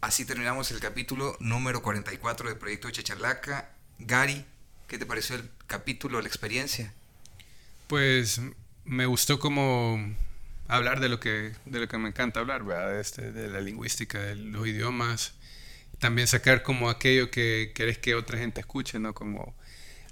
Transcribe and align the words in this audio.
Así 0.00 0.24
terminamos 0.24 0.70
el 0.70 0.78
capítulo 0.78 1.36
número 1.40 1.82
44 1.82 2.48
del 2.48 2.56
proyecto 2.56 2.88
Chachalaca. 2.88 3.70
Gary, 3.98 4.44
¿qué 4.86 4.96
te 4.96 5.06
pareció 5.06 5.34
el 5.34 5.50
capítulo, 5.66 6.20
la 6.20 6.28
experiencia? 6.28 6.94
Pues 7.88 8.40
me 8.84 9.06
gustó 9.06 9.40
como 9.40 9.98
hablar 10.68 11.00
de 11.00 11.08
lo 11.08 11.18
que, 11.18 11.52
de 11.64 11.80
lo 11.80 11.88
que 11.88 11.98
me 11.98 12.10
encanta 12.10 12.38
hablar, 12.38 12.62
¿verdad? 12.62 13.00
Este, 13.00 13.32
de 13.32 13.48
la 13.48 13.60
lingüística, 13.60 14.20
de 14.20 14.36
los 14.36 14.68
idiomas. 14.68 15.34
También 15.98 16.28
sacar 16.28 16.62
como 16.62 16.90
aquello 16.90 17.32
que 17.32 17.72
querés 17.74 17.98
que 17.98 18.14
otra 18.14 18.38
gente 18.38 18.60
escuche, 18.60 19.00
¿no? 19.00 19.14
Como 19.14 19.56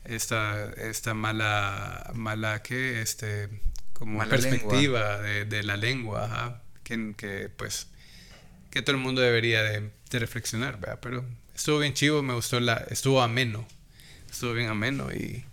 esta, 0.04 0.68
esta 0.72 1.14
mala, 1.14 2.10
mala, 2.12 2.60
¿qué? 2.60 3.02
Este, 3.02 3.48
como 3.92 4.18
perspectiva 4.26 5.18
de, 5.18 5.44
de, 5.44 5.62
la 5.62 5.76
lengua, 5.76 6.60
Que, 6.82 7.14
que, 7.16 7.50
pues, 7.56 7.86
que 8.76 8.82
todo 8.82 8.94
el 8.94 9.02
mundo 9.02 9.22
debería 9.22 9.62
de, 9.62 9.90
de, 10.10 10.18
reflexionar, 10.18 10.78
¿verdad? 10.78 10.98
Pero 11.00 11.24
estuvo 11.54 11.78
bien 11.78 11.94
chivo, 11.94 12.22
me 12.22 12.34
gustó 12.34 12.60
la, 12.60 12.74
estuvo 12.90 13.22
ameno, 13.22 13.66
estuvo 14.30 14.52
bien 14.52 14.68
ameno 14.68 15.10
y 15.14 15.46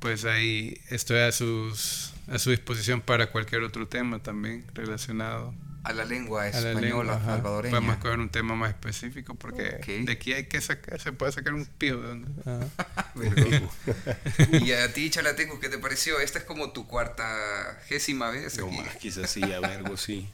pues 0.00 0.24
ahí 0.24 0.80
estoy 0.90 1.20
a 1.20 1.30
sus 1.30 2.14
a 2.26 2.36
su 2.40 2.50
disposición 2.50 3.00
para 3.00 3.30
cualquier 3.30 3.62
otro 3.62 3.86
tema 3.86 4.20
también 4.24 4.64
relacionado 4.74 5.54
a 5.84 5.92
la 5.92 6.04
lengua 6.04 6.48
española 6.48 7.22
salvadoreña. 7.24 7.76
Podemos 7.76 7.98
coger 7.98 8.18
un 8.18 8.28
tema 8.28 8.56
más 8.56 8.70
específico 8.70 9.36
porque 9.36 9.78
de 9.86 10.12
aquí 10.12 10.32
hay 10.32 10.46
que 10.46 10.60
sacar, 10.60 11.00
se 11.00 11.12
puede 11.12 11.30
sacar 11.30 11.54
un 11.54 11.64
pío. 11.64 12.02
y 14.52 14.72
a 14.72 14.92
ti, 14.92 15.10
Chalatengo, 15.10 15.60
¿qué 15.60 15.68
te 15.68 15.78
pareció? 15.78 16.18
Esta 16.18 16.40
es 16.40 16.44
como 16.44 16.72
tu 16.72 16.88
cuarta 16.88 17.78
gésima 17.86 18.30
vez. 18.30 18.58
No 18.58 18.68
más, 18.72 18.96
quizás 18.96 19.30
sí, 19.30 19.44
a 19.44 19.60
ver, 19.60 19.84
sí. 19.96 20.28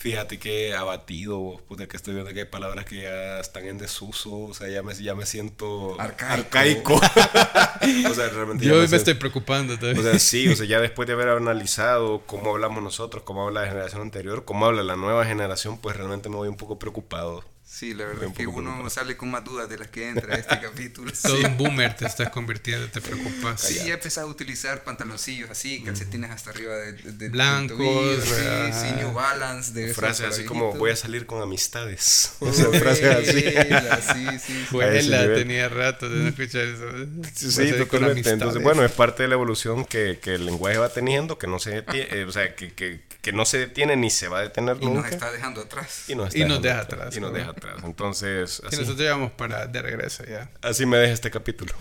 Fíjate 0.00 0.38
que 0.38 0.74
abatido, 0.74 1.60
puta, 1.68 1.86
que 1.86 1.94
estoy 1.94 2.14
viendo 2.14 2.32
que 2.32 2.38
hay 2.40 2.46
palabras 2.46 2.86
que 2.86 3.02
ya 3.02 3.38
están 3.38 3.66
en 3.66 3.76
desuso, 3.76 4.34
o 4.44 4.54
sea, 4.54 4.66
ya 4.66 4.82
me, 4.82 4.94
ya 4.94 5.14
me 5.14 5.26
siento 5.26 6.00
arcaico. 6.00 6.94
o 6.94 8.14
sea, 8.14 8.30
realmente 8.30 8.64
Yo 8.64 8.76
me, 8.76 8.88
me 8.88 8.96
estoy 8.96 9.12
preocupando 9.12 9.74
también. 9.74 9.98
O 9.98 10.02
sea, 10.02 10.18
sí, 10.18 10.48
o 10.48 10.56
sea, 10.56 10.64
ya 10.64 10.80
después 10.80 11.06
de 11.06 11.12
haber 11.12 11.28
analizado 11.28 12.22
cómo 12.24 12.52
hablamos 12.52 12.82
nosotros, 12.82 13.24
cómo 13.24 13.46
habla 13.46 13.60
la 13.60 13.68
generación 13.68 14.00
anterior, 14.00 14.46
cómo 14.46 14.64
habla 14.64 14.82
la 14.82 14.96
nueva 14.96 15.26
generación, 15.26 15.76
pues 15.76 15.98
realmente 15.98 16.30
me 16.30 16.36
voy 16.36 16.48
un 16.48 16.56
poco 16.56 16.78
preocupado. 16.78 17.44
Sí, 17.72 17.94
la 17.94 18.04
verdad 18.04 18.24
es 18.24 18.36
que 18.36 18.46
uno 18.48 18.90
sale 18.90 19.16
con 19.16 19.30
más 19.30 19.44
dudas 19.44 19.68
de 19.68 19.78
las 19.78 19.88
que 19.88 20.08
entra 20.08 20.34
a 20.34 20.38
este 20.38 20.60
capítulo. 20.60 21.12
Todo 21.22 21.38
un 21.38 21.56
boomer 21.56 21.94
te 21.94 22.04
estás 22.04 22.28
convirtiendo, 22.28 22.88
te 22.88 23.00
preocupas. 23.00 23.60
Sí, 23.60 23.76
ya 23.76 23.94
empezás 23.94 24.24
a 24.24 24.26
utilizar 24.26 24.82
pantaloncillos 24.82 25.48
así, 25.48 25.80
calcetines 25.84 26.32
hasta 26.32 26.50
arriba 26.50 26.74
de, 26.74 27.28
blancos, 27.28 28.24
sí, 28.24 28.86
New 28.96 29.12
Balance, 29.12 29.72
de 29.72 29.94
frases 29.94 30.26
así 30.26 30.44
como 30.44 30.72
voy 30.74 30.90
a 30.90 30.96
salir 30.96 31.26
con 31.26 31.40
amistades. 31.40 32.32
O 32.40 32.52
sea, 32.52 32.66
frases 32.70 33.28
así. 33.28 33.40
sí, 33.40 34.38
sí. 34.44 34.66
Buena, 34.72 35.34
tenía 35.34 35.68
rato 35.68 36.08
de 36.08 36.16
no 36.16 36.28
escuchar 36.28 36.62
eso. 36.62 36.86
Sí, 37.34 37.72
totalmente. 37.72 38.30
Entonces, 38.30 38.60
bueno, 38.62 38.84
es 38.84 38.90
parte 38.90 39.22
de 39.22 39.28
la 39.28 39.36
evolución 39.36 39.84
que, 39.84 40.18
que 40.20 40.34
el 40.34 40.44
lenguaje 40.44 40.76
va 40.78 40.88
teniendo, 40.88 41.38
que 41.38 41.46
no 41.46 41.60
se 41.60 41.84
eh, 41.94 42.24
o 42.26 42.32
sea, 42.32 42.54
que, 42.56 42.72
que, 42.72 43.00
que, 43.22 43.32
no 43.32 43.44
se 43.44 43.58
detiene 43.58 43.96
ni 43.96 44.10
se 44.10 44.26
va 44.26 44.40
a 44.40 44.42
detener 44.42 44.76
y 44.80 44.86
nunca. 44.86 45.02
nos 45.02 45.12
está 45.12 45.30
dejando 45.30 45.60
atrás. 45.60 46.04
Y 46.08 46.16
nos, 46.16 46.32
deja 46.32 46.80
atrás. 46.80 47.16
Y 47.16 47.20
nos 47.20 47.32
deja 47.32 47.50
atrás. 47.50 47.59
Entonces, 47.84 48.62
así. 48.66 48.76
nosotros 48.76 48.98
llevamos 48.98 49.32
para 49.32 49.66
de 49.66 49.82
regreso 49.82 50.24
ya. 50.24 50.50
Así 50.62 50.86
me 50.86 50.96
deja 50.96 51.12
este 51.12 51.30
capítulo. 51.30 51.72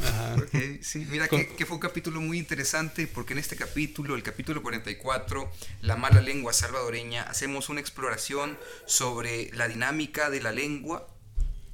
sí, 0.81 1.05
mira 1.09 1.27
que, 1.27 1.47
que, 1.55 1.65
fue 1.65 1.75
un 1.75 1.81
capítulo 1.81 2.21
muy 2.21 2.37
interesante 2.37 3.07
porque 3.07 3.33
en 3.33 3.39
este 3.39 3.55
capítulo, 3.55 4.15
el 4.15 4.23
capítulo 4.23 4.61
44, 4.61 5.51
La 5.81 5.95
mala 5.95 6.21
lengua 6.21 6.53
salvadoreña, 6.53 7.23
hacemos 7.23 7.69
una 7.69 7.79
exploración 7.79 8.57
sobre 8.85 9.51
la 9.53 9.67
dinámica 9.67 10.29
de 10.29 10.41
la 10.41 10.51
lengua 10.51 11.07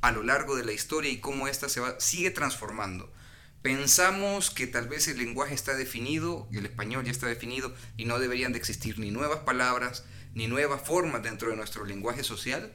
a 0.02 0.11
lo 0.11 0.22
largo 0.22 0.56
de 0.56 0.64
la 0.64 0.72
historia 0.72 1.11
y 1.11 1.17
cómo 1.17 1.48
ésta 1.48 1.67
se 1.67 1.80
va, 1.80 2.00
sigue 2.00 2.30
transformando. 2.30 3.11
Pensamos 3.64 4.52
que 4.52 4.67
tal 4.67 4.88
vez 4.88 5.08
el 5.08 5.17
lenguaje 5.17 5.56
está 5.56 5.73
definido, 5.76 6.48
el 6.53 6.67
español 6.67 7.03
ya 7.03 7.11
está 7.11 7.26
definido 7.26 7.73
y 7.98 8.05
no 8.05 8.20
deberían 8.20 8.52
de 8.52 8.60
existir 8.60 8.99
ni 8.99 9.10
nuevas 9.10 9.39
palabras 9.39 10.04
ni 10.36 10.45
nuevas 10.48 10.82
formas 10.83 11.23
dentro 11.23 11.49
de 11.49 11.55
nuestro 11.55 11.86
lenguaje 11.86 12.23
social 12.23 12.72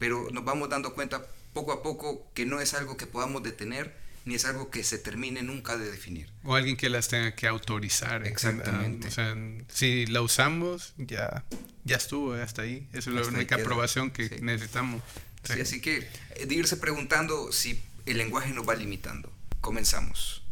pero 0.00 0.28
nos 0.32 0.44
vamos 0.44 0.70
dando 0.70 0.94
cuenta 0.94 1.24
poco 1.52 1.72
a 1.72 1.82
poco 1.82 2.26
que 2.34 2.46
no 2.46 2.60
es 2.60 2.72
algo 2.74 2.96
que 2.96 3.06
podamos 3.06 3.42
detener, 3.42 3.94
ni 4.24 4.34
es 4.34 4.46
algo 4.46 4.70
que 4.70 4.82
se 4.82 4.98
termine 4.98 5.42
nunca 5.42 5.76
de 5.76 5.90
definir. 5.90 6.28
O 6.42 6.54
alguien 6.54 6.76
que 6.76 6.88
las 6.88 7.08
tenga 7.08 7.34
que 7.34 7.46
autorizar. 7.46 8.26
Exactamente. 8.26 9.08
O 9.08 9.10
sea, 9.10 9.36
si 9.68 10.06
la 10.06 10.22
usamos, 10.22 10.94
ya, 10.96 11.44
ya 11.84 11.96
estuvo, 11.96 12.32
hasta 12.32 12.62
ahí. 12.62 12.88
Esa 12.94 13.10
es 13.10 13.16
la 13.16 13.22
única 13.22 13.56
aprobación 13.56 14.10
que 14.10 14.40
necesitamos. 14.40 15.02
Sí. 15.44 15.60
así 15.60 15.80
que 15.80 16.08
eh, 16.36 16.46
de 16.46 16.54
irse 16.54 16.76
preguntando 16.76 17.52
si 17.52 17.80
el 18.06 18.16
lenguaje 18.16 18.52
nos 18.52 18.66
va 18.68 18.74
limitando. 18.74 19.30
Comenzamos. 19.60 20.42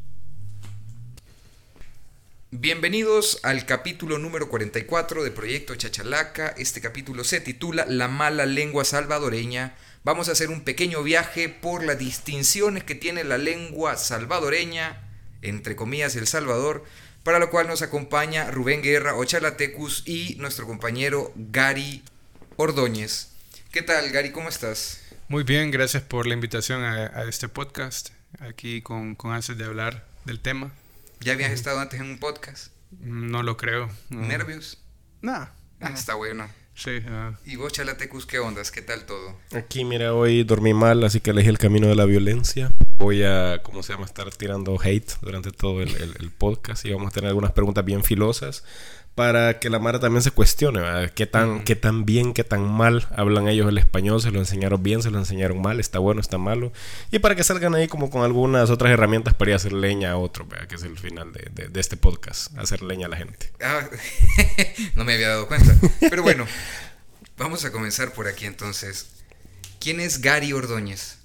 Bienvenidos 2.51 3.41
al 3.43 3.67
capítulo 3.67 4.17
número 4.17 4.49
44 4.49 5.23
de 5.23 5.31
Proyecto 5.31 5.75
Chachalaca. 5.75 6.49
Este 6.57 6.81
capítulo 6.81 7.23
se 7.23 7.43
titula 7.43 7.85
La 7.87 8.09
mala 8.09 8.47
lengua 8.47 8.87
salvadoreña. 8.87 9.77
Vamos 10.03 10.31
a 10.31 10.33
hacer 10.33 10.49
un 10.49 10.63
pequeño 10.63 11.03
viaje 11.03 11.51
por 11.51 11.85
las 11.85 11.99
distinciones 11.99 12.85
que 12.85 12.95
tiene 12.95 13.23
la 13.23 13.37
lengua 13.37 13.99
salvadoreña, 13.99 14.99
entre 15.43 15.77
comillas 15.77 16.17
El 16.17 16.27
Salvador, 16.27 16.87
para 17.23 17.39
lo 17.39 17.51
cual 17.51 17.67
nos 17.67 17.83
acompaña 17.83 18.51
Rubén 18.51 18.81
Guerra 18.81 19.15
Ochalatecus 19.15 20.05
y 20.07 20.37
nuestro 20.37 20.67
compañero 20.67 21.35
Gary 21.37 22.03
Ordóñez. 22.57 23.29
¿Qué 23.73 23.83
tal, 23.83 24.09
Gary? 24.09 24.33
¿Cómo 24.33 24.49
estás? 24.49 25.03
Muy 25.29 25.45
bien, 25.45 25.71
gracias 25.71 26.03
por 26.03 26.27
la 26.27 26.33
invitación 26.33 26.83
a, 26.83 27.25
este 27.25 27.51
podcast, 27.51 28.09
aquí 28.39 28.81
con, 28.81 29.17
con 29.17 29.33
antes 29.33 29.59
de 29.59 29.65
hablar 29.67 30.07
del 30.25 30.41
tema. 30.41 30.73
¿Ya 31.21 31.33
habías 31.33 31.51
estado 31.51 31.81
antes 31.81 32.01
en 32.01 32.07
un 32.07 32.19
podcast? 32.19 32.73
No 33.01 33.43
lo 33.43 33.57
creo. 33.57 33.91
¿Nervios? 34.09 34.79
No. 35.21 35.49
Ah, 35.81 35.91
está 35.93 36.15
bueno. 36.15 36.49
Sí. 36.75 37.01
¿Y 37.45 37.57
vos, 37.57 37.73
Chalatecus, 37.73 38.25
qué 38.25 38.39
ondas? 38.39 38.71
¿Qué 38.71 38.83
tal 38.83 39.05
todo? 39.05 39.37
Aquí, 39.53 39.85
mira, 39.85 40.15
hoy 40.15 40.45
dormí 40.45 40.75
mal, 40.75 41.03
así 41.03 41.19
que 41.19 41.31
elegí 41.31 41.49
el 41.49 41.59
camino 41.59 41.89
de 41.89 41.97
la 41.97 42.05
violencia. 42.05 42.71
Voy 42.99 43.25
a, 43.25 43.63
¿cómo 43.65 43.83
se 43.83 43.93
llama?, 43.93 44.07
estar 44.07 44.31
tirando 44.31 44.79
hate 44.81 45.11
durante 45.21 45.51
todo 45.51 45.83
el, 45.83 45.91
el 45.91 46.31
podcast 46.31 46.85
y 46.85 46.93
vamos 46.93 47.09
a 47.09 47.15
tener 47.15 47.29
algunas 47.29 47.51
preguntas 47.51 47.85
bien 47.85 48.05
filosas 48.05 48.65
para 49.19 49.59
que 49.59 49.69
la 49.69 49.81
Mara 49.81 49.99
también 49.99 50.23
se 50.23 50.31
cuestione, 50.31 50.81
¿Qué 51.17 51.27
tan, 51.27 51.65
qué 51.65 51.75
tan 51.75 52.05
bien, 52.05 52.33
qué 52.33 52.45
tan 52.45 52.63
mal 52.63 53.09
hablan 53.17 53.49
ellos 53.49 53.69
el 53.69 53.77
español, 53.77 54.23
se 54.23 54.31
lo 54.31 54.39
enseñaron 54.39 54.81
bien, 54.81 55.03
se 55.03 55.11
lo 55.11 55.19
enseñaron 55.19 55.61
mal, 55.61 55.81
está 55.81 55.99
bueno, 55.99 56.21
está 56.21 56.39
malo. 56.39 56.73
Y 57.11 57.19
para 57.19 57.35
que 57.35 57.43
salgan 57.43 57.75
ahí 57.75 57.89
como 57.89 58.11
con 58.11 58.23
algunas 58.23 58.71
otras 58.71 58.93
herramientas 58.93 59.35
para 59.35 59.51
ir 59.51 59.53
a 59.55 59.57
hacer 59.57 59.73
leña 59.73 60.13
a 60.13 60.19
otro, 60.19 60.47
¿verdad? 60.47 60.69
Que 60.69 60.77
es 60.77 60.85
el 60.85 60.97
final 60.97 61.33
de, 61.33 61.69
de, 61.69 61.81
este 61.81 61.97
podcast, 61.97 62.57
hacer 62.57 62.81
leña 62.83 63.07
a 63.07 63.09
la 63.09 63.17
gente. 63.17 63.51
Ah, 63.61 63.89
no 64.95 65.05
me 65.05 65.15
había 65.15 65.31
dado 65.31 65.49
cuenta. 65.49 65.75
Pero 65.99 66.23
bueno, 66.23 66.47
vamos 67.37 67.65
a 67.65 67.73
comenzar 67.73 68.13
por 68.13 68.29
aquí 68.29 68.47
entonces. 68.47 69.09
¿Quién 69.81 69.99
es 69.99 70.21
Gary 70.21 70.53
Ordóñez? 70.53 71.19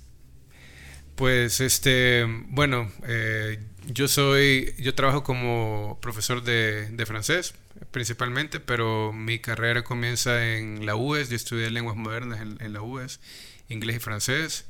Pues 1.14 1.62
este, 1.62 2.25
bueno, 2.48 2.92
eh, 3.06 3.60
yo 3.86 4.08
soy, 4.08 4.74
yo 4.80 4.96
trabajo 4.96 5.22
como 5.22 6.00
profesor 6.02 6.44
de, 6.44 6.90
de 6.90 7.06
francés 7.06 7.54
principalmente, 7.92 8.60
pero 8.60 9.14
mi 9.14 9.40
carrera 9.40 9.84
comienza 9.84 10.56
en 10.56 10.86
la 10.86 10.96
UES, 10.96 11.30
yo 11.30 11.36
estudié 11.36 11.70
lenguas 11.70 11.96
modernas 11.96 12.42
en, 12.42 12.74
la 12.74 12.82
UES, 12.82 13.20
inglés 13.70 13.98
y 13.98 14.00
francés, 14.00 14.66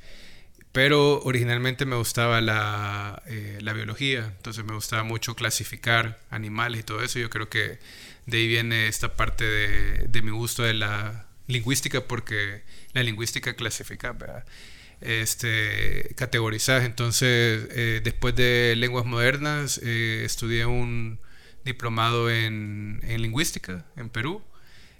pero 0.72 1.22
originalmente 1.24 1.86
me 1.86 1.96
gustaba 1.96 2.42
la, 2.42 3.22
eh, 3.28 3.60
la, 3.62 3.74
biología, 3.74 4.34
entonces 4.38 4.66
me 4.66 4.74
gustaba 4.74 5.04
mucho 5.04 5.36
clasificar 5.36 6.20
animales 6.30 6.82
y 6.82 6.84
todo 6.84 7.04
eso, 7.04 7.20
yo 7.20 7.30
creo 7.30 7.50
que 7.50 7.80
de 8.26 8.38
ahí 8.38 8.48
viene 8.48 8.88
esta 8.88 9.16
parte 9.16 9.44
de, 9.44 10.08
de 10.08 10.22
mi 10.22 10.32
gusto 10.32 10.64
de 10.64 10.74
la 10.74 11.28
lingüística, 11.48 12.08
porque 12.08 12.64
la 12.94 13.04
lingüística 13.04 13.56
clasifica, 13.56 14.14
¿verdad? 14.14 14.46
este 15.04 16.14
categorizar. 16.16 16.84
Entonces, 16.84 17.68
eh, 17.72 18.02
después 18.04 18.36
de 18.36 18.76
lenguas 18.78 19.06
modernas, 19.06 19.80
eh, 19.84 20.24
estudié 20.26 20.66
un 20.66 21.20
diplomado 21.66 22.30
en, 22.30 23.02
lingüística 23.18 23.86
en 23.96 24.10
Perú 24.10 24.42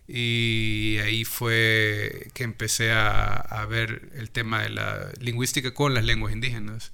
y 0.08 0.98
ahí 1.04 1.24
fue 1.24 2.28
que 2.34 2.44
empecé 2.44 2.92
a, 2.92 3.66
ver 3.70 4.10
el 4.16 4.30
tema 4.30 4.62
de 4.62 4.70
la 4.70 5.10
lingüística 5.20 5.74
con 5.74 5.94
las 5.94 6.04
lenguas 6.04 6.34
indígenas. 6.34 6.92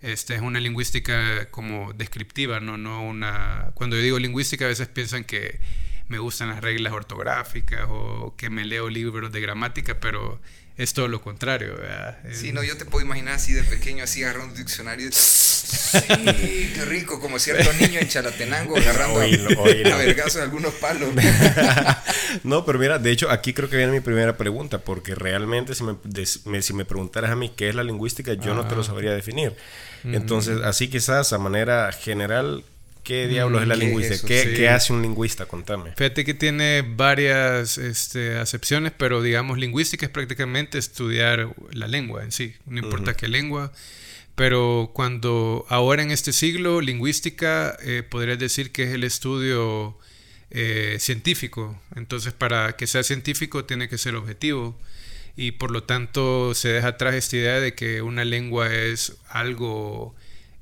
Esta 0.00 0.34
es 0.34 0.40
una 0.40 0.60
lingüística 0.60 1.50
como 1.50 1.92
descriptiva, 1.92 2.60
¿no? 2.60 2.76
no 2.76 3.02
una... 3.02 3.70
Cuando 3.74 3.96
yo 3.96 4.02
digo 4.02 4.18
lingüística 4.18 4.64
a 4.64 4.68
veces 4.68 4.88
piensan 4.88 5.24
que 5.24 5.60
me 6.08 6.18
gustan 6.18 6.48
las 6.48 6.60
reglas 6.60 6.92
ortográficas 6.92 7.86
o 7.88 8.34
que 8.36 8.50
me 8.50 8.64
leo 8.64 8.88
libros 8.88 9.32
de 9.32 9.40
gramática, 9.40 9.98
pero 10.00 10.40
es 10.76 10.92
todo 10.92 11.08
lo 11.08 11.22
contrario. 11.22 11.74
Sí, 12.32 12.52
no, 12.52 12.62
yo 12.62 12.76
te 12.76 12.84
puedo 12.84 13.04
imaginar 13.04 13.34
así 13.34 13.52
de 13.52 13.62
pequeño, 13.62 14.04
así 14.04 14.22
agarrando 14.22 14.52
un 14.52 14.58
diccionario 14.58 15.10
Sí, 15.12 16.72
qué 16.74 16.84
rico, 16.84 17.20
como 17.20 17.38
cierto 17.38 17.72
niño 17.74 18.00
en 18.00 18.08
Chalatenango 18.08 18.76
agarrando 18.78 19.20
a 19.20 19.96
vergazo 19.96 20.42
algunos 20.42 20.74
palos. 20.74 21.10
no, 22.44 22.64
pero 22.64 22.78
mira, 22.78 22.98
de 22.98 23.10
hecho, 23.10 23.30
aquí 23.30 23.52
creo 23.52 23.68
que 23.68 23.76
viene 23.76 23.92
mi 23.92 24.00
primera 24.00 24.36
pregunta, 24.36 24.78
porque 24.78 25.14
realmente 25.14 25.74
si 25.74 25.84
me, 25.84 26.62
si 26.62 26.72
me 26.72 26.84
preguntaras 26.84 27.30
a 27.30 27.36
mí 27.36 27.50
qué 27.56 27.68
es 27.68 27.74
la 27.74 27.82
lingüística, 27.82 28.34
yo 28.34 28.54
no 28.54 28.66
te 28.66 28.76
lo 28.76 28.84
sabría 28.84 29.12
definir. 29.12 29.56
Entonces, 30.04 30.60
así 30.62 30.88
quizás 30.88 31.32
a 31.32 31.38
manera 31.38 31.90
general, 31.92 32.64
¿Qué 33.06 33.28
diablos 33.28 33.62
es 33.62 33.68
la 33.68 33.76
lingüística? 33.76 34.26
¿Qué, 34.26 34.68
hace 34.68 34.92
un 34.92 35.00
lingüista? 35.00 35.46
Contame. 35.46 35.92
Fíjate 35.96 36.24
que 36.24 36.34
tiene 36.34 36.82
varias 36.82 37.78
este, 37.78 38.36
acepciones, 38.36 38.92
pero 38.98 39.22
digamos, 39.22 39.58
lingüística 39.58 40.06
es 40.06 40.10
prácticamente 40.10 40.76
estudiar 40.76 41.54
la 41.70 41.86
lengua 41.86 42.24
en 42.24 42.32
sí, 42.32 42.56
no 42.66 42.80
importa 42.80 43.14
qué 43.14 43.28
lengua. 43.28 43.72
Pero 44.34 44.90
cuando 44.92 45.64
ahora 45.68 46.02
en 46.02 46.10
este 46.10 46.32
siglo, 46.32 46.80
lingüística 46.80 47.76
eh, 47.80 48.02
podrías 48.02 48.40
decir 48.40 48.72
que 48.72 48.82
es 48.82 48.90
el 48.90 49.04
estudio 49.04 49.96
eh, 50.50 50.96
científico. 50.98 51.80
Entonces, 51.94 52.32
para 52.32 52.74
que 52.74 52.88
sea 52.88 53.04
científico 53.04 53.66
tiene 53.66 53.88
que 53.88 53.98
ser 53.98 54.16
objetivo. 54.16 54.76
Y 55.36 55.52
por 55.52 55.70
lo 55.70 55.84
tanto 55.84 56.54
se 56.54 56.70
deja 56.70 56.88
atrás 56.88 57.14
esta 57.14 57.36
idea 57.36 57.60
de 57.60 57.76
que 57.76 58.02
una 58.02 58.24
lengua 58.24 58.74
es 58.74 59.16
algo 59.28 60.16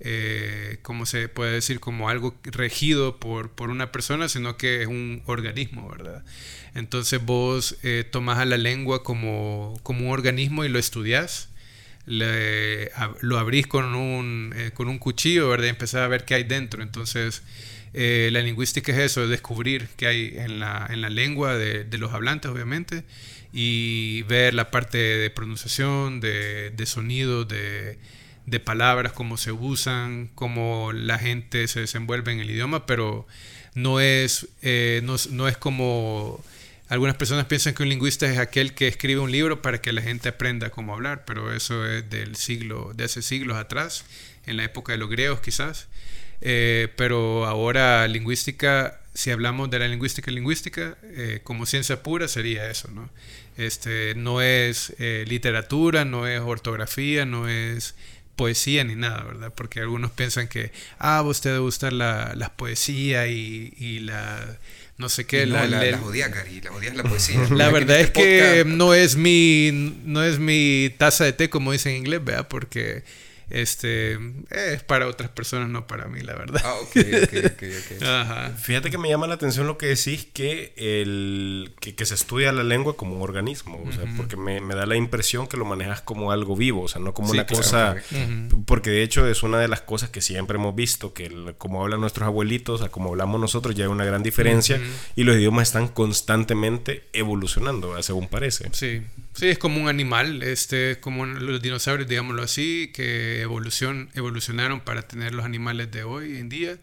eh, 0.07 0.79
¿cómo 0.83 1.07
se 1.07 1.29
puede 1.29 1.53
decir? 1.53 1.81
Como 1.81 2.11
algo 2.11 2.37
regido 2.45 3.19
por, 3.19 3.51
por, 3.51 3.71
una 3.71 3.91
persona, 3.91 4.29
sino 4.29 4.59
que 4.59 4.83
es 4.83 4.87
un 4.87 5.23
organismo, 5.25 5.89
¿verdad? 5.89 6.23
Entonces 6.75 7.25
vos 7.25 7.79
eh, 7.83 8.05
tomás 8.09 8.39
a 8.39 8.45
la 8.45 8.59
lengua 8.59 9.03
como, 9.03 9.81
como 9.83 10.07
un 10.07 10.13
organismo 10.13 10.63
y 10.65 10.69
lo 10.69 10.79
estudiás. 10.79 11.49
lo 12.07 13.39
abrís 13.39 13.67
con 13.67 13.95
un, 13.95 14.53
eh, 14.57 14.73
con 14.75 14.89
un 14.89 14.99
cuchillo, 14.99 15.49
¿verdad? 15.49 15.67
Y 15.67 15.71
empezás 15.71 16.03
a 16.03 16.09
ver 16.09 16.27
qué 16.27 16.35
hay 16.35 16.45
dentro. 16.45 16.83
Entonces, 16.83 17.43
eh, 17.95 18.29
la 18.31 18.43
lingüística 18.43 18.93
es 18.93 18.99
eso, 18.99 19.27
descubrir 19.27 19.89
qué 19.97 20.07
hay 20.09 20.35
en 20.37 20.61
la, 20.61 20.87
en 20.91 21.01
la 21.01 21.09
lengua 21.09 21.57
de, 21.57 21.85
de, 21.85 21.99
los 21.99 22.13
hablantes, 22.13 22.51
obviamente, 22.51 23.05
y 23.55 24.23
ver 24.25 24.53
la 24.53 24.71
parte 24.71 24.99
de 24.99 25.31
pronunciación, 25.31 26.21
de, 26.21 26.71
de 26.71 26.87
sonido, 26.87 27.47
de 27.47 27.97
de 28.47 28.61
palabras, 28.61 29.13
cómo 29.13 29.37
se 29.37 29.53
usan, 29.53 30.31
cómo 30.35 30.93
la 30.93 31.19
gente 31.19 31.67
se 31.69 31.81
desenvuelve 31.81 32.33
en 32.33 32.41
el 32.41 32.51
idioma, 32.51 32.87
pero 32.87 33.27
no 33.75 34.01
es, 34.01 34.49
eh, 34.63 35.03
no, 35.03 35.49
es 35.49 35.57
como 35.57 36.43
algunas 36.89 37.17
personas 37.17 37.47
piensan 37.47 37.75
que 37.75 37.83
un 37.83 37.89
lingüista 37.89 38.31
es 38.31 38.39
aquel 38.39 38.75
que 38.75 38.87
escribe 38.87 39.21
un 39.21 39.33
libro 39.33 39.63
para 39.63 39.81
que 39.81 39.93
la 39.93 40.03
gente 40.03 40.29
aprenda 40.29 40.71
cómo 40.71 40.93
hablar, 40.93 41.25
pero 41.25 41.53
eso 41.53 41.87
es 41.87 42.09
del 42.11 42.37
siglo, 42.37 42.93
de 42.95 43.05
hace 43.05 43.23
siglos 43.23 43.57
atrás, 43.57 44.05
en 44.47 44.59
la 44.59 44.65
época 44.65 44.93
de 44.93 44.99
los 44.99 45.09
griegos 45.09 45.41
quizás. 45.41 45.89
Eh, 46.41 46.89
pero 46.97 47.47
ahora 47.47 48.07
lingüística, 48.07 49.01
si 49.15 49.31
hablamos 49.31 49.71
de 49.71 49.79
la 49.79 49.89
lingüística 49.89 50.31
lingüística, 50.31 50.99
eh, 51.03 51.41
como 51.43 51.65
ciencia 51.65 52.03
pura 52.03 52.29
sería 52.29 52.71
eso, 52.71 52.91
¿no? 52.91 53.09
Este, 53.57 54.15
no 54.17 54.43
es 54.43 54.93
literatura, 54.99 56.05
no 56.05 56.27
es 56.27 56.41
ortografía, 56.41 57.25
no 57.25 57.49
es 57.49 57.95
poesía 58.37 58.85
ni 58.85 58.95
nada, 58.95 59.23
¿verdad? 59.23 59.53
Porque 59.55 59.81
algunos 59.81 60.11
piensan 60.11 60.49
que, 60.49 60.73
ah, 60.99 61.19
a 61.19 61.23
usted 61.23 61.51
debe 61.51 61.61
gustar 61.61 61.93
la, 61.93 62.33
la 62.35 62.53
poesía 62.53 63.27
y, 63.27 63.75
y, 63.79 64.01
la, 64.01 64.59
no 64.99 65.09
sé 65.09 65.27
qué. 65.27 65.47
la, 65.47 65.67
la, 65.67 65.79
la, 65.81 65.91
la 65.91 65.99
jodía 65.99 66.27
es 66.29 66.97
la 66.97 67.03
poesía. 67.03 67.41
La 67.51 67.71
verdad 67.71 68.01
es 68.01 68.11
que 68.11 68.65
no 68.67 68.95
es, 68.95 69.17
mi, 69.17 69.71
no 70.05 70.23
es 70.23 70.39
mi 70.39 70.95
taza 70.99 71.25
de 71.25 71.33
té, 71.33 71.51
como 71.51 71.73
dicen 71.73 71.93
en 71.93 71.99
inglés, 71.99 72.25
¿verdad? 72.25 72.49
Porque 72.49 73.03
este 73.51 74.19
es 74.51 74.83
para 74.83 75.07
otras 75.07 75.31
personas, 75.31 75.69
no 75.69 75.87
para 75.87 76.07
mí, 76.07 76.21
la 76.21 76.35
verdad. 76.35 76.63
Ah, 76.65 76.75
ok, 76.83 76.97
ok, 77.23 77.63
ok. 77.63 78.03
Ajá. 78.03 78.51
Fíjate 78.57 78.91
que 78.91 78.99
me 78.99 79.09
llama 79.09 79.27
la 79.27 79.35
atención 79.35 79.67
lo 79.67 79.79
que 79.79 79.87
decís 79.87 80.27
que, 80.33 80.73
el, 80.77 81.75
que, 81.81 82.05
se 82.05 82.15
estudia 82.15 82.53
la 82.53 82.65
lengua 82.65 82.97
como 82.97 83.17
un 83.17 83.23
organismo, 83.23 83.83
o 83.87 83.93
sea, 83.93 84.05
porque 84.17 84.37
me, 84.37 84.61
me, 84.61 84.75
da 84.75 84.87
la 84.87 84.97
impresión 84.97 85.47
que 85.47 85.57
lo 85.57 85.65
manejas 85.65 86.03
como 86.03 86.33
algo 86.33 86.57
vivo, 86.57 86.83
o 86.83 86.89
sea, 86.89 87.01
no 87.01 87.15
como 87.15 87.31
una 87.31 87.47
cosa, 87.47 87.97
porque 88.67 88.91
de 88.91 89.03
hecho 89.03 89.27
es 89.27 89.43
una 89.43 89.59
de 89.59 89.69
las 89.69 89.81
cosas 89.81 90.11
que 90.11 90.21
siempre 90.21 90.57
hemos 90.57 90.75
visto, 90.75 91.13
que 91.13 91.55
como 91.59 91.83
hablan 91.83 92.01
nuestros 92.01 92.27
abuelitos, 92.27 92.83
a 92.83 92.89
como 92.89 93.11
hablamos 93.11 93.41
nosotros, 93.41 93.75
ya 93.75 93.85
hay 93.85 93.91
una 93.91 94.05
gran 94.05 94.23
diferencia 94.23 94.81
y 95.17 95.25
los 95.25 95.37
idiomas 95.37 95.69
están 95.69 95.89
constantemente 95.89 97.05
evolucionando, 97.13 98.01
según 98.03 98.29
parece. 98.29 98.69
Sí, 98.73 99.03
sí, 99.35 99.49
es 99.49 99.59
como 99.59 99.81
un 99.81 99.89
animal, 99.89 100.43
este, 100.43 100.99
como 101.01 101.27
los 101.27 101.63
dinosaurios, 101.63 102.09
digámoslo 102.09 102.43
así, 102.43 102.91
que 102.95 103.43
evolucionaron 103.43 104.81
para 104.81 105.03
tener 105.03 105.35
los 105.35 105.45
animales 105.45 105.91
de 105.91 106.05
hoy 106.05 106.39
en 106.39 106.49
día. 106.49 106.79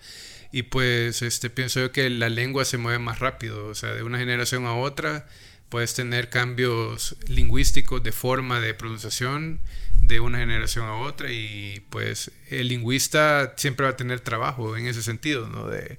Y 0.51 0.63
pues 0.63 1.21
este, 1.21 1.49
pienso 1.49 1.79
yo 1.79 1.91
que 1.91 2.09
la 2.09 2.29
lengua 2.29 2.65
se 2.65 2.77
mueve 2.77 2.99
más 2.99 3.19
rápido, 3.19 3.67
o 3.67 3.75
sea, 3.75 3.93
de 3.93 4.03
una 4.03 4.17
generación 4.17 4.65
a 4.65 4.75
otra 4.75 5.25
puedes 5.71 5.93
tener 5.93 6.29
cambios 6.29 7.15
lingüísticos 7.27 8.03
de 8.03 8.11
forma 8.11 8.59
de 8.59 8.73
pronunciación 8.73 9.61
de 10.01 10.19
una 10.19 10.39
generación 10.39 10.85
a 10.85 10.95
otra 10.95 11.31
y 11.31 11.81
pues 11.89 12.29
el 12.49 12.67
lingüista 12.67 13.53
siempre 13.55 13.85
va 13.85 13.91
a 13.91 13.95
tener 13.95 14.19
trabajo 14.19 14.75
en 14.75 14.87
ese 14.87 15.01
sentido, 15.01 15.47
¿no? 15.47 15.69
De, 15.69 15.97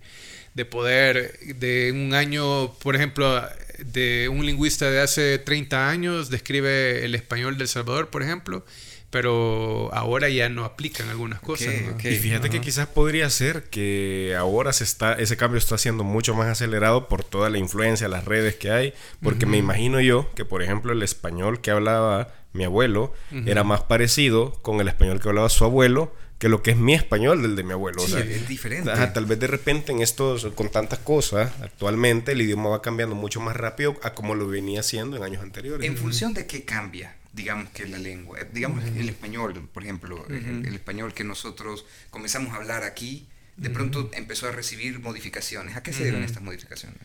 de 0.55 0.65
poder, 0.65 1.39
de 1.57 1.93
un 1.93 2.15
año, 2.15 2.73
por 2.75 2.97
ejemplo, 2.97 3.43
de 3.79 4.29
un 4.29 4.45
lingüista 4.45 4.91
de 4.91 5.01
hace 5.01 5.39
30 5.39 5.89
años 5.89 6.31
describe 6.31 7.05
el 7.05 7.15
español 7.15 7.59
del 7.59 7.69
Salvador, 7.69 8.11
por 8.11 8.23
ejemplo, 8.23 8.65
pero 9.11 9.91
ahora 9.93 10.29
ya 10.29 10.49
no 10.49 10.65
aplican 10.65 11.09
algunas 11.09 11.41
cosas. 11.41 11.75
Y 12.03 12.17
fíjate 12.17 12.49
que 12.49 12.61
quizás 12.61 12.87
podría 12.87 13.29
ser 13.29 13.65
que 13.65 14.35
ahora 14.39 14.73
se 14.73 14.85
está, 14.85 15.15
ese 15.15 15.37
cambio 15.37 15.59
está 15.59 15.77
siendo 15.77 16.05
mucho 16.05 16.35
más 16.35 16.49
acelerado 16.49 17.09
por 17.09 17.23
toda 17.23 17.51
la 17.51 17.59
influencia, 17.59 18.09
las 18.09 18.25
redes 18.25 18.57
que 18.57 18.71
hay, 18.71 18.95
porque 19.23 19.47
me 19.47 19.59
imagino 19.59 20.01
yo 20.01 20.31
que, 20.35 20.45
por 20.45 20.63
ejemplo, 20.63 20.93
el 20.93 21.03
español 21.03 21.61
que 21.61 21.71
hablaba 21.71 22.33
mi 22.55 22.65
abuelo 22.65 23.13
era 23.47 23.65
más 23.65 23.83
parecido 23.83 24.53
con 24.63 24.81
el 24.81 24.89
español 24.89 25.21
que 25.21 25.29
hablaba 25.29 25.49
su 25.49 25.65
abuelo 25.65 26.15
que 26.43 26.49
lo 26.49 26.61
que 26.61 26.73
es 26.73 26.77
mi 26.77 26.93
español 26.93 27.41
del 27.41 27.55
de 27.55 27.63
mi 27.63 27.71
abuelo. 27.71 28.05
Sí, 28.05 28.17
es 28.17 28.49
diferente. 28.49 28.91
tal 29.15 29.27
vez 29.27 29.39
de 29.39 29.47
repente 29.47 29.93
en 29.93 30.03
estos, 30.03 30.45
con 30.57 30.73
tantas 30.73 30.99
cosas, 30.99 31.53
actualmente 31.63 32.33
el 32.33 32.43
idioma 32.43 32.71
va 32.71 32.83
cambiando 32.83 33.15
mucho 33.15 33.41
más 33.41 33.55
rápido 33.55 33.95
a 34.03 34.13
como 34.13 34.35
lo 34.35 34.49
venía 34.49 34.81
haciendo 34.81 35.17
en 35.17 35.23
años 35.23 35.41
anteriores. 35.41 35.89
¿En 35.89 35.97
función 35.97 36.35
de 36.35 36.49
qué 36.49 36.65
cambia? 36.65 37.15
digamos 37.33 37.71
que 37.71 37.87
la 37.87 37.97
lengua, 37.97 38.41
eh, 38.41 38.49
digamos 38.53 38.85
el 38.85 39.09
español, 39.09 39.69
por 39.73 39.85
ejemplo, 39.85 40.27
el, 40.29 40.67
español 40.75 41.15
que 41.15 41.23
nosotros 41.23 41.87
comenzamos 42.11 42.53
a 42.55 42.57
hablar 42.57 42.83
aquí, 42.83 43.29
de 43.57 43.71
pronto 43.71 44.11
empezó 44.13 44.49
a 44.49 44.51
recibir 44.51 44.99
modificaciones. 44.99 45.77
¿A 45.77 45.85
qué 45.85 45.93
se 45.93 46.03
deben 46.03 46.25
estas 46.25 46.43
modificaciones? 46.43 46.99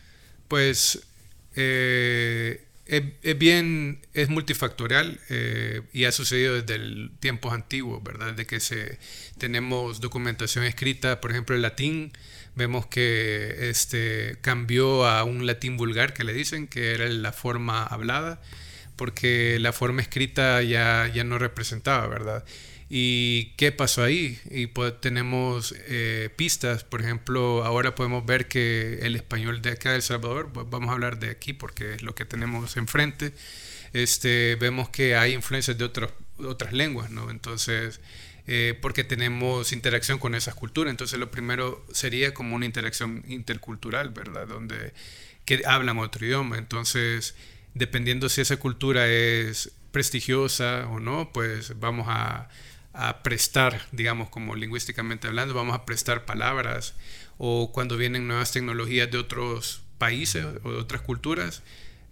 Pues 0.48 1.06
eh, 1.54 2.64
es, 2.88 3.38
bien, 3.38 4.00
es 4.14 4.28
multifactorial 4.28 5.20
eh, 5.28 5.82
y 5.92 6.04
ha 6.04 6.12
sucedido 6.12 6.60
desde 6.60 6.74
el 6.74 7.10
tiempos 7.20 7.52
antiguos, 7.52 8.02
¿verdad? 8.02 8.32
De 8.34 8.46
que 8.46 8.60
se, 8.60 8.98
tenemos 9.38 10.00
documentación 10.00 10.64
escrita, 10.64 11.20
por 11.20 11.30
ejemplo, 11.30 11.54
el 11.54 11.62
latín, 11.62 12.12
vemos 12.56 12.86
que 12.86 13.70
este, 13.70 14.38
cambió 14.40 15.06
a 15.06 15.22
un 15.24 15.46
latín 15.46 15.76
vulgar, 15.76 16.14
que 16.14 16.24
le 16.24 16.32
dicen, 16.32 16.66
que 16.66 16.94
era 16.94 17.06
la 17.08 17.32
forma 17.32 17.84
hablada 17.84 18.40
porque 18.98 19.58
la 19.60 19.72
forma 19.72 20.02
escrita 20.02 20.60
ya, 20.62 21.08
ya 21.14 21.22
no 21.22 21.38
representaba, 21.38 22.08
¿verdad? 22.08 22.44
¿Y 22.90 23.52
qué 23.56 23.70
pasó 23.70 24.02
ahí? 24.02 24.40
Y 24.50 24.68
pues, 24.68 24.98
tenemos 25.00 25.74
eh, 25.88 26.30
pistas, 26.36 26.84
por 26.84 27.02
ejemplo, 27.02 27.64
ahora 27.64 27.94
podemos 27.94 28.24
ver 28.24 28.48
que 28.48 29.00
el 29.02 29.14
español 29.14 29.60
de 29.60 29.72
acá 29.72 29.90
de 29.90 29.96
El 29.96 30.02
Salvador, 30.02 30.50
pues, 30.52 30.66
vamos 30.70 30.88
a 30.88 30.92
hablar 30.92 31.18
de 31.18 31.30
aquí 31.30 31.52
porque 31.52 31.94
es 31.94 32.02
lo 32.02 32.14
que 32.14 32.24
tenemos 32.24 32.76
enfrente, 32.78 33.34
este, 33.92 34.56
vemos 34.56 34.88
que 34.88 35.16
hay 35.16 35.34
influencias 35.34 35.76
de 35.76 35.84
otros, 35.84 36.12
otras 36.38 36.72
lenguas, 36.72 37.10
¿no? 37.10 37.30
Entonces, 37.30 38.00
eh, 38.46 38.78
porque 38.80 39.04
tenemos 39.04 39.72
interacción 39.72 40.18
con 40.18 40.34
esas 40.34 40.54
culturas, 40.54 40.90
entonces 40.90 41.18
lo 41.18 41.30
primero 41.30 41.84
sería 41.92 42.32
como 42.32 42.56
una 42.56 42.64
interacción 42.64 43.22
intercultural, 43.28 44.10
¿verdad? 44.10 44.46
Donde 44.46 44.94
que 45.44 45.62
hablan 45.66 45.98
otro 45.98 46.24
idioma, 46.26 46.56
entonces 46.56 47.34
dependiendo 47.74 48.28
si 48.30 48.40
esa 48.40 48.56
cultura 48.58 49.08
es 49.08 49.72
prestigiosa 49.92 50.86
o 50.88 51.00
no, 51.00 51.32
pues 51.32 51.78
vamos 51.78 52.06
a, 52.08 52.48
prestar, 53.22 53.86
digamos, 53.92 54.28
como 54.28 54.56
lingüísticamente 54.56 55.28
hablando, 55.28 55.54
vamos 55.54 55.74
a 55.74 55.84
prestar 55.84 56.24
palabras 56.24 56.94
o 57.38 57.70
cuando 57.72 57.96
vienen 57.96 58.26
nuevas 58.26 58.52
tecnologías 58.52 59.10
de 59.10 59.18
otros 59.18 59.82
países 59.98 60.44
o 60.64 60.72
de 60.72 60.78
otras 60.78 61.02
culturas, 61.02 61.62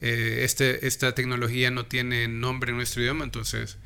eh, 0.01 0.41
este, 0.43 0.87
esta 0.87 1.15
tecnología 1.15 1.71
no 1.71 1.87
tiene 1.87 2.29
nombre 2.29 2.71
en 2.71 2.77
nuestro 2.77 3.03
idioma, 3.03 3.25
entonces 3.25 3.79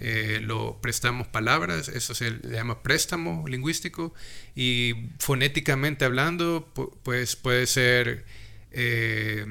eh, 0.00 0.40
lo 0.42 0.80
prestamos 0.80 1.26
palabras, 1.28 1.88
eso 1.88 2.14
se 2.14 2.38
llama 2.42 2.82
préstamo 2.82 3.46
lingüístico 3.46 4.14
y 4.56 4.94
fonéticamente 5.18 6.04
hablando, 6.04 6.68
pues 7.02 7.36
puede 7.36 7.66
ser 7.66 8.24
eh, 8.72 9.46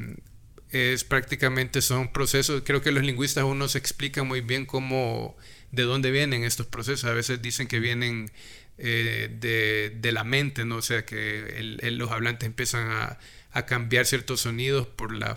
es 0.72 1.04
prácticamente 1.04 1.82
son 1.82 2.12
procesos, 2.12 2.64
creo 2.66 2.82
que 2.82 2.92
los 2.92 3.04
lingüistas 3.04 3.44
uno 3.44 3.68
se 3.68 3.78
explica 3.78 4.24
muy 4.24 4.42
bien 4.42 4.66
cómo, 4.66 5.38
de 5.72 5.84
dónde 5.84 6.12
vienen 6.12 6.44
estos 6.44 6.68
procesos, 6.68 7.10
a 7.10 7.14
veces 7.14 7.42
dicen 7.42 7.68
que 7.68 7.80
vienen 7.80 8.32
de, 8.78 9.92
de, 10.00 10.12
la 10.12 10.24
mente, 10.24 10.64
¿no? 10.64 10.78
O 10.78 10.82
sea, 10.84 11.04
que 11.04 11.58
el, 11.58 11.98
los 11.98 12.12
hablantes 12.12 12.46
empiezan 12.46 12.92
a, 12.92 13.18
a, 13.52 13.66
cambiar 13.66 14.06
ciertos 14.06 14.42
sonidos 14.42 14.86
por 14.86 15.12
la 15.12 15.36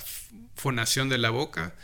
fonación 0.54 1.08
de 1.08 1.16
la 1.16 1.30
boca 1.30 1.74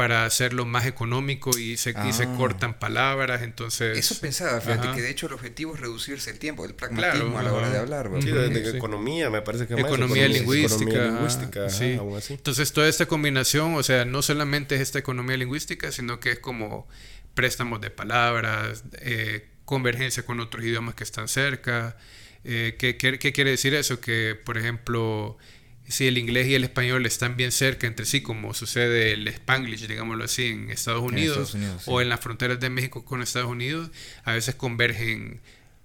para 0.00 0.24
hacerlo 0.24 0.64
más 0.64 0.86
económico 0.86 1.50
y 1.58 1.76
se, 1.76 1.90
y 2.08 2.12
se 2.12 2.22
ah. 2.22 2.34
cortan 2.36 2.78
palabras, 2.78 3.42
entonces... 3.42 3.98
Eso 3.98 4.18
pensaba, 4.18 4.60
fíjate, 4.60 4.92
que 4.94 5.02
de 5.02 5.10
hecho 5.10 5.26
el 5.26 5.34
objetivo 5.34 5.74
es 5.74 5.80
reducirse 5.80 6.30
el 6.30 6.38
tiempo, 6.38 6.64
el 6.64 6.74
pragmatismo 6.74 7.38
a 7.38 7.42
la 7.42 7.52
hora 7.52 7.68
de 7.68 7.78
hablar. 7.78 8.10
Sí, 8.22 8.30
de, 8.30 8.78
economía, 8.78 9.28
me 9.28 9.42
parece 9.42 9.66
que 9.66 9.74
más. 9.74 9.84
Economía, 9.84 10.26
lingüística. 10.28 11.04
lingüística 11.04 11.68
sí. 11.68 11.98
Entonces 12.30 12.72
toda 12.72 12.88
esta 12.88 13.06
combinación, 13.06 13.74
o 13.74 13.82
sea, 13.82 14.04
no 14.04 14.22
solamente 14.22 14.76
es 14.76 14.80
esta 14.80 14.98
economía 14.98 15.36
lingüística, 15.36 15.92
sino 15.92 16.18
que 16.18 16.32
es 16.32 16.38
como 16.38 16.88
préstamos 17.34 17.80
de 17.80 17.90
palabras, 17.90 18.84
eh, 19.00 19.48
convergencia 19.64 20.24
con 20.24 20.40
otros 20.40 20.64
idiomas 20.64 20.94
que 20.94 21.04
están 21.04 21.28
cerca. 21.28 21.96
Eh, 22.44 22.76
¿qué, 22.78 22.96
qué, 22.96 23.18
qué 23.18 23.32
quiere 23.32 23.50
decir 23.50 23.74
eso? 23.74 24.00
Que, 24.00 24.34
por 24.44 24.58
ejemplo 24.58 25.38
si 25.90 26.06
el 26.06 26.18
inglés 26.18 26.46
y 26.46 26.54
el 26.54 26.64
español 26.64 27.04
están 27.04 27.36
bien 27.36 27.52
cerca 27.52 27.86
entre 27.86 28.06
sí, 28.06 28.22
como 28.22 28.54
sucede 28.54 29.12
el 29.12 29.26
spanglish, 29.28 29.86
digámoslo 29.86 30.24
así, 30.24 30.46
en 30.46 30.70
Estados 30.70 31.02
Unidos, 31.02 31.56
o 31.86 32.00
en 32.00 32.08
las 32.08 32.20
fronteras 32.20 32.60
de 32.60 32.70
México 32.70 33.04
con 33.04 33.22
Estados 33.22 33.50
Unidos, 33.50 33.90
a 34.24 34.32
veces 34.32 34.54
convergen 34.54 35.40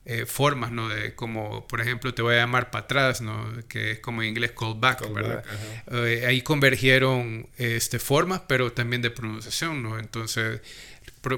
eh, 0.06 0.28
formas, 0.28 0.72
¿no? 0.72 0.88
De 0.90 1.16
como, 1.16 1.68
por 1.68 1.82
ejemplo, 1.82 2.14
te 2.14 2.22
voy 2.22 2.36
a 2.36 2.38
llamar 2.38 2.70
para 2.70 2.86
atrás, 2.86 3.22
¿no? 3.22 3.52
Que 3.68 3.94
es 3.94 4.00
como 4.00 4.22
en 4.22 4.30
inglés 4.30 4.52
call 4.52 4.76
back, 4.78 5.12
¿verdad? 5.12 5.44
Eh, 5.92 6.26
ahí 6.28 6.44
convergieron 6.44 7.50
este, 7.58 7.98
formas, 7.98 8.42
pero 8.48 8.72
también 8.72 9.02
de 9.02 9.10
pronunciación, 9.10 9.82
¿no? 9.82 9.98
Entonces, 9.98 10.62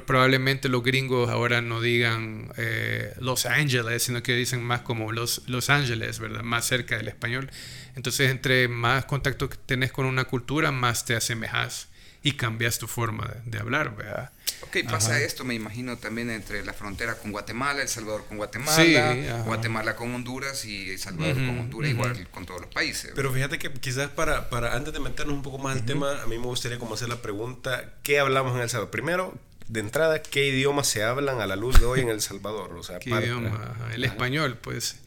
probablemente 0.06 0.70
los 0.70 0.84
gringos 0.84 1.30
ahora 1.30 1.62
no 1.62 1.82
digan 1.82 2.52
eh, 2.58 3.14
Los 3.20 3.46
Ángeles, 3.46 4.04
sino 4.04 4.22
que 4.24 4.34
dicen 4.34 4.64
más 4.64 4.82
como 4.82 5.12
Los, 5.12 5.44
los 5.48 5.70
Ángeles, 5.70 6.20
¿verdad? 6.20 6.44
Más 6.44 6.66
cerca 6.66 6.98
del 6.98 7.08
español. 7.08 7.50
Entonces, 7.96 8.30
entre 8.30 8.68
más 8.68 9.06
contacto 9.06 9.50
que 9.50 9.58
tenés 9.58 9.92
con 9.92 10.06
una 10.06 10.26
cultura, 10.26 10.72
más 10.72 11.06
te 11.06 11.16
asemejas 11.16 11.90
y 12.24 12.34
cambias 12.34 12.78
tu 12.78 12.88
forma 12.88 13.36
de, 13.46 13.58
hablar, 13.58 13.96
¿verdad? 13.96 14.32
Ok, 14.62 14.78
pasa 14.90 15.22
esto, 15.22 15.46
me 15.46 15.54
imagino, 15.54 15.98
también 15.98 16.30
entre 16.30 16.66
la 16.66 16.74
frontera 16.74 17.16
con 17.16 17.32
Guatemala, 17.32 17.82
El 17.82 17.88
Salvador 17.88 18.26
con 18.28 18.38
Guatemala, 18.38 19.44
Guatemala 19.46 19.96
con 19.96 20.14
Honduras 20.14 20.66
y 20.66 20.90
El 20.90 21.00
Salvador 21.00 21.36
con 21.36 21.60
Honduras, 21.60 21.92
igual 21.92 22.28
con 22.30 22.46
todos 22.46 22.62
los 22.62 22.70
países. 22.72 23.14
Pero 23.16 23.32
fíjate 23.32 23.60
que 23.60 23.72
quizás 23.72 24.10
para, 24.10 24.50
para 24.50 24.76
antes 24.76 24.94
de 24.94 25.00
meternos 25.00 25.36
un 25.36 25.44
poco 25.44 25.58
más 25.58 25.78
al 25.78 25.86
tema, 25.86 26.22
a 26.22 26.26
mí 26.26 26.38
me 26.38 26.48
gustaría 26.48 26.80
como 26.80 26.96
hacer 26.96 27.08
la 27.08 27.22
pregunta, 27.22 27.94
¿qué 28.04 28.20
hablamos 28.20 28.56
en 28.56 28.62
El 28.62 28.70
Salvador? 28.70 28.92
Primero, 28.92 29.40
de 29.68 29.80
entrada, 29.80 30.22
¿qué 30.22 30.48
idiomas 30.48 30.88
se 30.88 31.04
hablan 31.04 31.42
a 31.42 31.48
la 31.48 31.56
luz 31.56 31.80
de 31.80 31.86
hoy 31.86 32.00
en 32.00 32.10
El 32.10 32.22
Salvador? 32.22 32.74
O 32.78 32.84
sea, 32.84 33.00
¿Qué 33.00 33.10
idioma? 33.10 33.76
El 33.94 34.04
español, 34.04 34.58
pues. 34.62 34.98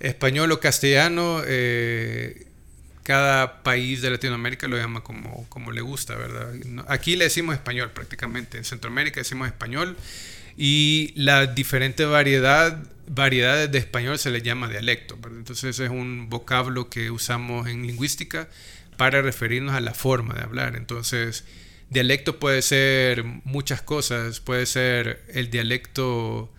español 0.00 0.50
o 0.52 0.60
castellano, 0.60 1.42
eh, 1.44 2.46
cada 3.02 3.62
país 3.62 4.00
de 4.00 4.10
Latinoamérica 4.10 4.68
lo 4.68 4.76
llama 4.76 5.02
como, 5.02 5.46
como 5.48 5.72
le 5.72 5.80
gusta, 5.80 6.14
¿verdad? 6.14 6.54
Aquí 6.88 7.16
le 7.16 7.24
decimos 7.24 7.54
español 7.54 7.90
prácticamente, 7.90 8.58
en 8.58 8.64
Centroamérica 8.64 9.20
decimos 9.20 9.48
español 9.48 9.96
y 10.56 11.12
la 11.16 11.46
diferente 11.46 12.04
variedad, 12.04 12.82
variedades 13.08 13.70
de 13.72 13.78
español 13.78 14.18
se 14.18 14.30
le 14.30 14.42
llama 14.42 14.68
dialecto, 14.68 15.18
Entonces 15.26 15.78
es 15.78 15.90
un 15.90 16.30
vocablo 16.30 16.88
que 16.88 17.10
usamos 17.10 17.66
en 17.68 17.86
lingüística 17.86 18.48
para 18.96 19.20
referirnos 19.20 19.74
a 19.74 19.80
la 19.80 19.94
forma 19.94 20.34
de 20.34 20.42
hablar. 20.42 20.76
Entonces, 20.76 21.44
dialecto 21.92 22.38
puede 22.38 22.62
ser 22.62 23.24
muchas 23.24 23.82
cosas, 23.82 24.40
puede 24.40 24.66
ser 24.66 25.22
el 25.28 25.50
dialecto, 25.50 26.52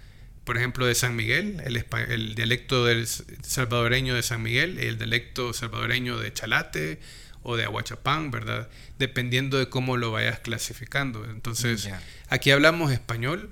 por 0.44 0.58
ejemplo, 0.58 0.86
de 0.86 0.96
San 0.96 1.16
Miguel, 1.16 1.62
el, 1.66 1.84
el 2.10 2.36
dialecto 2.36 2.86
del 2.86 3.08
salvadoreño 3.08 4.16
de 4.16 4.24
San 4.24 4.42
Miguel, 4.42 4.80
el 4.80 4.98
dialecto 4.98 5.54
salvadoreño 5.54 6.18
de 6.18 6.34
Chalate 6.34 7.00
o 7.44 7.58
de 7.58 7.66
Aguachapán, 7.66 8.32
¿verdad? 8.32 8.70
Dependiendo 8.98 9.58
de 9.58 9.70
cómo 9.70 9.98
lo 9.98 10.12
vayas 10.12 10.40
clasificando. 10.40 11.26
Entonces, 11.26 11.90
aquí 12.30 12.52
hablamos 12.52 12.92
español 12.92 13.52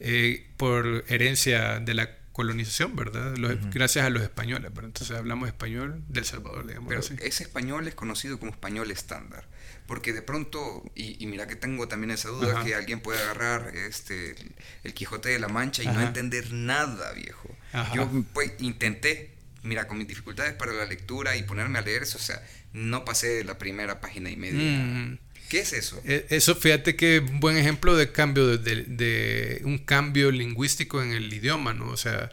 eh, 0.00 0.46
por 0.56 1.04
herencia 1.08 1.80
de 1.80 1.94
la 1.94 2.10
colonización, 2.32 2.96
¿verdad? 2.96 3.34
Gracias 3.70 4.06
a 4.06 4.10
los 4.10 4.22
españoles, 4.22 4.70
¿verdad? 4.72 4.86
Entonces 4.86 5.16
hablamos 5.16 5.48
español 5.48 6.02
del 6.08 6.24
Salvador, 6.24 6.66
digamos. 6.66 6.88
Pero 6.88 7.22
ese 7.22 7.42
español 7.42 7.86
es 7.86 7.94
conocido 7.94 8.38
como 8.38 8.50
español 8.50 8.90
estándar. 8.90 9.44
Porque 9.90 10.12
de 10.12 10.22
pronto, 10.22 10.84
y, 10.94 11.26
mira 11.26 11.48
que 11.48 11.56
tengo 11.56 11.88
también 11.88 12.12
esa 12.12 12.28
duda, 12.28 12.62
que 12.62 12.76
alguien 12.76 13.00
puede 13.00 13.20
agarrar 13.20 13.74
este 13.74 14.36
el, 14.84 14.94
Quijote 14.94 15.30
de 15.30 15.40
la 15.40 15.48
Mancha 15.48 15.82
y 15.82 15.86
no 15.88 16.00
entender 16.00 16.52
nada, 16.52 17.12
viejo. 17.14 17.50
Yo 17.92 18.08
pues, 18.32 18.52
intenté, 18.60 19.32
mira, 19.64 19.88
con 19.88 19.98
mis 19.98 20.06
dificultades 20.06 20.54
para 20.54 20.72
la 20.72 20.84
lectura 20.84 21.34
y 21.34 21.42
ponerme 21.42 21.80
a 21.80 21.82
leer 21.82 22.04
eso, 22.04 22.18
o 22.18 22.20
sea, 22.20 22.40
no 22.72 23.04
pasé 23.04 23.30
de 23.30 23.42
la 23.42 23.58
primera 23.58 24.00
página 24.00 24.30
y 24.30 24.36
media. 24.36 24.60
Mm. 24.62 25.18
¿Qué 25.48 25.58
es 25.58 25.72
eso? 25.72 26.00
E, 26.04 26.24
eso, 26.30 26.54
fíjate 26.54 26.94
que 26.94 27.18
un 27.18 27.40
buen 27.40 27.56
ejemplo 27.56 27.96
de 27.96 28.12
cambio, 28.12 28.58
de, 28.58 28.84
de, 28.84 29.60
un 29.64 29.78
cambio 29.78 30.30
lingüístico 30.30 31.02
en 31.02 31.10
el 31.10 31.32
idioma, 31.32 31.74
¿no? 31.74 31.88
O 31.88 31.96
sea, 31.96 32.30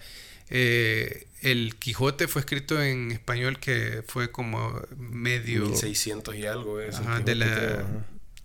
eh, 0.51 1.25
el 1.41 1.75
Quijote 1.75 2.27
fue 2.27 2.41
escrito 2.41 2.81
en 2.81 3.11
español 3.11 3.59
que 3.59 4.03
fue 4.07 4.31
como 4.31 4.81
medio... 4.97 5.65
1600 5.65 6.35
y 6.35 6.45
algo 6.45 6.79
es. 6.81 6.99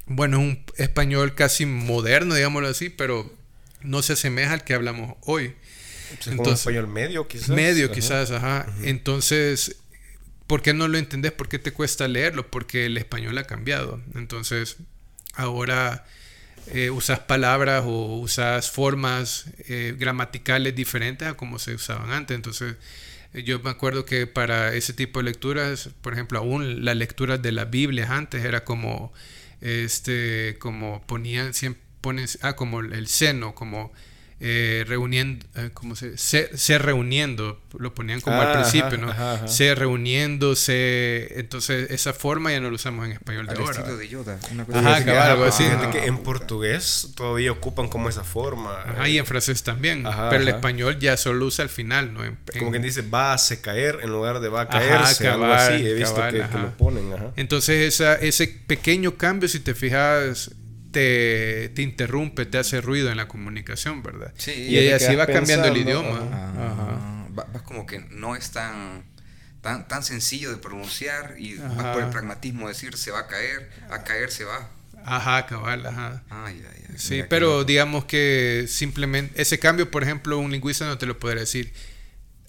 bueno, 0.06 0.38
es 0.38 0.42
un 0.42 0.64
español 0.76 1.34
casi 1.34 1.66
moderno, 1.66 2.34
digámoslo 2.34 2.68
así, 2.68 2.90
pero 2.90 3.32
no 3.82 4.02
se 4.02 4.14
asemeja 4.14 4.52
al 4.52 4.64
que 4.64 4.75
hablamos 4.75 5.16
hoy. 5.22 5.54
Entonces, 6.11 6.37
como 6.37 6.52
español 6.52 6.88
medio 6.88 7.26
quizás. 7.26 7.49
Medio 7.49 7.90
quizás, 7.90 8.30
ajá. 8.30 8.66
Entonces, 8.82 9.76
¿por 10.46 10.61
qué 10.62 10.75
no 10.75 10.88
lo 10.88 10.99
entendés? 10.99 11.32
¿Por 11.32 11.49
qué 11.49 11.58
te 11.58 11.72
cuesta 11.72 12.06
leerlo? 12.08 12.50
Porque 12.50 12.87
el 12.87 12.99
español 12.99 13.38
ha 13.38 13.44
cambiado. 13.44 14.02
Entonces, 14.14 14.76
ahora 15.34 16.04
eh, 16.69 16.90
usas 16.90 17.21
palabras 17.21 17.85
o 17.87 18.19
usas 18.19 18.71
formas 18.71 19.47
eh, 19.69 19.95
gramaticales 19.99 20.75
diferentes 20.75 21.28
a 21.28 21.35
como 21.35 21.59
se 21.59 21.75
usaban 21.75 22.11
antes. 22.11 22.35
Entonces, 22.35 22.76
eh, 23.35 23.42
yo 23.42 23.61
me 23.61 23.71
acuerdo 23.71 24.04
que 24.04 24.26
para 24.26 24.75
ese 24.75 24.92
tipo 24.92 25.21
de 25.21 25.25
lecturas, 25.25 25.90
por 26.00 26.12
ejemplo, 26.12 26.38
aún 26.38 26.85
las 26.85 26.97
lecturas 26.97 27.42
de 27.42 27.52
las 27.52 27.71
Biblias 27.71 28.11
antes 28.11 28.45
era 28.45 28.64
como, 28.64 29.12
este, 29.61 30.57
como 30.59 31.02
ponían, 31.07 31.54
siempre 31.54 31.83
ponen, 32.00 32.26
ah, 32.42 32.54
como 32.57 32.81
el 32.81 33.07
seno, 33.09 33.54
como 33.54 33.92
eh, 34.44 34.84
reuniendo, 34.88 35.46
eh, 35.54 35.70
como 35.72 35.94
se, 35.94 36.16
se, 36.16 36.78
reuniendo, 36.78 37.62
lo 37.78 37.94
ponían 37.94 38.20
como 38.20 38.40
al 38.40 38.49
ah, 38.49 38.52
principio, 38.54 38.99
¿no? 38.99 39.46
Se 39.46 39.76
reuniendo, 39.76 40.56
se... 40.56 41.28
Entonces 41.38 41.92
esa 41.92 42.12
forma 42.12 42.50
ya 42.50 42.58
no 42.58 42.68
lo 42.68 42.75
usamos 42.75 43.06
en 43.06 43.12
español 43.12 43.46
de 43.46 43.54
ahora. 43.54 43.82
de 43.82 44.08
Yoda, 44.08 44.40
ajá, 44.75 45.30
algo 45.30 45.44
así. 45.44 45.62
que 45.92 46.06
en 46.06 46.18
portugués 46.18 47.12
todavía 47.14 47.52
ocupan 47.52 47.87
como 47.87 48.08
esa 48.08 48.25
forma. 48.25 48.82
Ajá, 48.82 49.08
y 49.08 49.16
en 49.16 49.26
francés 49.26 49.62
también. 49.62 50.02
pero 50.28 50.42
el 50.42 50.49
español 50.49 50.99
ya 50.99 51.16
solo 51.16 51.46
usa 51.46 51.62
al 51.62 51.68
final, 51.68 52.12
¿no? 52.12 52.22
como 52.58 52.72
quien 52.72 52.82
dice 52.82 53.02
va 53.02 53.34
a 53.34 53.38
se 53.38 53.61
caer 53.61 54.00
en 54.02 54.11
lugar 54.11 54.40
de 54.40 54.49
va 54.49 54.62
a 54.62 54.68
caerse, 54.68 55.28
algo 55.28 55.44
así. 55.44 55.75
He 55.75 55.94
visto 55.94 56.20
que, 56.28 56.38
lo 56.38 56.76
ponen. 56.76 57.14
Entonces 57.37 57.94
esa, 57.94 58.16
ese 58.16 58.49
pequeño 58.49 59.16
cambio, 59.16 59.49
si 59.49 59.61
te 59.61 59.76
fijas 59.76 60.50
te, 60.92 61.70
te, 61.70 61.82
interrumpe, 61.82 62.46
te 62.46 62.58
hace 62.58 62.80
ruido 62.80 63.11
en 63.11 63.16
la 63.16 63.26
comunicación, 63.28 64.02
¿verdad? 64.02 64.32
Sí, 64.37 64.52
y, 64.52 64.88
así 64.90 65.14
va 65.16 65.26
cambiando 65.26 65.68
el 65.68 65.76
idioma. 65.76 66.20
Ah, 66.32 67.26
vas 67.30 67.62
como 67.62 67.87
que 67.87 68.00
no 68.11 68.37
es 68.37 68.50
tan, 68.50 69.04
tan, 69.61 69.88
tan 69.88 70.02
sencillo 70.02 70.50
de 70.50 70.58
pronunciar 70.58 71.34
y 71.38 71.56
vas 71.56 71.94
por 71.94 72.02
el 72.02 72.11
pragmatismo 72.11 72.68
de 72.68 72.75
decir 72.75 72.96
se 72.96 73.11
va 73.11 73.20
a 73.20 73.26
caer, 73.26 73.70
a 73.90 74.04
caer 74.04 74.30
se 74.30 74.44
va. 74.44 74.68
Ajá, 75.04 75.46
cabal, 75.46 75.84
ajá. 75.87 76.22
Sí, 76.96 77.25
pero 77.28 77.64
digamos 77.64 78.04
que 78.04 78.66
simplemente 78.68 79.40
ese 79.40 79.58
cambio, 79.58 79.90
por 79.90 80.02
ejemplo, 80.02 80.38
un 80.38 80.52
lingüista 80.52 80.87
no 80.87 80.99
te 80.99 81.06
lo 81.06 81.18
podría 81.18 81.40
decir 81.40 81.72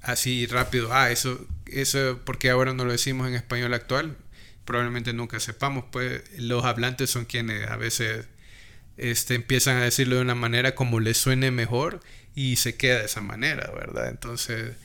así 0.02 0.46
rápido. 0.46 0.94
Ah, 0.94 1.10
eso, 1.10 1.46
eso, 1.66 2.20
porque 2.26 2.50
ahora 2.50 2.74
no 2.74 2.86
lo 2.86 2.92
decimos 2.92 3.28
en 3.28 3.36
español 3.36 3.74
actual. 3.74 4.18
Probablemente 4.66 5.14
nunca 5.14 5.40
sepamos, 5.40 5.86
pues 5.92 6.22
los 6.38 6.64
hablantes 6.64 7.10
son 7.10 7.26
quienes 7.26 7.68
a 7.70 7.76
veces 7.76 8.26
este, 8.98 9.36
empiezan 9.36 9.78
a 9.78 9.84
decirlo 9.84 10.16
de 10.16 10.22
una 10.22 10.36
manera 10.36 10.76
como 10.76 11.00
les 11.00 11.18
suene 11.18 11.52
mejor 11.52 12.00
y 12.36 12.58
se 12.58 12.76
queda 12.76 13.00
de 13.00 13.06
esa 13.06 13.22
manera, 13.22 13.72
¿verdad? 13.72 14.10
Entonces, 14.10 14.76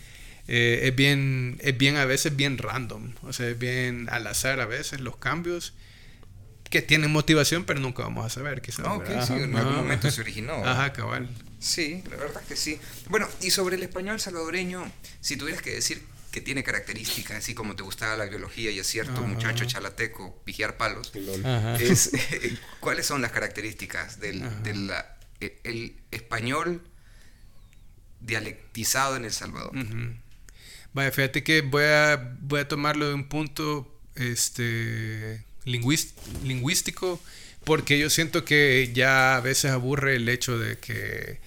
eh, 0.47 0.81
es, 0.85 0.97
bien, 0.97 1.59
es 1.61 1.77
bien 1.77 1.97
a 1.97 2.05
veces 2.05 2.37
bien 2.37 2.59
random, 2.59 3.15
o 3.23 3.33
sea, 3.33 3.49
es 3.49 3.59
bien 3.59 4.09
al 4.11 4.27
azar 4.27 4.61
a 4.61 4.67
veces 4.67 5.01
los 5.01 5.17
cambios 5.17 5.75
que 6.71 6.83
tienen 6.83 7.11
motivación, 7.11 7.65
pero 7.65 7.81
nunca 7.81 8.03
vamos 8.03 8.27
a 8.27 8.29
saber, 8.29 8.61
quizás. 8.61 8.87
Ah, 8.87 9.25
sí, 9.27 9.35
en 9.35 9.57
algún 9.57 9.77
momento 9.77 10.11
se 10.11 10.21
originó. 10.21 10.53
Ajá, 10.65 10.93
cabal. 10.93 11.29
Sí, 11.59 12.03
la 12.11 12.17
verdad 12.17 12.43
que 12.47 12.57
sí. 12.57 12.79
Bueno, 13.09 13.27
y 13.41 13.51
sobre 13.51 13.77
el 13.77 13.83
español 13.83 14.21
salvadoreño, 14.21 14.91
si 15.21 15.37
tuvieras 15.37 15.63
que 15.63 15.73
decir 15.75 16.03
que 16.31 16.41
tiene 16.41 16.63
características, 16.63 17.39
así 17.39 17.55
como 17.55 17.75
te 17.75 17.83
gustaba 17.83 18.17
la 18.17 18.27
biología 18.27 18.71
y 18.71 18.79
es 18.79 18.87
cierto, 18.87 19.23
muchacho 19.23 19.65
chalateco, 19.65 20.43
pigiar 20.45 20.77
palos, 20.77 21.13
es, 21.81 22.13
¿cuáles 22.81 23.07
son 23.07 23.23
las 23.23 23.33
características 23.33 24.21
del, 24.21 24.63
del 24.63 24.91
el 25.41 25.95
español 26.11 26.83
dialectizado 28.21 29.17
en 29.17 29.25
El 29.25 29.33
Salvador. 29.33 29.73
Vaya, 30.93 31.13
fíjate 31.13 31.43
que 31.43 31.61
voy 31.63 31.85
a, 31.85 32.37
voy 32.41 32.61
a 32.61 32.69
tomarlo 32.69 33.09
de 33.09 33.15
un 33.15 33.29
punto 33.29 34.01
este, 34.17 35.45
lingüístico, 35.65 37.21
porque 37.65 37.99
yo 37.99 38.11
siento 38.11 38.45
que 38.45 38.91
ya 38.95 39.37
a 39.37 39.41
veces 39.41 39.71
aburre 39.71 40.17
el 40.17 40.29
hecho 40.29 40.59
de 40.59 40.79
que 40.79 41.41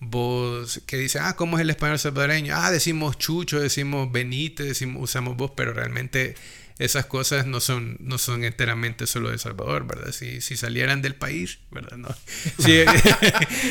vos, 0.00 0.80
que 0.86 0.96
dice, 0.96 1.18
ah, 1.18 1.36
¿cómo 1.36 1.56
es 1.56 1.62
el 1.62 1.70
español 1.70 1.98
salvadoreño? 1.98 2.54
Ah, 2.56 2.70
decimos 2.70 3.18
chucho, 3.18 3.60
decimos 3.60 4.10
benítez, 4.12 4.66
decimos, 4.66 5.02
usamos 5.02 5.36
vos, 5.36 5.52
pero 5.56 5.72
realmente 5.72 6.34
esas 6.78 7.06
cosas 7.06 7.46
no 7.46 7.60
son, 7.60 7.96
no 8.00 8.18
son 8.18 8.44
enteramente 8.44 9.06
solo 9.06 9.30
de 9.30 9.38
Salvador, 9.38 9.86
¿verdad? 9.86 10.12
Si, 10.12 10.42
si 10.42 10.58
salieran 10.58 11.00
del 11.00 11.14
país, 11.14 11.58
¿verdad? 11.70 11.96
No. 11.96 12.08
Sí, 12.58 12.84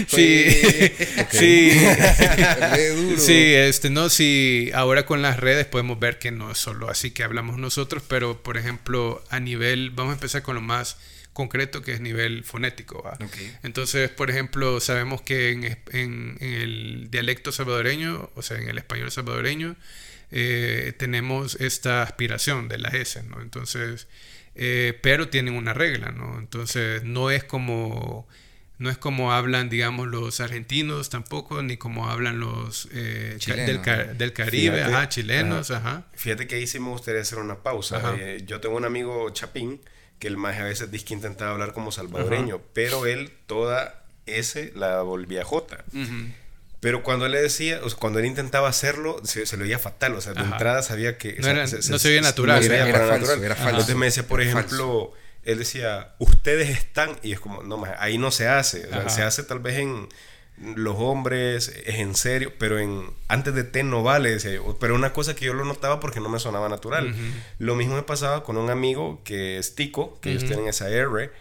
sí, 0.08 0.50
sí, 1.32 1.72
sí, 3.18 3.54
este, 3.54 3.90
no, 3.90 4.10
si 4.10 4.72
ahora 4.74 5.06
con 5.06 5.22
las 5.22 5.40
redes 5.40 5.66
podemos 5.68 6.00
ver 6.00 6.18
que 6.18 6.32
no 6.32 6.52
es 6.52 6.58
solo 6.58 6.90
así 6.90 7.12
que 7.12 7.24
hablamos 7.24 7.58
nosotros, 7.58 8.04
pero 8.08 8.42
por 8.42 8.58
ejemplo, 8.58 9.24
a 9.30 9.40
nivel, 9.40 9.92
vamos 9.92 10.12
a 10.12 10.16
empezar 10.16 10.42
con 10.42 10.56
lo 10.56 10.62
más 10.62 10.98
concreto 11.36 11.82
que 11.82 11.92
es 11.92 12.00
nivel 12.00 12.46
fonético. 12.46 13.04
Entonces, 13.62 14.10
por 14.10 14.30
ejemplo, 14.30 14.80
sabemos 14.80 15.22
que 15.22 15.52
en, 15.52 15.66
en, 15.66 16.38
en, 16.40 16.54
el 16.54 17.12
dialecto 17.12 17.52
salvadoreño, 17.52 18.30
o 18.36 18.42
sea, 18.42 18.58
en 18.58 18.70
el 18.70 18.78
español 18.78 19.12
salvadoreño, 19.12 19.76
eh, 20.32 20.94
tenemos 20.98 21.56
esta 21.56 22.04
aspiración 22.04 22.70
de 22.70 22.78
la 22.78 22.88
S, 22.88 23.22
¿no? 23.24 23.42
Entonces, 23.42 24.08
eh, 24.56 24.98
pero 25.04 25.28
tienen 25.28 25.56
una 25.56 25.74
regla, 25.74 26.14
¿no? 26.14 26.40
Entonces, 26.40 27.04
no 27.04 27.30
es 27.30 27.44
como... 27.44 28.28
No 28.78 28.90
es 28.90 28.98
como 28.98 29.32
hablan, 29.32 29.70
digamos, 29.70 30.08
los 30.08 30.42
argentinos 30.42 31.10
tampoco, 31.10 31.64
ni 31.64 31.78
como 31.78 32.10
hablan 32.10 32.42
los 32.42 32.90
eh, 32.92 33.38
del, 33.48 34.18
del, 34.18 34.34
Caribe, 34.34 34.84
ajá, 34.84 35.08
chilenos, 35.08 35.72
ajá. 35.72 36.08
Fíjate 36.14 36.46
que 36.46 36.56
ahí 36.56 36.68
sí 36.68 36.80
me 36.82 36.90
gustaría 36.90 37.22
hacer 37.22 37.40
una 37.40 37.64
pausa. 37.64 38.18
yo 38.46 38.60
tengo 38.60 38.76
un 38.76 38.84
amigo 38.84 39.30
Chapín, 39.30 39.80
que 40.20 40.28
el 40.28 40.38
más 40.38 40.58
a 40.58 40.64
veces 40.64 40.92
dice 40.92 41.06
que 41.06 41.14
intentaba 41.14 41.52
hablar 41.52 41.74
como 41.74 41.92
salvadoreño, 41.92 42.62
pero 42.74 43.06
él 43.06 43.32
toda 43.48 44.04
S 44.26 44.72
la 44.76 45.02
volvía 45.02 45.44
J. 45.44 45.84
Pero 46.80 47.02
cuando 47.02 47.26
él 47.26 47.32
le 47.32 47.42
decía, 47.42 47.80
o 47.84 47.90
sea, 47.90 47.98
cuando 47.98 48.20
él 48.20 48.26
intentaba 48.26 48.70
hacerlo, 48.70 49.20
se, 49.24 49.46
se, 49.48 49.58
lo 49.58 49.64
oía 49.64 49.80
fatal. 49.80 50.14
O 50.14 50.22
sea, 50.22 50.34
de 50.34 50.42
entrada 50.42 50.84
sabía 50.84 51.18
que. 51.18 51.34
No, 51.40 51.68
se, 51.68 51.78
no 51.90 51.98
se, 51.98 52.10
veía 52.10 52.22
natural. 52.22 52.64
era, 52.64 52.86
natural. 53.08 53.42
Entonces 53.44 53.96
me 53.96 54.06
decía, 54.06 54.28
por 54.28 54.40
ejemplo, 54.40 55.12
él 55.44 55.58
decía, 55.58 56.14
ustedes 56.20 56.70
están. 56.70 57.18
Y 57.24 57.32
es 57.32 57.40
como, 57.40 57.64
no, 57.64 57.78
más, 57.78 57.94
ahí 57.98 58.20
no 58.20 58.30
se 58.30 58.48
hace. 58.48 58.86
O 58.86 58.92
sea, 58.92 59.10
se 59.10 59.24
hace 59.24 59.44
tal 59.44 59.60
vez 59.60 59.80
en 59.80 60.08
los 60.62 60.96
hombres, 60.98 61.68
es 61.86 61.96
en 61.96 62.16
serio, 62.16 62.54
pero 62.58 62.80
en 62.80 63.10
antes 63.28 63.54
de 63.54 63.64
T 63.64 63.84
no 63.84 64.04
vale, 64.04 64.32
decía 64.32 64.54
yo. 64.54 64.78
Pero 64.80 64.96
una 64.96 65.14
cosa 65.14 65.36
que 65.36 65.46
yo 65.46 65.54
lo 65.54 65.66
notaba 65.66 66.00
porque 66.00 66.20
no 66.20 66.30
me 66.30 66.40
sonaba 66.40 66.70
natural. 66.70 67.16
Lo 67.60 67.76
mismo 67.76 67.96
me 67.96 68.04
pasaba 68.04 68.44
con 68.44 68.58
un 68.58 68.70
amigo 68.70 69.22
que 69.24 69.58
es 69.58 69.76
Tico, 69.76 70.20
que 70.22 70.32
ellos 70.32 70.46
tienen 70.46 70.68
esa 70.68 70.90
R 70.90 71.32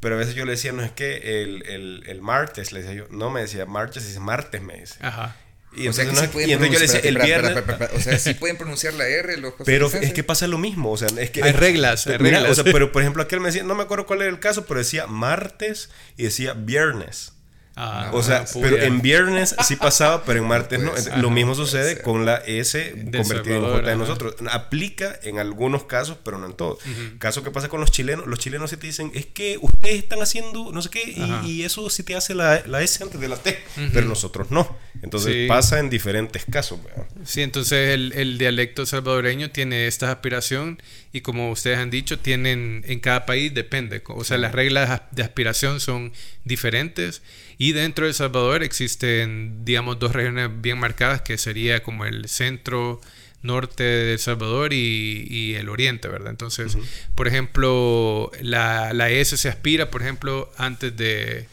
pero 0.00 0.14
a 0.14 0.18
veces 0.18 0.34
yo 0.34 0.46
le 0.46 0.52
decía, 0.52 0.72
no 0.72 0.82
es 0.82 0.90
que 0.90 1.42
el, 1.42 1.62
el, 1.66 2.04
el 2.06 2.22
martes, 2.22 2.72
le 2.72 2.80
decía 2.80 2.94
yo, 2.94 3.06
no 3.10 3.30
me 3.30 3.42
decía 3.42 3.66
martes, 3.66 4.06
es 4.06 4.18
martes, 4.18 4.62
me 4.62 4.80
dice. 4.80 4.96
Ajá. 5.00 5.36
Y 5.76 5.86
o 5.86 5.92
sea, 5.92 6.04
no, 6.06 6.20
sí 6.20 6.26
y 6.46 6.52
entonces 6.52 6.72
yo 6.72 6.78
le 6.80 6.86
decía, 6.86 7.00
el 7.00 7.18
viernes. 7.18 7.62
o 7.94 8.00
sea, 8.00 8.18
sí 8.18 8.34
pueden 8.34 8.56
pronunciar 8.56 8.94
la 8.94 9.06
R, 9.06 9.36
los 9.36 9.54
Pero 9.64 9.86
es 9.86 10.12
que 10.12 10.24
pasa 10.24 10.48
lo 10.48 10.58
mismo, 10.58 10.90
o 10.90 10.96
sea, 10.96 11.08
es 11.18 11.30
que. 11.30 11.44
Hay 11.44 11.52
reglas, 11.52 12.06
hay 12.06 12.16
reglas. 12.16 12.50
o 12.50 12.54
sea, 12.54 12.64
pero 12.64 12.90
por 12.90 13.02
ejemplo, 13.02 13.22
aquel 13.22 13.40
me 13.40 13.48
decía, 13.48 13.62
no 13.62 13.74
me 13.74 13.84
acuerdo 13.84 14.06
cuál 14.06 14.22
era 14.22 14.30
el 14.30 14.40
caso, 14.40 14.64
pero 14.66 14.80
decía 14.80 15.06
martes 15.06 15.90
y 16.16 16.24
decía 16.24 16.54
viernes. 16.54 17.34
Ah, 17.76 18.10
o 18.12 18.22
sea, 18.22 18.44
pero 18.60 18.76
en 18.78 19.00
viernes 19.00 19.54
sí 19.66 19.76
pasaba, 19.76 20.24
pero 20.24 20.40
en 20.40 20.48
martes 20.48 20.80
no. 20.80 20.90
Pues, 21.00 21.08
lo 21.16 21.30
mismo 21.30 21.54
sucede 21.54 22.02
con 22.02 22.26
la 22.26 22.36
S 22.38 22.92
convertida 23.12 23.56
en 23.56 23.62
J 23.62 23.82
de 23.82 23.96
nosotros. 23.96 24.34
Aplica 24.50 25.18
en 25.22 25.38
algunos 25.38 25.84
casos, 25.84 26.18
pero 26.22 26.36
no 26.36 26.46
en 26.46 26.54
todos. 26.54 26.80
Caso 27.18 27.42
que 27.42 27.50
pasa 27.50 27.68
con 27.68 27.80
los 27.80 27.90
chilenos, 27.90 28.26
los 28.26 28.38
chilenos 28.38 28.70
sí 28.70 28.76
te 28.76 28.88
dicen, 28.88 29.12
es 29.14 29.26
que 29.26 29.58
ustedes 29.60 30.02
están 30.02 30.20
haciendo 30.20 30.72
no 30.72 30.82
sé 30.82 30.90
qué, 30.90 31.14
y, 31.46 31.62
eso 31.62 31.88
sí 31.90 32.02
te 32.02 32.16
hace 32.16 32.34
la, 32.34 32.62
la 32.66 32.82
S 32.82 33.02
antes 33.02 33.20
de 33.20 33.28
la 33.28 33.36
T, 33.36 33.58
pero 33.92 34.06
nosotros 34.06 34.50
no. 34.50 34.76
Entonces 35.02 35.48
pasa 35.48 35.78
en 35.78 35.88
diferentes 35.88 36.44
casos. 36.44 36.80
Sí, 37.24 37.42
entonces 37.42 37.94
el, 37.94 38.12
el 38.12 38.38
dialecto 38.38 38.84
salvadoreño 38.84 39.50
tiene 39.50 39.86
esta 39.86 40.10
aspiración 40.10 40.82
y 41.12 41.22
como 41.22 41.50
ustedes 41.50 41.78
han 41.78 41.90
dicho, 41.90 42.18
tienen 42.18 42.84
en 42.86 43.00
cada 43.00 43.26
país 43.26 43.52
depende. 43.52 44.02
O 44.08 44.24
sea, 44.24 44.38
las 44.38 44.52
reglas 44.52 45.02
de 45.10 45.22
aspiración 45.22 45.80
son 45.80 46.12
diferentes 46.44 47.22
y 47.60 47.72
dentro 47.72 48.06
de 48.06 48.12
El 48.12 48.14
Salvador 48.14 48.62
existen, 48.62 49.66
digamos, 49.66 49.98
dos 49.98 50.14
regiones 50.14 50.48
bien 50.62 50.78
marcadas 50.78 51.20
que 51.20 51.36
sería 51.36 51.82
como 51.82 52.06
el 52.06 52.26
centro 52.26 53.02
norte 53.42 53.84
de 53.84 54.14
El 54.14 54.18
Salvador 54.18 54.72
y, 54.72 55.54
el 55.56 55.68
oriente, 55.68 56.08
¿verdad? 56.08 56.30
Entonces, 56.30 56.78
por 57.14 57.28
ejemplo, 57.28 58.32
la, 58.40 58.94
la, 58.94 59.10
S 59.10 59.36
se 59.36 59.50
aspira, 59.50 59.90
por 59.90 60.00
ejemplo, 60.00 60.50
antes 60.56 60.96
de, 60.96 61.48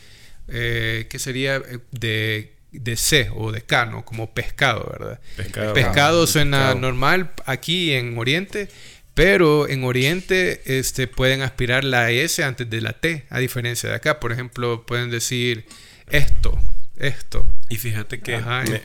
eh, 0.47 1.07
¿qué 1.09 1.19
sería? 1.19 1.61
De, 1.91 2.53
de 2.71 2.95
C 2.95 3.29
o 3.35 3.51
de 3.51 3.63
K, 3.63 3.87
¿no? 3.87 4.05
Como 4.05 4.33
pescado, 4.33 4.89
¿verdad? 4.89 5.19
Pescado, 5.35 5.73
pescado 5.73 6.25
suena 6.25 6.73
normal 6.73 7.33
aquí 7.45 7.91
en 7.91 8.17
Oriente, 8.17 8.69
pero 9.13 9.67
en 9.67 9.83
Oriente 9.83 10.61
este, 10.79 11.07
pueden 11.07 11.41
aspirar 11.41 11.83
la 11.83 12.11
S 12.11 12.41
antes 12.45 12.69
de 12.69 12.79
la 12.79 12.93
T, 12.93 13.25
a 13.29 13.39
diferencia 13.39 13.89
de 13.89 13.95
acá. 13.95 14.21
Por 14.21 14.31
ejemplo, 14.31 14.85
pueden 14.85 15.09
decir 15.09 15.65
esto, 16.09 16.57
esto. 16.97 17.45
Y 17.69 17.75
fíjate 17.75 18.21
que 18.21 18.37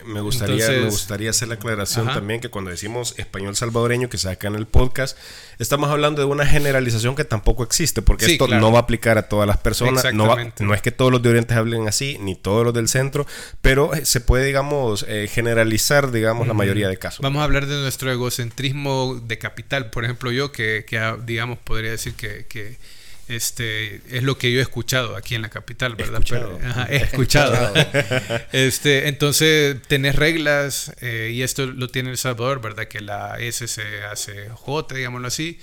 me, 0.06 0.20
gustaría, 0.20 0.68
me 0.68 0.86
gustaría 0.86 1.30
hacer 1.30 1.48
la 1.48 1.54
aclaración 1.54 2.06
también 2.06 2.40
que 2.40 2.48
cuando 2.48 2.70
decimos 2.70 3.14
español 3.16 3.54
salvadoreño 3.54 4.10
que 4.10 4.18
se 4.18 4.24
saca 4.24 4.48
en 4.48 4.56
el 4.56 4.66
podcast, 4.66 5.16
estamos 5.60 5.88
hablando 5.88 6.20
de 6.20 6.26
una 6.26 6.44
generalización 6.44 7.14
que 7.14 7.24
tampoco 7.24 7.62
existe, 7.62 8.02
porque 8.02 8.26
esto 8.26 8.48
no 8.48 8.72
va 8.72 8.80
a 8.80 8.82
aplicar 8.82 9.18
a 9.18 9.28
todas 9.28 9.46
las 9.46 9.58
personas. 9.58 10.12
No, 10.12 10.34
no, 10.60 10.74
es 10.74 10.82
que 10.82 10.90
todos 10.90 11.12
los 11.12 11.22
de 11.22 11.30
Oriente 11.30 11.54
hablen 11.54 11.86
así, 11.86 12.18
ni 12.20 12.34
todos 12.34 12.64
los 12.64 12.74
del 12.74 12.88
centro, 12.88 13.26
pero 13.60 13.94
eh, 13.94 14.04
se 14.04 14.20
puede, 14.20 14.46
digamos, 14.46 15.06
eh, 15.08 15.28
generalizar, 15.32 16.10
digamos, 16.10 16.48
la 16.48 16.54
mayoría 16.54 16.88
de 16.88 16.96
casos. 16.96 17.20
Vamos 17.20 17.40
a 17.40 17.44
hablar 17.44 17.66
de 17.66 17.76
nuestro 17.76 18.10
egocentrismo 18.10 19.20
de 19.24 19.38
capital. 19.38 19.90
Por 19.90 20.04
ejemplo, 20.04 20.32
yo 20.32 20.50
que, 20.50 20.84
que 20.88 20.98
ah, 20.98 21.16
digamos, 21.24 21.58
podría 21.58 21.92
decir 21.92 22.14
que, 22.14 22.46
que 22.46 22.78
este, 23.34 24.00
es 24.10 24.22
lo 24.22 24.38
que 24.38 24.52
yo 24.52 24.58
he 24.58 24.62
escuchado 24.62 25.16
aquí 25.16 25.34
en 25.34 25.42
la 25.42 25.50
capital, 25.50 25.94
¿verdad? 25.96 26.22
Escuchado. 26.22 26.58
he 26.88 26.96
escuchado. 26.96 27.74
este, 28.52 29.08
entonces, 29.08 29.76
tenés 29.88 30.16
reglas, 30.16 30.92
eh, 31.00 31.30
y 31.32 31.42
esto 31.42 31.66
lo 31.66 31.88
tiene 31.88 32.10
El 32.10 32.18
Salvador, 32.18 32.60
¿verdad? 32.60 32.88
Que 32.88 33.00
la 33.00 33.38
S 33.38 33.66
se 33.68 34.02
hace 34.04 34.48
J, 34.50 34.94
digámoslo 34.94 35.28
así. 35.28 35.58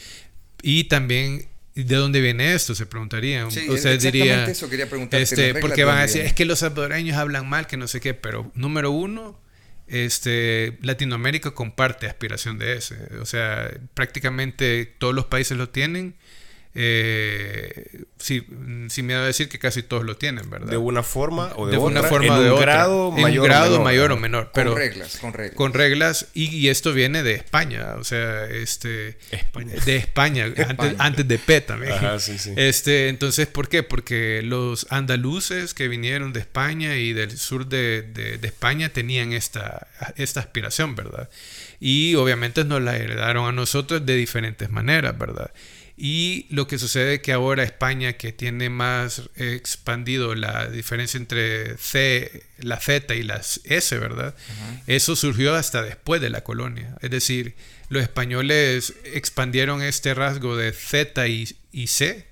Y 0.61 0.85
también 0.85 1.47
¿De 1.75 1.95
dónde 1.95 2.19
viene 2.19 2.53
esto? 2.53 2.75
Se 2.75 2.85
preguntarían. 2.85 3.51
Sí, 3.51 3.61
diría, 3.99 4.45
eso 4.45 4.69
quería. 4.69 4.87
Este, 5.11 5.55
porque 5.55 5.83
van 5.83 5.99
a 5.99 6.01
decir, 6.01 6.21
es 6.21 6.33
que 6.33 6.45
los 6.45 6.59
salvadoreños 6.59 7.17
hablan 7.17 7.47
mal, 7.47 7.67
que 7.67 7.77
no 7.77 7.87
sé 7.87 8.01
qué, 8.01 8.13
pero 8.13 8.51
número 8.53 8.91
uno, 8.91 9.39
este, 9.87 10.77
Latinoamérica 10.81 11.51
comparte 11.51 12.07
aspiración 12.07 12.57
de 12.57 12.77
ese. 12.77 12.95
O 13.21 13.25
sea, 13.25 13.71
prácticamente 13.93 14.85
todos 14.85 15.15
los 15.15 15.25
países 15.25 15.57
lo 15.57 15.69
tienen 15.69 16.15
eh, 16.75 18.03
sí, 18.19 18.45
sin 18.89 19.07
miedo 19.07 19.21
a 19.21 19.25
decir 19.25 19.49
que 19.49 19.57
casi 19.57 19.81
todos 19.81 20.05
lo 20.05 20.17
tienen, 20.17 20.49
¿verdad? 20.51 20.69
De 20.69 20.77
una 20.77 21.01
forma 21.01 21.51
o 21.55 21.65
de, 21.65 21.71
de 21.71 21.77
otra. 21.77 22.01
Una 22.01 22.03
forma 22.03 22.37
en 22.37 22.43
de 22.43 22.51
un 22.51 22.59
grado 22.61 23.11
mayor, 23.11 23.45
grado 23.47 23.81
mayor 23.81 24.11
o 24.11 24.17
menor. 24.17 24.51
Pero 24.53 24.71
con 24.71 24.79
reglas, 24.79 25.17
con 25.17 25.33
reglas. 25.33 25.55
Con 25.55 25.73
reglas. 25.73 26.27
Y, 26.33 26.67
esto 26.67 26.93
viene 26.93 27.23
de 27.23 27.33
España, 27.33 27.95
o 27.97 28.03
sea, 28.03 28.45
este... 28.45 29.17
España. 29.31 29.73
De 29.83 29.95
España, 29.95 30.53
Antes, 30.99 31.27
de 31.27 31.39
P 31.39 31.61
también. 31.61 31.95
Este, 32.55 33.09
entonces, 33.09 33.47
¿por 33.47 33.67
qué? 33.67 33.81
Porque 33.81 34.41
los 34.43 34.85
andaluces 34.91 35.73
que 35.73 35.87
vinieron 35.87 36.33
de 36.33 36.41
España 36.41 36.97
y 36.97 37.13
del 37.13 37.37
sur 37.37 37.65
de, 37.65 38.03
de 38.03 38.47
España 38.47 38.89
tenían 38.89 39.33
esta, 39.33 39.87
esta 40.17 40.39
aspiración, 40.39 40.95
¿verdad? 40.95 41.29
Y 41.79 42.15
obviamente 42.15 42.63
nos 42.63 42.81
la 42.81 42.97
heredaron 42.97 43.47
a 43.47 43.51
nosotros 43.51 44.05
de 44.05 44.15
diferentes 44.15 44.69
maneras, 44.69 45.17
¿verdad? 45.17 45.51
Y 46.01 46.45
lo 46.49 46.65
que 46.65 46.79
sucede 46.79 47.15
es 47.15 47.21
que 47.21 47.33
ahora 47.33 47.63
España, 47.63 48.13
que 48.13 48.31
tiene 48.31 48.69
más 48.69 49.23
expandido 49.35 50.33
la 50.33 50.69
diferencia 50.69 51.17
entre 51.17 51.77
C, 51.77 52.45
la 52.57 52.79
Z 52.79 53.15
y 53.15 53.23
las 53.23 53.59
S, 53.65 53.99
¿verdad? 53.99 54.33
Eso 54.87 55.17
surgió 55.17 55.55
hasta 55.55 55.83
después 55.83 56.21
de 56.21 56.29
la 56.29 56.41
colonia. 56.41 56.95
Es 57.01 57.11
decir, 57.11 57.53
los 57.89 58.01
españoles 58.01 58.93
expandieron 59.03 59.81
este 59.81 60.13
rasgo 60.13 60.55
de 60.55 60.71
Z 60.71 61.27
y, 61.27 61.49
y 61.73 61.87
C 61.87 62.28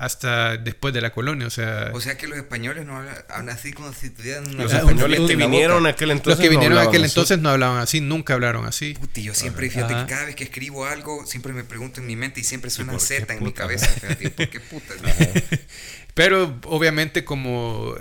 hasta 0.00 0.56
después 0.56 0.94
de 0.94 1.02
la 1.02 1.12
colonia, 1.12 1.46
o 1.46 1.50
sea... 1.50 1.90
O 1.92 2.00
sea 2.00 2.16
que 2.16 2.26
los 2.26 2.38
españoles 2.38 2.86
no 2.86 2.96
hablan, 2.96 3.50
así 3.50 3.74
como 3.74 3.92
si 3.92 4.08
tuvieran 4.08 4.56
Los 4.56 4.72
españoles 4.72 5.20
que 5.28 5.36
vinieron 5.36 5.86
aquel 5.86 6.10
entonces 6.10 6.38
Los 6.38 6.42
que 6.42 6.48
vinieron 6.48 6.82
no 6.82 6.88
aquel 6.88 7.04
entonces 7.04 7.38
no 7.38 7.50
hablaban 7.50 7.76
así, 7.82 8.00
nunca 8.00 8.32
hablaron 8.32 8.64
así. 8.64 8.94
Puti, 8.94 9.22
yo 9.24 9.34
siempre, 9.34 9.68
fíjate 9.68 9.94
que 9.94 10.06
cada 10.06 10.24
vez 10.24 10.36
que 10.36 10.44
escribo 10.44 10.86
algo, 10.86 11.26
siempre 11.26 11.52
me 11.52 11.64
pregunto 11.64 12.00
en 12.00 12.06
mi 12.06 12.16
mente 12.16 12.40
y 12.40 12.44
siempre 12.44 12.70
suena 12.70 12.98
Z 12.98 13.30
en 13.34 13.44
mi 13.44 13.52
cabeza, 13.52 13.88
fíjate, 13.88 14.30
¿por 14.30 14.48
qué 14.48 14.60
puta? 14.70 14.94
Pero 16.14 16.58
obviamente 16.64 17.22
como, 17.22 17.94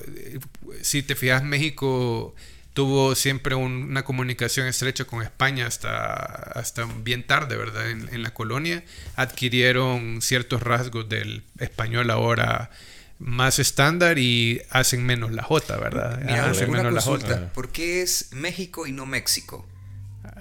si 0.81 1.03
te 1.03 1.17
fijas, 1.17 1.43
México 1.43 2.33
tuvo 2.79 3.13
siempre 3.13 3.55
una 3.55 4.05
comunicación 4.05 4.65
estrecha 4.65 5.03
con 5.03 5.21
España 5.21 5.67
hasta, 5.67 6.13
hasta 6.55 6.87
bien 7.03 7.27
tarde, 7.27 7.57
¿verdad? 7.57 7.89
En, 7.91 8.07
en, 8.07 8.23
la 8.23 8.33
colonia 8.33 8.85
adquirieron 9.17 10.21
ciertos 10.21 10.63
rasgos 10.63 11.09
del 11.09 11.43
español 11.59 12.09
ahora 12.09 12.71
más 13.17 13.59
estándar 13.59 14.17
y 14.17 14.61
hacen 14.69 15.05
menos 15.05 15.33
la 15.33 15.43
J, 15.43 15.75
¿verdad? 15.75 16.23
hacen 16.29 16.71
menos 16.71 16.93
la 16.93 17.01
J. 17.01 17.49
¿Por 17.53 17.67
qué 17.73 18.01
es 18.01 18.29
México 18.31 18.87
y 18.87 18.93
no 18.93 19.05
México? 19.05 19.67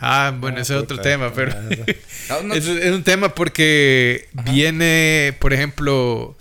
Ah, 0.01 0.33
bueno, 0.39 0.61
ese 0.61 0.77
es 0.77 0.81
otro 0.81 1.01
tema, 1.01 1.33
pero 1.35 1.53
es, 2.55 2.69
un 2.69 3.03
tema 3.03 3.35
porque 3.35 4.29
viene, 4.45 5.37
por 5.41 5.53
ejemplo, 5.53 6.39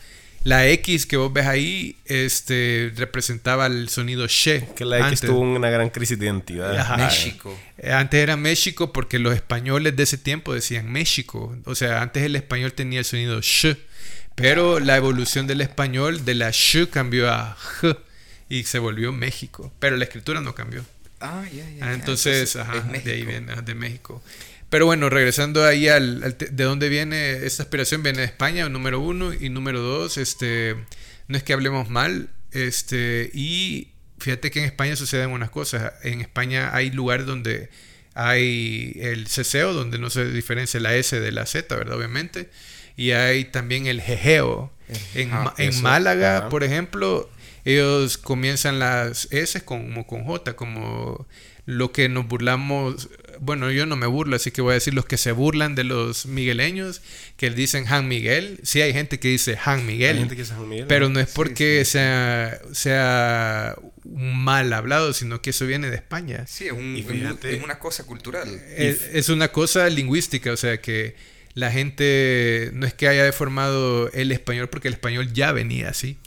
la 0.48 0.66
X 0.70 1.06
que 1.06 1.18
vos 1.18 1.34
ves 1.34 1.46
ahí, 1.46 1.98
este, 2.06 2.94
representaba 2.96 3.66
el 3.66 3.90
sonido 3.90 4.28
she. 4.28 4.66
Que 4.78 4.86
la 4.86 5.10
X 5.10 5.20
tuvo 5.20 5.42
una 5.42 5.70
gran 5.70 5.90
crisis 5.90 6.18
de 6.18 6.26
identidad. 6.26 6.98
México. 6.98 7.54
Antes 7.84 8.22
era 8.22 8.38
México 8.38 8.94
porque 8.94 9.20
los 9.20 9.36
españoles 9.36 9.98
de 9.98 10.04
ese 10.04 10.18
tiempo 10.18 10.54
decían 10.54 10.90
México. 10.90 11.54
O 11.66 11.76
sea, 11.76 12.02
antes 12.02 12.24
el 12.24 12.38
español 12.38 12.72
tenía 12.72 13.00
el 13.00 13.06
sonido 13.06 13.42
sh. 13.42 13.76
Pero 14.36 14.80
la 14.80 14.96
evolución 14.96 15.48
del 15.48 15.60
español 15.60 16.24
de 16.24 16.36
la 16.36 16.52
sh 16.54 16.88
cambió 16.90 17.30
a 17.30 17.58
j 17.82 17.98
y 18.48 18.64
se 18.64 18.80
volvió 18.80 19.12
México. 19.12 19.74
Pero 19.80 19.98
la 19.98 20.06
escritura 20.06 20.40
no 20.40 20.56
cambió. 20.56 20.86
Ah, 21.20 21.44
ya, 21.52 21.70
ya. 21.72 21.94
Entonces, 21.94 22.56
ajá, 22.56 22.80
de 22.80 23.12
ahí 23.12 23.26
viene, 23.26 23.54
de 23.64 23.76
México. 23.76 24.24
Pero 24.70 24.86
bueno, 24.86 25.10
regresando 25.10 25.64
ahí 25.64 25.88
al, 25.88 26.38
de 26.38 26.64
dónde 26.64 26.90
viene 26.90 27.46
esta 27.46 27.64
aspiración, 27.64 28.04
viene 28.04 28.20
de 28.20 28.26
España, 28.26 28.68
número 28.68 29.00
uno, 29.00 29.34
y 29.34 29.50
número 29.50 29.82
dos, 29.82 30.18
este, 30.18 30.76
no 31.28 31.38
es 31.38 31.44
que 31.44 31.54
hablemos 31.54 31.90
mal, 31.90 32.30
este, 32.52 33.32
y 33.34 33.90
fíjate 34.20 34.52
que 34.52 34.60
en 34.60 34.66
España 34.66 34.96
suceden 34.96 35.30
unas 35.30 35.50
cosas. 35.50 35.94
En 36.04 36.22
España 36.22 36.74
hay 36.74 36.92
lugares 36.92 37.26
donde 37.26 37.70
hay 38.14 38.94
el 39.00 39.28
ceseo, 39.28 39.74
donde 39.74 40.00
no 40.00 40.10
se 40.10 40.26
diferencia 40.26 40.80
la 40.80 40.96
S 40.96 41.20
de 41.20 41.32
la 41.32 41.46
Z, 41.46 41.74
¿verdad? 41.76 41.98
Obviamente. 41.98 42.50
Y 42.96 43.12
hay 43.12 43.46
también 43.46 43.86
el 43.86 44.02
jejeo. 44.02 44.74
En, 45.14 45.32
en 45.58 45.82
Málaga, 45.82 46.50
por 46.50 46.64
ejemplo, 46.64 47.30
ellos 47.64 48.18
comienzan 48.18 48.80
las 48.80 49.28
S 49.32 49.62
como 49.62 50.08
con 50.08 50.24
J, 50.24 50.56
como 50.56 51.28
lo 51.66 51.92
que 51.92 52.10
nos 52.10 52.28
burlamos, 52.28 53.10
bueno, 53.40 53.72
yo 53.72 53.86
no 53.86 53.96
me 53.96 54.08
burlo, 54.08 54.36
así 54.36 54.52
que 54.52 54.62
voy 54.62 54.72
a 54.72 54.74
decir 54.76 54.94
los 54.94 55.06
que 55.06 55.18
se 55.18 55.32
burlan 55.32 55.76
de 55.76 55.84
los 55.84 56.26
migueleños, 56.26 57.02
que 57.36 57.50
dicen 57.50 57.86
Han 57.88 58.08
Miguel. 58.08 58.60
Sí 58.64 58.82
hay 58.82 58.94
gente 58.94 59.20
que 59.20 59.28
dice 59.28 59.58
Han 59.64 59.86
Miguel, 59.86 60.28
pero 60.88 61.10
no 61.10 61.20
es 61.20 61.30
porque 61.30 61.86
Sea, 61.86 62.60
sea 62.72 63.76
mal 64.04 64.74
hablado, 64.74 65.14
sino 65.14 65.42
que 65.42 65.52
eso 65.52 65.66
viene 65.66 65.90
de 65.90 65.96
España. 65.96 66.46
Sí, 66.48 66.68
es, 66.68 67.64
una 67.64 67.80
cosa 67.80 68.06
cultural. 68.06 68.48
Es, 68.76 69.30
una 69.30 69.52
cosa 69.52 69.90
lingüística, 69.90 70.52
o 70.52 70.58
sea 70.58 70.82
que 70.82 71.16
la 71.54 71.72
gente 71.72 72.70
no 72.74 72.86
es 72.86 72.94
que 72.94 73.08
haya 73.08 73.24
deformado 73.24 74.12
el 74.12 74.32
español 74.32 74.70
porque 74.70 74.88
el 74.88 74.94
español 74.94 75.34
ya 75.34 75.52
venía 75.52 75.90
así 75.90 76.18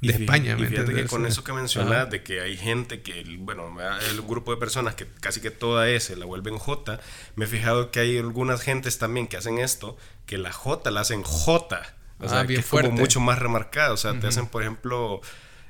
de 0.00 0.12
España. 0.12 0.56
Y 0.58 0.66
fíjate 0.66 0.94
que 0.94 1.06
con 1.06 1.26
eso 1.26 1.44
que 1.44 1.52
mencionas, 1.52 2.10
de 2.10 2.22
que 2.22 2.40
hay 2.40 2.56
gente 2.56 3.02
que, 3.02 3.24
bueno, 3.38 3.76
el 4.10 4.22
grupo 4.22 4.52
de 4.52 4.58
personas 4.58 4.94
que 4.94 5.06
casi 5.20 5.40
que 5.40 5.50
toda 5.50 5.88
S 5.88 6.14
la 6.16 6.26
vuelven 6.26 6.58
J, 6.58 7.00
me 7.34 7.44
he 7.44 7.48
fijado 7.48 7.90
que 7.90 8.00
hay 8.00 8.18
algunas 8.18 8.62
gentes 8.62 8.98
también 8.98 9.26
que 9.26 9.36
hacen 9.36 9.58
esto, 9.58 9.96
que 10.26 10.38
la 10.38 10.52
J 10.52 10.90
la 10.90 11.00
hacen 11.00 11.22
J. 11.22 11.82
O 12.18 12.28
sea, 12.28 12.40
ah, 12.40 12.46
que 12.46 12.54
es 12.54 12.66
como 12.66 12.90
mucho 12.92 13.20
más 13.20 13.38
remarcado. 13.38 13.94
O 13.94 13.96
sea, 13.98 14.18
te 14.18 14.26
hacen, 14.26 14.46
por 14.46 14.62
ejemplo, 14.62 15.20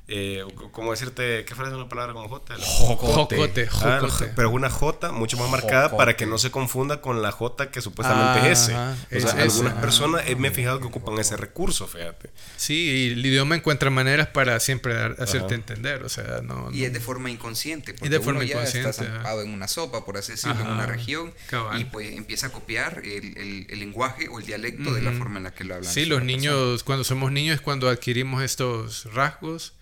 eh, 0.09 0.45
¿cómo 0.71 0.91
decirte? 0.91 1.43
¿Qué 1.43 1.53
frase 1.53 1.71
es 1.71 1.77
una 1.77 1.89
palabra 1.89 2.13
como 2.13 2.29
J? 2.29 2.55
Jocote. 2.59 3.67
Ah, 3.81 4.01
pero 4.37 4.49
una 4.51 4.69
J 4.69 5.11
mucho 5.11 5.35
más 5.35 5.49
marcada 5.49 5.97
para 5.97 6.15
que 6.15 6.25
no 6.25 6.37
se 6.37 6.49
confunda 6.49 7.01
con 7.01 7.21
la 7.21 7.33
J 7.33 7.71
que 7.71 7.81
supuestamente 7.81 8.49
es 8.49 8.69
S. 8.69 8.73
O 8.73 9.19
sea, 9.19 9.41
algunas 9.41 9.73
personas 9.73 10.23
eh, 10.25 10.37
me 10.37 10.47
he 10.47 10.51
fijado 10.51 10.79
que 10.79 10.87
ocupan 10.87 11.17
ese 11.19 11.35
recurso, 11.35 11.87
fíjate. 11.87 12.29
Sí, 12.55 12.73
y 12.73 13.11
el 13.11 13.25
idioma 13.25 13.55
encuentra 13.55 13.89
maneras 13.89 14.27
para 14.27 14.59
siempre 14.61 14.95
hacerte 15.19 15.55
entender, 15.55 16.03
o 16.03 16.09
sea, 16.09 16.41
no, 16.41 16.71
Y 16.71 16.85
es 16.85 16.93
de 16.93 17.01
forma 17.01 17.29
inconsciente, 17.29 17.93
porque 17.93 18.07
y 18.07 18.09
de 18.09 18.21
forma 18.21 18.39
uno 18.39 18.47
ya 18.47 18.63
está 18.63 18.93
zampado 18.93 19.41
en 19.41 19.49
una 19.49 19.67
sopa, 19.67 20.05
por 20.05 20.17
así 20.17 20.33
decirlo, 20.33 20.61
en 20.61 20.67
una 20.67 20.85
región, 20.85 21.33
y 21.77 21.83
pues 21.85 22.15
empieza 22.15 22.47
a 22.47 22.51
copiar 22.51 23.01
el, 23.03 23.67
el, 23.69 23.79
lenguaje 23.79 24.29
o 24.29 24.39
el 24.39 24.45
dialecto 24.45 24.93
de 24.93 25.01
la 25.01 25.11
forma 25.11 25.37
en 25.37 25.43
la 25.43 25.53
que 25.53 25.65
lo 25.65 25.75
hablan. 25.75 25.91
Sí, 25.91 26.05
los 26.05 26.23
niños, 26.23 26.83
cuando 26.83 27.03
somos 27.03 27.31
niños 27.31 27.55
es 27.55 27.61
cuando 27.61 27.89
adquirimos 27.89 28.41
estos 28.41 29.13
rasgos 29.13 29.73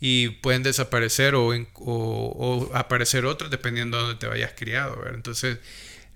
y 0.00 0.28
pueden 0.28 0.62
desaparecer 0.62 1.34
o, 1.34 1.48
o, 1.76 2.70
aparecer 2.74 3.24
otros 3.24 3.50
dependiendo 3.50 3.96
de 3.96 4.02
dónde 4.02 4.18
te 4.18 4.26
vayas 4.26 4.52
criado. 4.56 5.02
Entonces, 5.12 5.58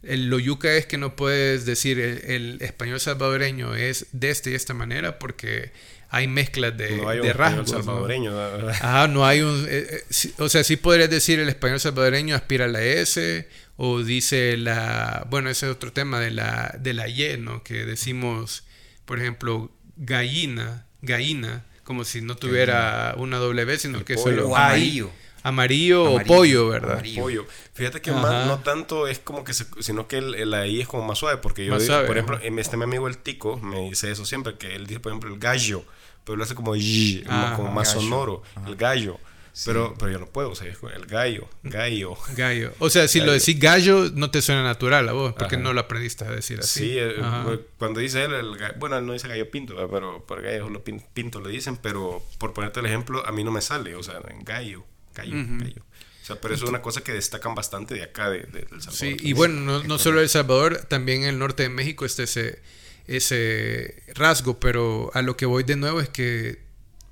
el, 0.02 0.28
lo 0.28 0.38
yuca 0.38 0.72
es 0.74 0.86
que 0.86 0.98
no 0.98 1.16
puedes 1.16 1.64
decir 1.64 1.98
el, 1.98 2.58
español 2.60 3.00
salvadoreño 3.00 3.74
es 3.74 4.06
de 4.12 4.30
esta 4.30 4.50
y 4.50 4.54
esta 4.54 4.74
manera 4.74 5.18
porque 5.18 5.72
hay 6.10 6.26
mezclas 6.26 6.76
de, 6.76 6.96
no 6.96 7.08
hay 7.08 7.20
un 7.20 7.30
rasgos. 7.30 7.70
salvadoreño. 7.70 8.30
¿no? 8.30 9.08
no 9.08 9.26
hay 9.26 9.42
un. 9.42 9.66
Eh, 9.68 9.86
eh, 9.90 10.30
o 10.38 10.48
sea, 10.48 10.64
sí 10.64 10.76
podrías 10.76 11.10
decir 11.10 11.38
el 11.38 11.48
español 11.48 11.80
salvadoreño 11.80 12.34
aspira 12.34 12.64
a 12.64 12.68
la 12.68 12.82
S 12.82 13.48
o 13.76 14.02
dice 14.02 14.56
la. 14.56 15.26
Bueno, 15.30 15.50
ese 15.50 15.66
es 15.66 15.72
otro 15.72 15.92
tema 15.92 16.20
de 16.20 16.30
la, 16.30 16.74
de 16.78 16.94
la 16.94 17.08
Y, 17.08 17.36
¿no? 17.38 17.62
Que 17.62 17.84
decimos, 17.84 18.64
por 19.04 19.18
ejemplo, 19.18 19.70
gallina, 19.96 20.86
gallina 21.02 21.64
como 21.88 22.04
si 22.04 22.20
no 22.20 22.36
tuviera 22.36 23.14
una 23.16 23.38
W, 23.38 23.78
sino 23.78 24.04
que 24.04 24.18
solo 24.18 24.54
amarillo. 24.54 25.10
amarillo. 25.42 26.12
o 26.12 26.20
pollo, 26.20 26.68
¿verdad? 26.68 27.02
Pollo. 27.16 27.46
Fíjate 27.72 28.02
que 28.02 28.12
más, 28.12 28.46
no 28.46 28.58
tanto 28.58 29.08
es 29.08 29.18
como 29.20 29.42
que, 29.42 29.54
sino 29.54 30.06
que 30.06 30.18
el, 30.18 30.52
ahí 30.52 30.82
es 30.82 30.86
como 30.86 31.02
más 31.02 31.16
suave, 31.16 31.38
porque 31.38 31.64
yo, 31.64 31.78
digo, 31.78 32.04
por 32.04 32.18
ejemplo, 32.18 32.38
este 32.58 32.76
mi 32.76 32.84
amigo 32.84 33.08
el 33.08 33.16
Tico 33.16 33.56
me 33.56 33.88
dice 33.88 34.10
eso 34.10 34.26
siempre, 34.26 34.58
que 34.58 34.76
él 34.76 34.86
dice, 34.86 35.00
por 35.00 35.12
ejemplo, 35.12 35.32
el 35.32 35.38
gallo, 35.38 35.82
pero 36.24 36.36
lo 36.36 36.44
hace 36.44 36.54
como, 36.54 36.74
ah, 36.74 37.54
como 37.56 37.72
más 37.72 37.90
sonoro, 37.90 38.42
el 38.66 38.76
gallo. 38.76 39.18
Pero, 39.64 39.94
pero 39.98 40.12
yo 40.12 40.18
no 40.18 40.26
puedo, 40.26 40.50
o 40.50 40.54
sea, 40.54 40.66
el 40.68 41.06
gallo, 41.06 41.48
gallo. 41.62 42.16
Gallo. 42.36 42.72
O 42.78 42.90
sea, 42.90 43.08
si 43.08 43.20
lo 43.20 43.32
decís 43.32 43.58
gallo, 43.58 44.10
no 44.14 44.30
te 44.30 44.42
suena 44.42 44.62
natural 44.62 45.08
a 45.08 45.12
vos, 45.12 45.34
porque 45.36 45.56
no 45.56 45.72
lo 45.72 45.80
aprendiste 45.80 46.24
a 46.24 46.30
decir 46.30 46.60
así. 46.60 46.80
Sí, 46.80 46.98
eh, 46.98 47.14
eh, 47.18 47.60
cuando 47.78 48.00
dice 48.00 48.24
él, 48.24 48.34
el, 48.34 48.56
bueno, 48.78 48.98
él 48.98 49.06
no 49.06 49.12
dice 49.12 49.28
gallo 49.28 49.50
pinto, 49.50 49.74
pero 49.90 50.24
por 50.24 50.42
gallo 50.42 50.68
lo 50.68 50.82
pinto 50.84 51.40
le 51.40 51.50
dicen, 51.50 51.76
pero 51.76 52.22
por 52.38 52.52
ponerte 52.52 52.80
el 52.80 52.86
ejemplo, 52.86 53.26
a 53.26 53.32
mí 53.32 53.44
no 53.44 53.50
me 53.50 53.60
sale, 53.60 53.94
o 53.94 54.02
sea, 54.02 54.20
gallo, 54.42 54.84
gallo, 55.14 55.34
gallo. 55.34 55.82
O 56.22 56.26
sea, 56.28 56.40
pero 56.40 56.54
eso 56.54 56.64
es 56.64 56.70
una 56.70 56.82
cosa 56.82 57.02
que 57.02 57.12
destacan 57.12 57.54
bastante 57.54 57.94
de 57.94 58.02
acá, 58.02 58.28
de, 58.28 58.40
de, 58.40 58.66
Salvador. 58.68 58.92
Sí, 58.92 59.16
y 59.20 59.32
bueno, 59.32 59.60
no, 59.60 59.82
no 59.82 59.98
solo 59.98 60.20
El 60.20 60.28
Salvador, 60.28 60.84
también 60.88 61.22
en 61.22 61.30
el 61.30 61.38
norte 61.38 61.62
de 61.62 61.70
México 61.70 62.04
está 62.04 62.24
ese, 62.24 62.60
ese 63.06 64.02
rasgo, 64.14 64.60
pero 64.60 65.10
a 65.14 65.22
lo 65.22 65.36
que 65.36 65.46
voy 65.46 65.64
de 65.64 65.76
nuevo 65.76 66.00
es 66.00 66.10
que 66.10 66.67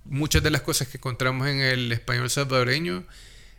muchas 0.09 0.43
de 0.43 0.51
las 0.51 0.63
cosas 0.63 0.89
que 0.89 0.99
encontramos 0.99 1.49
en 1.49 1.61
el 1.61 1.93
español 1.93 2.31
salvadoreño 2.31 3.05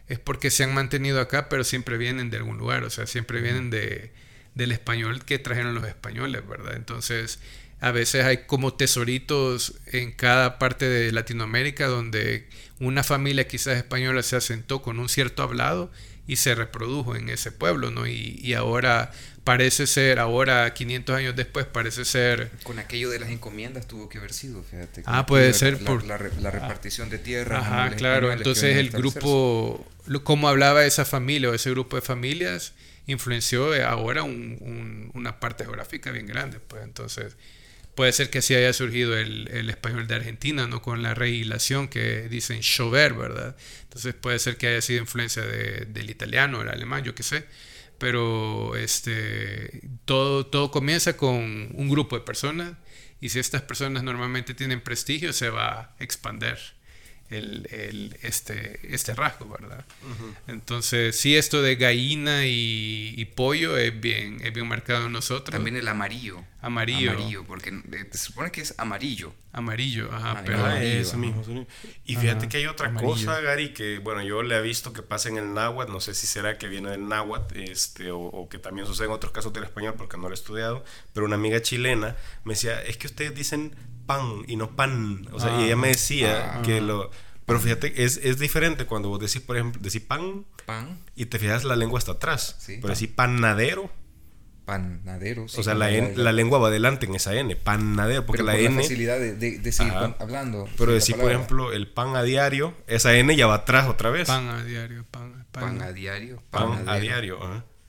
es 0.08 0.20
porque 0.20 0.52
se 0.52 0.64
han 0.64 0.74
mantenido 0.74 1.20
acá, 1.20 1.50
pero 1.50 1.64
siempre 1.64 1.98
vienen 1.98 2.30
de 2.30 2.38
algún 2.38 2.58
lugar, 2.58 2.84
o 2.84 2.90
sea, 2.90 3.08
siempre 3.08 3.42
vienen 3.42 3.70
de, 3.70 4.12
del 4.56 4.72
español 4.72 5.26
que 5.26 5.40
trajeron 5.40 5.76
los 5.76 5.86
españoles, 5.86 6.48
¿verdad? 6.48 6.76
Entonces, 6.76 7.40
a 7.80 7.92
veces 7.92 8.26
hay 8.26 8.46
como 8.46 8.74
tesoritos 8.74 9.76
en 9.88 10.12
cada 10.12 10.58
parte 10.58 10.88
de 10.90 11.12
Latinoamérica 11.12 11.88
donde 11.88 12.48
una 12.80 13.04
familia 13.04 13.48
quizás 13.48 13.78
española 13.78 14.24
se 14.24 14.36
asentó 14.36 14.82
con 14.82 15.00
un 15.00 15.10
cierto 15.10 15.44
hablado 15.44 15.92
y 16.26 16.38
se 16.38 16.56
reprodujo 16.56 17.16
en 17.16 17.30
ese 17.30 17.52
pueblo, 17.52 17.92
¿no? 17.92 18.08
Y, 18.08 18.40
y 18.42 18.54
ahora 18.54 19.12
parece 19.48 19.88
ser, 19.88 20.20
ahora 20.20 20.74
500 20.74 21.16
años 21.16 21.36
después, 21.36 21.66
parece 21.66 22.04
ser... 22.04 22.52
Con 22.64 22.80
aquello 22.80 23.10
de 23.10 23.18
las 23.18 23.30
encomiendas 23.30 23.88
tuvo 23.88 24.10
que 24.10 24.18
haber 24.18 24.34
sido, 24.34 24.62
fíjate. 24.62 25.04
Ah, 25.06 25.26
puede 25.26 25.54
ser 25.54 25.78
por... 25.78 26.04
La, 26.04 26.18
repartición 26.18 27.10
de 27.10 27.18
tierra. 27.18 27.60
Ajá, 27.60 27.96
claro, 27.96 28.34
entonces 28.34 28.76
el 28.76 28.90
grupo, 28.90 29.88
como 30.26 30.50
hablaba 30.50 30.84
esa 30.84 31.06
familia 31.06 31.50
o 31.50 31.54
ese 31.54 31.70
grupo 31.72 31.96
de 31.96 32.02
familias, 32.02 32.74
influenció 33.06 33.74
ahora 33.88 34.24
una 34.24 35.40
parte 35.40 35.64
geográfica 35.64 36.12
bien 36.12 36.28
grande, 36.28 36.60
pues 36.60 36.84
entonces... 36.84 37.38
Puede 37.96 38.12
ser 38.12 38.30
que 38.30 38.38
así 38.38 38.54
haya 38.54 38.74
surgido 38.74 39.18
el, 39.18 39.48
el, 39.52 39.72
español 39.72 40.06
de 40.06 40.14
Argentina, 40.14 40.68
¿no? 40.68 40.84
Con 40.84 41.02
la 41.02 41.16
reilación 41.16 41.88
que 41.88 42.30
dicen 42.30 42.60
chover, 42.60 43.16
¿verdad? 43.16 43.56
Entonces 43.86 44.14
puede 44.14 44.38
ser 44.38 44.58
que 44.58 44.68
haya 44.68 44.84
sido 44.84 45.00
influencia 45.00 45.42
de, 45.42 45.88
del 45.88 46.12
italiano, 46.12 46.62
el 46.62 46.70
alemán, 46.70 47.04
yo 47.04 47.16
qué 47.16 47.24
sé 47.24 47.46
pero 47.98 48.76
este, 48.76 49.82
todo, 50.06 50.46
todo 50.46 50.72
comienza 50.72 51.18
con 51.18 51.36
un 51.74 51.90
grupo 51.90 52.18
de 52.18 52.26
personas 52.26 52.74
y 53.20 53.30
si 53.30 53.40
estas 53.40 53.64
personas 53.64 54.04
normalmente 54.04 54.54
tienen 54.54 54.82
prestigio 54.82 55.34
se 55.34 55.50
va 55.50 55.80
a 55.80 55.96
expander 56.00 56.77
el, 57.30 57.68
el, 57.72 58.18
este, 58.22 58.80
este 58.94 59.14
rasgo, 59.14 59.50
¿verdad? 59.50 59.84
Entonces, 60.48 61.20
sí, 61.20 61.36
esto 61.36 61.62
de 61.62 61.76
gallina 61.76 62.46
y, 62.46 63.26
pollo 63.36 63.78
es 63.78 64.00
bien, 64.00 64.40
es 64.44 64.54
bien 64.54 64.68
marcado 64.68 65.08
en 65.08 65.12
nosotros. 65.12 65.52
También 65.52 65.76
el 65.76 65.88
amarillo. 65.88 66.44
Amarillo. 66.62 67.12
Amarillo, 67.12 67.44
porque 67.46 67.70
eh, 67.70 68.08
se 68.12 68.18
supone 68.18 68.52
que 68.52 68.62
es 68.62 68.74
amarillo. 68.78 69.34
Amarillo, 69.52 70.10
ajá, 70.12 70.44
pero 70.46 70.66
ah, 70.66 70.84
eso 70.84 71.18
mismo, 71.18 71.44
Y 72.06 72.16
fíjate 72.16 72.48
que 72.48 72.58
hay 72.58 72.68
otra 72.68 72.94
cosa, 72.94 73.42
Gary, 73.42 73.74
que 73.74 74.00
bueno, 74.00 74.22
yo 74.22 74.44
le 74.44 74.56
he 74.56 74.62
visto 74.62 74.94
que 74.94 75.02
pasa 75.02 75.30
en 75.30 75.38
el 75.38 75.54
náhuatl, 75.54 75.92
no 75.92 76.00
sé 76.00 76.14
si 76.14 76.28
será 76.28 76.58
que 76.58 76.68
viene 76.68 76.92
del 76.92 77.08
náhuatl, 77.08 77.60
este, 77.60 78.12
o, 78.12 78.48
que 78.50 78.60
también 78.60 78.88
sucede 78.88 79.08
en 79.08 79.14
otros 79.14 79.32
casos 79.32 79.54
del 79.54 79.64
español 79.64 79.96
porque 79.98 80.18
no 80.18 80.24
lo 80.24 80.30
he 80.30 80.34
estudiado, 80.34 80.84
pero 81.14 81.26
una 81.26 81.36
amiga 81.36 81.62
chilena 81.62 82.16
me 82.44 82.54
decía, 82.54 82.82
es 82.84 82.98
que 82.98 83.08
ustedes 83.08 83.34
dicen 83.36 83.76
pan 84.08 84.44
y 84.48 84.56
no 84.56 84.76
pan, 84.76 85.28
o 85.32 85.40
sea, 85.40 85.62
y 85.62 85.66
ella 85.66 85.76
me 85.76 85.90
decía 85.90 86.56
ah. 86.56 86.62
que 86.64 86.82
lo... 86.82 87.12
Pero 87.46 87.60
fíjate, 87.60 88.04
es, 88.04 88.18
es 88.18 88.40
diferente 88.40 88.86
cuando 88.86 89.08
vos 89.08 89.20
decís, 89.20 89.42
por 89.42 89.56
ejemplo, 89.56 89.82
decís 89.82 90.02
pan, 90.02 90.46
pan. 90.66 91.00
y 91.16 91.28
te 91.28 91.40
fijas 91.40 91.64
la 91.64 91.76
lengua 91.76 92.00
está 92.00 92.14
atrás, 92.14 92.58
sí, 92.60 92.80
pero 92.82 92.94
decís 92.94 93.10
panadero 93.10 93.90
panadero. 94.68 95.46
o 95.46 95.48
sea, 95.48 95.74
la, 95.74 95.90
la, 95.90 96.34
lengua 96.34 96.60
va 96.60 96.68
adelante 96.68 97.06
en 97.06 97.16
esa 97.16 97.34
N, 97.34 97.56
panadero, 97.56 98.26
porque 98.26 98.44
la 98.44 98.58
N... 98.58 98.76
la 98.76 98.82
facilidad 98.82 99.18
de, 99.18 99.34
de, 99.34 99.72
seguir 99.72 99.94
hablando. 100.20 100.68
Pero 100.78 100.92
decir, 100.92 101.16
por 101.16 101.32
ejemplo, 101.32 101.72
el 101.72 101.88
pan 101.88 102.18
a 102.18 102.24
diario, 102.24 102.74
esa 102.86 103.16
N 103.16 103.34
ya 103.34 103.48
va 103.48 103.56
atrás 103.56 103.88
otra 103.88 104.10
vez. 104.10 104.28
Pan 104.28 104.50
a 104.50 104.64
diario, 104.66 105.06
pan, 105.10 105.46
pan, 105.52 105.82
a 105.82 105.94
diario. 105.94 106.44
Pan, 106.50 106.84
a 106.88 107.00
diario, 107.00 107.40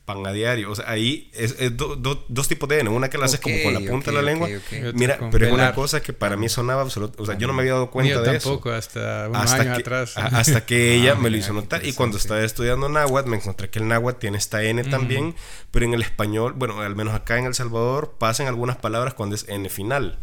pan 0.08 0.26
a 0.26 0.32
diario. 0.32 0.70
O 0.70 0.74
sea, 0.74 0.88
ahí 0.88 1.30
es, 1.34 1.54
dos 1.76 2.48
tipos 2.48 2.66
de 2.66 2.80
N. 2.80 2.88
Una 2.88 3.10
que 3.10 3.18
la 3.18 3.26
haces 3.26 3.40
como 3.40 3.62
con 3.62 3.74
la 3.74 3.80
punta 3.80 4.10
de 4.10 4.16
la 4.16 4.22
lengua. 4.22 4.48
Mira, 4.94 5.18
pero 5.30 5.46
es 5.46 5.52
una 5.52 5.74
cosa 5.74 6.00
que 6.00 6.14
para 6.14 6.36
mí 6.36 6.48
sonaba 6.48 6.80
absoluto. 6.80 7.22
O 7.22 7.26
sea, 7.26 7.36
yo 7.36 7.46
no 7.46 7.52
me 7.52 7.60
había 7.60 7.74
dado 7.74 7.90
cuenta 7.90 8.22
de 8.22 8.38
tampoco, 8.38 8.70
hasta 8.72 9.28
unos 9.28 9.42
hasta 9.42 9.62
años 9.62 9.78
atrás. 9.78 10.16
Hasta 10.16 10.64
que 10.64 10.94
ella 10.96 11.14
me 11.14 11.28
lo 11.28 11.36
hizo 11.36 11.52
notar. 11.52 11.84
Y 11.84 11.92
cuando 11.92 12.16
estaba 12.16 12.40
estudiando 12.40 12.88
náhuatl, 12.88 13.28
me 13.28 13.36
encontré 13.36 13.68
que 13.68 13.80
el 13.80 13.88
náhuatl 13.88 14.18
tiene 14.18 14.38
esta 14.38 14.62
N 14.62 14.82
también. 14.84 15.34
Pero 15.70 15.84
en 15.84 15.92
el 15.92 16.00
español, 16.00 16.54
bueno, 16.56 16.80
al 16.80 16.96
menos 16.96 17.14
acá 17.14 17.38
en 17.38 17.44
El 17.44 17.54
Salvador, 17.54 18.14
pasan 18.18 18.46
algunas 18.46 18.76
palabras 18.76 19.12
cuando 19.12 19.34
es 19.34 19.46
N 19.48 19.68
final. 19.68 20.18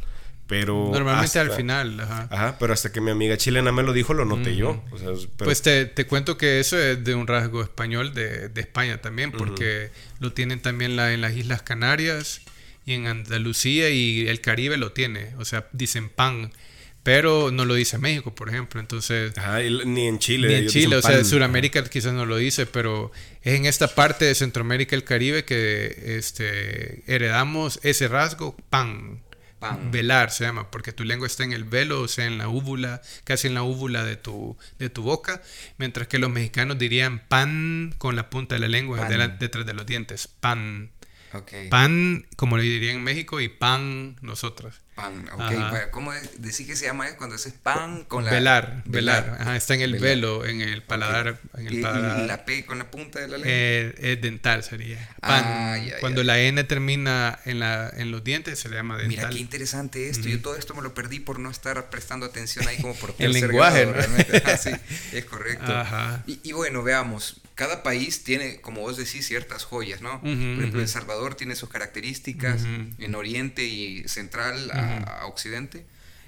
Pero 0.47 0.89
Normalmente 0.93 1.39
al 1.39 1.51
final, 1.51 1.99
ajá. 1.99 2.27
Ajá, 2.29 2.57
pero 2.59 2.71
hasta 2.73 2.91
que 2.91 3.01
mi 3.01 3.09
amiga 3.09 3.35
chilena 3.35 3.71
me 3.71 3.81
lo 3.81 3.93
dijo, 3.93 4.13
lo 4.13 4.25
noté 4.25 4.55
yo. 4.55 4.83
Pues 5.37 5.61
te, 5.63 5.85
te, 5.85 6.05
cuento 6.05 6.37
que 6.37 6.59
eso 6.59 6.79
es 6.79 7.03
de 7.03 7.15
un 7.15 7.25
rasgo 7.25 7.63
español 7.63 8.13
de, 8.13 8.49
de 8.49 8.61
España 8.61 9.01
también, 9.01 9.31
porque 9.31 9.89
lo 10.19 10.33
tienen 10.33 10.61
también 10.61 10.95
la, 10.95 11.13
en 11.13 11.21
las 11.21 11.35
Islas 11.35 11.63
Canarias 11.63 12.41
y 12.85 12.93
en 12.93 13.07
Andalucía 13.07 13.89
y 13.89 14.27
el 14.27 14.39
Caribe 14.41 14.77
lo 14.77 14.91
tiene. 14.91 15.33
O 15.39 15.45
sea, 15.45 15.67
dicen 15.71 16.09
pan, 16.09 16.51
pero 17.01 17.51
no 17.51 17.65
lo 17.65 17.73
dice 17.73 17.97
México, 17.97 18.33
por 18.33 18.49
ejemplo. 18.49 18.79
Entonces, 18.79 19.37
Ajá, 19.37 19.59
ni 19.61 20.07
en 20.07 20.19
Chile. 20.19 20.47
Ni 20.47 20.53
en 20.53 20.67
Chile, 20.67 20.95
o 20.95 21.01
sea, 21.01 21.23
Sudamérica 21.23 21.83
quizás 21.83 22.13
no 22.13 22.25
lo 22.25 22.37
dice, 22.37 22.67
pero 22.67 23.11
es 23.41 23.55
en 23.55 23.65
esta 23.65 23.93
parte 23.93 24.25
de 24.25 24.35
Centroamérica 24.35 24.95
y 24.95 24.97
el 24.97 25.03
Caribe 25.03 25.43
que 25.43 26.17
este, 26.17 27.03
heredamos 27.05 27.79
ese 27.81 28.07
rasgo, 28.07 28.55
pan. 28.69 29.21
Velar 29.91 30.31
se 30.31 30.43
llama, 30.43 30.69
porque 30.69 30.91
tu 30.91 31.03
lengua 31.03 31.25
está 31.27 31.43
en 31.43 31.51
el 31.51 31.63
velo, 31.63 32.01
o 32.01 32.07
sea, 32.07 32.25
en 32.25 32.37
la 32.37 32.49
úvula, 32.49 33.01
casi 33.23 33.47
en 33.47 33.55
la 33.55 33.63
úvula 33.63 34.03
de 34.03 34.15
tu, 34.15 34.57
de 34.77 34.89
tu 34.89 35.01
boca, 35.01 35.41
mientras 35.77 36.07
que 36.07 36.19
los 36.19 36.29
mexicanos 36.29 36.77
dirían 36.77 37.19
pan 37.27 37.93
con 37.97 38.15
la 38.15 38.29
punta 38.29 38.55
de 38.55 38.61
la 38.61 38.67
lengua 38.67 39.07
detrás 39.07 39.65
de 39.65 39.73
los 39.73 39.85
dientes, 39.85 40.27
pan. 40.27 40.91
Pan, 41.69 42.25
como 42.35 42.57
le 42.57 42.63
dirían 42.63 42.97
en 42.97 43.03
México, 43.03 43.41
y 43.41 43.49
pan 43.49 44.17
nosotros. 44.21 44.81
Pan, 44.95 45.27
ok. 45.33 45.91
¿Cómo 45.91 46.13
decir 46.37 46.65
que 46.65 46.77
se 46.77 46.85
llama 46.85 47.05
cuando 47.17 47.35
es 47.35 47.45
pan 47.61 48.05
con 48.05 48.23
la... 48.23 48.31
Velar, 48.31 48.81
velar. 48.85 49.37
Ajá, 49.41 49.57
está 49.57 49.73
en 49.73 49.81
el 49.81 49.99
velo, 49.99 50.45
en 50.45 50.61
el 50.61 50.83
paladar. 50.83 51.37
En 51.57 51.67
el 51.67 51.73
¿Y, 51.73 51.81
la 51.81 52.45
P 52.45 52.65
con 52.65 52.77
la 52.77 52.89
punta 52.89 53.19
de 53.19 53.27
la 53.27 53.37
lengua? 53.37 53.51
Eh, 53.51 53.93
es 53.97 54.21
dental 54.21 54.63
sería. 54.63 54.97
Pan. 55.19 55.43
Ah, 55.45 55.77
cuando 55.99 56.23
la 56.23 56.39
N 56.39 56.63
termina 56.63 57.37
en, 57.43 57.59
la, 57.59 57.91
en 57.93 58.09
los 58.09 58.23
dientes 58.23 58.57
se 58.57 58.69
le 58.69 58.77
llama 58.77 58.95
dental. 58.95 59.09
Mira, 59.09 59.29
qué 59.29 59.39
interesante 59.39 60.07
esto. 60.07 60.29
Yo 60.29 60.41
todo 60.41 60.55
esto 60.55 60.73
me 60.73 60.81
lo 60.81 60.93
perdí 60.93 61.19
por 61.19 61.39
no 61.39 61.51
estar 61.51 61.89
prestando 61.89 62.25
atención 62.25 62.65
ahí 62.65 62.77
como 62.77 62.95
por 62.95 63.13
El 63.19 63.33
lenguaje, 63.33 63.87
sí, 64.57 64.71
es 65.11 65.25
correcto. 65.25 65.75
Ajá. 65.75 66.23
Y, 66.25 66.39
y 66.41 66.53
bueno, 66.53 66.83
veamos 66.83 67.41
cada 67.55 67.83
país 67.83 68.23
tiene, 68.23 68.59
como 68.59 68.81
vos 68.81 68.97
decís, 68.97 69.25
ciertas 69.25 69.63
joyas, 69.63 70.01
¿no? 70.01 70.19
por 70.19 70.29
ejemplo, 70.29 70.81
El 70.81 70.89
Salvador 70.89 71.35
tiene 71.35 71.55
sus 71.55 71.69
características 71.69 72.63
en 72.99 73.15
Oriente 73.15 73.63
y 73.63 74.07
Central 74.07 74.69
a, 74.71 75.25
Occidente. 75.25 75.85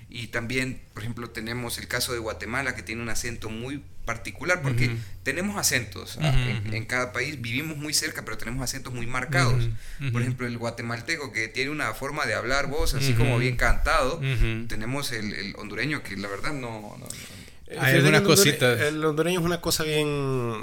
Y 0.09 0.27
también, 0.27 0.81
por 0.93 1.03
ejemplo, 1.03 1.29
tenemos 1.29 1.77
el 1.79 1.89
caso 1.89 2.13
de 2.13 2.19
Guatemala, 2.19 2.75
que 2.75 2.81
tiene 2.81 3.01
un 3.01 3.09
acento 3.09 3.49
muy 3.49 3.83
particular, 4.05 4.61
porque 4.61 4.95
tenemos 5.23 5.57
acentos 5.57 6.17
ah, 6.21 6.33
en, 6.71 6.85
cada 6.85 7.11
país, 7.11 7.41
vivimos 7.41 7.75
muy 7.75 7.93
cerca, 7.93 8.23
pero 8.23 8.37
tenemos 8.37 8.63
acentos 8.63 8.93
muy 8.93 9.05
marcados. 9.05 9.67
Por 10.13 10.21
ejemplo, 10.21 10.47
el 10.47 10.57
guatemalteco, 10.57 11.33
que 11.33 11.49
tiene 11.49 11.71
una 11.71 11.93
forma 11.93 12.25
de 12.25 12.35
hablar 12.35 12.67
voz 12.67 12.93
así 12.93 13.13
como 13.13 13.37
bien 13.37 13.57
cantado. 13.57 14.21
Tenemos 14.69 15.11
el, 15.11 15.53
hondureño, 15.57 16.03
que 16.03 16.15
la 16.15 16.29
verdad 16.29 16.53
no 16.53 16.97
hay 17.79 17.95
algunas 17.95 18.21
cositas. 18.21 18.79
El 18.79 19.03
hondureño 19.03 19.39
es 19.39 19.45
una 19.45 19.59
cosa 19.59 19.83
bien 19.83 20.07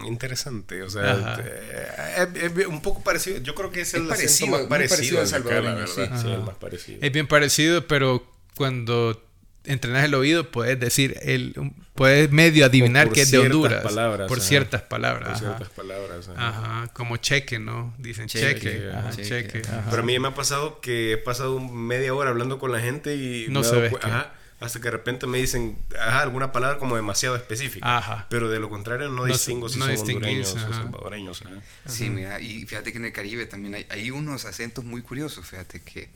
interesante. 0.06 0.82
O 0.82 0.90
sea, 0.90 1.38
eh, 1.44 2.28
es, 2.34 2.66
un 2.66 2.80
poco 2.80 3.02
parecido. 3.02 3.38
Yo 3.38 3.54
creo 3.54 3.70
que 3.70 3.82
es 3.82 3.94
el 3.94 4.06
parecido, 4.06 4.50
más 4.50 4.62
parecido, 4.62 5.20
al 5.20 5.26
salvadoreño. 5.26 5.86
Sí. 5.86 6.02
el 6.02 6.42
más 6.42 6.56
parecido. 6.56 6.98
Es 7.02 7.12
bien 7.12 7.26
parecido, 7.26 7.86
pero 7.86 8.26
cuando 8.56 9.20
entrenas 9.64 10.04
el 10.04 10.14
oído 10.14 10.50
puedes 10.50 10.78
decir, 10.78 11.16
el, 11.22 11.54
puedes 11.94 12.30
medio 12.30 12.66
adivinar 12.66 13.10
que 13.10 13.22
es 13.22 13.30
de 13.30 13.38
Honduras. 13.38 13.82
Palabras, 13.82 14.28
por 14.28 14.40
ciertas 14.40 14.82
palabras. 14.82 15.28
Por 15.28 15.38
ciertas 15.38 15.68
palabras. 15.70 16.30
Ajá. 16.36 16.90
Como 16.94 17.18
cheque, 17.18 17.58
¿no? 17.58 17.94
Dicen 17.98 18.28
cheque. 18.28 18.90
cheque. 19.22 19.62
Pero 19.90 20.02
a 20.02 20.04
mí 20.04 20.18
me 20.18 20.28
ha 20.28 20.34
pasado 20.34 20.80
que 20.80 21.12
he 21.12 21.18
pasado 21.18 21.60
media 21.60 22.14
hora 22.14 22.30
hablando 22.30 22.58
con 22.58 22.72
la 22.72 22.80
gente 22.80 23.16
y... 23.16 23.46
No 23.48 23.62
se 23.62 23.76
ve. 23.76 23.92
Ajá 24.00 24.32
hasta 24.60 24.78
que 24.78 24.84
de 24.84 24.92
repente 24.92 25.26
me 25.26 25.38
dicen 25.38 25.76
alguna 25.98 26.52
palabra 26.52 26.78
como 26.78 26.96
demasiado 26.96 27.36
específica. 27.36 28.26
Pero 28.30 28.48
de 28.48 28.60
lo 28.60 28.70
contrario 28.70 29.08
no, 29.08 29.24
distingo 29.24 29.68
si 29.68 29.78
son 29.78 29.90
hondureños 29.90 30.54
o 30.54 30.58
salvadoreños. 30.58 31.42
Sí, 31.86 32.10
mira, 32.10 32.40
y 32.40 32.66
fíjate 32.66 32.92
que 32.92 32.98
en 32.98 33.06
el 33.06 33.12
Caribe 33.12 33.46
también 33.46 33.74
hay, 33.74 33.86
hay 33.90 34.10
unos 34.10 34.44
acentos 34.44 34.84
muy 34.84 35.02
curiosos, 35.02 35.46
fíjate 35.46 35.80
que, 35.80 36.08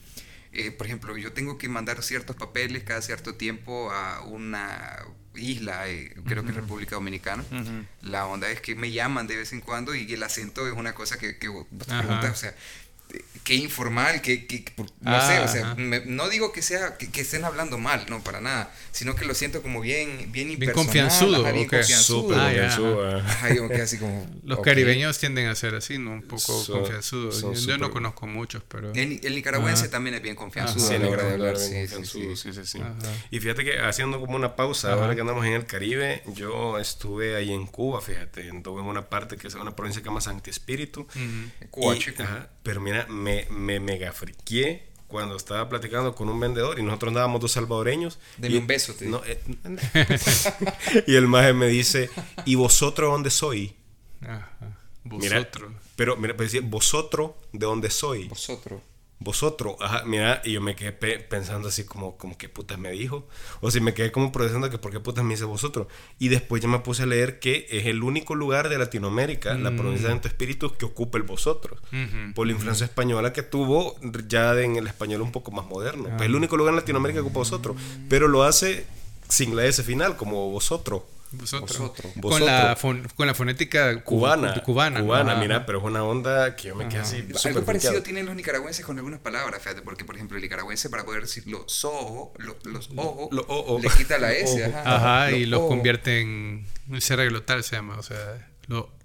eh, 0.51 0.71
por 0.71 0.87
ejemplo, 0.87 1.15
yo 1.17 1.33
tengo 1.33 1.57
que 1.57 1.69
mandar 1.69 2.01
ciertos 2.01 2.35
papeles 2.35 2.83
cada 2.83 3.01
cierto 3.01 3.35
tiempo 3.35 3.91
a 3.91 4.21
una 4.21 5.05
isla, 5.35 5.87
eh, 5.87 6.13
creo 6.25 6.43
que 6.43 6.49
es 6.49 6.55
República 6.55 6.95
Dominicana. 6.95 7.43
La 8.01 8.25
onda 8.25 8.49
es 8.49 8.61
que 8.61 8.75
me 8.75 8.91
llaman 8.91 9.27
de 9.27 9.37
vez 9.37 9.53
en 9.53 9.61
cuando 9.61 9.95
y 9.95 10.11
el 10.11 10.23
acento 10.23 10.67
es 10.67 10.73
una 10.73 10.93
cosa 10.93 11.17
que, 11.17 11.37
que 11.37 11.49
preguntas, 11.49 12.31
o 12.31 12.35
sea, 12.35 12.55
qué 13.43 13.55
informal, 13.55 14.21
que, 14.21 14.65
no 15.01 15.27
sé, 15.27 15.39
o 15.39 15.47
sea, 15.47 15.75
no 15.77 16.29
digo 16.29 16.51
que 16.51 16.61
sea 16.61 16.97
que, 16.97 17.21
estén 17.21 17.45
hablando 17.45 17.77
mal, 17.77 18.05
no, 18.09 18.23
para 18.23 18.41
nada, 18.41 18.71
sino 18.91 19.15
que 19.15 19.25
lo 19.25 19.33
siento 19.33 19.61
como 19.61 19.81
bien 19.81 20.31
bien 20.31 20.49
Bien 20.59 20.71
confianzudo, 20.71 21.43
bien 21.51 21.67
confianzudo. 21.67 22.35
Ah, 22.35 22.51
así 23.81 23.97
como, 23.97 24.27
Los 24.43 24.61
caribeños 24.61 25.17
tienden 25.19 25.47
a 25.47 25.55
ser 25.55 25.75
así, 25.75 25.97
¿no? 25.97 26.11
Un 26.11 26.21
poco 26.23 26.65
confianzudos. 26.67 27.65
Yo, 27.65 27.77
no 27.77 27.91
conozco 27.91 28.27
muchos, 28.27 28.63
pero... 28.67 28.93
El, 28.93 29.19
nicaragüense 29.21 29.89
también 29.89 30.15
es 30.15 30.21
bien 30.21 30.35
confianzudo. 30.35 30.87
Sí, 31.55 32.35
sí, 32.35 32.53
sí, 32.53 32.65
sí, 32.65 32.79
Y 33.31 33.39
fíjate 33.39 33.63
que 33.63 33.79
haciendo 33.79 34.19
como 34.19 34.35
una 34.35 34.55
pausa, 34.55 34.93
ahora 34.93 35.15
que 35.15 35.21
andamos 35.21 35.45
en 35.45 35.53
el 35.53 35.65
Caribe, 35.65 36.23
yo 36.33 36.77
estuve 36.79 37.35
ahí 37.35 37.51
en 37.51 37.67
Cuba, 37.67 38.01
fíjate, 38.01 38.47
en 38.47 38.63
una 38.67 39.09
parte 39.09 39.37
que 39.37 39.47
es 39.47 39.55
una 39.55 39.75
provincia 39.75 40.01
que 40.01 40.05
se 40.05 40.09
llama 40.09 40.21
Santi 40.21 40.49
Espíritu. 40.49 41.07
Cuba, 41.69 41.97
chico. 41.97 42.23
Pero 42.69 42.81
mira, 42.81 43.07
me, 43.07 43.47
me 43.49 43.79
mega 43.79 44.13
friqué 44.13 44.89
cuando 45.07 45.35
estaba 45.35 45.67
platicando 45.67 46.13
con 46.13 46.29
un 46.29 46.39
vendedor 46.39 46.77
y 46.77 46.83
nosotros 46.83 47.07
andábamos 47.07 47.41
dos 47.41 47.53
salvadoreños. 47.53 48.19
Deme 48.37 48.59
un 48.59 48.67
beso, 48.67 48.93
te 48.93 49.07
no, 49.07 49.23
eh, 49.25 49.41
Y 51.07 51.15
el 51.15 51.27
maje 51.27 51.53
me 51.53 51.65
dice, 51.65 52.11
¿y 52.45 52.53
vosotros 52.53 53.11
dónde 53.11 53.31
soy? 53.31 53.75
Vosotros. 55.03 55.71
pero 55.95 56.15
mira, 56.15 56.37
pues 56.37 56.51
decía, 56.51 56.67
¿vosotros 56.69 57.31
de 57.53 57.65
dónde 57.65 57.89
soy? 57.89 58.27
Vosotros 58.27 58.83
vosotros, 59.19 59.75
ajá, 59.81 60.03
mira, 60.05 60.41
y 60.45 60.53
yo 60.53 60.61
me 60.61 60.75
quedé 60.75 60.93
pensando 60.93 61.67
así 61.67 61.83
como, 61.83 62.17
como 62.17 62.37
qué 62.37 62.47
putas 62.47 62.79
me 62.79 62.91
dijo, 62.91 63.27
o 63.59 63.69
si 63.69 63.81
me 63.81 63.93
quedé 63.93 64.13
como 64.13 64.31
procesando 64.31 64.69
que 64.69 64.77
por 64.77 64.91
qué 64.91 65.01
putas 65.01 65.25
me 65.25 65.33
dice 65.33 65.43
vosotros, 65.43 65.87
y 66.19 66.29
después 66.29 66.61
ya 66.61 66.69
me 66.69 66.79
puse 66.79 67.03
a 67.03 67.05
leer 67.05 67.39
que 67.39 67.67
es 67.69 67.85
el 67.85 68.01
único 68.01 68.33
lugar 68.35 68.69
de 68.69 68.77
Latinoamérica, 68.77 69.55
la 69.55 69.75
provincia 69.75 70.07
de 70.07 70.13
Santo 70.13 70.27
Espíritu, 70.29 70.73
que 70.77 70.85
ocupa 70.85 71.17
el 71.17 71.25
vosotros, 71.25 71.79
por 72.33 72.47
la 72.47 72.53
influencia 72.53 72.85
española 72.85 73.33
que 73.33 73.43
tuvo 73.43 73.97
ya 74.27 74.57
en 74.59 74.77
el 74.77 74.87
español 74.87 75.21
un 75.21 75.31
poco 75.31 75.51
más 75.51 75.65
moderno, 75.65 76.09
pues 76.17 76.29
el 76.29 76.35
único 76.35 76.55
lugar 76.55 76.71
en 76.71 76.77
Latinoamérica 76.77 77.17
que 77.17 77.25
ocupa 77.25 77.39
vosotros, 77.39 77.75
pero 78.07 78.29
lo 78.29 78.43
hace 78.43 78.85
sin 79.27 79.55
la 79.55 79.65
S 79.65 79.83
final, 79.83 80.15
como 80.15 80.49
vosotros. 80.49 81.03
Vosotros. 81.31 81.91
Con, 82.21 82.45
la 82.45 82.77
con 83.15 83.27
la 83.27 83.33
fonética 83.33 84.03
cubana. 84.03 84.61
Cubana, 84.63 85.01
cubana 85.01 85.35
mira, 85.35 85.65
pero 85.65 85.79
es 85.79 85.83
una 85.83 86.03
onda 86.03 86.55
que 86.55 86.69
yo 86.69 86.75
me 86.75 86.87
quedé 86.87 86.99
así. 86.99 87.25
Algo 87.45 87.63
parecido 87.63 88.01
tienen 88.01 88.25
los 88.25 88.35
nicaragüenses 88.35 88.85
con 88.85 88.97
algunas 88.97 89.19
palabras, 89.19 89.61
fíjate, 89.61 89.81
porque 89.81 90.05
por 90.05 90.15
ejemplo 90.15 90.37
el 90.37 90.43
nicaragüense 90.43 90.89
para 90.89 91.05
poder 91.05 91.21
decir 91.21 91.47
los 91.47 91.85
ojos, 91.85 92.31
los 92.63 92.89
ojos, 92.95 93.81
le 93.81 93.89
quita 93.89 94.17
la 94.17 94.31
S. 94.33 94.63
Ajá, 94.65 95.31
y 95.31 95.45
los 95.45 95.61
convierte 95.67 96.21
en 96.21 96.65
un 96.87 96.99
glotal 96.99 97.63
se 97.63 97.75
llama, 97.75 97.97
o 97.97 98.03
sea, 98.03 98.47
lo 98.67 98.99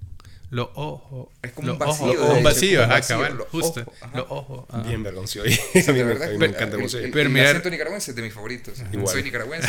los 0.55 0.69
ojos. 0.75 1.29
Es 1.43 1.51
como 1.51 1.73
un 1.73 1.79
vacío. 1.79 2.25
un 2.27 2.43
vacío, 2.45 2.85
ajá, 2.85 3.01
cabal, 3.01 3.39
justo. 3.51 3.85
Los 4.15 4.27
ojos. 4.29 4.67
Bien 4.87 5.03
vergonzoso. 5.03 5.45
a 5.45 5.93
mí 5.93 6.05
me, 6.05 6.15
me 6.39 6.47
encanta 6.47 6.77
el, 6.77 6.83
el, 6.83 7.11
pero 7.11 7.29
el 7.29 7.41
acento 7.41 7.71
nicaragüense 7.71 8.13
es 8.13 8.17
de 8.17 8.23
mis 8.23 8.33
favoritos. 8.33 8.81
Igual. 8.93 9.09
Soy 9.09 9.25
nicaragüense. 9.25 9.69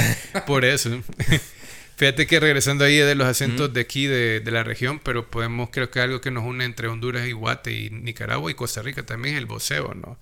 Por 0.46 0.64
eso. 0.64 1.02
Fíjate 2.02 2.26
que 2.26 2.40
regresando 2.40 2.84
ahí 2.84 2.96
de 2.96 3.14
los 3.14 3.28
acentos 3.28 3.72
de 3.72 3.80
aquí, 3.80 4.08
de, 4.08 4.40
de, 4.40 4.50
la 4.50 4.64
región, 4.64 4.98
pero 4.98 5.30
podemos, 5.30 5.70
creo 5.70 5.92
que 5.92 6.00
algo 6.00 6.20
que 6.20 6.32
nos 6.32 6.42
une 6.42 6.64
entre 6.64 6.88
Honduras 6.88 7.28
y 7.28 7.30
Guate 7.30 7.70
y 7.70 7.90
Nicaragua 7.90 8.50
y 8.50 8.54
Costa 8.54 8.82
Rica 8.82 9.06
también 9.06 9.36
es 9.36 9.38
el 9.38 9.46
voceo, 9.46 9.94
¿no? 9.94 10.18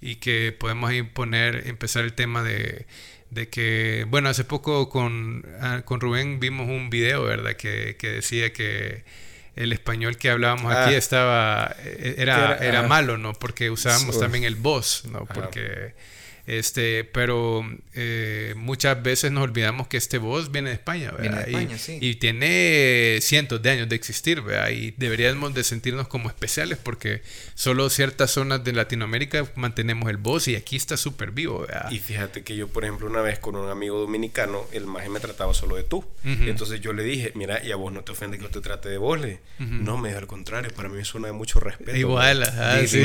Y 0.00 0.16
que 0.16 0.52
podemos 0.56 0.88
ahí 0.88 1.02
poner, 1.02 1.66
empezar 1.66 2.04
el 2.04 2.12
tema 2.12 2.44
de, 2.44 2.86
de 3.30 3.48
que, 3.48 4.06
bueno, 4.08 4.28
hace 4.28 4.44
poco 4.44 4.88
con, 4.88 5.44
ah, 5.60 5.82
con 5.84 5.98
Rubén 5.98 6.38
vimos 6.38 6.68
un 6.68 6.90
video, 6.90 7.24
¿verdad? 7.24 7.56
Que, 7.56 7.96
que 7.98 8.08
decía 8.08 8.52
que 8.52 9.02
el 9.56 9.72
español 9.72 10.18
que 10.18 10.30
hablábamos 10.30 10.72
aquí 10.72 10.94
ah. 10.94 10.96
estaba 10.96 11.76
e, 11.84 12.14
era, 12.18 12.56
era, 12.58 12.84
ah. 12.84 12.86
malo, 12.86 13.18
¿no? 13.18 13.32
Porque 13.32 13.68
usábamos 13.68 14.20
también 14.20 14.44
el 14.44 14.54
voz, 14.54 15.04
¿no? 15.10 15.26
Porque 15.26 15.92
este, 16.46 17.04
pero 17.04 17.64
eh, 17.94 18.54
muchas 18.56 19.02
veces 19.02 19.32
nos 19.32 19.44
olvidamos 19.44 19.88
que 19.88 19.96
este 19.96 20.18
voz 20.18 20.52
viene 20.52 20.70
de 20.70 20.76
España, 20.76 21.10
¿verdad? 21.10 21.46
y, 22.00 22.14
tiene 22.16 23.18
cientos 23.20 23.60
de 23.62 23.70
años 23.70 23.88
de 23.88 23.96
existir, 23.96 24.40
¿verdad? 24.40 24.70
Y 24.70 24.92
deberíamos 24.96 25.54
de 25.54 25.64
sentirnos 25.64 26.08
como 26.08 26.28
especiales 26.28 26.78
porque 26.82 27.22
solo 27.54 27.90
ciertas 27.90 28.30
zonas 28.30 28.62
de 28.64 28.72
Latinoamérica 28.72 29.46
mantenemos 29.56 30.08
el 30.08 30.16
voz 30.16 30.48
y 30.48 30.54
aquí 30.54 30.76
está 30.76 30.96
súper 30.96 31.32
vivo, 31.32 31.60
¿verdad? 31.60 31.90
Y 31.90 31.98
fíjate 31.98 32.44
que 32.44 32.56
yo, 32.56 32.68
por 32.68 32.84
ejemplo, 32.84 33.06
una 33.08 33.20
vez 33.22 33.38
con 33.38 33.56
un 33.56 33.68
amigo 33.68 33.98
dominicano, 33.98 34.66
el 34.72 34.86
maje 34.86 35.08
me 35.08 35.20
trataba 35.20 35.52
solo 35.52 35.76
de 35.76 35.82
tú. 35.82 36.04
Entonces 36.24 36.80
yo 36.80 36.92
le 36.92 37.02
dije, 37.02 37.32
mira, 37.34 37.64
y 37.64 37.72
a 37.72 37.76
vos 37.76 37.92
no 37.92 38.02
te 38.02 38.12
ofende 38.12 38.36
que 38.36 38.44
yo 38.44 38.50
te 38.50 38.60
trate 38.60 38.88
de 38.88 38.98
vos, 38.98 39.20
le 39.20 39.40
No, 39.58 39.98
me 39.98 40.14
al 40.14 40.26
contrario, 40.26 40.70
para 40.74 40.88
mí 40.88 41.04
suena 41.04 41.26
de 41.28 41.32
mucho 41.32 41.60
respeto. 41.60 41.96
Igual, 41.96 42.44
sí, 42.86 43.02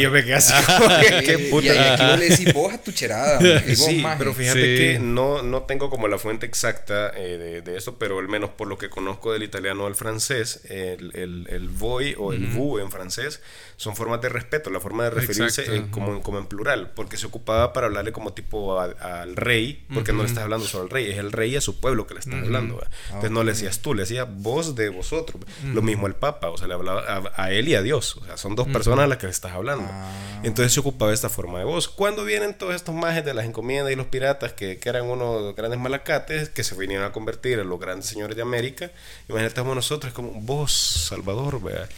yo 0.00 0.10
me 0.10 0.24
quedé 0.24 0.34
así, 0.34 0.52
qué 1.24 1.48
puta. 1.50 1.66
Y, 1.66 1.78
aquí 1.78 2.02
vos 2.04 2.18
le 2.18 2.28
decís 2.28 2.52
vos 2.54 2.75
tu 2.82 2.92
cherada. 2.92 3.38
sí, 3.74 4.04
pero 4.18 4.34
fíjate 4.34 4.60
que 4.60 4.98
no, 5.00 5.42
no 5.42 5.62
tengo 5.62 5.90
como 5.90 6.08
la 6.08 6.18
fuente 6.18 6.46
exacta 6.46 7.10
eh, 7.16 7.38
de, 7.38 7.62
de, 7.62 7.76
eso, 7.76 7.98
pero 7.98 8.18
al 8.18 8.28
menos 8.28 8.50
por 8.50 8.68
lo 8.68 8.78
que 8.78 8.88
conozco 8.88 9.32
del 9.32 9.42
italiano 9.42 9.86
al 9.86 9.94
francés, 9.94 10.62
el, 10.68 11.10
el, 11.14 11.46
el 11.50 11.68
voi 11.68 12.14
o 12.18 12.32
el 12.32 12.46
vous 12.46 12.80
en 12.80 12.90
francés 12.90 13.40
son 13.76 13.94
formas 13.94 14.20
de 14.22 14.30
respeto, 14.30 14.70
la 14.70 14.80
forma 14.80 15.04
de 15.04 15.10
referirse 15.10 15.86
como, 15.90 16.22
como, 16.22 16.38
en 16.38 16.46
plural, 16.46 16.92
porque 16.94 17.18
se 17.18 17.26
ocupaba 17.26 17.72
para 17.74 17.86
hablarle 17.86 18.10
como 18.10 18.32
tipo 18.32 18.80
al 18.80 19.36
rey, 19.36 19.84
porque 19.92 20.12
no 20.12 20.22
le 20.22 20.28
estás 20.28 20.44
hablando 20.44 20.66
solo 20.66 20.84
al 20.84 20.90
rey, 20.90 21.10
es 21.10 21.18
el 21.18 21.30
rey 21.30 21.54
a 21.56 21.60
su 21.60 21.78
pueblo 21.78 22.06
que 22.06 22.14
le 22.14 22.20
estás 22.20 22.42
hablando. 22.42 22.82
Entonces 23.08 23.30
no 23.30 23.44
le 23.44 23.52
decías 23.52 23.80
tú, 23.80 23.92
le 23.92 24.02
decías 24.02 24.26
vos 24.30 24.74
de 24.74 24.88
vosotros. 24.88 25.42
Lo 25.74 25.82
mismo 25.82 26.06
el 26.06 26.14
Papa, 26.14 26.48
o 26.48 26.56
sea, 26.56 26.66
le 26.68 26.74
hablaba 26.74 27.32
a, 27.36 27.52
él 27.52 27.68
y 27.68 27.74
a 27.74 27.82
Dios, 27.82 28.16
o 28.16 28.24
sea, 28.24 28.36
son 28.36 28.54
dos 28.54 28.66
personas 28.68 29.04
a 29.04 29.08
las 29.08 29.18
que 29.18 29.26
le 29.26 29.32
estás 29.32 29.52
hablando. 29.52 29.86
Ah. 29.90 30.40
Entonces 30.42 30.72
se 30.72 30.80
ocupaba 30.80 31.12
esta 31.12 31.28
forma 31.28 31.58
de 31.58 31.64
voz. 31.64 31.88
Cuando 31.88 32.24
vienen 32.24 32.56
todos 32.66 32.74
estos 32.74 32.96
majes 32.96 33.24
de 33.24 33.32
las 33.32 33.44
encomiendas 33.44 33.92
y 33.92 33.96
los 33.96 34.06
piratas, 34.06 34.52
que, 34.52 34.78
que 34.78 34.88
eran 34.88 35.04
unos 35.04 35.54
grandes 35.54 35.78
malacates, 35.78 36.48
que 36.48 36.64
se 36.64 36.74
vinieron 36.74 37.06
a 37.06 37.12
convertir 37.12 37.60
en 37.60 37.68
los 37.68 37.78
grandes 37.78 38.06
señores 38.06 38.34
de 38.34 38.42
América, 38.42 38.90
imagínate 39.28 39.62
nosotros 39.62 40.12
como 40.12 40.32
vos, 40.40 40.72
Salvador, 40.72 41.62
¿verdad? 41.62 41.88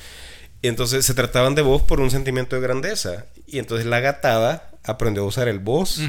Y 0.61 0.69
entonces 0.69 1.07
se 1.07 1.15
trataban 1.15 1.55
de 1.55 1.63
voz 1.63 1.81
por 1.81 2.01
un 2.01 2.11
sentimiento 2.11 2.55
de 2.57 2.61
grandeza. 2.61 3.25
Y 3.47 3.61
entonces 3.61 3.87
la 3.87 4.01
gatada 4.01 4.71
aprendió 4.85 5.23
a 5.23 5.27
usar 5.27 5.49
el 5.49 5.59
voz 5.59 6.01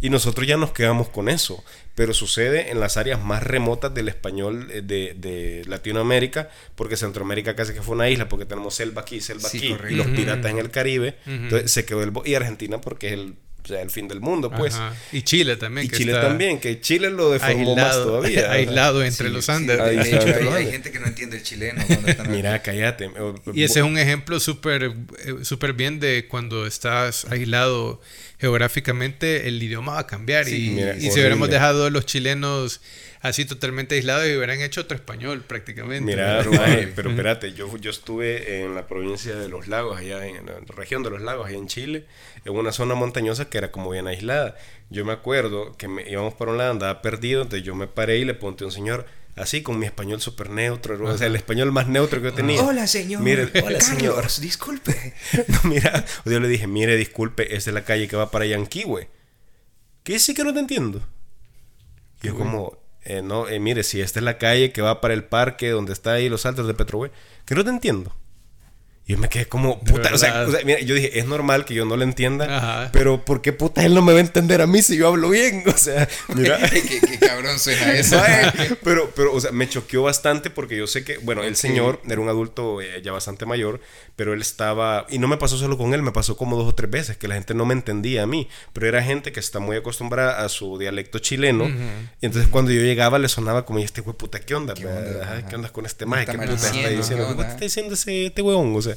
y 0.00 0.08
nosotros 0.08 0.46
ya 0.46 0.56
nos 0.56 0.72
quedamos 0.72 1.08
con 1.08 1.28
eso. 1.28 1.62
Pero 1.94 2.14
sucede 2.14 2.70
en 2.70 2.80
las 2.80 2.96
áreas 2.96 3.22
más 3.22 3.42
remotas 3.42 3.92
del 3.92 4.08
español 4.08 4.68
eh, 4.70 4.80
de, 4.82 5.14
de 5.14 5.62
Latinoamérica, 5.66 6.48
porque 6.74 6.96
Centroamérica 6.96 7.54
casi 7.54 7.74
que 7.74 7.82
fue 7.82 7.96
una 7.96 8.08
isla, 8.08 8.28
porque 8.28 8.46
tenemos 8.46 8.74
selva 8.74 9.02
aquí, 9.02 9.20
selva 9.20 9.48
aquí, 9.48 9.76
y 9.90 9.94
los 9.94 10.06
piratas 10.06 10.50
en 10.50 10.58
el 10.58 10.70
Caribe. 10.70 11.18
Entonces 11.26 11.70
se 11.70 11.84
quedó 11.84 12.02
el 12.02 12.12
voz. 12.12 12.26
Y 12.26 12.34
Argentina 12.34 12.80
porque 12.80 13.08
es 13.08 13.12
el 13.14 13.34
o 13.66 13.68
sea, 13.68 13.82
el 13.82 13.90
fin 13.90 14.06
del 14.06 14.20
mundo, 14.20 14.48
pues. 14.48 14.78
Y 15.10 15.22
Chile 15.22 15.56
también. 15.56 15.86
Y 15.86 15.90
Chile 15.90 16.12
también, 16.12 16.60
que 16.60 16.80
Chile 16.80 17.10
lo 17.10 17.30
deformó 17.30 17.74
más 17.74 17.96
todavía. 17.96 18.50
aislado 18.52 19.02
entre 19.04 19.28
los 19.28 19.48
Andes. 19.48 19.80
hay, 19.80 20.70
gente 20.70 20.92
que 20.92 21.00
no 21.00 21.06
entiende 21.06 21.38
el 21.38 21.42
chileno. 21.42 21.84
Mira, 22.28 22.62
cállate. 22.62 23.10
Y 23.52 23.64
ese 23.64 23.80
es 23.80 23.84
un 23.84 23.98
ejemplo 23.98 24.38
súper 24.38 24.84
eh, 24.84 24.92
súper 25.42 25.72
bien 25.72 25.98
de 25.98 26.26
cuando 26.28 26.66
estás 26.66 27.24
aislado 27.24 28.00
geográficamente, 28.38 29.48
el 29.48 29.62
idioma 29.62 29.92
va 29.92 30.00
a 30.00 30.06
cambiar. 30.06 30.48
y, 30.48 30.78
y 30.80 31.10
si 31.10 31.20
hubiéramos 31.20 31.48
dejado 31.48 31.86
a 31.86 31.90
los 31.90 32.06
chilenos 32.06 32.80
así 33.26 33.44
totalmente 33.44 33.94
aislado 33.94 34.26
y 34.26 34.36
hubieran 34.36 34.60
hecho 34.60 34.82
otro 34.82 34.96
español 34.96 35.42
prácticamente. 35.42 36.04
Mira, 36.04 36.44
pero 36.94 37.10
espérate, 37.10 37.52
yo, 37.52 37.76
yo 37.76 37.90
estuve 37.90 38.62
en 38.62 38.74
la 38.74 38.86
provincia 38.86 39.34
de 39.36 39.48
los 39.48 39.68
lagos, 39.68 39.98
allá 39.98 40.26
en 40.26 40.46
la 40.46 40.60
región 40.74 41.02
de 41.02 41.10
los 41.10 41.20
lagos, 41.20 41.46
allá 41.46 41.58
en 41.58 41.66
Chile, 41.66 42.04
en 42.44 42.54
una 42.54 42.72
zona 42.72 42.94
montañosa 42.94 43.48
que 43.48 43.58
era 43.58 43.70
como 43.70 43.90
bien 43.90 44.06
aislada. 44.06 44.56
Yo 44.90 45.04
me 45.04 45.12
acuerdo 45.12 45.76
que 45.76 45.88
me, 45.88 46.08
íbamos 46.08 46.34
por 46.34 46.48
un 46.48 46.58
lado, 46.58 46.70
andaba 46.70 47.02
perdido, 47.02 47.42
entonces 47.42 47.66
yo 47.66 47.74
me 47.74 47.86
paré 47.86 48.18
y 48.18 48.24
le 48.24 48.34
pregunté 48.34 48.64
a 48.64 48.68
un 48.68 48.72
señor, 48.72 49.06
así 49.36 49.62
con 49.62 49.78
mi 49.78 49.86
español 49.86 50.20
súper 50.20 50.50
neutro, 50.50 51.02
o 51.04 51.18
sea, 51.18 51.26
el 51.26 51.36
español 51.36 51.70
más 51.70 51.86
neutro 51.86 52.20
que 52.20 52.28
yo 52.28 52.34
tenía. 52.34 52.62
Hola, 52.62 52.86
señor. 52.86 53.22
Mire, 53.22 53.50
hola, 53.62 53.80
señor. 53.82 54.26
disculpe. 54.40 55.14
no, 55.48 55.60
mira, 55.64 56.04
yo 56.24 56.40
le 56.40 56.48
dije, 56.48 56.66
mire, 56.66 56.96
disculpe, 56.96 57.54
es 57.54 57.66
de 57.66 57.72
la 57.72 57.84
calle 57.84 58.08
que 58.08 58.16
va 58.16 58.30
para 58.30 58.46
Yanquihue. 58.46 59.08
¿Qué 60.02 60.18
sí 60.18 60.34
que 60.34 60.44
no 60.44 60.54
te 60.54 60.60
entiendo? 60.60 61.06
Y 62.22 62.28
yo 62.28 62.36
como, 62.36 62.78
eh, 63.04 63.22
no, 63.22 63.48
eh, 63.48 63.60
mire, 63.60 63.82
si 63.82 64.00
esta 64.00 64.20
es 64.20 64.24
la 64.24 64.38
calle 64.38 64.72
que 64.72 64.82
va 64.82 65.00
para 65.00 65.14
el 65.14 65.24
parque 65.24 65.70
donde 65.70 65.92
está 65.92 66.12
ahí 66.12 66.28
los 66.28 66.46
altos 66.46 66.66
de 66.66 66.74
Petrohue, 66.74 67.12
que 67.44 67.54
no 67.54 67.64
te 67.64 67.70
entiendo. 67.70 68.14
Y 69.08 69.12
yo 69.12 69.18
me 69.18 69.28
quedé 69.28 69.46
como, 69.46 69.78
puta, 69.78 70.12
o 70.12 70.18
sea, 70.18 70.48
mira, 70.64 70.80
yo 70.80 70.96
dije, 70.96 71.20
es 71.20 71.26
normal 71.26 71.64
que 71.64 71.74
yo 71.74 71.84
no 71.84 71.96
lo 71.96 72.02
entienda, 72.02 72.90
pero 72.92 73.24
¿por 73.24 73.40
qué 73.40 73.52
puta 73.52 73.84
él 73.84 73.94
no 73.94 74.02
me 74.02 74.12
va 74.12 74.18
a 74.18 74.20
entender 74.20 74.60
a 74.60 74.66
mí 74.66 74.82
si 74.82 74.96
yo 74.96 75.06
hablo 75.06 75.30
bien? 75.30 75.62
O 75.76 75.78
sea, 75.78 76.08
mira. 76.34 76.58
¿Qué, 76.70 77.18
cabrón 77.20 77.58
suena 77.60 77.92
eso. 77.92 78.20
pero, 78.82 79.12
pero, 79.14 79.32
o 79.32 79.40
sea, 79.40 79.52
me 79.52 79.68
choqueó 79.68 80.02
bastante 80.02 80.50
porque 80.50 80.76
yo 80.76 80.88
sé 80.88 81.04
que, 81.04 81.18
bueno, 81.18 81.44
el 81.44 81.54
señor 81.54 82.00
era 82.08 82.20
un 82.20 82.28
adulto 82.28 82.80
eh, 82.80 83.02
ya 83.04 83.12
bastante 83.12 83.46
mayor, 83.46 83.80
pero 84.16 84.32
él 84.32 84.40
estaba, 84.40 85.06
y 85.08 85.18
no 85.18 85.28
me 85.28 85.36
pasó 85.36 85.56
solo 85.56 85.78
con 85.78 85.94
él, 85.94 86.02
me 86.02 86.10
pasó 86.10 86.36
como 86.36 86.56
dos 86.56 86.66
o 86.66 86.74
tres 86.74 86.90
veces, 86.90 87.16
que 87.16 87.28
la 87.28 87.34
gente 87.34 87.54
no 87.54 87.64
me 87.64 87.74
entendía 87.74 88.24
a 88.24 88.26
mí, 88.26 88.48
pero 88.72 88.88
era 88.88 89.02
gente 89.04 89.30
que 89.30 89.38
está 89.38 89.60
muy 89.60 89.76
acostumbrada 89.76 90.44
a 90.44 90.48
su 90.48 90.78
dialecto 90.78 91.20
chileno, 91.20 91.68
y 92.20 92.26
entonces 92.26 92.50
cuando 92.50 92.72
yo 92.72 92.80
llegaba 92.80 93.20
le 93.20 93.28
sonaba 93.28 93.66
como, 93.66 93.78
¿y 93.78 93.82
este 93.84 94.00
güey 94.00 94.16
puta 94.16 94.40
qué 94.40 94.54
onda? 94.54 94.74
¿Qué 94.74 94.86
onda, 94.86 95.44
¿Qué 95.48 95.54
onda 95.54 95.68
con 95.68 95.86
este 95.86 96.06
maje? 96.06 96.26
¿Qué 96.26 96.38
puta 96.38 96.54
está 96.54 96.88
diciendo? 96.88 97.36
¿Qué 97.36 97.42
está 97.42 97.60
diciendo 97.60 97.94
ese, 97.94 98.26
este 98.26 98.42
weón? 98.42 98.74
O 98.74 98.82
sea, 98.82 98.95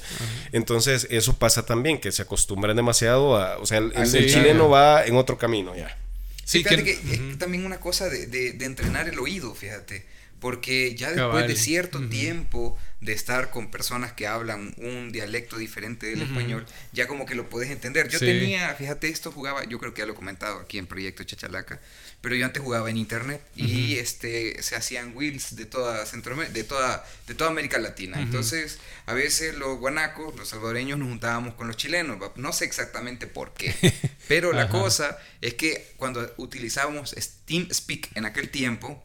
entonces, 0.52 1.08
eso 1.10 1.38
pasa 1.38 1.66
también, 1.66 2.00
que 2.00 2.12
se 2.12 2.22
acostumbran 2.22 2.76
demasiado 2.76 3.38
a. 3.38 3.58
O 3.58 3.66
sea, 3.66 3.80
el, 3.80 3.92
chileno 4.28 4.70
va 4.70 5.06
en 5.06 5.16
otro 5.16 5.38
camino 5.38 5.76
ya. 5.76 5.98
Sí, 6.46 6.64
fíjate 6.64 6.84
que, 6.84 6.92
es 6.92 7.38
también 7.38 7.66
una 7.66 7.80
cosa 7.80 8.10
de, 8.10 8.26
de, 8.26 8.66
entrenar 8.66 9.08
el 9.08 9.20
oído, 9.20 9.54
fíjate. 9.54 10.06
Porque 10.40 10.96
ya 10.96 11.12
después 11.12 11.48
de 11.48 11.56
cierto 11.56 12.08
tiempo 12.08 12.78
de 13.02 13.14
estar 13.14 13.50
con 13.50 13.70
personas 13.72 14.14
que 14.14 14.26
hablan 14.26 14.74
un 14.78 15.12
dialecto 15.12 15.58
diferente 15.58 16.08
del 16.08 16.22
español, 16.22 16.66
ya 16.92 17.08
como 17.08 17.26
que 17.26 17.36
lo 17.36 17.50
puedes 17.50 17.70
entender. 17.70 18.08
Yo 18.08 18.20
tenía, 18.20 18.74
fíjate, 18.76 19.10
esto 19.10 19.32
jugaba, 19.32 19.66
yo 19.66 19.80
creo 19.80 19.94
que 19.94 20.00
ya 20.00 20.06
lo 20.06 20.14
he 20.14 20.16
comentado 20.16 20.60
aquí 20.60 20.78
en 20.78 20.88
Proyecto 20.88 21.24
Chachalaca, 21.24 21.80
pero 22.22 22.36
yo 22.36 22.46
antes 22.46 22.62
jugaba 22.62 22.90
en 22.90 22.98
internet 22.98 23.42
y 23.56 23.96
este 23.98 24.62
se 24.62 24.76
hacían 24.76 25.16
wheels 25.16 25.56
de 25.56 25.66
toda 25.66 26.04
de 26.04 26.64
toda 26.64 27.06
de 27.28 27.36
toda 27.36 27.50
América 27.50 27.80
Latina. 27.80 28.20
Entonces, 28.22 28.80
a 29.06 29.14
veces 29.14 29.56
los 29.56 29.80
guanacos, 29.80 30.36
los 30.36 30.50
salvadoreños 30.50 31.00
nos 31.00 31.08
juntábamos 31.08 31.54
con 31.56 31.68
los 31.68 31.78
chilenos, 31.78 32.18
no 32.36 32.54
sé 32.54 32.66
exactamente 32.66 33.28
por 33.28 33.54
qué, 33.54 33.74
pero 34.28 34.52
la 34.52 34.70
cosa 34.70 35.18
es 35.42 35.54
que 35.54 35.94
cuando 35.98 36.34
utilizábamos 36.38 37.16
Speak 37.18 38.10
en 38.16 38.26
aquel 38.26 38.50
tiempo 38.50 39.04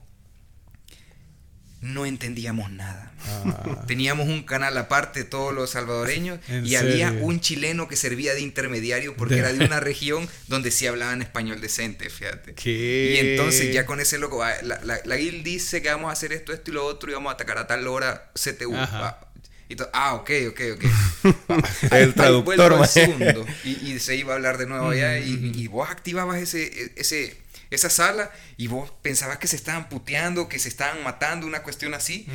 no 1.84 2.06
entendíamos 2.06 2.70
nada. 2.70 3.12
Ah. 3.26 3.84
Teníamos 3.86 4.26
un 4.26 4.42
canal 4.42 4.76
aparte, 4.76 5.24
todos 5.24 5.54
los 5.54 5.70
salvadoreños, 5.70 6.40
y 6.64 6.74
había 6.76 7.12
un 7.12 7.40
chileno 7.40 7.88
que 7.88 7.96
servía 7.96 8.34
de 8.34 8.40
intermediario 8.40 9.14
porque 9.16 9.38
era 9.38 9.52
de 9.52 9.64
una 9.64 9.80
región 9.80 10.28
donde 10.48 10.70
sí 10.70 10.86
hablaban 10.86 11.22
español 11.22 11.60
decente, 11.60 12.08
fíjate. 12.08 12.54
Y 12.68 13.18
entonces 13.18 13.72
ya 13.72 13.86
con 13.86 14.00
ese 14.00 14.18
loco, 14.18 14.44
la, 14.44 14.80
la, 14.82 15.00
la 15.04 15.16
guild 15.16 15.44
dice 15.44 15.82
que 15.82 15.90
vamos 15.90 16.08
a 16.08 16.12
hacer 16.12 16.32
esto, 16.32 16.52
esto 16.52 16.70
y 16.70 16.74
lo 16.74 16.86
otro, 16.86 17.10
y 17.10 17.14
vamos 17.14 17.30
a 17.30 17.34
atacar 17.34 17.58
a 17.58 17.66
tal 17.66 17.86
hora 17.86 18.30
CTU. 18.34 18.74
Y 19.66 19.76
ah, 19.92 20.14
ok, 20.14 20.30
ok, 20.48 20.60
ok. 20.74 21.54
el 21.92 22.14
traductor. 22.14 22.86
segundo, 22.86 23.46
y, 23.64 23.92
y, 23.92 23.98
se 23.98 24.14
iba 24.14 24.32
a 24.32 24.36
hablar 24.36 24.58
de 24.58 24.66
nuevo 24.66 24.90
allá, 24.90 25.18
y, 25.18 25.52
y, 25.54 25.66
vos 25.68 25.88
activabas 25.88 26.38
ese, 26.40 26.92
ese 26.96 27.43
esa 27.74 27.90
sala 27.90 28.30
y 28.56 28.66
vos 28.66 28.92
pensabas 29.02 29.38
que 29.38 29.46
se 29.46 29.56
estaban 29.56 29.88
puteando, 29.88 30.48
que 30.48 30.58
se 30.58 30.68
estaban 30.68 31.02
matando, 31.02 31.46
una 31.46 31.62
cuestión 31.62 31.94
así. 31.94 32.26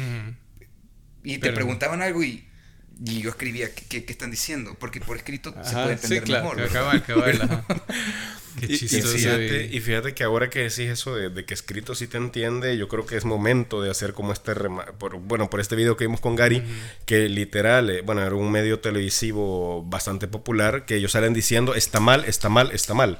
Y 1.23 1.37
te 1.37 1.51
preguntaban 1.51 2.01
algo 2.01 2.23
y, 2.23 2.47
y 3.05 3.21
yo 3.21 3.29
escribía 3.29 3.73
¿qué, 3.73 4.03
qué, 4.03 4.11
están 4.11 4.31
diciendo, 4.31 4.75
porque 4.79 4.99
por 4.99 5.17
escrito 5.17 5.53
se 5.63 5.73
puede 5.73 5.93
entender 5.93 6.19
sí, 6.19 6.25
claro, 6.25 6.55
mejor. 6.55 6.71
Cabal, 6.71 7.03
cabal, 7.03 7.65
Qué 8.59 8.67
chistoso. 8.67 9.15
Y, 9.15 9.19
fíjate, 9.19 9.69
y, 9.71 9.79
fíjate, 9.79 10.13
que 10.13 10.23
ahora 10.23 10.49
que 10.49 10.59
decís 10.59 10.79
eso 10.79 11.15
de, 11.15 11.29
de, 11.29 11.45
que 11.45 11.53
escrito 11.53 11.95
sí 11.95 12.07
te 12.07 12.17
entiende, 12.17 12.77
yo 12.77 12.87
creo 12.87 13.05
que 13.05 13.15
es 13.15 13.23
momento 13.23 13.81
de 13.81 13.89
hacer 13.89 14.13
como 14.13 14.33
este, 14.33 14.53
por, 14.97 15.17
bueno, 15.17 15.49
por 15.49 15.59
este 15.59 15.75
video 15.75 15.95
que 15.95 16.05
vimos 16.05 16.19
con 16.19 16.35
Gary, 16.35 16.63
que 17.05 17.29
literal, 17.29 17.89
eh, 17.89 18.01
bueno, 18.01 18.21
era 18.21 18.35
un 18.35 18.51
medio 18.51 18.79
televisivo 18.79 19.83
bastante 19.83 20.27
popular, 20.27 20.85
que 20.85 20.95
ellos 20.95 21.13
salen 21.13 21.33
diciendo, 21.33 21.75
está 21.75 21.99
mal, 21.99 22.25
está 22.25 22.49
mal, 22.49 22.71
está 22.71 22.93
mal. 22.93 23.19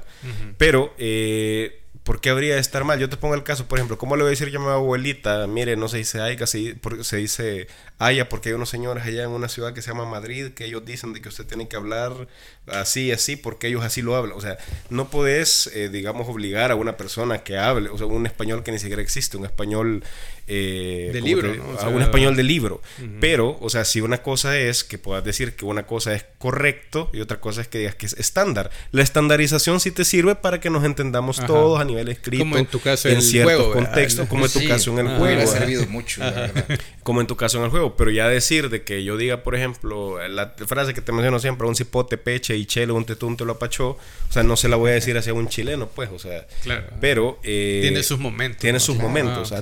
Pero... 0.58 0.94
Eh, 0.98 1.76
¿por 2.04 2.20
qué 2.20 2.30
habría 2.30 2.54
de 2.54 2.60
estar 2.60 2.84
mal? 2.84 2.98
Yo 2.98 3.08
te 3.08 3.16
pongo 3.16 3.34
el 3.34 3.42
caso, 3.42 3.66
por 3.66 3.78
ejemplo, 3.78 3.98
¿cómo 3.98 4.16
le 4.16 4.22
voy 4.22 4.28
a 4.28 4.30
decir 4.30 4.48
yo 4.48 4.60
a 4.60 4.62
mi 4.62 4.68
abuelita? 4.70 5.46
Mire, 5.46 5.76
no 5.76 5.88
se 5.88 5.98
dice 5.98 6.20
Aiga, 6.20 6.46
se, 6.46 6.76
se 7.02 7.16
dice 7.16 7.68
Aya, 7.98 8.28
porque 8.28 8.48
hay 8.48 8.54
unos 8.54 8.70
señores 8.70 9.04
allá 9.04 9.24
en 9.24 9.30
una 9.30 9.48
ciudad 9.48 9.74
que 9.74 9.82
se 9.82 9.88
llama 9.90 10.06
Madrid 10.06 10.52
que 10.52 10.64
ellos 10.64 10.84
dicen 10.84 11.12
de 11.12 11.20
que 11.20 11.28
usted 11.28 11.46
tiene 11.46 11.68
que 11.68 11.76
hablar 11.76 12.28
así, 12.66 13.12
así, 13.12 13.36
porque 13.36 13.68
ellos 13.68 13.84
así 13.84 14.02
lo 14.02 14.16
hablan. 14.16 14.36
O 14.36 14.40
sea, 14.40 14.58
no 14.88 15.10
podés, 15.10 15.68
eh, 15.74 15.88
digamos, 15.88 16.28
obligar 16.28 16.70
a 16.70 16.76
una 16.76 16.96
persona 16.96 17.42
que 17.44 17.58
hable, 17.58 17.90
o 17.90 17.98
sea, 17.98 18.06
un 18.06 18.26
español 18.26 18.62
que 18.62 18.72
ni 18.72 18.78
siquiera 18.78 19.02
existe, 19.02 19.36
un 19.36 19.44
español... 19.44 20.02
Eh, 20.52 21.10
de 21.12 21.20
libro, 21.20 21.52
un 21.92 22.02
español 22.02 22.34
de 22.34 22.42
libro. 22.42 22.82
Pero, 23.20 23.56
o 23.60 23.70
sea, 23.70 23.84
si 23.84 24.00
una 24.00 24.20
cosa 24.20 24.58
es 24.58 24.82
que 24.82 24.98
puedas 24.98 25.22
decir 25.22 25.54
que 25.54 25.64
una 25.64 25.86
cosa 25.86 26.12
es 26.12 26.24
correcto 26.38 27.08
y 27.12 27.20
otra 27.20 27.38
cosa 27.38 27.60
es 27.60 27.68
que 27.68 27.78
digas 27.78 27.94
que 27.94 28.06
es 28.06 28.14
estándar. 28.14 28.70
La 28.90 29.02
estandarización 29.02 29.78
sí 29.78 29.92
te 29.92 30.04
sirve 30.04 30.34
para 30.34 30.58
que 30.58 30.68
nos 30.68 30.82
entendamos 30.82 31.36
todos 31.46 31.80
a 31.80 31.84
nivel 31.90 32.08
escrito. 32.08 32.42
Como 32.42 32.56
en 32.56 32.66
tu 32.66 32.80
caso 32.80 33.08
en, 33.08 33.22
ciertos 33.22 33.72
contextos, 33.72 34.28
como 34.28 34.46
en 34.46 34.52
tu 34.52 34.66
caso 34.66 34.90
en 34.98 35.06
el 35.06 35.18
juego. 35.18 35.42
ha 35.42 35.46
servido 35.46 35.86
mucho, 35.86 36.22
Como 37.02 37.20
en 37.20 37.26
tu 37.26 37.36
caso 37.36 37.58
en 37.58 37.64
el 37.64 37.70
juego. 37.70 37.96
Pero 37.96 38.10
ya 38.10 38.28
decir 38.28 38.70
de 38.70 38.82
que 38.82 39.04
yo 39.04 39.16
diga, 39.16 39.42
por 39.42 39.54
ejemplo, 39.54 40.26
la 40.28 40.54
frase 40.66 40.94
que 40.94 41.00
te 41.00 41.12
menciono 41.12 41.38
siempre, 41.38 41.66
un 41.66 41.76
cipote, 41.76 42.18
peche 42.18 42.56
y 42.56 42.66
chelo, 42.66 42.94
un 42.94 43.04
tetún 43.04 43.36
te 43.36 43.44
lo 43.44 43.52
apachó, 43.52 43.90
o 43.90 44.32
sea, 44.32 44.42
no 44.42 44.56
se 44.56 44.68
la 44.68 44.76
voy 44.76 44.90
a 44.90 44.94
decir 44.94 45.16
hacia 45.16 45.34
un 45.34 45.48
chileno, 45.48 45.88
pues, 45.88 46.10
o 46.10 46.18
sea. 46.18 46.46
Claro. 46.62 46.86
Pero. 47.00 47.38
Eh, 47.42 47.80
tiene 47.82 48.02
sus 48.02 48.18
momentos. 48.18 48.60
Tiene 48.60 48.80
sus 48.80 48.96
momentos, 48.96 49.52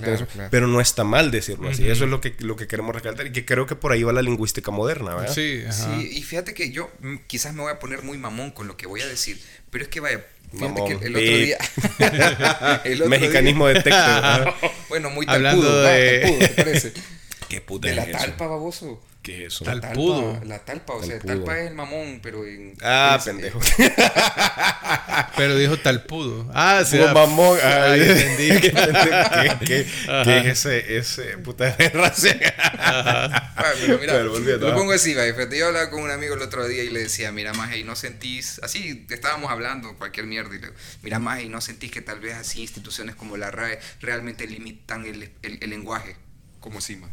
pero 0.50 0.66
no 0.66 0.80
está 0.80 1.04
mal 1.04 1.30
decirlo 1.30 1.68
así. 1.68 1.88
Eso 1.88 2.04
es 2.04 2.10
lo 2.10 2.20
que, 2.20 2.34
lo 2.40 2.56
que 2.56 2.66
queremos 2.66 2.94
recalcar 2.94 3.26
y 3.26 3.32
que 3.32 3.44
creo 3.44 3.66
que 3.66 3.76
por 3.76 3.92
ahí 3.92 4.02
va 4.02 4.12
la 4.12 4.22
lingüística 4.22 4.70
moderna, 4.70 5.14
¿verdad? 5.14 5.34
Sí, 5.34 5.62
sí, 5.70 6.10
y 6.12 6.22
fíjate 6.22 6.54
que 6.54 6.70
yo 6.70 6.90
mm, 7.00 7.16
quizás 7.26 7.54
me 7.54 7.62
voy 7.62 7.72
a 7.72 7.78
poner 7.78 8.02
muy 8.02 8.18
mamón 8.18 8.50
con 8.50 8.66
lo 8.66 8.76
que 8.76 8.86
voy 8.86 9.00
a 9.00 9.06
decir, 9.06 9.38
pero 9.70 9.84
es 9.84 9.90
que 9.90 10.00
vaya, 10.00 10.24
Fíjate 10.50 10.84
que 10.84 11.06
el 11.06 11.16
otro 11.16 11.20
día. 11.20 11.58
el 12.84 12.94
otro 13.02 13.10
Mexicanismo 13.10 13.66
de 13.68 13.82
texto. 13.82 14.54
bueno, 14.88 15.10
muy 15.10 15.26
talpudo. 15.26 15.82
De... 15.82 16.20
talpudo, 16.20 16.38
¿te 16.38 16.48
parece? 16.48 16.92
¿Qué 17.48 17.60
puta 17.60 17.88
De 17.88 17.94
la 17.94 18.10
talpa, 18.10 18.46
baboso. 18.46 19.00
¿Qué 19.28 19.44
es 19.44 19.52
eso? 19.52 19.64
Talpudo. 19.66 20.40
La 20.46 20.58
talpa, 20.60 20.94
o 20.94 21.02
sea, 21.02 21.18
talpa 21.18 21.58
es 21.60 21.68
el 21.68 21.74
mamón, 21.74 22.20
pero 22.22 22.46
en. 22.46 22.74
Ah, 22.80 23.20
pendejo. 23.22 23.60
pero 25.36 25.54
dijo 25.58 25.76
talpudo. 25.76 26.50
Ah, 26.54 26.82
sí. 26.82 26.96
Mamón. 26.96 27.58
Ay, 27.62 28.00
entendí. 28.08 28.48
¿Qué, 28.58 28.72
qué, 29.66 29.86
qué, 30.24 30.38
es 30.38 30.46
ese, 30.46 30.96
ese 30.96 31.22
puta 31.36 31.70
de 31.72 31.90
raza? 31.90 32.30
ah, 32.78 33.74
pero 33.78 33.98
mira, 33.98 34.18
lo 34.22 34.74
pongo 34.74 34.92
así, 34.92 35.12
va. 35.12 35.26
Yo 35.26 35.66
hablaba 35.66 35.90
con 35.90 36.02
un 36.02 36.10
amigo 36.10 36.34
el 36.34 36.40
otro 36.40 36.66
día 36.66 36.82
y 36.82 36.88
le 36.88 37.00
decía, 37.00 37.30
mira, 37.30 37.52
más 37.52 37.76
y 37.76 37.84
no 37.84 37.96
sentís. 37.96 38.60
Así 38.62 39.04
estábamos 39.10 39.50
hablando, 39.50 39.94
cualquier 39.98 40.24
mierda. 40.24 40.56
Y 40.56 40.58
le 40.58 40.68
digo, 40.68 40.78
mira, 41.02 41.18
más 41.18 41.42
y 41.42 41.50
no 41.50 41.60
sentís 41.60 41.90
que 41.90 42.00
tal 42.00 42.20
vez 42.20 42.34
así 42.34 42.62
instituciones 42.62 43.14
como 43.14 43.36
la 43.36 43.50
RAE 43.50 43.78
realmente 44.00 44.46
limitan 44.46 45.04
el, 45.04 45.30
el, 45.42 45.58
el 45.60 45.68
lenguaje. 45.68 46.16
Como 46.60 46.80
si, 46.80 46.96
más. 46.96 47.10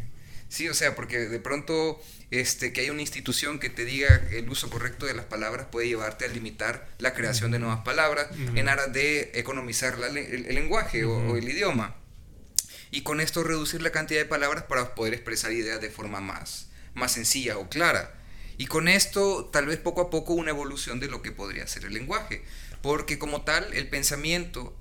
Sí, 0.50 0.70
o 0.70 0.74
sea, 0.74 0.96
porque 0.96 1.20
de 1.20 1.40
pronto 1.40 2.02
este, 2.32 2.74
que 2.74 2.82
haya 2.82 2.92
una 2.92 3.02
institución 3.02 3.60
que 3.60 3.70
te 3.70 3.86
diga 3.86 4.28
el 4.32 4.50
uso 4.50 4.70
correcto 4.70 5.06
de 5.06 5.14
las 5.14 5.26
palabras 5.26 5.68
puede 5.72 5.88
llevarte 5.88 6.26
a 6.26 6.28
limitar 6.28 6.88
la 6.98 7.14
creación 7.14 7.52
de 7.52 7.60
nuevas 7.60 7.84
palabras 7.84 8.28
en 8.56 8.70
aras 8.70 8.92
de 8.92 9.32
economizar 9.36 9.98
el, 10.16 10.44
lenguaje 10.56 11.06
o, 11.06 11.36
el 11.36 11.48
idioma. 11.48 11.96
Y 12.92 13.02
con 13.02 13.20
esto 13.20 13.44
reducir 13.44 13.82
la 13.82 13.92
cantidad 13.92 14.20
de 14.20 14.26
palabras 14.26 14.64
para 14.64 14.96
poder 14.96 15.14
expresar 15.14 15.52
ideas 15.52 15.82
de 15.82 15.90
forma 15.90 16.22
más, 16.22 16.70
más 16.94 17.12
sencilla 17.12 17.58
o 17.58 17.70
clara. 17.70 18.14
Y 18.58 18.68
con 18.68 18.88
esto 18.88 19.50
tal 19.52 19.66
vez 19.66 19.78
poco 19.78 20.02
a 20.02 20.10
poco 20.10 20.34
una 20.34 20.52
evolución 20.52 21.00
de 21.00 21.08
lo 21.08 21.22
que 21.22 21.32
podría 21.32 21.68
ser 21.68 21.86
el 21.86 21.94
lenguaje. 21.94 22.44
Porque 22.82 23.20
como 23.20 23.42
tal 23.42 23.74
el 23.74 23.90
pensamiento 23.90 24.78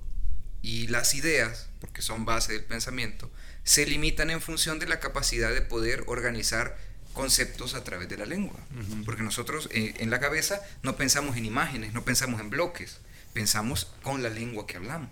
y 0.61 0.87
las 0.87 1.13
ideas, 1.13 1.69
porque 1.79 2.01
son 2.01 2.25
base 2.25 2.53
del 2.53 2.63
pensamiento, 2.63 3.29
se 3.65 3.85
limitan 3.85 4.29
en 4.29 4.39
función 4.39 4.79
de 4.79 4.87
la 4.87 4.99
capacidad 4.99 5.51
de 5.53 5.61
poder 5.61 6.03
organizar 6.05 6.77
conceptos 7.13 7.73
a 7.73 7.83
través 7.83 8.07
de 8.07 8.17
la 8.17 8.25
lengua. 8.25 8.59
Porque 9.05 9.23
nosotros 9.23 9.67
eh, 9.71 9.95
en 9.97 10.11
la 10.11 10.19
cabeza 10.19 10.61
no 10.83 10.95
pensamos 10.95 11.35
en 11.35 11.45
imágenes, 11.45 11.91
no 11.91 12.05
pensamos 12.05 12.39
en 12.39 12.51
bloques, 12.51 12.99
pensamos 13.33 13.91
con 14.03 14.21
la 14.21 14.29
lengua 14.29 14.67
que 14.67 14.77
hablamos. 14.77 15.09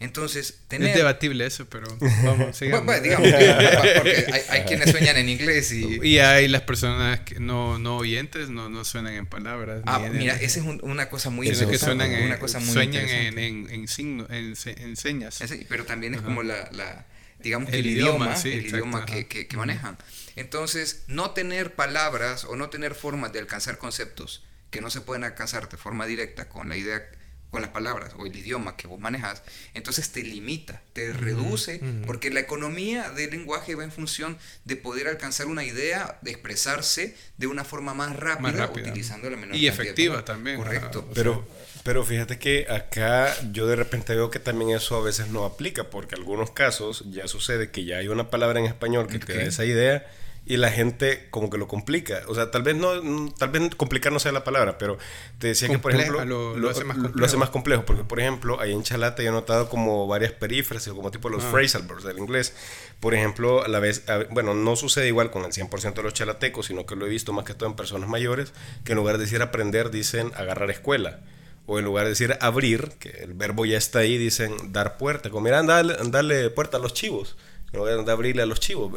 Entonces, 0.00 0.60
tener... 0.68 0.90
Es 0.90 0.94
debatible 0.94 1.44
eso, 1.44 1.66
pero 1.68 1.88
vamos, 2.24 2.56
sigamos. 2.56 2.86
bueno, 2.86 3.02
digamos, 3.02 3.28
porque 3.96 4.44
hay, 4.48 4.62
quienes 4.62 4.92
sueñan 4.92 5.16
en 5.16 5.28
inglés 5.28 5.72
y... 5.72 5.98
Y 6.00 6.18
hay 6.20 6.46
las 6.46 6.62
personas 6.62 7.18
que 7.20 7.40
no, 7.40 7.80
no 7.80 7.96
oyentes, 7.96 8.48
no, 8.48 8.68
no 8.68 8.84
suenan 8.84 9.14
en 9.14 9.26
palabras. 9.26 9.82
Ah, 9.86 9.98
mira, 9.98 10.36
esa 10.36 10.60
es 10.60 10.66
una 10.82 11.08
cosa 11.08 11.30
muy 11.30 11.48
interesante. 11.48 11.72
que 11.72 11.84
suenan 11.84 12.12
en, 12.12 12.26
una 12.26 12.38
cosa 12.38 12.60
muy 12.60 12.72
sueñan 12.72 13.08
en, 13.08 13.38
en, 13.40 13.70
en, 13.70 13.88
signo, 13.88 14.28
en, 14.30 14.54
señas. 14.54 15.42
pero 15.68 15.84
también 15.84 16.14
es 16.14 16.20
como 16.20 16.44
la 16.44 17.06
digamos, 17.40 17.72
el, 17.72 17.86
idioma, 17.86 18.34
el 18.34 18.66
idioma 18.66 19.06
que, 19.06 19.26
que, 19.26 19.56
manejan. 19.56 19.98
Entonces, 20.36 21.04
no 21.06 21.30
tener 21.30 21.74
palabras 21.74 22.44
o 22.44 22.56
no 22.56 22.70
tener 22.70 22.94
formas 22.94 23.32
de 23.32 23.38
alcanzar 23.38 23.78
conceptos 23.78 24.44
que 24.70 24.80
no 24.80 24.90
se 24.90 25.00
pueden 25.00 25.24
alcanzar 25.24 25.68
de 25.68 25.76
forma 25.76 26.06
directa 26.06 26.48
con 26.48 26.68
la 26.68 26.76
idea, 26.76 27.10
con 27.50 27.62
las 27.62 27.70
palabras 27.70 28.12
o 28.18 28.26
el 28.26 28.36
idioma 28.36 28.76
que 28.76 28.86
vos 28.86 29.00
manejas, 29.00 29.42
entonces 29.74 30.10
te 30.10 30.22
limita, 30.22 30.82
te 30.92 31.12
reduce, 31.12 31.80
porque 32.06 32.30
la 32.30 32.40
economía 32.40 33.10
del 33.10 33.30
lenguaje 33.30 33.74
va 33.74 33.84
en 33.84 33.92
función 33.92 34.36
de 34.64 34.76
poder 34.76 35.08
alcanzar 35.08 35.46
una 35.46 35.64
idea, 35.64 36.18
de 36.22 36.30
expresarse 36.30 37.16
de 37.36 37.46
una 37.46 37.64
forma 37.64 37.94
más 37.94 38.14
rápida, 38.16 38.70
utilizando 38.70 39.30
la 39.30 39.36
menor 39.36 39.56
Y 39.56 39.66
efectiva 39.66 40.24
también. 40.24 40.56
Correcto. 40.56 41.08
pero 41.14 41.46
pero 41.88 42.04
fíjate 42.04 42.38
que 42.38 42.66
acá 42.68 43.34
yo 43.50 43.66
de 43.66 43.74
repente 43.74 44.14
veo 44.14 44.30
que 44.30 44.38
también 44.38 44.76
eso 44.76 44.96
a 44.96 45.02
veces 45.02 45.28
no 45.28 45.46
aplica, 45.46 45.84
porque 45.84 46.16
en 46.16 46.20
algunos 46.20 46.50
casos 46.50 47.04
ya 47.10 47.26
sucede 47.28 47.70
que 47.70 47.86
ya 47.86 47.96
hay 47.96 48.08
una 48.08 48.28
palabra 48.28 48.60
en 48.60 48.66
español 48.66 49.06
que 49.06 49.18
te 49.18 49.34
da 49.34 49.42
esa 49.44 49.64
idea 49.64 50.06
y 50.48 50.56
la 50.56 50.70
gente 50.70 51.28
como 51.30 51.50
que 51.50 51.58
lo 51.58 51.68
complica. 51.68 52.22
O 52.26 52.34
sea, 52.34 52.50
tal 52.50 52.62
vez 52.62 52.74
no, 52.74 53.32
tal 53.36 53.50
vez 53.50 53.74
complicar 53.76 54.12
no 54.12 54.18
sea 54.18 54.32
la 54.32 54.44
palabra, 54.44 54.78
pero 54.78 54.96
te 55.38 55.48
decía 55.48 55.68
que 55.68 55.78
por 55.78 55.94
ejemplo 55.94 56.24
lo, 56.24 56.70
hace 56.70 56.84
más 56.84 56.96
lo, 56.96 57.24
hace 57.24 57.36
más 57.36 57.50
complejo, 57.50 57.84
porque 57.84 58.02
por 58.02 58.18
ejemplo 58.18 58.58
ahí 58.58 58.72
en 58.72 58.82
Chalata 58.82 59.22
yo 59.22 59.28
he 59.28 59.32
notado 59.32 59.68
como 59.68 60.06
varias 60.06 60.32
perífrasis, 60.32 60.94
como 60.94 61.10
tipo 61.10 61.28
los 61.28 61.44
ah. 61.44 61.50
phrasal 61.50 61.82
verbs 61.82 62.02
del 62.02 62.18
inglés. 62.18 62.54
Por 62.98 63.14
ejemplo, 63.14 63.62
a 63.62 63.68
la 63.68 63.78
vez, 63.78 64.04
bueno, 64.30 64.54
no 64.54 64.74
sucede 64.74 65.06
igual 65.06 65.30
con 65.30 65.44
el 65.44 65.52
100% 65.52 65.94
de 65.94 66.02
los 66.02 66.14
chalatecos, 66.14 66.66
sino 66.66 66.86
que 66.86 66.96
lo 66.96 67.06
he 67.06 67.10
visto 67.10 67.34
más 67.34 67.44
que 67.44 67.54
todo 67.54 67.68
en 67.68 67.76
personas 67.76 68.08
mayores, 68.08 68.54
que 68.84 68.92
en 68.92 68.98
lugar 68.98 69.18
de 69.18 69.24
decir 69.24 69.42
aprender 69.42 69.90
dicen 69.90 70.32
agarrar 70.34 70.70
escuela 70.70 71.20
o 71.66 71.78
en 71.78 71.84
lugar 71.84 72.04
de 72.04 72.10
decir 72.10 72.38
abrir, 72.40 72.92
que 72.98 73.10
el 73.10 73.34
verbo 73.34 73.66
ya 73.66 73.76
está 73.76 73.98
ahí, 73.98 74.16
dicen 74.16 74.72
dar 74.72 74.96
puerta. 74.96 75.28
Como 75.28 75.42
mira, 75.42 75.62
darle, 75.62 76.48
puerta 76.48 76.78
a 76.78 76.80
los 76.80 76.94
chivos. 76.94 77.36
En 77.70 77.80
lugar 77.80 78.02
de 78.06 78.10
abrirle 78.10 78.40
a 78.40 78.46
los 78.46 78.58
chivos. 78.58 78.90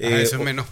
Eh, 0.00 0.22
eso 0.22 0.36
es 0.36 0.42
menos, 0.42 0.66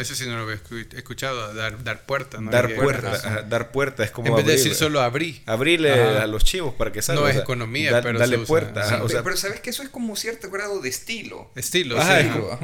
Ese 0.00 0.14
sí 0.14 0.26
no 0.26 0.36
lo 0.36 0.42
había 0.42 0.60
escuchado, 0.96 1.54
dar, 1.54 1.82
dar 1.82 2.04
puerta. 2.04 2.38
Dar 2.42 2.74
puerta, 2.74 3.42
dar 3.42 3.72
puerta 3.72 4.04
es 4.04 4.10
como. 4.10 4.28
En 4.28 4.36
vez 4.36 4.46
de 4.46 4.52
decir 4.52 4.74
solo 4.74 5.00
abrir. 5.00 5.42
Abrirle 5.46 5.92
a 5.92 6.26
los 6.26 6.44
chivos 6.44 6.74
para 6.74 6.92
que 6.92 7.00
salgan. 7.00 7.24
No 7.24 7.30
es 7.30 7.36
economía, 7.36 8.00
pero. 8.02 8.18
Darle 8.18 8.38
puerta. 8.38 9.02
pero, 9.24 9.36
sabes 9.36 9.60
que 9.60 9.70
eso 9.70 9.82
es 9.82 9.88
como 9.88 10.14
cierto 10.16 10.50
grado 10.50 10.80
de 10.80 10.90
estilo. 10.90 11.50
Estilo, 11.54 11.96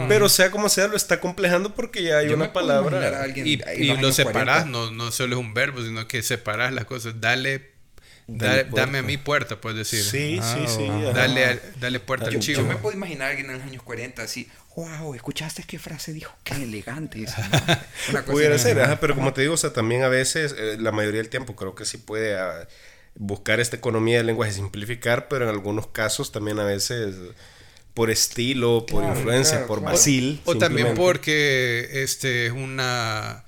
Pero 0.09 0.29
sea 0.29 0.51
como 0.51 0.69
sea, 0.69 0.89
lo 0.89 0.97
está 0.97 1.21
complejando 1.21 1.75
porque 1.75 2.03
ya 2.03 2.19
hay 2.19 2.29
una 2.29 2.53
palabra. 2.53 3.27
y, 3.35 3.63
y 3.77 3.97
lo 3.97 4.13
separás, 4.13 4.67
no, 4.67 4.91
no 4.91 5.11
solo 5.11 5.37
es 5.37 5.41
un 5.41 5.55
verbo, 5.55 5.83
sino 5.83 6.07
que 6.07 6.23
separás 6.23 6.73
las 6.73 6.85
cosas. 6.85 7.21
Dale 7.21 7.77
dame 8.27 8.99
a 8.99 9.03
mi 9.03 9.17
puerta, 9.17 9.61
puedes 9.61 9.79
decir. 9.79 10.03
Sí, 10.03 10.41
sí, 10.43 10.65
ah, 10.65 10.67
sí. 10.67 10.89
Dale, 11.15 11.61
dale 11.81 12.01
puerta 12.01 12.27
al 12.27 12.39
chivo. 12.41 12.63
Yo 12.63 12.67
me 12.67 12.77
puedo 12.77 12.97
imaginar 12.97 13.29
a 13.29 13.31
alguien 13.31 13.51
en 13.51 13.59
los 13.59 13.63
años 13.63 13.83
40 13.83 14.23
así, 14.23 14.49
wow, 14.77 15.15
¿escuchaste 15.15 15.65
qué 15.67 15.79
frase 15.79 16.13
dijo? 16.13 16.35
Qué 16.45 16.55
elegante. 16.55 17.25
Pudiera 18.27 18.59
ser, 18.59 18.99
pero 19.01 19.15
como 19.15 19.33
te 19.33 19.41
digo, 19.41 19.55
o 19.55 19.57
sea, 19.57 19.73
también 19.73 20.03
a 20.03 20.09
veces, 20.09 20.55
eh, 20.57 20.77
la 20.79 20.93
mayoría 20.93 21.21
del 21.21 21.31
tiempo 21.31 21.57
creo 21.57 21.75
que 21.75 21.87
sí 21.87 21.97
puede 21.97 22.39
ah, 22.39 22.69
buscar 23.15 23.59
esta 23.59 23.77
economía 23.77 24.19
del 24.19 24.27
lenguaje, 24.27 24.53
simplificar, 24.53 25.29
pero 25.29 25.45
en 25.45 25.51
algunos 25.51 25.87
casos 25.87 26.31
también 26.31 26.61
a 26.61 26.65
veces 26.65 27.17
por 27.95 28.11
estilo, 28.11 28.85
por 28.85 29.03
influencia, 29.03 29.67
por 29.67 29.81
basil. 29.81 30.43
O, 30.45 30.59
también 30.59 30.95
porque 30.95 31.89
este 32.03 32.53
una 32.53 33.45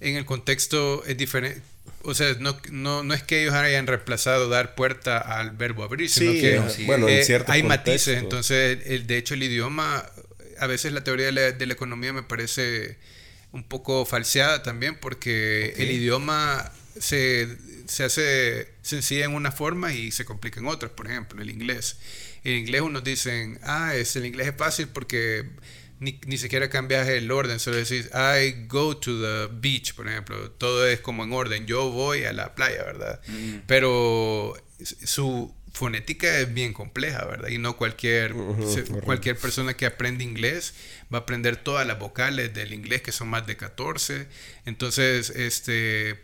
en 0.00 0.16
el 0.16 0.24
contexto 0.24 1.04
es 1.06 1.16
diferente 1.16 1.62
o 2.04 2.14
sea, 2.14 2.34
no, 2.40 2.58
no, 2.70 3.02
no, 3.02 3.14
es 3.14 3.22
que 3.22 3.42
ellos 3.42 3.54
hayan 3.54 3.86
reemplazado 3.86 4.48
dar 4.48 4.74
puerta 4.74 5.18
al 5.18 5.52
verbo 5.52 5.84
abrir, 5.84 6.10
sino 6.10 6.32
que 6.32 6.60
bueno, 6.84 7.08
en 7.08 7.20
eh, 7.20 7.44
hay 7.46 7.62
matices. 7.62 8.18
Entonces, 8.18 8.80
el, 8.86 9.06
de 9.06 9.18
hecho, 9.18 9.34
el 9.34 9.42
idioma, 9.44 10.04
a 10.62 10.68
veces 10.68 10.92
la 10.92 11.02
teoría 11.02 11.26
de 11.26 11.32
la, 11.32 11.50
de 11.50 11.66
la 11.66 11.72
economía 11.72 12.12
me 12.12 12.22
parece 12.22 12.96
un 13.50 13.64
poco 13.64 14.06
falseada 14.06 14.62
también, 14.62 14.96
porque 14.96 15.74
el 15.76 15.90
idioma 15.90 16.70
se, 16.98 17.48
se 17.86 18.04
hace 18.04 18.68
sencilla 18.80 19.24
en 19.24 19.34
una 19.34 19.50
forma 19.50 19.92
y 19.92 20.12
se 20.12 20.24
complica 20.24 20.60
en 20.60 20.68
otras. 20.68 20.92
Por 20.92 21.08
ejemplo, 21.10 21.42
el 21.42 21.50
inglés. 21.50 21.98
En 22.44 22.54
inglés 22.54 22.80
unos 22.80 23.02
dicen, 23.02 23.58
ah, 23.64 23.96
es, 23.96 24.14
el 24.14 24.24
inglés 24.24 24.48
es 24.48 24.56
fácil 24.56 24.86
porque 24.86 25.50
ni, 25.98 26.20
ni, 26.26 26.38
siquiera 26.38 26.70
cambias 26.70 27.08
el 27.08 27.28
orden, 27.32 27.58
solo 27.58 27.78
decís, 27.78 28.08
I 28.14 28.66
go 28.68 28.96
to 28.96 29.20
the 29.20 29.52
beach, 29.52 29.94
por 29.94 30.06
ejemplo. 30.06 30.48
Todo 30.52 30.86
es 30.86 31.00
como 31.00 31.24
en 31.24 31.32
orden, 31.32 31.66
yo 31.66 31.90
voy 31.90 32.22
a 32.22 32.32
la 32.32 32.54
playa, 32.54 32.84
¿verdad? 32.84 33.20
Mm. 33.26 33.56
Pero 33.66 34.54
su 35.04 35.52
fonética 35.72 36.38
es 36.38 36.52
bien 36.52 36.72
compleja, 36.72 37.24
¿verdad? 37.24 37.48
Y 37.48 37.58
no 37.58 37.76
cualquier, 37.76 38.34
cualquier 39.04 39.36
persona 39.36 39.74
que 39.74 39.86
aprende 39.86 40.22
inglés 40.22 40.74
va 41.12 41.18
a 41.18 41.20
aprender 41.22 41.56
todas 41.56 41.86
las 41.86 41.98
vocales 41.98 42.54
del 42.54 42.72
inglés, 42.72 43.02
que 43.02 43.12
son 43.12 43.28
más 43.28 43.46
de 43.46 43.56
14. 43.56 44.28
Entonces, 44.66 45.30
este, 45.30 46.20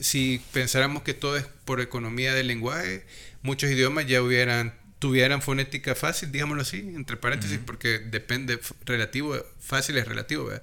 si 0.00 0.42
pensáramos 0.52 1.02
que 1.02 1.14
todo 1.14 1.36
es 1.36 1.46
por 1.64 1.80
economía 1.80 2.34
del 2.34 2.48
lenguaje, 2.48 3.04
muchos 3.42 3.70
idiomas 3.70 4.06
ya 4.06 4.22
hubieran 4.22 4.74
tuvieran 5.02 5.42
fonética 5.42 5.96
fácil, 5.96 6.30
digámoslo 6.30 6.62
así, 6.62 6.78
entre 6.78 7.16
paréntesis, 7.16 7.58
porque 7.66 7.98
depende, 7.98 8.60
relativo, 8.86 9.34
fácil 9.58 9.98
es 9.98 10.06
relativo, 10.06 10.44
¿verdad? 10.44 10.62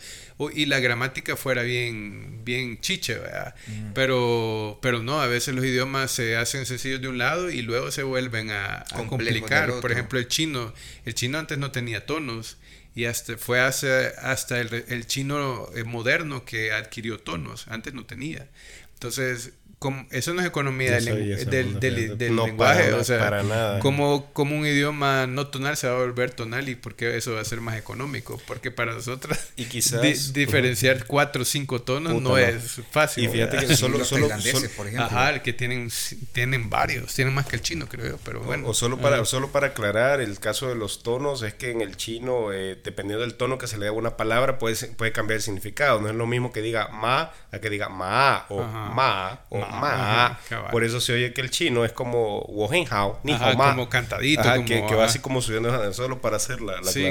y 0.55 0.65
la 0.65 0.79
gramática 0.79 1.35
fuera 1.35 1.61
bien, 1.61 2.45
bien 2.45 2.79
chiche, 2.79 3.15
¿verdad? 3.15 3.53
pero, 3.93 4.79
pero 4.81 5.03
no, 5.03 5.19
a 5.19 5.27
veces 5.27 5.55
los 5.55 5.65
idiomas 5.65 6.11
se 6.11 6.37
hacen 6.37 6.65
sencillos 6.65 7.01
de 7.01 7.09
un 7.09 7.17
lado 7.17 7.49
y 7.49 7.63
luego 7.63 7.91
se 7.91 8.03
vuelven 8.03 8.49
a, 8.51 8.85
complicar. 9.09 9.81
Por 9.81 9.91
ejemplo, 9.91 10.17
el 10.17 10.29
chino, 10.29 10.73
el 11.03 11.15
chino 11.15 11.37
antes 11.37 11.57
no 11.57 11.71
tenía 11.71 12.05
tonos 12.05 12.55
y 12.95 13.05
hasta 13.05 13.37
fue 13.37 13.59
hace, 13.59 14.13
hasta 14.21 14.61
el, 14.61 14.85
el 14.87 15.05
chino 15.05 15.67
eh, 15.75 15.83
moderno 15.83 16.45
que 16.45 16.71
adquirió 16.71 17.19
tonos, 17.19 17.67
antes 17.67 17.93
no 17.93 18.05
tenía. 18.05 18.47
Entonces, 18.93 19.51
eso 20.11 20.33
no 20.33 20.41
es 20.41 20.47
economía 20.47 20.99
del, 20.99 21.45
del, 21.79 22.17
del, 22.17 22.35
lenguaje, 22.35 22.91
o 22.93 23.03
sea, 23.05 23.19
para 23.19 23.43
nada. 23.43 23.79
Como, 23.79 24.25
como 24.33 24.57
un 24.57 24.65
idioma 24.65 25.25
no 25.25 25.47
tonal 25.47 25.77
se 25.77 25.87
va 25.87 25.95
a 25.95 25.99
volver 25.99 26.31
tonal 26.31 26.67
y 26.67 26.75
porque 26.75 27.15
eso 27.15 27.35
va 27.35 27.41
a 27.41 27.45
ser 27.45 27.61
más 27.61 27.77
económico, 27.77 28.41
porque 28.45 28.71
para 28.71 28.91
nosotros 28.91 29.37
y 29.55 29.65
quizás 29.65 30.01
diferenciar 30.33 31.05
cuatro 31.05 31.43
o 31.43 31.45
cinco 31.45 31.81
tonos 31.81 32.21
no, 32.21 32.37
es 32.37 32.81
fácil. 32.91 33.23
Y 33.23 33.27
fíjate 33.29 33.57
que 33.57 33.75
solo, 33.77 34.03
solo, 34.03 34.27
por 34.75 34.87
ejemplo. 34.87 35.05
Ajá, 35.05 35.41
que 35.41 35.53
tienen, 35.53 35.89
tienen 36.33 36.69
varios, 36.69 37.13
tienen 37.13 37.33
más 37.33 37.45
que 37.45 37.55
el 37.55 37.61
chino, 37.61 37.87
creo 37.87 38.05
yo, 38.05 38.17
pero 38.25 38.41
bueno. 38.41 38.67
O, 38.67 38.73
solo 38.73 38.97
para, 38.97 39.23
solo 39.23 39.49
para 39.51 39.67
aclarar, 39.67 40.19
el 40.19 40.39
caso 40.39 40.67
de 40.67 40.75
los 40.75 41.03
tonos 41.03 41.41
es 41.41 41.53
que 41.53 41.71
en 41.71 41.79
el 41.79 41.95
chino, 41.95 42.51
eh, 42.51 42.77
dependiendo 42.83 43.21
del 43.21 43.35
tono 43.35 43.57
que 43.57 43.67
se 43.67 43.77
le 43.77 43.85
da 43.85 43.91
a 43.91 43.93
una 43.93 44.17
palabra, 44.17 44.59
puede, 44.59 44.75
puede 44.87 45.13
cambiar 45.13 45.37
el 45.37 45.43
significado. 45.43 46.01
No 46.01 46.09
es 46.09 46.15
lo 46.15 46.27
mismo 46.27 46.51
que 46.51 46.61
diga 46.61 46.89
ma 46.89 47.31
a 47.51 47.59
que 47.59 47.69
diga 47.69 47.87
ma 47.87 48.45
o 48.49 48.61
ma 48.61 49.39
o 49.49 49.68
por 50.71 50.83
eso 50.83 50.99
se 51.01 51.13
oye 51.13 51.33
que 51.33 51.41
el 51.41 51.49
chino 51.49 51.85
es 51.85 51.91
como 51.91 52.39
Wohenhao, 52.41 53.19
ni 53.23 53.37
como 53.37 53.89
cantadito. 53.89 54.43
que, 54.65 54.81
va 54.95 55.05
así 55.05 55.19
como 55.19 55.41
subiendo 55.41 55.93
solo 55.93 56.21
para 56.21 56.37
hacer 56.37 56.61
la, 56.61 56.81
la 56.81 56.91
sí, 56.91 57.05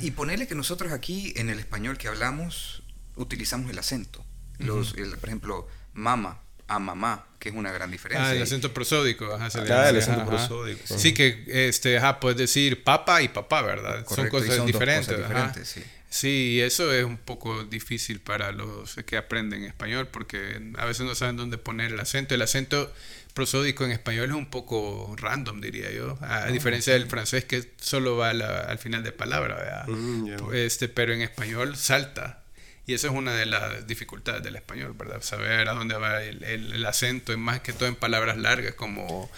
Y 0.00 0.12
ponerle 0.12 0.46
que 0.46 0.54
nosotros 0.54 0.92
aquí 0.92 1.32
en 1.36 1.50
el 1.50 1.58
español 1.58 1.98
que 1.98 2.08
hablamos 2.08 2.82
utilizamos 3.16 3.70
el 3.70 3.78
acento. 3.78 4.24
Los, 4.58 4.92
por 4.92 5.28
ejemplo, 5.28 5.68
mama 5.92 6.40
a 6.68 6.78
mamá, 6.78 7.26
que 7.38 7.48
es 7.48 7.54
una 7.54 7.72
gran 7.72 7.90
diferencia. 7.90 8.28
Ah, 8.28 8.34
el 8.34 8.42
acento 8.42 8.72
prosódico. 8.74 9.32
Ajá, 9.34 9.48
ah, 9.54 9.88
el 9.88 9.96
acento 9.96 10.26
prosódico. 10.26 10.82
Sí, 10.84 11.14
que 11.14 11.44
este, 11.46 11.96
ajá, 11.96 12.20
puedes 12.20 12.36
decir 12.36 12.84
papa 12.84 13.22
y 13.22 13.28
papá, 13.28 13.62
¿verdad? 13.62 14.04
son 14.06 14.28
cosas 14.28 14.64
diferentes. 14.66 15.16
diferentes 15.16 15.68
sí. 15.68 15.82
Sí, 16.10 16.60
eso 16.62 16.92
es 16.92 17.04
un 17.04 17.18
poco 17.18 17.64
difícil 17.64 18.20
para 18.20 18.50
los 18.52 18.96
que 19.06 19.18
aprenden 19.18 19.64
español 19.64 20.08
porque 20.08 20.60
a 20.78 20.86
veces 20.86 21.04
no 21.04 21.14
saben 21.14 21.36
dónde 21.36 21.58
poner 21.58 21.92
el 21.92 22.00
acento. 22.00 22.34
El 22.34 22.42
acento 22.42 22.92
prosódico 23.34 23.84
en 23.84 23.92
español 23.92 24.30
es 24.30 24.36
un 24.36 24.50
poco 24.50 25.14
random, 25.16 25.60
diría 25.60 25.92
yo, 25.92 26.18
a, 26.22 26.44
ah, 26.44 26.46
diferencia 26.46 26.94
del 26.94 27.06
francés 27.06 27.44
que 27.44 27.72
solo 27.78 28.16
va 28.16 28.30
al 28.30 28.78
final 28.78 29.04
de 29.04 29.12
palabra, 29.12 29.84
mm, 29.86 30.54
este, 30.54 30.88
pero 30.88 31.12
en 31.12 31.22
español 31.22 31.76
salta. 31.76 32.42
Y 32.86 32.94
esa 32.94 33.08
es 33.08 33.12
una 33.12 33.34
de 33.34 33.44
las 33.44 33.86
dificultades 33.86 34.42
del 34.42 34.56
español, 34.56 34.94
¿verdad? 34.98 35.20
Saber 35.20 35.68
a 35.68 35.74
dónde 35.74 35.94
va 35.96 36.22
el, 36.22 36.42
el, 36.42 36.86
acento, 36.86 37.36
más 37.36 37.60
que 37.60 37.74
todo 37.74 37.86
en 37.86 37.96
palabras 37.96 38.38
largas 38.38 38.74
como 38.74 39.30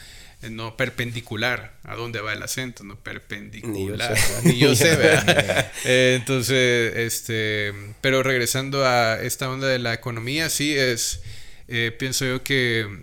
no 0.49 0.77
perpendicular 0.77 1.75
a 1.85 1.95
dónde 1.95 2.21
va 2.21 2.33
el 2.33 2.43
acento, 2.43 2.83
no 2.85 2.99
perpendicular. 2.99 4.17
Ni 4.45 4.59
yo 4.59 4.75
sé, 4.75 4.97
eh, 5.85 6.17
entonces, 6.19 6.97
este, 6.97 7.75
pero 8.01 8.23
regresando 8.23 8.87
a 8.87 9.21
esta 9.21 9.51
onda 9.51 9.69
de 9.69 9.79
la 9.79 9.93
economía, 9.93 10.49
sí 10.49 10.77
es, 10.77 11.21
eh, 11.69 11.95
pienso 11.99 12.25
yo 12.25 12.43
que, 12.43 13.03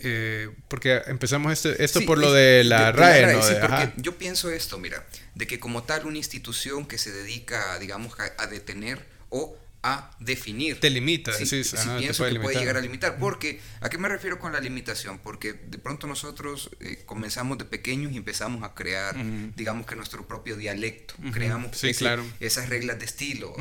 eh, 0.00 0.48
porque 0.68 1.02
empezamos 1.06 1.52
este, 1.52 1.84
esto 1.84 2.00
por 2.06 2.16
lo 2.16 2.32
de 2.32 2.64
la 2.64 2.92
RAE, 2.92 3.34
¿no? 3.34 3.92
yo 3.96 4.16
pienso 4.16 4.50
esto, 4.50 4.78
mira, 4.78 5.04
de 5.34 5.46
que 5.46 5.60
como 5.60 5.82
tal 5.82 6.06
una 6.06 6.16
institución 6.16 6.86
que 6.86 6.96
se 6.96 7.12
dedica, 7.12 7.78
digamos, 7.78 8.14
a 8.18 8.46
detener 8.46 9.04
o 9.28 9.58
a 9.82 10.10
definir. 10.18 10.80
Te 10.80 10.90
limita, 10.90 11.32
sí, 11.32 11.46
sí, 11.46 11.62
sí 11.62 11.76
pienso 11.98 12.24
que 12.24 12.40
puede 12.40 12.58
llegar 12.58 12.76
a 12.76 12.80
limitar. 12.80 13.18
Porque, 13.18 13.60
¿a 13.80 13.88
qué 13.88 13.98
me 13.98 14.08
refiero 14.08 14.38
con 14.38 14.52
la 14.52 14.60
limitación? 14.60 15.18
Porque 15.18 15.52
de 15.52 15.78
pronto 15.78 16.06
nosotros 16.06 16.70
eh, 16.80 17.02
comenzamos 17.06 17.58
de 17.58 17.64
pequeños 17.64 18.12
y 18.12 18.16
empezamos 18.16 18.62
a 18.64 18.74
crear, 18.74 19.16
digamos 19.56 19.86
que 19.86 19.96
nuestro 19.96 20.26
propio 20.26 20.56
dialecto. 20.56 21.14
Creamos 21.32 21.82
esas 21.84 22.68
reglas 22.68 22.98
de 22.98 23.04
estilo. 23.04 23.54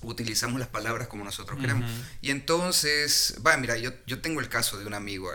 Utilizamos 0.00 0.60
las 0.60 0.68
palabras 0.68 1.08
como 1.08 1.24
nosotros 1.24 1.60
queremos. 1.60 1.90
Y 2.22 2.30
entonces, 2.30 3.38
va, 3.44 3.56
mira, 3.56 3.76
yo, 3.76 3.92
yo 4.06 4.20
tengo 4.20 4.40
el 4.40 4.48
caso 4.48 4.78
de 4.78 4.86
un 4.86 4.94
amigo 4.94 5.30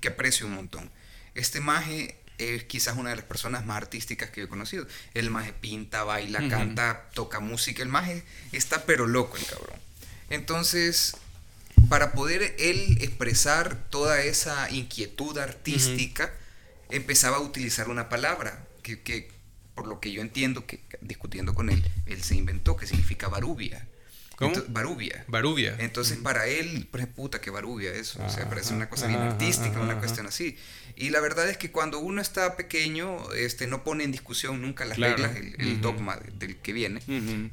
que 0.00 0.08
aprecio 0.08 0.46
un 0.46 0.54
montón. 0.54 0.90
Este 1.34 1.60
maje 1.60 2.17
es 2.38 2.64
quizás 2.64 2.96
una 2.96 3.10
de 3.10 3.16
las 3.16 3.24
personas 3.24 3.66
más 3.66 3.76
artísticas 3.76 4.30
que 4.30 4.42
he 4.42 4.48
conocido. 4.48 4.86
El 5.14 5.30
maje 5.30 5.52
pinta, 5.52 6.04
baila, 6.04 6.48
canta, 6.48 7.08
toca 7.14 7.40
música. 7.40 7.82
El 7.82 7.88
maje 7.88 8.24
está 8.52 8.84
pero 8.86 9.06
loco 9.06 9.36
el 9.36 9.44
cabrón. 9.44 9.78
Entonces, 10.30 11.16
para 11.88 12.12
poder 12.12 12.54
él 12.58 12.98
expresar 13.00 13.88
toda 13.90 14.22
esa 14.22 14.70
inquietud 14.70 15.38
artística, 15.38 16.32
empezaba 16.90 17.38
a 17.38 17.40
utilizar 17.40 17.88
una 17.88 18.08
palabra 18.08 18.66
que, 18.82 19.02
que, 19.02 19.30
por 19.74 19.86
lo 19.86 20.00
que 20.00 20.12
yo 20.12 20.20
entiendo, 20.20 20.66
que 20.66 20.80
discutiendo 21.00 21.54
con 21.54 21.70
él, 21.70 21.84
él 22.06 22.22
se 22.22 22.36
inventó, 22.36 22.76
que 22.76 22.86
significa 22.86 23.28
barubia. 23.28 23.86
¿Cómo? 24.38 24.54
barubia. 24.68 25.24
Barubia. 25.26 25.74
Entonces, 25.80 26.16
para 26.18 26.46
él, 26.46 26.86
pues 26.92 27.08
puta, 27.08 27.40
que 27.40 27.50
barubia 27.50 27.92
eso. 27.92 28.24
o 28.24 28.30
sea, 28.30 28.48
parece 28.48 28.72
una 28.72 28.88
cosa 28.88 29.08
bien 29.08 29.20
artística, 29.20 29.80
una 29.80 29.98
cuestión 29.98 30.26
así. 30.26 30.56
Y 31.00 31.10
la 31.10 31.20
verdad 31.20 31.48
es 31.48 31.56
que 31.56 31.70
cuando 31.70 32.00
uno 32.00 32.20
está 32.20 32.56
pequeño, 32.56 33.32
este, 33.32 33.68
no 33.68 33.84
pone 33.84 34.02
en 34.02 34.10
discusión 34.10 34.60
nunca 34.60 34.84
las 34.84 34.98
reglas, 34.98 35.36
el, 35.36 35.80
dogma 35.80 36.18
del 36.34 36.56
que 36.56 36.72
viene. 36.72 37.00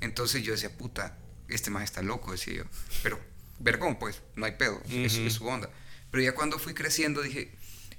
Entonces 0.01 0.41
yo 0.41 0.53
decía, 0.53 0.75
puta, 0.75 1.15
este 1.47 1.69
más 1.69 1.83
está 1.83 2.01
loco, 2.01 2.31
decía 2.31 2.55
yo. 2.55 2.63
Pero, 3.03 3.19
vergón, 3.59 3.99
pues, 3.99 4.23
no 4.35 4.47
hay 4.47 4.53
pedo, 4.53 4.81
es, 4.89 5.13
su 5.31 5.45
onda. 5.45 5.69
Pero 6.09 6.23
ya 6.23 6.33
cuando 6.33 6.57
fui 6.57 6.73
creciendo 6.73 7.21
dije, 7.21 7.51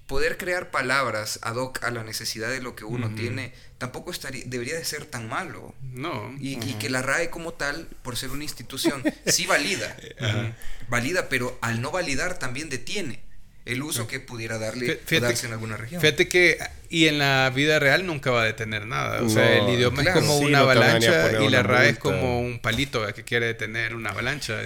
poder 0.09 0.37
crear 0.37 0.73
palabras 0.73 1.39
ad 1.43 1.55
hoc 1.55 1.85
a 1.85 1.93
la 1.93 2.03
necesidad 2.03 2.51
de 2.51 2.61
lo 2.61 2.75
que 2.75 2.85
uno 2.85 3.15
tiene 3.15 3.53
tampoco 3.79 4.11
estaría, 4.11 4.43
debería 4.47 4.75
de 4.75 4.85
ser 4.85 5.07
tan 5.07 5.29
malo. 5.29 5.77
No. 5.81 6.35
Y, 6.41 6.57
que 6.57 6.91
la 6.91 7.03
RAE 7.03 7.31
como 7.31 7.55
tal, 7.55 7.87
por 8.03 8.17
ser 8.17 8.31
una 8.31 8.43
institución, 8.43 9.05
sí 9.27 9.47
valida. 9.47 9.97
Valida, 10.89 11.29
pero 11.29 11.57
al 11.63 11.81
no 11.81 11.93
validar 11.93 12.37
también 12.39 12.69
detiene 12.69 13.26
el 13.67 13.83
uso 13.83 14.07
que 14.07 14.21
pudiera 14.21 14.59
darle 14.59 15.01
darse 15.21 15.47
en 15.47 15.53
alguna 15.53 15.77
región. 15.77 16.01
Fíjate 16.01 16.29
que 16.29 16.59
y 16.89 17.09
en 17.09 17.19
la 17.19 17.51
vida 17.51 17.81
real 17.81 18.07
nunca 18.07 18.31
va 18.31 18.43
a 18.43 18.45
detener 18.45 18.87
nada. 18.87 19.21
O 19.23 19.29
sea, 19.29 19.59
el 19.59 19.69
idioma 19.75 20.03
es 20.03 20.11
como 20.11 20.39
una 20.39 20.61
avalancha 20.61 21.43
y 21.43 21.49
la 21.49 21.63
RAE 21.63 21.91
es 21.91 21.99
como 21.99 22.41
un 22.41 22.61
palito 22.61 23.05
que 23.13 23.25
quiere 23.25 23.47
detener 23.47 23.95
una 23.95 24.11
avalancha. 24.11 24.57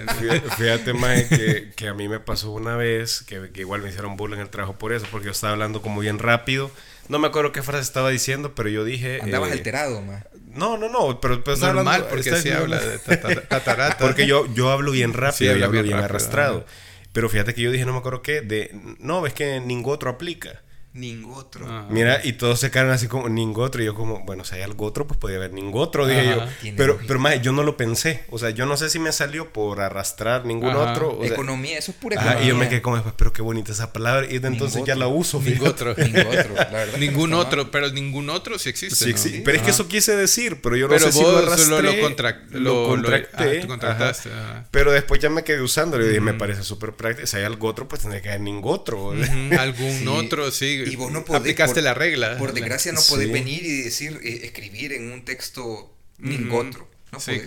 Fíjate, 0.57 0.93
más 0.93 1.23
que, 1.23 1.71
que, 1.75 1.87
a 1.87 1.93
mí 1.93 2.07
me 2.07 2.19
pasó 2.19 2.51
una 2.51 2.75
vez 2.75 3.23
que, 3.23 3.49
igual 3.55 3.81
me 3.81 3.89
hicieron 3.89 4.17
burla 4.17 4.35
en 4.35 4.43
el 4.43 4.49
trabajo 4.49 4.77
por 4.77 4.93
eso, 4.93 5.07
porque 5.09 5.25
yo 5.25 5.31
estaba 5.31 5.53
hablando 5.53 5.81
como 5.81 5.99
bien 5.99 6.19
rápido. 6.19 6.71
No 7.09 7.17
me 7.17 7.27
acuerdo 7.27 7.51
qué 7.51 7.63
frase 7.63 7.83
estaba 7.83 8.09
diciendo, 8.09 8.53
pero 8.55 8.69
yo 8.69 8.85
dije. 8.85 9.19
Andabas 9.21 9.49
eh, 9.49 9.53
alterado, 9.53 10.01
más. 10.01 10.23
No, 10.53 10.77
no, 10.77 10.89
no, 10.89 11.19
pero, 11.19 11.43
pero 11.43 11.57
Normal, 11.57 12.07
porque 12.09 12.29
así 12.29 12.51
habla 12.51 12.79
de 12.79 12.99
tatarata. 12.99 13.97
porque 13.99 14.27
yo, 14.27 14.45
yo 14.53 14.69
hablo 14.69 14.91
bien 14.91 15.13
rápido 15.13 15.57
y 15.57 15.63
hablo 15.63 15.81
bien, 15.81 15.97
arrastrado. 15.97 16.65
Pero 17.13 17.29
fíjate 17.29 17.53
que 17.53 17.61
yo 17.61 17.71
dije, 17.71 17.85
no 17.85 17.93
me 17.93 17.99
acuerdo 17.99 18.21
qué, 18.21 18.41
de, 18.41 18.71
no, 18.99 19.25
es 19.25 19.33
que 19.33 19.59
ningún 19.59 19.93
otro 19.93 20.09
aplica. 20.09 20.63
Ningotro. 20.93 21.85
Mira, 21.89 22.19
y 22.21 22.33
todos 22.33 22.59
se 22.59 22.69
quedaron 22.69 22.91
así 22.91 23.07
como 23.07 23.29
ningotro. 23.29 23.81
Y 23.81 23.85
yo 23.85 23.95
como, 23.95 24.25
bueno, 24.25 24.43
si 24.43 24.55
hay 24.55 24.61
algo 24.61 24.85
otro, 24.85 25.07
pues 25.07 25.17
podía 25.17 25.37
haber 25.37 25.53
ningotro, 25.53 26.05
dije 26.05 26.25
yo. 26.25 26.73
Pero, 26.75 26.99
pero 27.07 27.17
más, 27.17 27.41
yo 27.41 27.53
no 27.53 27.63
lo 27.63 27.77
pensé. 27.77 28.25
O 28.29 28.37
sea, 28.37 28.49
yo 28.49 28.65
no 28.65 28.75
sé 28.75 28.89
si 28.89 28.99
me 28.99 29.13
salió 29.13 29.53
por 29.53 29.79
arrastrar 29.79 30.45
ningún 30.45 30.75
otro. 30.75 31.11
O 31.11 31.23
economía, 31.23 31.77
eso 31.77 31.91
es 31.91 31.97
pura 31.97 32.15
economía. 32.15 32.43
y 32.43 32.47
yo 32.47 32.57
me 32.57 32.67
quedé 32.67 32.81
como, 32.81 33.01
pero 33.15 33.31
qué 33.31 33.41
bonita 33.41 33.71
esa 33.71 33.93
palabra. 33.93 34.27
Y 34.29 34.35
entonces 34.35 34.83
ya 34.83 34.95
la 34.95 35.07
uso. 35.07 35.41
Ningotro. 35.41 35.95
ningotro, 35.95 36.55
la 36.55 36.65
verdad. 36.65 36.97
Ningún 36.99 37.33
otro, 37.33 37.71
pero 37.71 37.89
ningún 37.89 38.29
otro 38.29 38.59
sí 38.59 38.69
existe. 38.69 39.17
Sí, 39.17 39.41
Pero 39.45 39.57
es 39.57 39.63
que 39.63 39.71
eso 39.71 39.87
quise 39.87 40.15
decir, 40.15 40.59
pero 40.61 40.75
yo 40.75 40.87
no 40.89 40.99
sé 40.99 41.11
si 41.11 41.21
lo 41.21 41.37
arrastré. 41.37 41.67
Lo, 41.69 41.81
lo, 41.81 41.93
lo, 41.93 42.01
contracté. 42.01 43.65
contrataste. 43.65 44.29
Pero 44.71 44.91
después 44.91 45.21
ya 45.21 45.29
me 45.29 45.43
quedé 45.43 45.61
usándolo 45.61 46.03
y 46.03 46.09
dije, 46.09 46.19
me 46.19 46.33
parece 46.33 46.63
súper 46.63 46.93
práctico. 46.93 47.27
Si 47.27 47.37
hay 47.37 47.43
algo 47.43 47.67
otro, 47.69 47.87
pues 47.87 48.01
tendría 48.01 48.21
que 48.21 48.29
haber 48.29 48.41
ningún 48.41 48.73
otro. 48.73 49.13
Algún 49.57 50.07
otro, 50.09 50.51
sí. 50.51 50.80
Y 50.87 50.95
vos 50.95 51.11
no 51.11 51.25
podés 51.25 51.55
por, 51.55 51.81
la 51.81 51.93
regla. 51.93 52.37
Por 52.37 52.53
desgracia 52.53 52.91
no 52.91 53.01
podés 53.09 53.31
venir 53.31 53.65
y 53.65 53.81
decir, 53.83 54.19
eh, 54.23 54.41
escribir 54.43 54.93
en 54.93 55.11
un 55.11 55.25
texto 55.25 55.95
ningotro. 56.17 56.90
No 57.11 57.19
sí, 57.19 57.41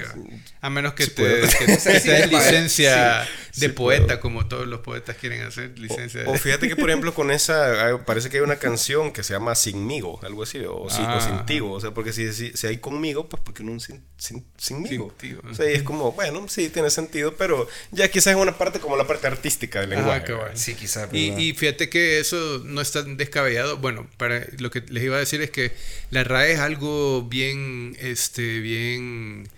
A 0.61 0.69
menos 0.69 0.93
que 0.93 1.07
te, 1.07 1.23
des 1.23 1.55
licencia 2.31 3.27
de 3.57 3.69
poeta, 3.71 4.21
como 4.21 4.47
todos 4.47 4.67
los 4.67 4.81
poetas 4.81 5.17
quieren 5.17 5.43
hacer, 5.43 5.79
licencia 5.79 6.25
o, 6.27 6.35
fíjate 6.35 6.69
que, 6.69 6.77
por 6.77 6.91
ejemplo, 6.91 7.15
con 7.15 7.31
esa, 7.31 7.99
parece 8.05 8.29
que 8.29 8.39
hay 8.39 8.43
una 8.43 8.57
canción 8.57 9.13
que 9.13 9.23
se 9.23 9.33
llama 9.33 9.55
Sinmigo, 9.55 10.21
algo 10.23 10.43
así, 10.43 10.59
o, 10.59 10.87
ah, 10.91 11.21
Sintigo. 11.21 11.73
O 11.73 11.81
sea, 11.81 11.93
porque 11.93 12.13
si, 12.13 12.33
si, 12.33 12.67
hay 12.67 12.79
conmigo, 12.79 13.29
pues 13.29 13.43
porque 13.43 13.63
no 13.63 13.73
un 13.73 13.81
sin, 13.81 14.05
sin, 14.19 14.45
sinmigo. 14.59 15.15
o 15.51 15.55
sea, 15.55 15.71
y 15.71 15.75
es 15.75 15.83
como, 15.83 16.13
bueno, 16.13 16.47
sí, 16.49 16.69
tiene 16.69 16.91
sentido, 16.91 17.35
pero 17.37 17.67
ya 17.91 18.09
quizás 18.09 18.29
es 18.29 18.37
una 18.37 18.57
parte 18.59 18.81
como 18.81 18.97
la 18.97 19.07
parte 19.07 19.27
artística 19.27 19.81
del 19.81 19.91
lenguaje. 19.91 20.35
Sí, 20.55 20.75
quizás. 20.75 21.09
Y, 21.13 21.31
y, 21.31 21.55
fíjate 21.55 21.89
que 21.89 22.19
eso 22.19 22.61
no 22.65 22.81
está 22.81 23.03
descabellado. 23.03 23.79
Bueno, 23.79 24.07
para 24.17 24.47
lo 24.59 24.71
que 24.71 24.83
les 24.89 25.05
iba 25.05 25.17
a 25.17 25.21
decir 25.21 25.41
es 25.43 25.51
que 25.51 25.73
la 26.11 26.25
RAE 26.25 26.53
es 26.53 26.61
algo 26.61 27.23
bien, 27.23 27.97
este, 28.01 28.61
bien 28.61 29.49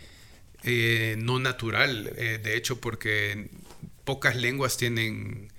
eh, 0.66 1.14
no 1.16 1.38
natural, 1.38 2.12
eh, 2.16 2.40
de 2.42 2.56
hecho, 2.56 2.80
porque 2.80 3.50
pocas 4.04 4.34
lenguas 4.34 4.76
tienen, 4.76 5.52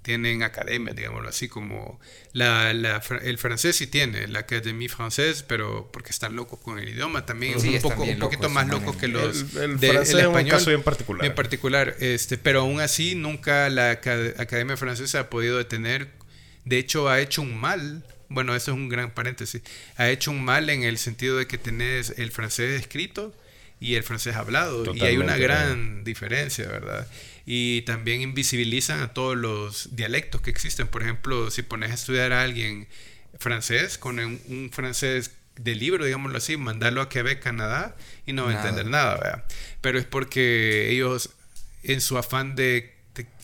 tienen 0.00 0.42
academias, 0.42 0.96
digámoslo 0.96 1.28
así, 1.28 1.48
como 1.48 2.00
la, 2.32 2.70
el 2.70 3.38
francés 3.38 3.76
sí 3.76 3.86
tiene, 3.86 4.26
la 4.26 4.38
Académie 4.40 4.88
Française, 4.88 5.44
pero 5.46 5.90
porque 5.92 6.10
están 6.10 6.34
locos 6.34 6.60
con 6.60 6.78
el 6.78 6.88
idioma, 6.88 7.26
también 7.26 7.58
es 7.58 7.64
un, 7.64 7.78
poco, 7.82 8.04
un 8.04 8.18
poquito 8.18 8.48
más 8.48 8.66
loco 8.68 8.96
que 8.96 9.06
los 9.06 9.54
el, 9.56 9.78
de, 9.78 9.88
francés 9.88 10.14
español. 10.14 10.44
un 10.44 10.50
caso 10.50 10.70
en 10.70 10.82
particular. 10.82 11.26
En 11.26 11.34
particular, 11.34 11.96
este, 12.00 12.38
pero 12.38 12.60
aún 12.60 12.80
así 12.80 13.14
nunca 13.14 13.68
la 13.68 13.90
Academia 13.90 14.78
Francesa 14.78 15.20
ha 15.20 15.30
podido 15.30 15.58
detener, 15.58 16.08
de 16.64 16.78
hecho 16.78 17.10
ha 17.10 17.20
hecho 17.20 17.42
un 17.42 17.54
mal, 17.54 18.02
bueno, 18.30 18.56
eso 18.56 18.70
es 18.70 18.78
un 18.78 18.88
gran 18.88 19.10
paréntesis, 19.10 19.60
ha 19.96 20.08
hecho 20.08 20.30
un 20.30 20.42
mal 20.42 20.70
en 20.70 20.84
el 20.84 20.96
sentido 20.96 21.36
de 21.36 21.46
que 21.46 21.58
tenés 21.58 22.14
el 22.16 22.30
francés 22.30 22.80
escrito, 22.80 23.34
y 23.84 23.96
el 23.96 24.02
francés 24.02 24.34
hablado. 24.34 24.94
y 24.94 25.02
hay 25.02 25.18
una 25.18 25.36
gran 25.36 26.04
diferencia, 26.04 26.66
¿verdad? 26.68 27.06
Y 27.44 27.82
también 27.82 28.22
invisibilizan 28.22 29.00
a 29.00 29.12
todos 29.12 29.36
los 29.36 29.94
dialectos 29.94 30.40
que 30.40 30.48
existen. 30.48 30.88
Por 30.88 31.02
ejemplo, 31.02 31.50
si 31.50 31.60
pones 31.60 31.90
a 31.90 31.94
estudiar 31.94 32.32
a 32.32 32.42
alguien 32.42 32.88
francés 33.38 33.98
con 33.98 34.18
un, 34.18 34.70
francés 34.72 35.32
de 35.56 35.74
libro, 35.74 36.06
digámoslo 36.06 36.38
así, 36.38 36.56
mandarlo 36.56 37.02
a 37.02 37.10
Quebec, 37.10 37.42
Canadá, 37.42 37.94
y 38.24 38.32
no 38.32 38.46
va 38.46 38.52
a 38.52 38.56
entender 38.56 38.86
nada, 38.86 39.16
¿verdad? 39.16 39.44
Pero 39.82 39.98
es 39.98 40.06
porque 40.06 40.90
ellos, 40.90 41.30
en 41.82 42.00
su 42.00 42.16
afán 42.16 42.56
de 42.56 42.93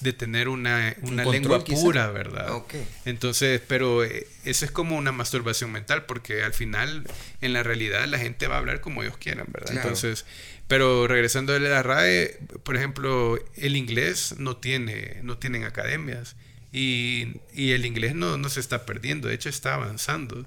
de, 0.01 0.13
tener 0.13 0.49
una, 0.49 0.97
una 1.03 1.25
lengua 1.25 1.63
pura, 1.65 2.11
¿verdad? 2.11 2.63
Entonces, 3.05 3.61
pero 3.67 4.05
eh, 4.05 4.27
eso 4.45 4.65
es 4.65 4.71
como 4.71 4.97
una 4.97 5.13
masturbación 5.13 5.71
mental, 5.71 6.07
porque 6.07 6.43
al 6.43 6.53
final, 6.53 7.05
en 7.41 7.53
la 7.53 7.63
realidad, 7.63 8.07
la 8.07 8.19
gente 8.19 8.49
va 8.49 8.57
a 8.57 8.59
hablar 8.59 8.81
como 8.81 9.03
ellos 9.03 9.17
quieran, 9.17 9.47
¿verdad? 9.53 9.77
Entonces, 9.77 10.27
pero 10.67 11.07
regresando 11.07 11.55
a 11.55 11.59
la 11.59 11.83
RAE, 11.83 12.39
por 12.63 12.77
ejemplo, 12.77 13.39
el 13.57 13.77
inglés 13.77 14.37
no 14.39 14.57
tiene, 14.57 15.19
no 15.23 15.39
tienen 15.39 15.65
academias. 15.65 16.37
Y, 16.73 17.41
y 17.53 17.73
el 17.73 17.85
inglés 17.85 18.15
no, 18.15 18.37
no 18.37 18.49
se 18.49 18.61
está 18.61 18.87
perdiendo, 18.87 19.29
de 19.29 19.35
hecho 19.35 19.49
está 19.49 19.75
avanzando 19.75 20.47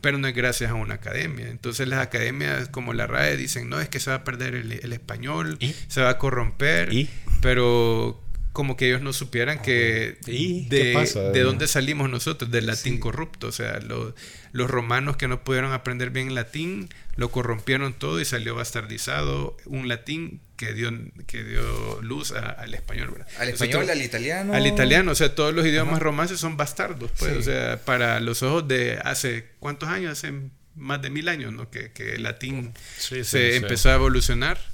pero 0.00 0.18
no 0.18 0.26
es 0.26 0.34
gracias 0.34 0.70
a 0.70 0.74
una 0.74 0.94
academia. 0.94 1.48
Entonces 1.48 1.88
las 1.88 2.00
academias 2.00 2.68
como 2.68 2.92
la 2.92 3.06
RAE 3.06 3.36
dicen, 3.36 3.68
no, 3.68 3.80
es 3.80 3.88
que 3.88 4.00
se 4.00 4.10
va 4.10 4.16
a 4.16 4.24
perder 4.24 4.54
el, 4.54 4.72
el 4.72 4.92
español, 4.92 5.58
se 5.88 6.02
va 6.02 6.10
a 6.10 6.18
corromper, 6.18 6.92
¿Y? 6.92 7.08
pero 7.40 8.20
como 8.54 8.76
que 8.76 8.86
ellos 8.86 9.02
no 9.02 9.12
supieran 9.12 9.60
que 9.60 10.16
de, 10.24 10.94
de 11.32 11.40
dónde 11.42 11.66
salimos 11.66 12.08
nosotros, 12.08 12.52
del 12.52 12.66
latín 12.66 13.00
corrupto. 13.00 13.48
O 13.48 13.52
sea, 13.52 13.80
los 13.80 14.70
romanos 14.70 15.16
que 15.16 15.26
no 15.26 15.42
pudieron 15.42 15.72
aprender 15.72 16.10
bien 16.10 16.36
latín, 16.36 16.88
lo 17.16 17.32
corrompieron 17.32 17.94
todo 17.94 18.20
y 18.20 18.24
salió 18.24 18.54
bastardizado 18.54 19.56
un 19.66 19.88
latín 19.88 20.40
que 20.56 20.72
dio, 20.72 20.92
que 21.26 21.42
dio 21.42 22.00
luz 22.00 22.30
al 22.30 22.72
español. 22.72 23.24
Al 23.40 23.48
español, 23.48 23.90
al 23.90 24.00
italiano. 24.00 24.54
Al 24.54 24.68
italiano, 24.68 25.10
o 25.10 25.16
sea, 25.16 25.34
todos 25.34 25.52
los 25.52 25.66
idiomas 25.66 25.98
romances 25.98 26.38
son 26.38 26.56
bastardos, 26.56 27.10
pues, 27.18 27.36
o 27.36 27.42
sea, 27.42 27.80
para 27.84 28.20
los 28.20 28.44
ojos 28.44 28.68
de 28.68 29.00
hace, 29.02 29.46
¿cuántos 29.58 29.88
años? 29.88 30.12
Hace 30.12 30.32
más 30.76 31.02
de 31.02 31.10
mil 31.10 31.28
años, 31.28 31.52
¿no? 31.52 31.70
Que, 31.70 31.90
que 31.90 32.14
el 32.14 32.22
latín 32.22 32.72
se 32.98 33.56
empezó 33.56 33.90
a 33.90 33.94
evolucionar 33.94 34.73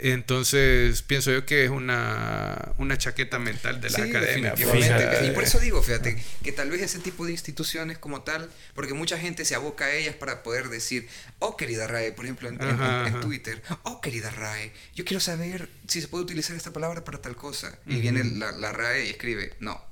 entonces, 0.00 1.02
pienso 1.02 1.32
yo 1.32 1.44
que 1.44 1.64
es 1.64 1.70
una, 1.70 2.72
una 2.78 2.96
chaqueta 2.96 3.38
mental 3.38 3.80
de 3.80 3.90
la 3.90 4.04
academia. 4.04 4.54
Y 5.24 5.30
por 5.32 5.44
eso 5.44 5.58
digo, 5.58 5.82
fíjate, 5.82 6.16
que 6.42 6.52
tal 6.52 6.70
vez 6.70 6.82
ese 6.82 7.00
tipo 7.00 7.26
de 7.26 7.32
instituciones 7.32 7.98
como 7.98 8.22
tal, 8.22 8.48
porque 8.74 8.94
mucha 8.94 9.18
gente 9.18 9.44
se 9.44 9.54
aboca 9.54 9.86
a 9.86 9.92
ellas 9.92 10.14
para 10.14 10.42
poder 10.42 10.68
decir, 10.68 11.08
oh 11.40 11.56
querida 11.56 11.86
RAE, 11.86 12.12
por 12.12 12.24
ejemplo 12.24 12.48
en, 12.48 13.20
Twitter, 13.20 13.62
oh 13.82 14.00
querida 14.00 14.30
RAE, 14.30 14.72
yo 14.94 15.04
quiero 15.04 15.20
saber 15.20 15.68
si 15.88 16.00
se 16.00 16.08
puede 16.08 16.24
utilizar 16.24 16.56
esta 16.56 16.72
palabra 16.72 17.04
para 17.04 17.20
tal 17.20 17.34
cosa. 17.34 17.76
Y 17.86 18.00
viene 18.00 18.22
la, 18.24 18.52
la 18.52 18.72
RAE 18.72 19.06
y 19.06 19.10
escribe, 19.10 19.54
no, 19.58 19.82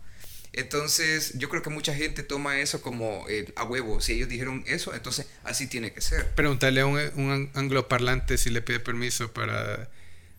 entonces, 0.56 1.34
yo 1.34 1.50
creo 1.50 1.62
que 1.62 1.68
mucha 1.68 1.94
gente 1.94 2.22
toma 2.22 2.60
eso 2.60 2.80
como 2.80 3.26
eh, 3.28 3.52
a 3.56 3.64
huevo. 3.64 4.00
Si 4.00 4.14
ellos 4.14 4.30
dijeron 4.30 4.64
eso, 4.66 4.94
entonces 4.94 5.26
así 5.44 5.66
tiene 5.66 5.92
que 5.92 6.00
ser. 6.00 6.34
Pregúntale 6.34 6.80
a 6.80 6.86
un, 6.86 6.98
un 7.16 7.50
angloparlante 7.52 8.38
si 8.38 8.48
le 8.48 8.62
pide 8.62 8.80
permiso 8.80 9.30
para 9.34 9.90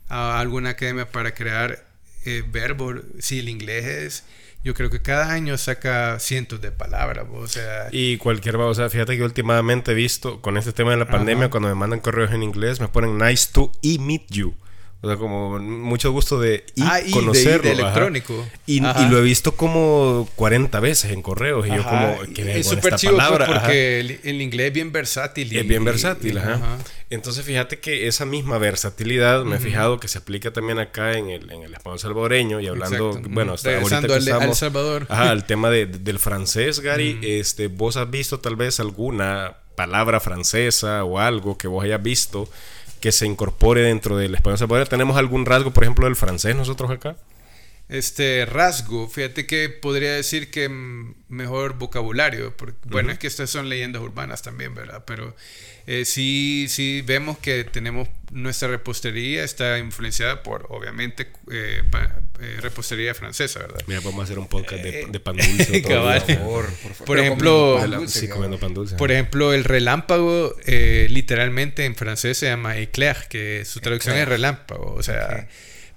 a 0.09 0.39
alguna 0.39 0.71
academia 0.71 1.09
para 1.09 1.33
crear 1.33 1.85
eh, 2.25 2.43
verbos. 2.49 2.97
Si 3.19 3.39
el 3.39 3.49
inglés 3.49 3.85
es 3.85 4.23
yo 4.67 4.73
creo 4.73 4.89
que 4.89 5.01
cada 5.01 5.31
año 5.31 5.57
saca 5.57 6.19
cientos 6.19 6.59
de 6.59 6.71
palabras, 6.71 7.25
o 7.31 7.47
sea... 7.47 7.87
Y 7.91 8.17
cualquier, 8.17 8.57
o 8.57 8.73
sea, 8.73 8.89
fíjate 8.89 9.15
que 9.15 9.23
últimamente 9.23 9.93
he 9.93 9.95
visto 9.95 10.41
con 10.41 10.57
este 10.57 10.73
tema 10.73 10.91
de 10.91 10.97
la 10.97 11.07
pandemia, 11.07 11.49
cuando 11.49 11.69
me 11.69 11.75
mandan 11.75 12.01
correos 12.01 12.31
en 12.31 12.43
inglés, 12.43 12.81
me 12.81 12.89
ponen 12.89 13.17
nice 13.17 13.49
to 13.51 13.71
meet 13.97 14.25
you. 14.29 14.55
O 14.99 15.07
sea, 15.07 15.17
como 15.17 15.59
mucho 15.59 16.11
gusto 16.11 16.39
de 16.39 16.65
ah, 16.81 16.99
conocerlo. 17.13 17.69
electrónico. 17.69 18.47
Y, 18.65 18.79
lo 18.79 19.19
he 19.19 19.21
visto 19.21 19.55
como 19.55 20.27
40 20.35 20.79
veces 20.79 21.11
en 21.11 21.21
correos. 21.21 21.67
Y 21.67 21.69
yo 21.69 21.83
como, 21.83 22.17
Es 22.35 22.67
súper 22.67 22.95
chido 22.95 23.15
pues, 23.15 23.47
porque 23.47 23.99
el, 23.99 24.41
inglés 24.41 24.67
es 24.67 24.73
bien 24.73 24.91
versátil. 24.91 25.55
es 25.55 25.67
bien 25.67 25.85
versátil, 25.85 26.39
ajá. 26.39 26.79
Entonces 27.09 27.45
fíjate 27.45 27.79
que 27.79 28.07
esa 28.07 28.25
misma 28.25 28.57
versatilidad 28.57 29.43
me 29.45 29.57
he 29.57 29.59
fijado 29.59 29.99
que 29.99 30.07
se 30.07 30.17
aplica 30.17 30.51
también 30.51 30.79
acá 30.79 31.13
en 31.13 31.29
el, 31.29 31.49
en 31.51 31.63
el 31.63 31.73
español 31.73 31.99
salvadoreño. 31.99 32.59
Y 32.59 32.67
hablando, 32.67 33.21
bueno, 33.29 33.53
hasta 33.53 33.77
ahorita 33.77 34.01
que 34.01 34.17
estamos, 34.17 34.57
Salvador. 34.57 35.05
Ajá, 35.09 35.31
el 35.31 35.43
tema 35.43 35.69
de, 35.69 35.85
del 35.85 36.17
francés, 36.17 36.79
Gary. 36.79 37.19
este, 37.21 37.67
¿Vos 37.67 37.97
has 37.97 38.09
visto 38.09 38.39
tal 38.39 38.55
vez 38.55 38.79
alguna 38.79 39.57
palabra 39.75 40.19
francesa 40.19 41.03
o 41.03 41.19
algo 41.19 41.55
que 41.55 41.67
vos 41.67 41.83
hayas 41.83 42.01
visto 42.01 42.49
que 42.99 43.11
se 43.11 43.25
incorpore 43.25 43.81
dentro 43.81 44.17
del 44.17 44.35
español. 44.35 44.87
¿Tenemos 44.87 45.17
algún 45.17 45.45
rasgo, 45.45 45.71
por 45.71 45.83
ejemplo, 45.83 46.05
del 46.05 46.15
francés 46.15 46.55
nosotros 46.55 46.91
acá? 46.91 47.15
Este 47.89 48.45
rasgo, 48.45 49.07
fíjate 49.07 49.45
que 49.45 49.69
podría 49.69 50.11
decir 50.13 50.51
que 50.51 50.67
mejor 51.29 51.77
vocabulario, 51.77 52.55
porque, 52.57 52.77
bueno, 52.83 53.13
es 53.13 53.19
que 53.19 53.27
estas 53.27 53.49
son 53.49 53.69
leyendas 53.69 54.01
urbanas 54.01 54.41
también, 54.41 54.75
¿verdad? 54.75 55.05
Pero 55.05 55.33
eh, 55.89 56.03
sí, 56.03 56.65
sí 56.67 57.01
vemos 57.01 57.37
que 57.37 57.63
tenemos 57.63 58.09
nuestra 58.31 58.67
repostería 58.67 59.45
está 59.45 59.79
influenciada 59.79 60.43
por, 60.43 60.65
obviamente, 60.67 61.27
eh, 61.49 61.81
eh, 62.41 62.57
repostería 62.59 63.15
francesa, 63.15 63.59
¿verdad? 63.59 63.79
Mira, 63.87 64.01
podemos 64.01 64.25
hacer 64.25 64.37
un 64.37 64.47
podcast 64.47 64.83
de, 64.83 65.05
de 65.05 65.19
pan 65.21 65.37
dulce. 65.37 65.81
por, 65.81 66.25
favor, 66.35 66.69
por, 67.05 67.19
ejemplo, 67.19 68.05
sí, 68.05 68.27
comiendo 68.27 68.59
pan 68.59 68.73
dulce. 68.73 68.97
Por 68.97 69.13
ejemplo, 69.13 69.53
el 69.53 69.63
relámpago, 69.63 70.57
literalmente 70.65 71.85
en 71.85 71.95
francés 71.95 72.37
se 72.37 72.47
llama 72.47 72.77
éclair, 72.77 73.15
que 73.29 73.63
su 73.63 73.79
traducción 73.79 74.17
es 74.17 74.27
relámpago, 74.27 74.93
o 74.93 75.01
sea... 75.01 75.47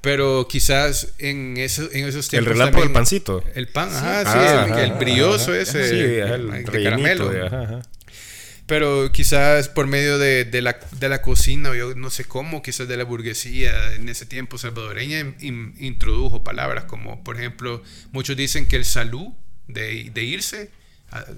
Pero 0.00 0.46
quizás 0.48 1.14
en, 1.18 1.56
eso, 1.58 1.88
en 1.92 2.06
esos 2.06 2.28
tiempos. 2.28 2.52
El 2.52 2.58
relámpago 2.58 2.84
del 2.84 2.92
pancito. 2.92 3.44
El 3.54 3.68
pan, 3.68 3.90
ajá, 3.90 4.24
sí, 4.24 4.72
el, 4.72 4.78
el, 4.78 4.92
brioso 4.94 5.54
ese. 5.54 5.88
Sí, 5.88 5.96
el, 5.96 6.50
el 6.54 6.64
caramelo. 6.64 7.82
Pero 8.66 9.10
quizás 9.10 9.68
por 9.68 9.88
medio 9.88 10.16
de, 10.18 10.44
de, 10.44 10.62
la, 10.62 10.78
de, 11.00 11.08
la, 11.08 11.22
cocina, 11.22 11.70
o 11.70 11.74
yo 11.74 11.96
no 11.96 12.08
sé 12.08 12.24
cómo, 12.24 12.62
quizás 12.62 12.86
de 12.86 12.96
la 12.96 13.02
burguesía 13.02 13.94
en 13.94 14.08
ese 14.08 14.26
tiempo 14.26 14.58
salvadoreña 14.58 15.34
introdujo 15.40 16.44
palabras 16.44 16.84
como, 16.84 17.24
por 17.24 17.36
ejemplo, 17.36 17.82
muchos 18.12 18.36
dicen 18.36 18.66
que 18.66 18.76
el 18.76 18.84
salud 18.84 19.26
de, 19.66 20.10
de 20.14 20.22
irse 20.22 20.70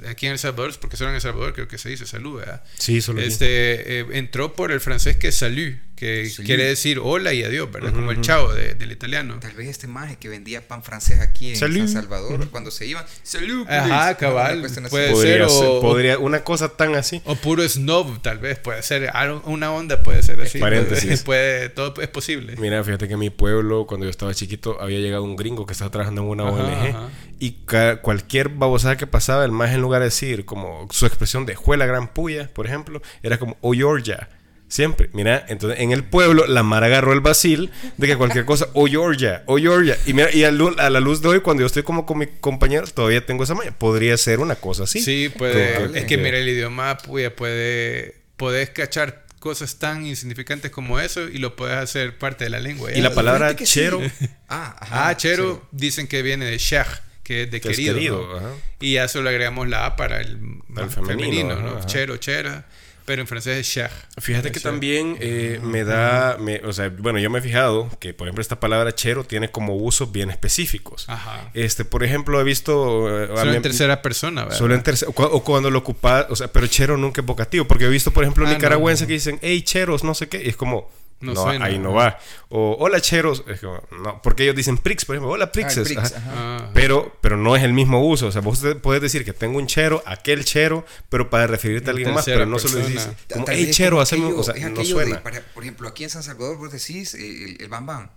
aquí 0.09 0.27
en 0.27 0.33
El 0.33 0.39
Salvador, 0.39 0.75
porque 0.79 0.97
solo 0.97 1.11
en 1.11 1.17
El 1.17 1.23
Salvador 1.23 1.55
creo 1.55 1.69
que 1.69 1.79
se 1.79 1.89
dice 1.89 2.07
salud, 2.07 2.41
¿verdad? 2.41 2.63
Sí, 2.77 3.01
solo 3.01 3.21
este, 3.23 4.01
eh, 4.01 4.07
entró 4.13 4.55
por 4.55 4.71
el 4.71 4.81
francés 4.81 5.17
que 5.17 5.29
es 5.29 5.37
salut, 5.37 5.77
que 5.97 6.30
quiere 6.45 6.64
decir 6.64 6.99
hola 7.03 7.32
y 7.32 7.45
adiós, 7.45 7.70
¿verdad? 7.70 7.93
Como 7.93 8.11
el 8.11 8.20
chavo 8.20 8.53
del 8.53 8.90
italiano. 8.90 9.38
Tal 9.40 9.53
vez 9.53 9.68
este 9.68 9.86
maje 9.86 10.16
que 10.16 10.28
vendía 10.28 10.66
pan 10.66 10.82
francés 10.82 11.20
aquí 11.20 11.51
en 11.51 11.57
San 11.57 11.88
Salvador, 11.88 12.49
cuando 12.51 12.70
se 12.70 12.86
iba, 12.86 13.07
salud. 13.22 13.66
Ajá, 13.68 14.16
cabal. 14.16 14.66
Puede 14.90 15.14
ser, 15.16 15.43
o, 15.43 15.80
podría, 15.80 16.18
una 16.18 16.45
cosa 16.45 16.70
tan 16.70 16.95
así. 16.95 17.22
O 17.24 17.36
puro 17.36 17.66
snob, 17.68 18.20
tal 18.20 18.38
vez, 18.38 18.59
puede 18.59 18.82
ser. 18.82 19.12
Una 19.45 19.72
onda 19.72 20.03
puede 20.03 20.22
ser 20.22 20.40
así. 20.40 20.59
Paréntesis. 20.59 21.22
Puede, 21.32 21.68
todo 21.68 22.01
es 22.03 22.09
posible. 22.09 22.57
Mira, 22.57 22.82
fíjate 22.82 23.07
que 23.07 23.14
en 23.14 23.20
mi 23.20 23.30
pueblo, 23.30 23.86
cuando 23.86 24.05
yo 24.05 24.11
estaba 24.11 24.34
chiquito, 24.34 24.80
había 24.80 24.99
llegado 24.99 25.22
un 25.22 25.36
gringo 25.36 25.66
que 25.66 25.72
estaba 25.72 25.90
trabajando 25.90 26.22
en 26.22 26.28
una 26.28 26.45
ONG 26.45 27.11
y 27.38 27.57
cualquier 28.03 28.51
babosada 28.51 28.97
que 28.97 29.07
pasaba, 29.07 29.45
el 29.45 29.53
más 29.53 29.72
en 29.72 29.80
lugar 29.80 30.01
de 30.01 30.07
decir 30.07 30.45
como 30.45 30.88
su 30.90 31.07
expresión 31.07 31.47
de 31.47 31.55
juela 31.55 31.86
gran 31.86 32.07
puya, 32.12 32.49
por 32.53 32.66
ejemplo, 32.66 33.03
era 33.22 33.38
como 33.38 33.57
oh 33.61 33.72
Georgia. 33.72 34.28
Siempre. 34.73 35.11
Mira, 35.12 35.45
entonces 35.51 35.81
en 35.81 35.93
el 35.93 36.03
pueblo 36.03 36.47
la 36.47 36.62
Mara 36.62 36.87
agarró 36.87 37.12
el 37.12 37.20
vacil 37.20 37.70
de 37.99 38.07
que 38.07 38.16
cualquier 38.16 38.47
cosa, 38.47 38.68
oh 38.73 38.87
Georgia, 38.87 39.43
oh 39.45 39.59
Georgia. 39.59 39.99
Y 40.07 40.14
mira, 40.14 40.35
y 40.35 40.45
a, 40.45 40.51
la 40.51 41.01
luz 41.01 41.20
de 41.20 41.29
hoy, 41.29 41.41
cuando 41.41 41.61
yo 41.61 41.66
estoy 41.66 41.83
como 41.83 42.07
con 42.07 42.16
mi 42.16 42.27
compañero, 42.27 42.87
todavía 42.87 43.27
tengo 43.27 43.45
esa 43.45 43.55
maña. 43.55 43.77
Podría 43.77 44.16
ser 44.16 44.41
una 44.41 44.55
cosa 44.55 44.85
así. 44.85 45.03
Sí, 45.03 45.29
puede. 45.29 45.99
Es 45.99 46.07
que 46.07 46.16
mira, 46.16 46.39
el 46.39 46.49
idioma 46.49 46.97
puya 46.97 47.37
puede. 47.37 48.23
Puedes 48.39 48.70
cachar 48.70 49.27
cosas 49.41 49.79
tan 49.79 50.07
insignificantes 50.07 50.70
como 50.70 50.99
eso 51.01 51.29
y 51.29 51.37
lo 51.37 51.55
puedes 51.55 51.77
hacer 51.77 52.16
parte 52.16 52.45
de 52.45 52.51
la 52.51 52.59
lengua. 52.59 52.91
Y 52.95 53.03
la 53.03 53.12
palabra 53.12 53.55
chero. 53.55 54.01
Ah, 54.49 54.77
ah, 55.09 55.16
chero, 55.18 55.66
dicen 55.70 56.07
que 56.07 56.23
viene 56.23 56.47
de 56.47 56.57
shach 56.57 57.01
que 57.23 57.43
es 57.43 57.51
de 57.51 57.61
querido. 57.61 58.27
Y 58.81 58.97
a 58.97 59.05
eso 59.05 59.23
le 59.23 59.29
agregamos 59.29 59.68
la 59.68 59.85
A 59.85 59.97
para 59.97 60.20
el, 60.20 60.39
femenino, 60.91 61.57
¿no? 61.57 61.85
Chero, 61.85 62.16
chera. 62.16 62.64
Pero 63.05 63.23
en 63.23 63.29
francés 63.29 63.59
es 63.59 63.71
cher. 63.71 63.91
Fíjate 64.19 64.53
que 64.53 64.61
también 64.61 65.17
eh, 65.21 65.61
me 65.63 65.85
da, 65.85 66.39
o 66.65 66.73
sea, 66.73 66.89
bueno, 66.91 67.19
yo 67.19 67.31
me 67.31 67.41
he 67.41 67.43
fijado 67.43 67.91
que, 67.99 68.15
por 68.15 68.29
ejemplo, 68.29 68.43
esta 68.43 68.61
palabra 68.61 68.95
chero 68.95 69.25
tiene 69.25 69.51
como 69.51 69.77
usos 69.77 70.13
bien 70.13 70.31
específicos. 70.31 71.09
Ajá. 71.09 71.51
Este, 71.55 71.85
por 71.85 72.05
ejemplo, 72.05 72.41
he 72.41 72.45
visto... 72.45 73.25
Eh, 73.25 73.29
solo 73.37 73.53
en 73.53 73.63
tercera 73.63 74.03
persona, 74.03 74.45
¿verdad? 74.45 74.59
Solo 74.59 74.75
en 74.75 74.83
tercera, 74.83 75.11
o 75.15 75.43
cuando 75.45 75.71
lo 75.71 75.81
ocupas, 75.81 76.27
o 76.31 76.37
sea, 76.37 76.49
pero 76.49 76.67
chero 76.67 76.97
nunca 76.97 77.21
es 77.21 77.27
vocativo, 77.27 77.67
porque 77.67 77.85
he 77.85 77.89
visto, 77.89 78.13
por 78.13 78.25
ejemplo, 78.25 78.47
ah, 78.47 78.51
nicaragüenses 78.51 79.07
que 79.07 79.15
dicen, 79.15 79.39
hey, 79.43 79.63
cheros, 79.63 80.05
no 80.05 80.15
sé 80.15 80.29
qué, 80.29 80.43
y 80.43 80.49
es 80.49 80.57
como 80.57 80.91
no, 81.23 81.49
ahí 81.49 81.79
no 81.79 81.93
va. 81.93 82.18
O 82.49 82.77
hola 82.79 83.01
cheros, 83.01 83.45
no, 83.91 84.20
porque 84.23 84.45
ellos 84.45 84.57
dicen 84.57 84.79
prix, 84.79 85.05
por 85.05 85.16
ejemplo, 85.16 85.33
hola 85.33 85.53
prixes. 85.53 85.95
Ah, 86.16 86.70
pero, 86.75 87.16
pero 87.20 87.37
no 87.37 87.57
es 87.57 87.62
el 87.62 87.73
mismo 87.73 88.07
uso. 88.07 88.27
O 88.27 88.33
sea, 88.33 88.41
vos 88.41 88.62
puedes 88.83 89.01
decir 89.01 89.25
que 89.25 89.33
tengo 89.33 89.59
un 89.59 89.66
chero, 89.66 90.03
aquel 90.07 90.45
chero, 90.45 90.85
pero 91.09 91.31
para 91.31 91.47
referirte 91.47 91.91
a 91.91 91.93
alguien 91.93 92.12
más, 92.12 92.25
pero 92.25 92.47
no 92.47 92.59
solo 92.59 92.85
dices 92.85 93.09
como, 93.33 93.47
hey 93.49 93.70
chero, 93.70 94.01
haceme, 94.01 94.27
o 94.27 94.43
sea, 94.43 94.55
no 94.68 94.85
suena. 94.85 95.23
por 95.23 95.62
ejemplo, 95.62 95.89
aquí 95.89 96.05
en 96.05 96.11
San 96.11 96.23
Salvador 96.23 96.59
vos 96.59 96.73
decís 96.73 97.14
el, 97.14 97.57
el 97.61 97.68
bambán. 97.68 98.11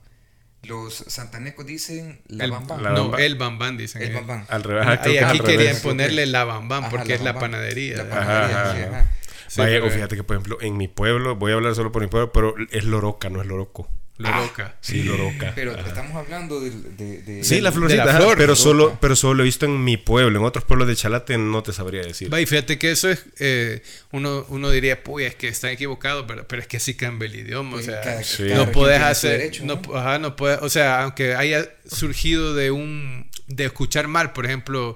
Los 0.67 0.95
santanecos 1.07 1.65
dicen 1.65 2.21
la 2.27 2.47
bambán. 2.47 2.81
no, 2.81 3.17
el 3.17 3.35
bambán 3.35 3.77
dicen. 3.77 4.01
El 4.01 4.13
bambán. 4.13 4.45
Al 4.49 4.63
revés. 4.63 4.99
y 5.05 5.17
aquí 5.17 5.39
querían 5.39 5.77
ponerle 5.81 6.25
la 6.25 6.43
bambán 6.43 6.89
porque 6.89 7.13
es 7.13 7.21
la 7.21 7.37
panadería. 7.37 7.97
La 7.97 8.09
panadería, 8.09 9.11
Vaya, 9.57 9.83
o 9.83 9.89
fíjate 9.89 10.15
que, 10.15 10.23
por 10.23 10.35
ejemplo, 10.35 10.57
en 10.61 10.77
mi 10.77 10.87
pueblo, 10.87 11.35
voy 11.35 11.51
a 11.51 11.55
hablar 11.55 11.75
solo 11.75 11.91
por 11.91 12.01
mi 12.01 12.07
pueblo, 12.07 12.31
pero 12.31 12.55
es 12.71 12.83
Loroca, 12.83 13.29
no 13.29 13.41
es 13.41 13.47
Loroco. 13.47 13.89
Loroca. 14.17 14.67
Ah, 14.73 14.77
sí, 14.79 15.03
Loroca. 15.03 15.51
Pero 15.55 15.77
estamos 15.77 16.15
hablando 16.15 16.61
de, 16.61 17.43
Sí, 17.43 17.59
la 17.59 17.73
florcita. 17.73 18.15
flor, 18.15 18.37
pero, 18.37 18.55
solo, 18.55 18.97
pero 19.01 19.15
solo 19.15 19.35
lo 19.35 19.43
he 19.43 19.45
visto 19.45 19.65
en 19.65 19.83
mi 19.83 19.97
pueblo. 19.97 20.39
En 20.39 20.45
otros 20.45 20.63
pueblos 20.63 20.87
de 20.87 20.95
Chalate 20.95 21.37
no 21.37 21.63
te 21.63 21.73
sabría 21.73 22.01
decir. 22.01 22.33
Va, 22.33 22.39
y 22.39 22.45
fíjate 22.45 22.79
que 22.79 22.91
eso 22.91 23.09
es... 23.09 23.25
Eh, 23.39 23.83
uno, 24.11 24.45
uno 24.47 24.69
diría, 24.69 25.03
pues, 25.03 25.27
es 25.27 25.35
que 25.35 25.49
está 25.49 25.69
equivocado, 25.69 26.25
pero, 26.27 26.47
pero 26.47 26.61
es 26.61 26.67
que 26.67 26.79
sí 26.79 26.95
cambia 26.95 27.27
el 27.27 27.35
idioma. 27.35 27.75
o 27.75 27.81
sea, 27.81 28.21
no 28.55 28.71
puedes 28.71 29.01
hacer... 29.01 29.51
¿no? 29.63 29.81
Ajá, 29.93 30.17
no 30.17 30.37
puedes... 30.37 30.61
O 30.61 30.69
sea, 30.69 31.03
aunque 31.03 31.35
haya 31.35 31.69
surgido 31.85 32.53
de 32.53 32.71
un... 32.71 33.29
De 33.47 33.65
escuchar 33.65 34.07
mal, 34.07 34.31
por 34.31 34.45
ejemplo 34.45 34.95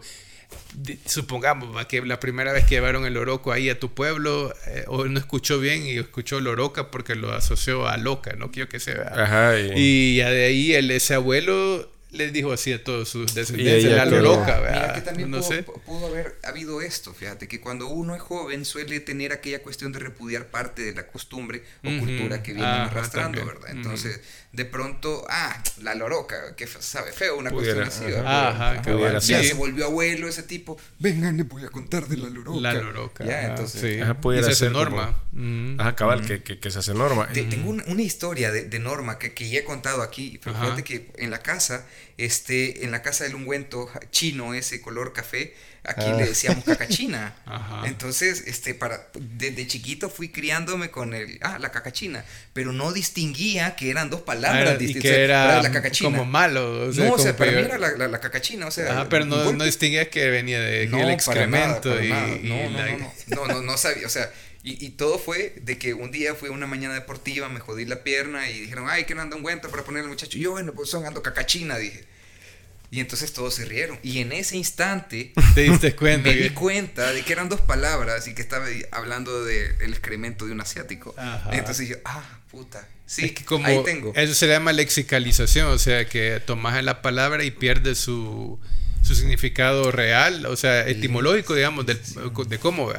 supongamos 1.05 1.85
que 1.85 2.01
la 2.01 2.19
primera 2.19 2.53
vez 2.53 2.65
que 2.65 2.75
llevaron 2.75 3.05
el 3.05 3.17
oroco 3.17 3.51
ahí 3.51 3.69
a 3.69 3.79
tu 3.79 3.93
pueblo, 3.93 4.53
eh, 4.67 4.85
o 4.87 5.05
no 5.05 5.19
escuchó 5.19 5.59
bien 5.59 5.85
y 5.85 5.97
escuchó 5.97 6.39
loroca 6.39 6.91
porque 6.91 7.15
lo 7.15 7.31
asoció 7.33 7.87
a 7.87 7.97
loca, 7.97 8.33
no 8.33 8.51
quiero 8.51 8.69
que 8.69 8.79
se 8.79 8.93
vea. 8.93 9.55
y... 9.75 10.17
ya 10.17 10.29
de 10.29 10.45
ahí 10.45 10.73
el, 10.73 10.91
ese 10.91 11.15
abuelo 11.15 11.89
les 12.11 12.33
dijo 12.33 12.51
así 12.51 12.73
a 12.73 12.83
todos 12.83 13.07
sus 13.07 13.35
descendientes, 13.35 13.91
la 13.91 14.05
loroca, 14.05 14.59
Mira 14.61 14.93
que 14.93 15.01
también 15.01 15.29
no 15.29 15.37
pudo, 15.37 15.47
sé. 15.47 15.63
pudo, 15.63 16.07
haber 16.07 16.39
habido 16.43 16.81
esto, 16.81 17.13
fíjate, 17.13 17.47
que 17.47 17.61
cuando 17.61 17.87
uno 17.87 18.15
es 18.15 18.21
joven 18.21 18.65
suele 18.65 18.99
tener 18.99 19.31
aquella 19.31 19.61
cuestión 19.61 19.91
de 19.91 19.99
repudiar 19.99 20.47
parte 20.47 20.81
de 20.81 20.93
la 20.93 21.05
costumbre 21.07 21.63
o 21.83 21.99
cultura 21.99 22.41
que 22.41 22.53
vienen 22.53 22.73
arrastrando, 22.73 23.45
¿verdad? 23.45 23.69
Entonces, 23.71 24.21
de 24.51 24.65
pronto, 24.65 25.25
ah, 25.29 25.61
la 25.81 25.93
loroca, 25.93 26.55
que 26.55 26.65
sabe 26.65 27.11
feo, 27.11 27.37
una 27.37 27.51
cuestión 27.51 27.83
así, 27.83 28.05
Ajá, 28.25 28.81
Ya 29.19 29.43
se 29.43 29.53
volvió 29.53 29.85
abuelo 29.85 30.27
ese 30.27 30.41
tipo, 30.41 30.77
vengan, 30.97 31.37
les 31.37 31.47
voy 31.47 31.63
a 31.65 31.69
contar 31.69 32.07
de 32.07 32.17
la 32.17 32.29
loroca. 32.29 32.59
La 32.59 32.73
loroca. 32.73 33.25
Ya, 33.25 33.47
entonces. 33.47 34.01
Ajá, 34.01 34.17
y 34.23 34.43
se 34.43 34.51
hace 34.51 34.69
norma. 34.71 35.15
Ajá, 35.77 35.95
cabal, 35.95 36.25
que, 36.25 36.41
que, 36.41 36.71
se 36.71 36.79
hace 36.79 36.93
norma. 36.95 37.27
tengo 37.31 37.69
una, 37.69 38.01
historia 38.01 38.51
de, 38.51 38.63
de 38.63 38.79
norma 38.79 39.19
que, 39.19 39.33
que, 39.33 39.49
ya 39.49 39.59
he 39.59 39.63
contado 39.63 40.01
aquí, 40.01 40.39
pero 40.43 40.55
fíjate 40.59 40.83
que 40.83 41.11
en 41.17 41.29
la 41.29 41.39
casa, 41.39 41.85
este, 42.17 42.85
en 42.85 42.91
la 42.91 43.03
casa 43.03 43.25
del 43.25 43.35
ungüento 43.35 43.87
chino, 44.09 44.55
ese 44.55 44.81
color 44.81 45.13
café, 45.13 45.53
Aquí 45.83 46.05
le 46.05 46.23
ah. 46.23 46.27
decíamos 46.27 46.63
cacachina. 46.63 47.33
Entonces, 47.85 48.43
este, 48.47 48.73
para, 48.73 49.07
desde 49.13 49.65
chiquito 49.67 50.09
fui 50.09 50.29
criándome 50.29 50.91
con 50.91 51.13
el, 51.13 51.39
ah, 51.41 51.57
la 51.59 51.71
cacachina, 51.71 52.25
pero 52.53 52.73
no 52.73 52.91
distinguía 52.91 53.75
que 53.75 53.89
eran 53.89 54.09
dos 54.09 54.21
palabras 54.21 54.77
distintas. 54.77 55.11
que 55.11 55.23
era, 55.23 55.61
la 55.61 55.71
cacachina. 55.71 56.09
como 56.09 56.25
malo. 56.25 56.91
no, 56.93 57.13
o 57.13 57.19
sea, 57.19 57.35
para 57.35 57.51
mí 57.51 57.59
era 57.59 57.77
la, 57.77 58.07
la, 58.07 58.19
cacachina, 58.19 58.67
o 58.67 58.71
sea. 58.71 59.07
pero 59.09 59.25
no, 59.25 59.53
no, 59.53 59.63
distinguía 59.63 60.09
que 60.09 60.29
venía 60.29 60.59
de 60.59 60.83
el 60.83 61.09
excremento 61.09 62.01
y, 62.03 62.09
no, 62.09 62.69
no, 62.69 63.47
no, 63.47 63.61
no, 63.61 63.77
sabía, 63.77 64.05
o 64.05 64.09
sea, 64.09 64.31
y, 64.63 64.85
y, 64.85 64.89
todo 64.89 65.17
fue 65.17 65.55
de 65.61 65.77
que 65.77 65.93
un 65.93 66.11
día 66.11 66.35
fue 66.35 66.49
una 66.49 66.67
mañana 66.67 66.93
deportiva, 66.93 67.47
me 67.47 67.61
jodí 67.61 67.85
la 67.85 68.03
pierna 68.03 68.49
y 68.49 68.59
dijeron, 68.59 68.87
ay, 68.89 69.05
que 69.05 69.15
no 69.15 69.21
anda 69.21 69.37
un 69.37 69.43
guento 69.43 69.69
para 69.69 69.83
poner 69.83 70.03
al 70.03 70.09
muchacho. 70.09 70.37
Y 70.37 70.41
yo, 70.41 70.51
bueno, 70.51 70.73
pues 70.73 70.89
son 70.89 71.05
ando 71.05 71.23
cacachina, 71.23 71.77
dije. 71.77 72.03
Y 72.91 72.99
entonces 72.99 73.33
todos 73.33 73.53
se 73.53 73.65
rieron. 73.65 73.99
Y 74.01 74.19
en 74.19 74.31
ese 74.31 74.57
instante 74.57 75.33
te 75.55 75.61
diste 75.61 75.95
cuenta. 75.95 76.29
me 76.29 76.35
di 76.35 76.49
cuenta 76.49 77.11
de 77.13 77.23
que 77.23 77.33
eran 77.33 77.49
dos 77.49 77.61
palabras 77.61 78.27
y 78.27 78.33
que 78.33 78.41
estaba 78.41 78.65
hablando 78.91 79.45
del 79.45 79.93
excremento 79.93 80.45
de 80.45 80.53
un 80.53 80.61
asiático. 80.61 81.13
entonces 81.51 81.87
yo, 81.87 81.97
ah, 82.05 82.23
puta. 82.49 82.87
Sí, 83.05 83.33
como 83.33 83.65
ahí 83.65 83.81
tengo. 83.83 84.13
Eso 84.15 84.35
se 84.35 84.47
llama 84.47 84.71
lexicalización, 84.71 85.67
o 85.67 85.79
sea, 85.79 86.05
que 86.05 86.39
tomas 86.45 86.83
la 86.83 87.01
palabra 87.01 87.43
y 87.43 87.49
pierdes 87.49 87.97
su, 87.97 88.59
su 89.01 89.15
significado 89.15 89.91
real, 89.91 90.45
o 90.45 90.55
sea, 90.55 90.87
etimológico, 90.87 91.55
digamos, 91.55 91.87
del, 91.87 91.99
de 92.47 92.59
cómo. 92.59 92.91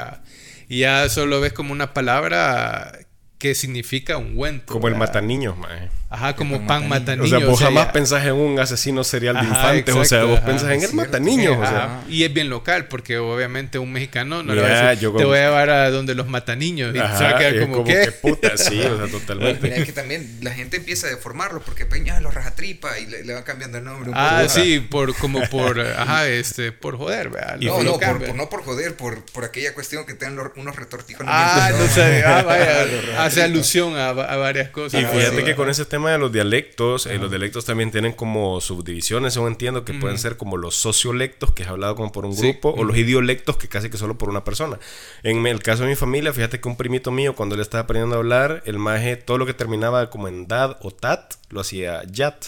Y 0.69 0.81
ya 0.81 1.09
solo 1.09 1.41
ves 1.41 1.53
como 1.53 1.73
una 1.73 1.95
palabra 1.95 2.99
que 3.41 3.55
significa 3.55 4.19
un 4.19 4.33
ungüento. 4.33 4.73
Como 4.73 4.87
el 4.87 4.95
mataniños, 4.95 5.57
mae. 5.57 5.89
Ajá, 6.13 6.35
como 6.35 6.67
pan 6.67 6.89
mata 6.89 7.15
niños. 7.15 7.33
O 7.33 7.39
sea, 7.39 7.47
vos 7.47 7.61
jamás 7.61 7.87
pensás 7.93 8.27
en 8.27 8.33
un 8.33 8.59
asesino 8.59 9.05
serial 9.05 9.37
de 9.37 9.47
infantes. 9.47 9.95
o 9.95 10.05
sea, 10.05 10.25
vos 10.25 10.41
pensás 10.41 10.73
en 10.73 10.83
el 10.83 10.93
mata 10.93 11.21
niños. 11.21 11.57
O 11.57 11.65
sea. 11.65 12.03
Y 12.09 12.25
es 12.25 12.35
bien 12.35 12.51
local, 12.51 12.89
porque 12.89 13.19
obviamente 13.19 13.79
un 13.79 13.93
mexicano 13.93 14.43
no 14.43 14.55
le 14.55 14.61
va 14.61 14.69
a 14.69 14.91
decir, 14.91 15.09
te 15.17 15.25
voy 15.25 15.39
a 15.39 15.43
llevar 15.43 15.71
a 15.71 15.91
donde 15.91 16.17
los 16.17 16.27
mata 16.27 16.57
niños. 16.57 16.91
Y 16.95 16.99
se 16.99 17.25
va 17.25 17.31
a 17.31 17.39
quedar 17.39 17.61
como, 17.61 17.85
¿qué? 17.85 18.03
Que 18.07 18.13
puta, 18.13 18.57
sí, 18.57 18.81
o 18.81 18.97
sea, 18.99 19.07
totalmente. 19.19 19.63
Mira, 19.63 19.77
es 19.77 19.85
que 19.85 19.93
también 19.93 20.39
la 20.43 20.51
gente 20.51 20.79
empieza 20.79 21.07
a 21.07 21.11
deformarlo, 21.11 21.63
porque 21.63 21.87
peña 21.87 22.21
los 22.21 22.35
rajatripa 22.35 22.99
y 22.99 23.07
le, 23.07 23.25
le, 23.25 23.33
van 23.33 23.45
cambiando 23.45 23.79
el 23.79 23.85
nombre. 23.85 24.11
ah, 24.13 24.45
sí, 24.49 24.81
por, 24.81 25.15
como 25.15 25.49
por, 25.49 25.81
ajá, 25.97 26.27
este, 26.27 26.73
por 26.73 26.99
joder, 26.99 27.31
¿verdad? 27.31 27.57
No, 27.61 27.83
no, 27.85 27.99
por, 27.99 28.35
no 28.35 28.49
por 28.51 28.65
joder, 28.65 28.97
por, 28.97 29.25
por 29.27 29.45
aquella 29.45 29.75
cuestión 29.75 30.05
que 30.05 30.15
tengan 30.15 30.51
unos 30.57 30.75
retortijos. 30.75 31.25
Ah, 31.29 31.71
no 31.79 31.87
sé, 31.87 32.25
ah, 32.25 32.43
vaya, 32.43 32.87
hace 33.31 33.43
alusión 33.43 33.97
a, 33.97 34.11
a 34.11 34.37
varias 34.37 34.71
cosas. 34.71 35.03
Y 35.03 35.05
fíjate 35.05 35.45
que 35.45 35.55
con 35.55 35.69
ese 35.71 35.85
tema 35.85 36.11
de 36.11 36.19
los 36.19 36.33
dialectos, 36.33 37.07
eh, 37.07 37.19
los 37.19 37.31
dialectos 37.31 37.65
también 37.65 37.91
tienen 37.91 38.13
como 38.13 38.61
subdivisiones, 38.61 39.35
según 39.35 39.49
entiendo, 39.49 39.85
que 39.85 39.95
pueden 39.95 40.19
ser 40.19 40.37
como 40.37 40.57
los 40.57 40.77
sociolectos, 40.77 41.53
que 41.53 41.63
es 41.63 41.69
hablado 41.69 41.97
como 41.97 42.13
por 42.13 42.25
un 42.25 42.37
grupo, 42.37 42.71
o 42.71 42.85
los 42.85 42.97
idiolectos, 42.97 43.57
que 43.57 43.69
casi 43.69 43.91
que 43.91 43.97
solo 43.97 44.19
por 44.19 44.29
una 44.29 44.45
persona. 44.45 44.79
En 45.23 45.47
el 45.47 45.63
caso 45.63 45.83
de 45.85 45.89
mi 45.89 45.97
familia, 45.97 46.33
fíjate 46.33 46.61
que 46.61 46.69
un 46.69 46.77
primito 46.77 47.11
mío, 47.11 47.35
cuando 47.35 47.55
él 47.55 47.61
estaba 47.61 47.85
aprendiendo 47.85 48.17
a 48.17 48.19
hablar, 48.19 48.63
el 48.67 48.79
maje, 48.79 49.17
todo 49.17 49.39
lo 49.39 49.47
que 49.47 49.55
terminaba 49.55 50.11
como 50.11 50.29
en 50.29 50.47
dad 50.47 50.77
o 50.81 50.91
tat, 50.91 51.35
lo 51.51 51.61
hacía 51.61 52.03
yat 52.05 52.47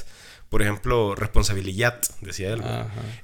por 0.53 0.61
ejemplo, 0.61 1.15
responsabilidad, 1.15 1.99
decía 2.21 2.53
él. 2.53 2.63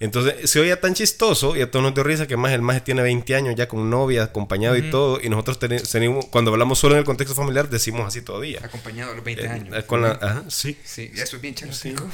Entonces, 0.00 0.48
se 0.48 0.60
oía 0.60 0.80
tan 0.80 0.94
chistoso 0.94 1.54
y 1.56 1.60
a 1.60 1.70
todos 1.70 1.82
nos 1.82 1.92
dio 1.92 2.02
risa 2.02 2.26
que 2.26 2.38
más 2.38 2.52
el 2.52 2.62
más 2.62 2.82
tiene 2.82 3.02
20 3.02 3.34
años 3.34 3.54
ya 3.54 3.68
con 3.68 3.90
novia, 3.90 4.22
acompañado 4.22 4.78
y 4.78 4.90
todo, 4.90 5.20
y 5.22 5.28
nosotros 5.28 5.58
tenemos, 5.58 6.24
cuando 6.24 6.52
hablamos 6.52 6.78
solo 6.78 6.94
en 6.94 7.00
el 7.00 7.04
contexto 7.04 7.34
familiar, 7.34 7.68
decimos 7.68 8.06
así 8.06 8.22
todavía. 8.22 8.60
Acompañado 8.64 9.12
a 9.12 9.14
los 9.14 9.22
20 9.22 9.44
eh, 9.44 9.48
años. 9.48 9.76
Eh, 9.76 9.82
con 9.84 10.00
la, 10.00 10.12
ajá, 10.12 10.44
sí. 10.48 10.78
Sí, 10.82 11.12
eso 11.14 11.36
es 11.36 11.42
bien 11.42 11.54
chalateco. 11.54 12.08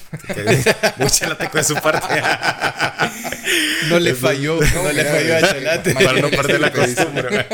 Muy 0.99 1.11
chalateco 1.11 1.59
de 1.59 1.65
su 1.65 1.75
parte. 1.75 2.21
no 3.89 4.01
le 4.01 4.15
falló, 4.15 4.57
no, 4.57 4.93
le 4.93 5.05
falló 5.05 5.37
a 5.37 5.41
Chalate. 5.43 5.95
Para 5.95 6.21
no 6.21 6.31
perder 6.31 6.61
la 6.61 6.73
costumbre. 6.73 7.47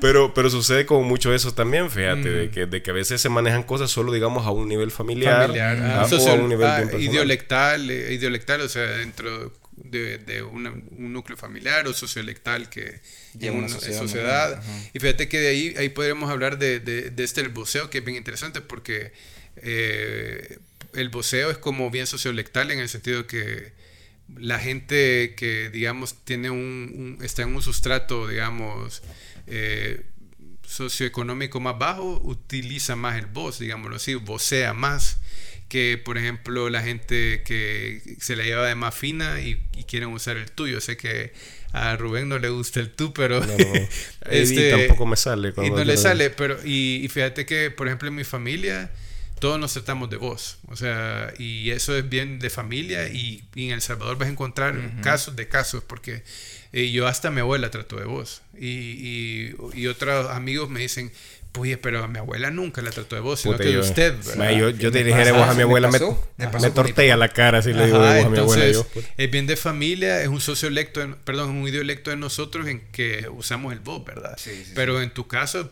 pero, 0.00 0.32
pero 0.32 0.48
sucede 0.48 0.86
como 0.86 1.02
mucho 1.02 1.34
eso 1.34 1.52
también, 1.52 1.90
fíjate, 1.90 2.30
de, 2.30 2.50
que, 2.50 2.64
de 2.64 2.82
que 2.82 2.90
a 2.90 2.94
veces 2.94 3.20
se 3.20 3.28
manejan 3.28 3.62
cosas 3.62 3.90
solo, 3.90 4.10
digamos, 4.10 4.46
a 4.46 4.52
un 4.52 4.66
nivel 4.68 4.90
familiar, 4.90 5.48
familiar 5.48 5.78
ah, 5.82 6.08
o 6.10 6.28
a 6.30 6.32
un 6.32 6.48
nivel 6.48 6.77
ah, 6.78 6.98
idiolectal, 6.98 7.90
eh, 7.90 8.14
idiolectal, 8.14 8.60
o 8.60 8.68
sea, 8.68 8.82
dentro 8.82 9.52
de, 9.76 10.42
un 10.42 11.12
núcleo 11.12 11.36
familiar 11.36 11.86
o 11.86 11.94
sociolectal 11.94 12.68
que 12.68 13.00
en 13.40 13.54
una 13.54 13.68
sociedad. 13.68 14.62
Y 14.92 14.98
fíjate 14.98 15.28
que 15.28 15.40
de 15.40 15.48
ahí, 15.48 15.74
ahí 15.78 15.88
podríamos 15.88 16.30
hablar 16.30 16.58
de, 16.58 16.80
de, 16.80 17.24
este 17.24 17.40
el 17.40 17.48
voceo, 17.48 17.90
que 17.90 17.98
es 17.98 18.04
bien 18.04 18.16
interesante 18.16 18.60
porque 18.60 19.12
eh, 19.56 20.58
el 20.94 21.08
voceo 21.08 21.50
es 21.50 21.58
como 21.58 21.90
bien 21.90 22.06
sociolectal 22.06 22.70
en 22.70 22.80
el 22.80 22.88
sentido 22.88 23.26
que 23.26 23.72
la 24.36 24.58
gente 24.58 25.34
que, 25.36 25.70
digamos, 25.70 26.24
tiene 26.24 26.50
un, 26.50 27.18
está 27.22 27.42
en 27.42 27.54
un 27.54 27.62
sustrato, 27.62 28.28
digamos, 28.28 29.02
eh, 29.46 30.04
socioeconómico 30.66 31.60
más 31.60 31.78
bajo, 31.78 32.20
utiliza 32.22 32.94
más 32.94 33.16
el 33.16 33.26
voz, 33.26 33.58
digámoslo 33.58 33.96
así, 33.96 34.14
vocea 34.14 34.74
más 34.74 35.18
que, 35.68 36.00
por 36.02 36.18
ejemplo, 36.18 36.70
la 36.70 36.82
gente 36.82 37.42
que 37.44 38.00
se 38.20 38.36
la 38.36 38.44
lleva 38.44 38.66
de 38.66 38.74
más 38.74 38.94
fina 38.94 39.40
y, 39.40 39.62
quieren 39.86 40.10
usar 40.10 40.36
el 40.36 40.50
tuyo. 40.50 40.80
Sé 40.80 40.96
que 40.96 41.32
a 41.72 41.96
Rubén 41.96 42.28
no 42.28 42.38
le 42.38 42.48
gusta 42.48 42.80
el 42.80 42.90
tú, 42.90 43.12
pero... 43.12 43.40
No, 43.40 43.54
este, 44.30 44.70
tampoco 44.70 45.06
me 45.06 45.16
sale. 45.16 45.52
Y 45.62 45.70
no 45.70 45.84
le 45.84 45.96
sale, 45.96 46.30
pero... 46.30 46.58
Y, 46.64 47.08
fíjate 47.10 47.46
que, 47.46 47.70
por 47.70 47.86
ejemplo, 47.86 48.08
en 48.08 48.14
mi 48.14 48.24
familia 48.24 48.90
todos 49.38 49.60
nos 49.60 49.72
tratamos 49.72 50.10
de 50.10 50.16
voz. 50.16 50.58
O 50.66 50.74
sea, 50.74 51.32
y 51.38 51.70
eso 51.70 51.96
es 51.96 52.08
bien 52.08 52.40
de 52.40 52.50
familia 52.50 53.08
y, 53.08 53.44
en 53.54 53.70
El 53.70 53.80
Salvador 53.80 54.18
vas 54.18 54.28
a 54.28 54.32
encontrar 54.32 55.00
casos 55.00 55.36
de 55.36 55.46
casos 55.46 55.84
porque 55.84 56.24
eh, 56.72 56.90
yo 56.90 57.06
hasta 57.06 57.30
mi 57.30 57.40
abuela 57.40 57.70
trato 57.70 57.96
de 57.96 58.04
voz. 58.04 58.42
Y, 58.58 58.66
y, 58.66 59.56
y, 59.74 59.86
otros 59.86 60.30
amigos 60.30 60.68
me 60.70 60.80
dicen, 60.80 61.12
Oye, 61.56 61.76
pero 61.76 62.04
a 62.04 62.08
mi 62.08 62.18
abuela 62.18 62.50
nunca 62.50 62.82
la 62.82 62.90
trató 62.90 63.16
de 63.16 63.20
voz, 63.20 63.40
sino 63.40 63.56
que 63.56 63.64
de 63.64 63.78
usted. 63.78 64.14
yo, 64.56 64.70
yo 64.70 64.92
te 64.92 65.02
dijera 65.02 65.32
voz 65.32 65.48
a 65.48 65.54
mi 65.54 65.62
abuela, 65.62 65.90
me, 65.90 65.98
me, 66.46 66.70
tortea 66.70 67.16
la 67.16 67.30
cara 67.30 67.62
si 67.62 67.72
le 67.72 67.86
digo 67.86 67.98
voz 67.98 68.24
a 68.24 68.28
mi 68.28 68.38
abuela. 68.38 68.70
Yo. 68.70 68.86
Es 69.16 69.30
bien 69.30 69.46
de 69.46 69.56
familia, 69.56 70.22
es 70.22 70.28
un 70.28 70.40
sociolecto, 70.40 71.16
perdón, 71.24 71.50
un 71.50 71.66
idiolecto 71.68 72.10
de 72.10 72.16
nosotros 72.16 72.68
en 72.68 72.80
que 72.92 73.28
usamos 73.28 73.72
el 73.72 73.80
vos, 73.80 74.04
¿verdad? 74.04 74.36
Sí, 74.38 74.64
pero 74.74 75.02
en 75.02 75.10
tu 75.10 75.26
caso 75.26 75.70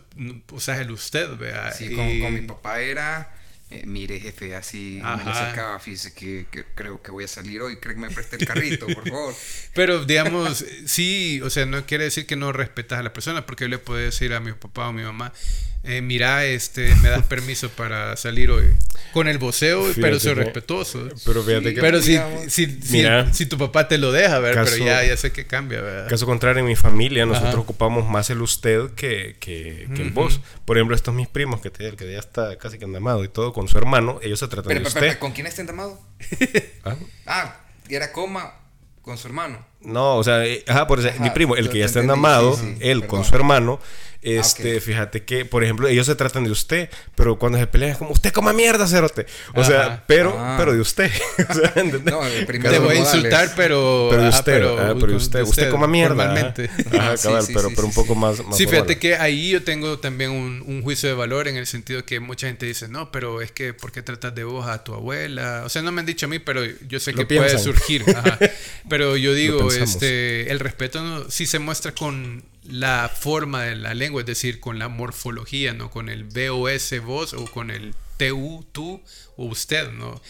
usas 0.52 0.80
el 0.80 0.90
usted, 0.90 1.36
¿verdad? 1.36 1.74
Sí, 1.76 1.94
con 1.94 2.34
mi 2.34 2.42
papá 2.42 2.80
era 2.80 3.35
eh, 3.68 3.82
mire 3.84 4.20
jefe, 4.20 4.54
así 4.54 5.00
me 5.02 5.24
lo 5.24 5.34
sacaba, 5.34 5.80
fíjese 5.80 6.14
que, 6.14 6.46
creo 6.76 7.02
que 7.02 7.10
voy 7.10 7.24
a 7.24 7.28
salir 7.28 7.60
hoy, 7.62 7.78
creo 7.78 7.94
que 7.94 8.00
me 8.00 8.10
preste 8.10 8.36
el 8.36 8.46
carrito, 8.46 8.86
por 8.86 9.02
favor. 9.08 9.34
Pero 9.74 10.04
digamos, 10.04 10.64
sí, 10.86 11.40
o 11.42 11.50
sea, 11.50 11.66
no 11.66 11.84
quiere 11.84 12.04
decir 12.04 12.26
que 12.26 12.36
no 12.36 12.52
respetas 12.52 13.00
a 13.00 13.02
la 13.02 13.12
persona, 13.12 13.44
porque 13.44 13.64
yo 13.64 13.68
le 13.68 13.78
puedo 13.78 13.98
decir 13.98 14.32
a 14.34 14.40
mi 14.40 14.52
papá 14.52 14.86
o 14.86 14.90
a 14.90 14.92
mi 14.92 15.02
mamá, 15.02 15.32
eh, 15.86 16.02
mira, 16.02 16.44
este, 16.44 16.94
me 16.96 17.08
das 17.08 17.24
permiso 17.26 17.68
para 17.70 18.16
salir 18.16 18.50
hoy. 18.50 18.74
Con 19.12 19.28
el 19.28 19.38
voceo, 19.38 19.84
pero 20.00 20.18
soy 20.18 20.34
respetuoso. 20.34 21.08
Pero 21.24 21.42
fíjate 21.42 21.74
que... 21.74 21.80
Pero 21.80 22.02
si, 22.02 22.18
si, 22.48 22.80
si, 23.32 23.46
tu 23.46 23.56
papá 23.56 23.88
te 23.88 23.96
lo 23.96 24.12
deja, 24.12 24.38
ver, 24.40 24.54
pero 24.54 24.76
ya, 24.76 25.04
ya 25.04 25.16
sé 25.16 25.32
que 25.32 25.46
cambia, 25.46 25.80
¿verdad? 25.80 26.08
Caso 26.08 26.26
contrario, 26.26 26.60
en 26.60 26.66
mi 26.66 26.76
familia 26.76 27.24
nosotros 27.24 27.56
ocupamos 27.56 28.08
más 28.08 28.28
el 28.30 28.42
usted 28.42 28.90
que, 28.94 29.36
que, 29.40 29.88
que 29.94 30.02
el 30.02 30.10
vos. 30.10 30.40
Por 30.64 30.76
ejemplo, 30.76 30.96
estos 30.96 31.14
mis 31.14 31.28
primos, 31.28 31.60
que, 31.60 31.70
te, 31.70 31.94
que 31.96 32.12
ya 32.12 32.18
está 32.18 32.58
casi 32.58 32.78
que 32.78 32.84
andamado 32.84 33.24
y 33.24 33.28
todo, 33.28 33.52
con 33.52 33.68
su 33.68 33.78
hermano, 33.78 34.18
ellos 34.22 34.40
se 34.40 34.48
tratan 34.48 34.82
de 34.82 34.88
usted. 34.88 35.18
¿Con 35.18 35.32
quién 35.32 35.46
está 35.46 35.62
andamado? 35.62 36.00
¿Ah? 36.84 36.96
ah, 37.26 37.60
era 37.88 38.12
coma 38.12 38.54
con 39.02 39.16
su 39.16 39.28
hermano. 39.28 39.64
No, 39.86 40.16
o 40.16 40.24
sea, 40.24 40.44
eh, 40.44 40.64
ajá, 40.66 40.86
por 40.86 40.98
eso, 40.98 41.08
mi 41.20 41.30
primo, 41.30 41.56
el 41.56 41.70
que 41.70 41.78
ya 41.78 41.86
está 41.86 42.00
enamado, 42.00 42.58
él 42.80 43.06
con 43.06 43.24
su 43.24 43.34
hermano, 43.34 43.80
Ah, 44.26 44.40
este, 44.40 44.80
fíjate 44.80 45.24
que, 45.24 45.44
por 45.44 45.62
ejemplo, 45.62 45.86
ellos 45.86 46.06
se 46.06 46.16
tratan 46.16 46.42
de 46.42 46.50
usted, 46.50 46.90
pero 47.14 47.38
cuando 47.38 47.58
se 47.58 47.66
pelean 47.68 47.92
es 47.92 47.98
como, 47.98 48.10
usted 48.10 48.32
coma 48.32 48.52
mierda, 48.52 48.86
cerote. 48.88 49.26
O 49.54 49.62
sea, 49.62 50.02
pero, 50.08 50.36
ah. 50.36 50.56
pero 50.58 50.72
de 50.72 50.80
usted. 50.80 51.10
o 51.48 51.54
sea, 51.54 51.72
no, 51.84 52.20
Te 52.20 52.78
voy 52.78 52.96
a 52.96 53.00
insultar, 53.00 53.52
pero. 53.56 54.08
Pero 54.10 54.22
de 54.22 54.28
usted, 54.28 54.52
pero, 54.52 54.76
pero 54.98 55.12
de 55.12 55.16
usted, 55.16 55.42
usted, 55.42 55.70
coma 55.70 55.86
mierda. 55.86 56.26
Normalmente. 56.26 56.68
Ajá, 56.98 57.16
cabal, 57.16 57.44
pero, 57.46 57.68
pero 57.70 57.86
un 57.86 57.94
poco 57.94 58.14
más. 58.16 58.44
más 58.44 58.56
sí, 58.56 58.66
fíjate 58.66 58.98
que 58.98 59.14
ahí 59.14 59.50
yo 59.50 59.62
tengo 59.62 59.98
también 60.00 60.30
un, 60.30 60.64
un, 60.66 60.82
juicio 60.82 61.08
de 61.08 61.14
valor 61.14 61.46
en 61.46 61.56
el 61.56 61.66
sentido 61.66 62.04
que 62.04 62.18
mucha 62.18 62.48
gente 62.48 62.66
dice, 62.66 62.88
no, 62.88 63.12
pero 63.12 63.40
es 63.42 63.52
que, 63.52 63.74
¿por 63.74 63.92
qué 63.92 64.02
tratas 64.02 64.34
de 64.34 64.44
vos 64.44 64.66
a 64.66 64.82
tu 64.82 64.94
abuela? 64.94 65.62
O 65.64 65.68
sea, 65.68 65.82
no 65.82 65.92
me 65.92 66.00
han 66.00 66.06
dicho 66.06 66.26
a 66.26 66.28
mí, 66.28 66.40
pero 66.40 66.64
yo 66.88 66.98
sé 66.98 67.14
que 67.14 67.26
puede 67.26 67.58
surgir. 67.58 68.04
Ajá. 68.14 68.38
Pero 68.88 69.16
yo 69.16 69.34
digo, 69.34 69.68
este, 69.82 70.50
el 70.50 70.60
respeto 70.60 71.02
no, 71.02 71.30
sí 71.30 71.46
se 71.46 71.58
muestra 71.58 71.92
con 71.92 72.44
la 72.64 73.10
forma 73.14 73.62
de 73.62 73.76
la 73.76 73.94
lengua, 73.94 74.22
es 74.22 74.26
decir, 74.26 74.60
con 74.60 74.78
la 74.78 74.88
morfología, 74.88 75.72
¿no? 75.72 75.90
Con 75.90 76.08
el 76.08 76.24
VOS, 76.24 77.00
vos, 77.04 77.32
o 77.32 77.44
con 77.46 77.70
el 77.70 77.94
TU, 78.16 78.66
tú, 78.72 79.02
o 79.36 79.44
usted, 79.46 79.90
¿no? 79.92 80.20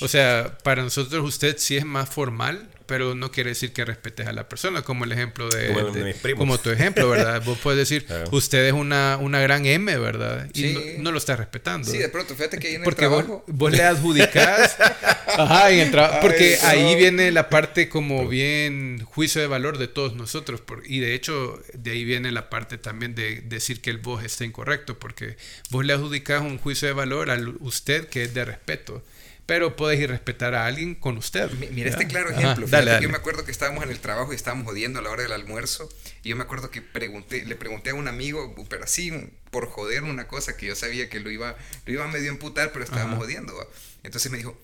O 0.00 0.08
sea, 0.08 0.58
para 0.62 0.82
nosotros 0.82 1.26
usted 1.26 1.56
sí 1.58 1.76
es 1.76 1.84
más 1.84 2.08
formal, 2.08 2.68
pero 2.86 3.14
no 3.14 3.30
quiere 3.30 3.50
decir 3.50 3.72
que 3.72 3.84
respetes 3.84 4.26
a 4.26 4.32
la 4.32 4.48
persona, 4.48 4.82
como 4.82 5.04
el 5.04 5.12
ejemplo 5.12 5.48
de, 5.48 6.14
como, 6.36 6.58
tu 6.58 6.70
ejemplo, 6.70 7.08
¿verdad? 7.08 7.42
Vos 7.44 7.58
puedes 7.62 7.78
decir, 7.78 8.06
usted 8.30 8.66
es 8.66 8.72
una, 8.72 9.18
una 9.20 9.40
gran 9.40 9.66
M, 9.66 9.96
¿verdad? 9.98 10.48
Y 10.54 10.98
no, 10.98 11.12
lo 11.12 11.18
está 11.18 11.36
respetando. 11.36 11.90
Sí, 11.90 11.98
de 11.98 12.08
pronto, 12.08 12.34
fíjate 12.34 12.58
que 12.58 12.68
ahí 12.68 12.74
en 12.76 12.82
porque 12.82 13.04
el 13.04 13.10
trabajo... 13.10 13.44
Vos, 13.46 13.72
le 13.72 13.82
adjudicás, 13.82 14.76
ajá, 15.26 15.70
en 15.70 15.80
el 15.80 15.90
trabajo, 15.90 16.20
porque 16.22 16.58
ahí 16.62 16.94
viene 16.94 17.30
la 17.32 17.48
parte 17.48 17.88
como 17.88 18.28
bien 18.28 19.04
juicio 19.04 19.40
de 19.40 19.46
valor 19.46 19.78
de 19.78 19.88
todos 19.88 20.14
nosotros, 20.14 20.62
y 20.84 21.00
de 21.00 21.14
hecho 21.14 21.60
de 21.74 21.90
ahí 21.90 22.04
viene 22.04 22.30
la 22.32 22.48
parte 22.50 22.78
también 22.78 23.14
de 23.14 23.40
decir 23.40 23.80
que 23.80 23.90
el 23.90 23.98
vos 23.98 24.24
está 24.24 24.44
incorrecto, 24.44 24.98
porque 24.98 25.36
vos 25.70 25.84
le 25.84 25.92
adjudicás 25.92 26.42
un 26.42 26.58
juicio 26.58 26.88
de 26.88 26.94
valor 26.94 27.30
al 27.30 27.56
usted 27.60 28.08
que 28.08 28.24
es 28.24 28.34
de 28.34 28.44
respeto 28.44 29.02
pero 29.46 29.76
puedes 29.76 29.98
ir 30.00 30.10
a 30.10 30.12
respetar 30.12 30.54
a 30.54 30.66
alguien 30.66 30.96
con 30.96 31.16
usted. 31.16 31.50
Mira 31.70 31.88
este 31.88 32.08
claro 32.08 32.30
ejemplo. 32.30 32.66
Yo 33.00 33.08
me 33.08 33.16
acuerdo 33.16 33.44
que 33.44 33.52
estábamos 33.52 33.84
en 33.84 33.90
el 33.90 34.00
trabajo 34.00 34.32
y 34.32 34.36
estábamos 34.36 34.66
jodiendo 34.66 34.98
a 34.98 35.02
la 35.02 35.10
hora 35.10 35.22
del 35.22 35.32
almuerzo. 35.32 35.88
Y 36.24 36.30
yo 36.30 36.36
me 36.36 36.42
acuerdo 36.42 36.70
que 36.70 36.82
pregunté, 36.82 37.44
le 37.44 37.54
pregunté 37.54 37.90
a 37.90 37.94
un 37.94 38.08
amigo, 38.08 38.54
pero 38.68 38.84
así, 38.84 39.12
por 39.52 39.68
joder 39.68 40.02
una 40.02 40.26
cosa 40.26 40.56
que 40.56 40.66
yo 40.66 40.74
sabía 40.74 41.08
que 41.08 41.20
lo 41.20 41.30
iba, 41.30 41.56
lo 41.86 41.92
iba 41.92 42.04
a 42.04 42.08
medio 42.08 42.30
emputar, 42.30 42.72
pero 42.72 42.84
estábamos 42.84 43.18
jodiendo. 43.18 43.54
Entonces 44.02 44.32
me 44.32 44.38
dijo, 44.38 44.60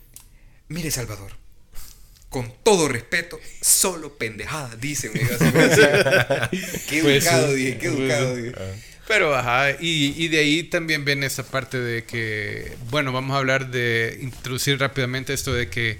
mire 0.68 0.90
Salvador, 0.90 1.32
con 2.28 2.52
todo 2.64 2.88
respeto, 2.88 3.38
solo 3.60 4.18
pendejada, 4.18 4.74
dicen. 4.76 5.12
qué 6.88 7.02
pues 7.02 7.24
educado, 7.24 7.52
dije, 7.52 7.78
qué 7.78 7.86
educado, 7.86 8.36
dije. 8.36 8.54
Pero, 9.12 9.34
ajá, 9.36 9.72
y, 9.78 10.14
y, 10.16 10.28
de 10.28 10.38
ahí 10.38 10.62
también 10.62 11.04
viene 11.04 11.26
esa 11.26 11.42
parte 11.42 11.78
de 11.78 12.04
que, 12.04 12.72
bueno, 12.88 13.12
vamos 13.12 13.34
a 13.34 13.40
hablar 13.40 13.70
de 13.70 14.18
introducir 14.22 14.80
rápidamente 14.80 15.34
esto 15.34 15.52
de 15.52 15.68
que 15.68 15.98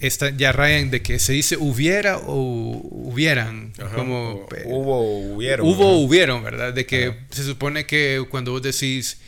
esta, 0.00 0.30
ya 0.30 0.50
rayan 0.50 0.90
de 0.90 1.02
que 1.02 1.18
se 1.18 1.34
dice 1.34 1.58
hubiera 1.58 2.16
o 2.16 2.80
hubieran, 2.90 3.74
como 3.94 4.46
hubo 4.64 5.34
hubieron. 5.34 5.66
Hubo 5.66 5.98
hubieron, 5.98 6.42
¿verdad? 6.42 6.72
De 6.72 6.86
que 6.86 7.14
se 7.28 7.44
supone 7.44 7.84
que 7.84 8.24
cuando 8.30 8.52
vos 8.52 8.62
decís 8.62 9.18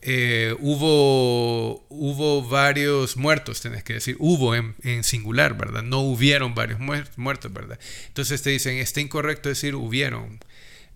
eh, 0.00 0.56
hubo, 0.58 1.84
hubo 1.90 2.48
varios 2.48 3.18
muertos, 3.18 3.60
tenés 3.60 3.84
que 3.84 3.92
decir, 3.92 4.16
hubo 4.18 4.54
en, 4.54 4.74
en 4.84 5.04
singular, 5.04 5.54
¿verdad? 5.58 5.82
No 5.82 6.00
hubieron 6.00 6.54
varios 6.54 6.80
muertos, 6.80 7.52
¿verdad? 7.52 7.78
Entonces 8.08 8.40
te 8.40 8.48
dicen, 8.48 8.78
está 8.78 9.02
incorrecto 9.02 9.50
decir 9.50 9.74
hubieron 9.74 10.40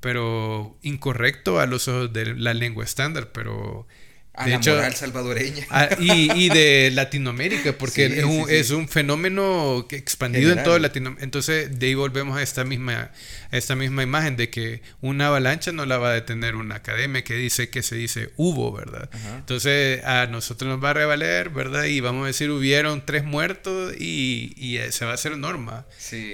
pero 0.00 0.78
incorrecto 0.82 1.60
a 1.60 1.66
los 1.66 1.88
ojos 1.88 2.12
de 2.12 2.34
la 2.34 2.54
lengua 2.54 2.84
estándar, 2.84 3.30
pero 3.32 3.86
a 4.38 4.48
la 4.48 4.58
moral 4.58 4.94
salvadoreña. 4.94 5.66
y, 5.98 6.48
de 6.48 6.90
Latinoamérica, 6.94 7.72
porque 7.72 8.06
es, 8.06 8.24
un, 8.24 8.48
es, 8.48 8.70
un, 8.70 8.88
fenómeno 8.88 9.86
expandido 9.90 10.52
en 10.52 10.62
todo 10.62 10.78
Latinoamérica. 10.78 11.24
Entonces, 11.24 11.78
de 11.78 11.86
ahí 11.86 11.94
volvemos 11.94 12.38
a 12.38 12.42
esta 12.42 12.64
misma, 12.64 13.10
esta 13.50 13.74
misma 13.74 14.04
imagen 14.04 14.36
de 14.36 14.48
que 14.48 14.82
una 15.00 15.26
avalancha 15.26 15.72
no 15.72 15.86
la 15.86 15.98
va 15.98 16.10
a 16.10 16.14
detener 16.14 16.54
una 16.54 16.76
academia 16.76 17.24
que 17.24 17.34
dice 17.34 17.68
que 17.68 17.82
se 17.82 17.96
dice 17.96 18.30
hubo, 18.36 18.72
¿verdad? 18.72 19.10
Entonces, 19.38 20.04
a 20.04 20.26
nosotros 20.26 20.70
nos 20.70 20.82
va 20.82 20.90
a 20.90 20.94
revaler, 20.94 21.50
¿verdad? 21.50 21.84
Y 21.84 22.00
vamos 22.00 22.22
a 22.22 22.26
decir, 22.28 22.50
hubieron 22.50 23.04
tres 23.04 23.24
muertos 23.24 23.94
y, 23.98 24.54
y 24.56 24.78
se 24.92 25.04
va 25.04 25.12
a 25.12 25.14
hacer 25.14 25.36
norma. 25.36 25.84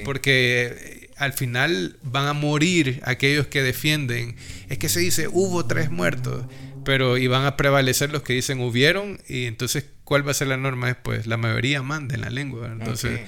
Porque 0.05 1.04
al 1.17 1.33
final 1.33 1.97
van 2.03 2.27
a 2.27 2.33
morir 2.33 3.01
aquellos 3.05 3.47
que 3.47 3.63
defienden. 3.63 4.37
Es 4.69 4.79
que 4.79 4.89
se 4.89 5.01
dice, 5.01 5.29
hubo 5.29 5.67
tres 5.67 5.91
muertos 5.91 6.45
pero 6.85 7.17
iban 7.17 7.45
a 7.45 7.57
prevalecer 7.57 8.13
los 8.13 8.23
que 8.23 8.35
dicen 8.35 8.61
hubieron 8.61 9.19
y 9.27 9.47
entonces 9.47 9.87
¿cuál 10.05 10.27
va 10.27 10.31
a 10.31 10.35
ser 10.35 10.49
la 10.49 10.57
norma 10.57 10.89
después? 10.89 11.27
La 11.27 11.37
mayoría 11.37 11.83
manda 11.83 12.15
en 12.15 12.21
la 12.21 12.31
lengua, 12.31 12.69
entonces 12.71 13.21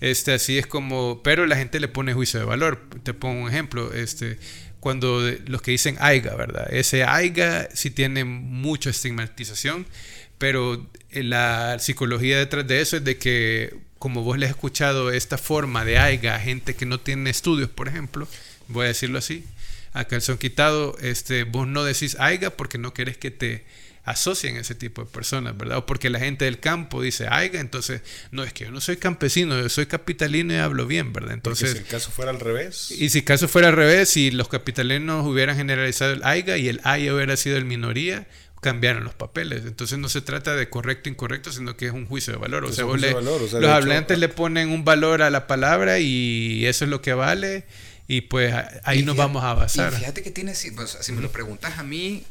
este 0.00 0.32
así 0.32 0.58
es 0.58 0.66
como, 0.66 1.22
pero 1.22 1.46
la 1.46 1.56
gente 1.56 1.80
le 1.80 1.88
pone 1.88 2.12
juicio 2.12 2.40
de 2.40 2.46
valor. 2.46 2.88
Te 3.02 3.14
pongo 3.14 3.42
un 3.42 3.48
ejemplo, 3.48 3.92
este 3.94 4.38
cuando 4.80 5.22
los 5.46 5.62
que 5.62 5.70
dicen 5.70 5.96
aiga, 5.98 6.34
¿verdad? 6.34 6.66
Ese 6.70 7.04
aiga 7.04 7.68
sí 7.72 7.90
tiene 7.90 8.24
mucha 8.24 8.90
estigmatización, 8.90 9.86
pero 10.36 10.90
la 11.10 11.78
psicología 11.78 12.38
detrás 12.38 12.66
de 12.66 12.82
eso 12.82 12.98
es 12.98 13.04
de 13.04 13.16
que 13.16 13.74
como 14.04 14.22
vos 14.22 14.36
le 14.36 14.44
has 14.44 14.50
escuchado 14.50 15.10
esta 15.10 15.38
forma 15.38 15.82
de 15.86 15.96
aiga 15.96 16.34
a 16.34 16.38
gente 16.38 16.74
que 16.76 16.84
no 16.84 17.00
tiene 17.00 17.30
estudios, 17.30 17.70
por 17.70 17.88
ejemplo, 17.88 18.28
voy 18.68 18.84
a 18.84 18.88
decirlo 18.88 19.18
así, 19.18 19.46
a 19.94 20.04
calzón 20.04 20.36
quitado, 20.36 20.94
este, 21.00 21.44
vos 21.44 21.66
no 21.66 21.84
decís 21.84 22.14
aiga 22.20 22.50
porque 22.50 22.76
no 22.76 22.92
querés 22.92 23.16
que 23.16 23.30
te 23.30 23.64
asocien 24.04 24.58
a 24.58 24.60
ese 24.60 24.74
tipo 24.74 25.02
de 25.02 25.10
personas, 25.10 25.56
¿verdad? 25.56 25.78
O 25.78 25.86
porque 25.86 26.10
la 26.10 26.18
gente 26.18 26.44
del 26.44 26.60
campo 26.60 27.00
dice 27.00 27.28
aiga, 27.30 27.60
entonces, 27.60 28.02
no, 28.30 28.44
es 28.44 28.52
que 28.52 28.64
yo 28.64 28.70
no 28.70 28.82
soy 28.82 28.98
campesino, 28.98 29.58
yo 29.58 29.70
soy 29.70 29.86
capitalino 29.86 30.52
y 30.52 30.58
hablo 30.58 30.86
bien, 30.86 31.14
¿verdad? 31.14 31.32
Entonces, 31.32 31.70
si 31.70 31.78
el 31.78 31.84
caso 31.84 32.10
fuera 32.10 32.30
al 32.30 32.40
revés. 32.40 32.90
Y 32.90 33.08
si 33.08 33.20
el 33.20 33.24
caso 33.24 33.48
fuera 33.48 33.68
al 33.68 33.74
revés, 33.74 34.10
si 34.10 34.30
los 34.30 34.48
capitalinos 34.48 35.26
hubieran 35.26 35.56
generalizado 35.56 36.12
el 36.12 36.22
aiga 36.24 36.58
y 36.58 36.68
el 36.68 36.82
aya 36.84 37.14
hubiera 37.14 37.38
sido 37.38 37.56
el 37.56 37.64
minoría, 37.64 38.26
cambiaron 38.64 39.04
los 39.04 39.12
papeles. 39.12 39.66
Entonces 39.66 39.98
no 39.98 40.08
se 40.08 40.22
trata 40.22 40.56
de 40.56 40.70
correcto 40.70 41.10
o 41.10 41.12
incorrecto, 41.12 41.52
sino 41.52 41.76
que 41.76 41.84
es 41.84 41.92
un 41.92 42.06
juicio 42.06 42.32
de 42.32 42.38
valor. 42.38 42.64
O 42.64 42.72
sea, 42.72 42.86
los 42.86 43.70
hablantes 43.70 44.18
le 44.18 44.30
ponen 44.30 44.70
un 44.70 44.86
valor 44.86 45.20
a 45.20 45.28
la 45.28 45.46
palabra 45.46 45.98
y 45.98 46.64
eso 46.64 46.86
es 46.86 46.90
lo 46.90 47.02
que 47.02 47.12
vale 47.12 47.66
y 48.08 48.22
pues 48.22 48.54
ahí 48.84 49.02
nos 49.02 49.16
vamos 49.16 49.44
a 49.44 49.52
basar. 49.52 49.92
Y 49.92 49.96
fíjate 49.96 50.22
que 50.22 50.30
tiene, 50.30 50.54
si 50.54 50.70
me 51.12 51.20
lo 51.20 51.30
preguntas 51.30 51.78
a 51.78 51.82
mí, 51.82 52.24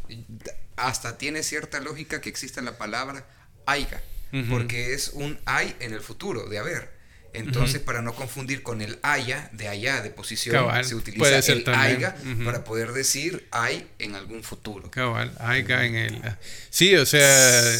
hasta 0.75 1.19
tiene 1.19 1.43
cierta 1.43 1.79
lógica 1.79 2.19
que 2.19 2.29
exista 2.29 2.63
la 2.63 2.79
palabra 2.79 3.27
aiga, 3.67 4.01
porque 4.49 4.95
es 4.95 5.09
un 5.09 5.39
hay 5.45 5.75
en 5.81 5.93
el 5.93 6.01
futuro, 6.01 6.49
de 6.49 6.57
haber. 6.57 7.02
Entonces, 7.33 7.81
para 7.81 8.01
no 8.01 8.13
confundir 8.13 8.63
con 8.63 8.81
el 8.81 8.99
haya 9.01 9.49
de 9.53 9.67
allá 9.67 10.01
de 10.01 10.09
posición, 10.09 10.65
se 10.83 10.95
utiliza 10.95 11.39
el 11.39 11.63
aiga 11.67 12.15
para 12.45 12.63
poder 12.63 12.93
decir 12.93 13.47
hay 13.51 13.87
en 13.99 14.15
algún 14.15 14.43
futuro. 14.43 14.89
Cabal, 14.91 15.33
aiga 15.39 15.85
en 15.85 15.95
el. 15.95 16.21
Sí, 16.69 16.95
o 16.95 17.05
sea. 17.05 17.73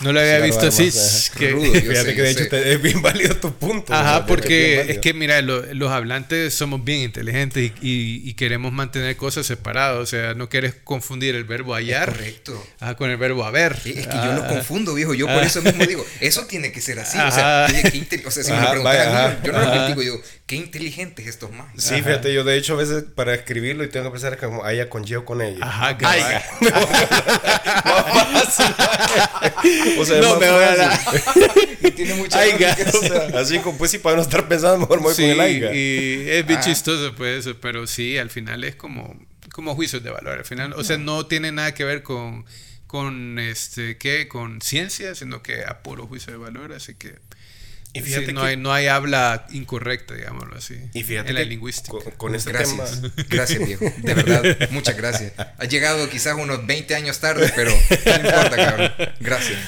No 0.00 0.12
lo 0.12 0.20
había 0.20 0.38
visto 0.40 0.66
así. 0.66 0.90
Que, 1.36 1.54
fíjate 1.54 2.14
que 2.14 2.22
de 2.22 2.30
hecho 2.30 2.56
es 2.56 2.82
bien 2.82 3.02
válido 3.02 3.36
tu 3.36 3.52
punto. 3.52 3.92
Ajá, 3.92 4.26
porque 4.26 4.86
es, 4.88 4.98
que 4.98 5.14
mira, 5.14 5.40
los 5.42 5.90
hablantes 5.90 6.54
somos 6.54 6.82
bien 6.84 7.00
inteligentes 7.00 7.72
y, 7.80 8.34
queremos 8.34 8.72
mantener 8.72 9.16
cosas 9.16 9.46
separadas. 9.46 9.98
O 9.98 10.06
sea, 10.06 10.34
no 10.34 10.48
quieres 10.48 10.74
confundir 10.82 11.34
el 11.34 11.44
verbo 11.44 11.74
hallar 11.74 12.10
correcto. 12.10 12.66
Ajá, 12.80 12.96
con 12.96 13.10
el 13.10 13.18
verbo 13.18 13.44
haber. 13.44 13.76
Es 13.84 14.06
que 14.06 14.16
yo 14.16 14.32
lo 14.32 14.46
confundo, 14.46 14.94
viejo. 14.94 15.14
Yo 15.14 15.26
por 15.26 15.42
eso 15.42 15.60
mismo 15.62 15.84
digo, 15.84 16.06
eso 16.20 16.46
tiene 16.46 16.72
que 16.72 16.80
ser 16.80 16.98
así. 16.98 17.18
O 17.18 17.30
sea, 17.30 17.66
o 17.66 18.30
sea, 18.30 18.44
si 18.44 18.52
me 18.52 18.66
preguntan 18.66 19.40
yo 19.42 19.52
no 19.52 19.60
lo 19.60 19.86
digo, 19.88 20.00
digo, 20.00 20.22
qué 20.46 20.56
inteligentes 20.56 21.26
estos 21.26 21.50
más. 21.52 21.68
Sí, 21.76 21.96
fíjate, 21.96 22.32
yo 22.32 22.44
de 22.44 22.56
hecho 22.56 22.74
a 22.74 22.76
veces 22.76 23.04
para 23.14 23.34
escribirlo 23.34 23.84
y 23.84 23.88
tengo 23.88 24.06
que 24.06 24.12
pensar 24.12 24.38
como 24.38 24.64
haya 24.64 24.88
con 24.88 25.04
yo 25.04 25.24
con 25.24 25.42
ella. 25.42 25.58
Ajá, 25.60 25.98
que 25.98 26.06
o 29.98 30.04
sea, 30.04 30.20
no, 30.20 30.38
me 30.38 30.50
voy 30.50 30.64
a 30.64 30.76
dar. 30.76 31.00
y 31.82 31.90
tiene 31.90 32.14
mucha 32.14 32.40
Así 33.34 33.58
como 33.58 33.78
pues 33.78 33.90
si 33.90 33.98
para 33.98 34.16
no 34.16 34.22
estar 34.22 34.48
pensando, 34.48 34.78
mejor 34.78 34.98
me 34.98 35.04
voy 35.04 35.14
con 35.14 35.24
el 35.24 35.40
aiga. 35.40 35.74
Y 35.74 36.28
es 36.28 36.46
bien 36.46 36.60
chistoso 36.60 37.14
pues 37.14 37.46
eso, 37.46 37.56
pero 37.60 37.86
sí, 37.86 38.18
al 38.18 38.30
final 38.30 38.64
es 38.64 38.76
como, 38.76 39.16
como 39.52 39.74
juicios 39.74 40.02
de 40.02 40.10
valor. 40.10 40.38
Al 40.38 40.44
final, 40.44 40.72
o 40.74 40.84
sea, 40.84 40.98
no 40.98 41.26
tiene 41.26 41.52
nada 41.52 41.74
que 41.74 41.84
ver 41.84 42.02
con 42.02 42.44
con 42.86 43.38
este 43.38 43.98
qué 43.98 44.26
con 44.26 44.60
ciencia 44.60 45.14
sino 45.14 45.44
que 45.44 45.62
a 45.64 45.80
puro 45.80 46.08
juicio 46.08 46.32
de 46.32 46.38
valor 46.38 46.72
así 46.72 46.96
que 46.96 47.20
y 47.92 48.00
fíjate 48.00 48.32
no, 48.32 48.42
hay, 48.42 48.56
no 48.56 48.72
hay 48.72 48.86
habla 48.86 49.46
incorrecta, 49.50 50.14
digámoslo 50.14 50.56
así. 50.56 50.78
Y 50.94 51.02
fíjate 51.02 51.30
en 51.30 51.34
la 51.34 51.44
lingüística. 51.44 51.96
Con, 52.16 52.34
este 52.34 52.52
gracias. 52.52 53.02
Gracias, 53.28 53.66
viejo. 53.66 53.84
De 53.98 54.14
verdad, 54.14 54.70
muchas 54.70 54.96
gracias. 54.96 55.32
Ha 55.36 55.64
llegado 55.64 56.08
quizás 56.08 56.36
unos 56.36 56.66
20 56.66 56.94
años 56.94 57.18
tarde, 57.18 57.52
pero 57.54 57.70
no 57.70 58.28
importa, 58.28 58.56
cabrón. 58.56 58.92
Gracias. 59.20 59.58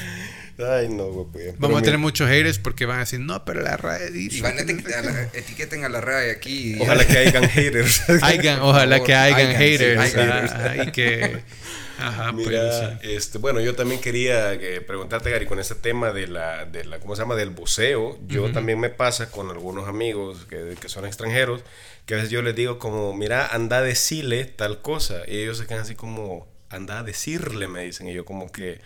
Ay, 0.59 0.89
no, 0.89 1.07
güey. 1.07 1.53
Vamos 1.59 1.81
a 1.81 1.83
tener 1.83 1.99
muchos 1.99 2.29
haters 2.29 2.59
porque 2.59 2.87
van 2.87 2.99
a 2.99 3.01
decir, 3.01 3.21
no, 3.21 3.45
pero 3.45 3.61
la 3.61 3.77
RAE 3.77 4.11
dice. 4.11 4.39
Y 4.39 4.41
van 4.41 4.59
a 4.59 4.63
etiqueten 5.33 5.85
a 5.85 5.89
la 5.89 6.01
RAE 6.01 6.31
aquí. 6.31 6.77
Ojalá 6.81 7.07
que 7.07 7.19
hayan 7.19 7.49
haters. 7.49 8.03
ojalá 8.61 9.03
que 9.03 9.15
hayan 9.15 9.57
haters. 9.57 10.15
y 10.87 10.91
que 10.93 11.43
Ajá, 12.03 12.33
Mira, 12.33 12.99
este, 13.03 13.39
bueno, 13.39 13.61
yo 13.61 13.77
también 13.77 14.01
quería 14.01 14.55
eh, 14.55 14.81
preguntarte, 14.81 15.31
Gary, 15.31 15.47
con 15.47 15.61
este 15.61 15.77
tema 15.77 16.13
de 16.13 16.27
la, 16.27 16.65
de 16.65 16.85
la, 16.85 16.99
¿cómo 16.99 17.15
se 17.15 17.23
llama? 17.23 17.37
Del 17.37 17.51
buceo. 17.51 18.19
Yo 18.27 18.51
también 18.51 18.81
me 18.81 18.91
pasa 18.91 19.31
con 19.31 19.51
algunos 19.51 19.89
amigos 19.89 20.47
que, 20.49 20.75
que, 20.81 20.89
son 20.89 21.07
extranjeros, 21.07 21.63
que 22.07 22.15
a 22.15 22.17
veces 22.17 22.31
yo 22.31 22.43
les 22.43 22.57
digo 22.57 22.79
como, 22.79 23.15
mira, 23.15 23.47
anda 23.47 23.79
a 23.79 23.83
decirle 23.83 24.45
tal 24.45 24.83
cosa. 24.83 25.23
Y 25.29 25.39
ellos 25.39 25.59
se 25.59 25.67
quedan 25.67 25.83
así 25.83 25.95
como, 25.95 26.49
anda 26.71 26.99
a 26.99 27.03
decirle, 27.05 27.69
me 27.69 27.85
dicen. 27.85 28.09
Y 28.09 28.15
yo 28.15 28.25
como 28.25 28.51
que, 28.51 28.81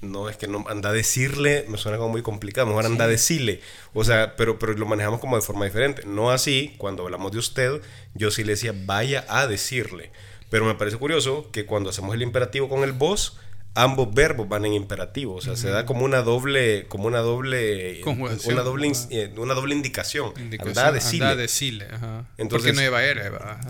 no, 0.00 0.28
es 0.28 0.36
que 0.36 0.46
no, 0.46 0.64
anda 0.68 0.90
a 0.90 0.92
decirle, 0.92 1.64
me 1.68 1.78
suena 1.78 1.98
como 1.98 2.10
muy 2.10 2.22
complicado, 2.22 2.66
mejor 2.66 2.86
anda 2.86 3.04
a 3.04 3.08
decirle. 3.08 3.60
O 3.94 4.04
sea, 4.04 4.36
pero, 4.36 4.58
pero 4.58 4.74
lo 4.74 4.86
manejamos 4.86 5.20
como 5.20 5.36
de 5.36 5.42
forma 5.42 5.64
diferente. 5.64 6.02
No 6.06 6.30
así, 6.30 6.74
cuando 6.78 7.02
hablamos 7.04 7.32
de 7.32 7.38
usted, 7.38 7.80
yo 8.14 8.30
sí 8.30 8.44
le 8.44 8.52
decía, 8.52 8.74
vaya 8.86 9.24
a 9.28 9.46
decirle. 9.46 10.10
Pero 10.50 10.64
me 10.64 10.74
parece 10.74 10.96
curioso 10.96 11.50
que 11.52 11.66
cuando 11.66 11.90
hacemos 11.90 12.14
el 12.14 12.22
imperativo 12.22 12.68
con 12.68 12.84
el 12.84 12.92
vos, 12.92 13.38
ambos 13.78 14.12
verbos 14.12 14.48
van 14.48 14.64
en 14.64 14.72
imperativo, 14.72 15.34
o 15.36 15.40
sea, 15.40 15.56
se 15.56 15.68
da 15.70 15.86
como 15.86 16.04
una 16.04 16.22
doble, 16.22 16.86
como 16.88 17.06
una 17.06 17.20
doble, 17.20 18.02
una 18.04 18.62
doble, 18.62 18.92
eh, 19.10 19.32
una 19.36 19.54
doble 19.54 19.74
indicación. 19.74 20.32
indicación 20.36 20.78
anda 20.78 21.30
a 21.30 21.36
decirle. 21.36 21.86
ajá. 21.90 22.26
Entonces, 22.38 22.72
Porque 22.72 22.72
no 22.72 22.82
iba 22.82 22.98
a 22.98 23.06
ir, 23.06 23.20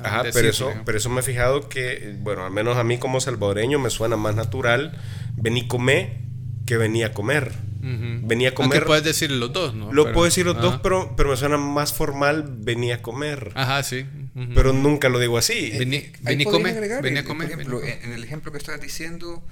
Ajá, 0.02 0.24
pero 0.32 0.48
eso, 0.48 0.72
pero 0.86 0.96
eso 0.96 1.10
me 1.10 1.20
he 1.20 1.22
fijado 1.22 1.68
que, 1.68 2.16
bueno, 2.20 2.46
al 2.46 2.50
menos 2.52 2.78
a 2.78 2.84
mí 2.84 2.96
como 2.96 3.20
salvadoreño 3.20 3.78
me 3.78 3.90
suena 3.90 4.16
más 4.16 4.34
natural 4.34 4.98
venir 5.36 5.68
comer 5.68 6.16
que 6.64 6.78
venía 6.78 7.08
a 7.08 7.12
comer. 7.12 7.52
Venía 7.80 8.50
a 8.50 8.54
comer. 8.54 8.72
Aunque 8.72 8.86
puedes 8.86 9.04
decir 9.04 9.30
los 9.30 9.52
dos, 9.52 9.74
¿no? 9.74 9.92
Lo 9.92 10.12
puedo 10.12 10.24
decir 10.24 10.46
los 10.46 10.60
dos, 10.60 10.80
pero, 10.82 11.14
pero 11.16 11.30
me 11.30 11.36
suena 11.36 11.58
más 11.58 11.92
formal 11.92 12.44
venía 12.48 12.96
a 12.96 13.02
comer. 13.02 13.52
Ajá, 13.54 13.82
sí. 13.82 14.06
Pero 14.54 14.72
nunca 14.72 15.10
lo 15.10 15.18
digo 15.18 15.36
así. 15.36 15.70
Vení, 15.78 16.10
vení 16.22 16.44
comer. 16.44 17.02
Vení 17.02 17.18
a 17.18 17.24
comer. 17.24 17.50
Ejemplo, 17.50 17.82
en 17.82 18.12
el 18.12 18.24
ejemplo 18.24 18.52
que 18.52 18.58
estás 18.58 18.80
diciendo 18.80 19.42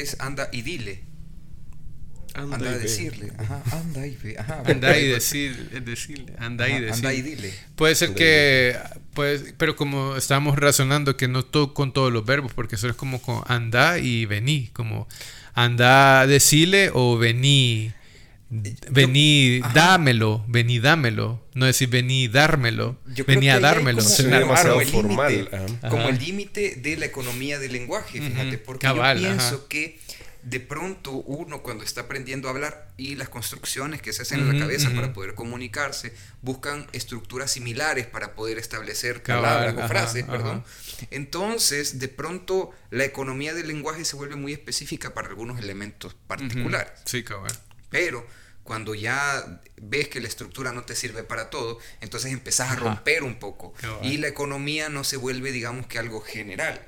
es 0.00 0.20
anda 0.20 0.48
y 0.52 0.62
dile. 0.62 1.04
Anda, 2.34 2.56
anda 2.56 2.70
a 2.70 2.78
decirle. 2.78 3.30
Ajá, 3.36 3.62
anda 3.72 4.06
y 4.06 4.16
ve. 4.16 4.36
Ajá, 4.38 4.62
anda 4.66 4.98
y 4.98 5.06
decir, 5.06 5.70
decirle. 5.84 6.32
Anda 6.38 6.68
y 6.68 6.80
decirle. 6.80 6.94
Anda 6.94 7.14
y 7.14 7.22
dile. 7.22 7.54
Puede 7.76 7.94
ser 7.94 8.14
que. 8.14 8.76
Pues, 9.14 9.54
pero 9.58 9.76
como 9.76 10.16
estábamos 10.16 10.56
razonando 10.58 11.18
que 11.18 11.28
no 11.28 11.44
todo 11.44 11.74
con 11.74 11.92
todos 11.92 12.10
los 12.10 12.24
verbos, 12.24 12.54
porque 12.54 12.76
eso 12.76 12.88
es 12.88 12.96
como 12.96 13.20
con 13.20 13.42
anda 13.46 13.98
y 13.98 14.24
vení. 14.24 14.70
Como 14.72 15.06
anda 15.54 16.22
a 16.22 16.26
decirle 16.26 16.90
o 16.94 17.18
vení. 17.18 17.92
Vení, 18.90 19.60
dámelo, 19.72 20.44
vení, 20.46 20.78
dámelo. 20.78 21.40
No 21.54 21.64
decir 21.64 21.88
vení, 21.88 22.28
dármelo. 22.28 22.98
vení 23.26 23.48
a 23.48 23.58
dármelo. 23.58 24.02
Como, 24.02 24.80
formal. 24.82 25.80
como 25.88 26.08
el 26.10 26.18
límite 26.18 26.76
de 26.76 26.98
la 26.98 27.06
economía 27.06 27.58
del 27.58 27.72
lenguaje, 27.72 28.20
fíjate. 28.20 28.58
Porque 28.58 28.86
yo 28.86 29.02
pienso 29.14 29.68
que 29.68 29.98
de 30.42 30.60
pronto 30.60 31.12
uno 31.12 31.62
cuando 31.62 31.82
está 31.82 32.02
aprendiendo 32.02 32.48
a 32.48 32.50
hablar 32.50 32.90
y 32.98 33.14
las 33.14 33.30
construcciones 33.30 34.02
que 34.02 34.12
se 34.12 34.22
hacen 34.22 34.40
en 34.40 34.52
la 34.52 34.58
cabeza 34.58 34.90
para 34.90 35.14
poder 35.14 35.34
comunicarse 35.34 36.12
buscan 36.42 36.88
estructuras 36.92 37.52
similares 37.52 38.06
para 38.06 38.34
poder 38.34 38.58
establecer 38.58 39.22
palabras 39.22 39.74
o 39.78 39.88
frases, 39.88 40.24
perdón. 40.24 40.62
Entonces, 41.10 42.00
de 42.00 42.08
pronto 42.08 42.70
la 42.90 43.04
economía 43.04 43.54
del 43.54 43.68
lenguaje 43.68 44.04
se 44.04 44.14
vuelve 44.14 44.36
muy 44.36 44.52
específica 44.52 45.14
para 45.14 45.28
algunos 45.28 45.58
elementos 45.58 46.14
particulares. 46.26 46.92
Sí, 47.06 47.22
cabal. 47.22 47.52
Pero 47.88 48.26
cuando 48.64 48.94
ya 48.94 49.60
ves 49.76 50.08
que 50.08 50.20
la 50.20 50.28
estructura 50.28 50.72
no 50.72 50.84
te 50.84 50.94
sirve 50.94 51.24
para 51.24 51.50
todo, 51.50 51.78
entonces 52.00 52.32
empezás 52.32 52.70
a 52.70 52.76
romper 52.76 53.22
un 53.22 53.38
poco 53.38 53.74
y 54.02 54.18
la 54.18 54.28
economía 54.28 54.88
no 54.88 55.04
se 55.04 55.16
vuelve, 55.16 55.52
digamos 55.52 55.86
que 55.86 55.98
algo 55.98 56.20
general. 56.20 56.80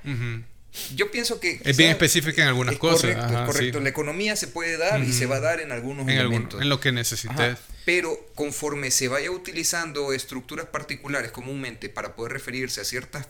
Yo 0.95 1.11
pienso 1.11 1.39
que... 1.39 1.61
Es 1.65 1.77
bien 1.77 1.91
específica 1.91 2.43
en 2.43 2.49
algunas 2.49 2.77
cosas. 2.79 3.15
Correcto, 3.15 3.47
correcto. 3.47 3.81
La 3.81 3.89
economía 3.89 4.35
se 4.35 4.49
puede 4.49 4.77
dar 4.77 5.03
y 5.05 5.13
se 5.13 5.27
va 5.27 5.37
a 5.37 5.41
dar 5.41 5.61
en 5.61 5.71
algunos 5.71 6.09
elementos. 6.09 6.61
en 6.61 6.69
lo 6.69 6.81
que 6.81 6.91
necesites. 6.93 7.59
Pero 7.85 8.19
conforme 8.35 8.91
se 8.91 9.09
vaya 9.09 9.31
utilizando 9.31 10.13
estructuras 10.13 10.67
particulares 10.67 11.31
comúnmente 11.31 11.89
para 11.89 12.17
poder 12.17 12.33
referirse 12.33 12.81
a 12.81 12.85
ciertas 12.85 13.29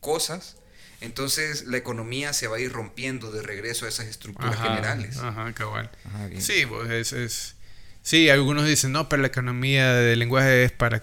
cosas, 0.00 0.56
entonces 1.00 1.64
la 1.66 1.76
economía 1.76 2.32
se 2.32 2.46
va 2.46 2.56
a 2.56 2.60
ir 2.60 2.72
rompiendo 2.72 3.30
de 3.30 3.42
regreso 3.42 3.86
a 3.86 3.88
esas 3.88 4.06
estructuras 4.06 4.56
generales. 4.60 5.18
Ajá, 5.18 5.52
cabal. 5.54 5.90
sí, 6.38 6.66
pues 6.66 6.90
es, 6.90 7.12
es, 7.12 7.54
Sí, 8.02 8.30
algunos 8.30 8.66
dicen, 8.66 8.92
no, 8.92 9.08
pero 9.08 9.20
la 9.20 9.28
economía 9.28 9.92
del 9.92 10.18
lenguaje 10.18 10.64
es 10.64 10.72
para, 10.72 11.02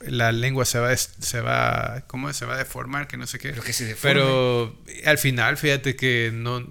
la 0.00 0.32
lengua 0.32 0.64
se 0.64 0.78
va, 0.78 0.96
se 0.96 1.40
va, 1.40 2.04
¿cómo 2.06 2.32
se 2.32 2.46
va 2.46 2.54
a 2.54 2.58
deformar? 2.58 3.08
Que 3.08 3.18
no 3.18 3.26
sé 3.26 3.38
qué. 3.38 3.50
Pero 3.50 3.62
que 3.62 3.74
se 3.74 3.84
deforme. 3.84 4.14
Pero 4.14 4.76
al 5.04 5.18
final, 5.18 5.58
fíjate 5.58 5.96
que 5.96 6.30
no, 6.32 6.66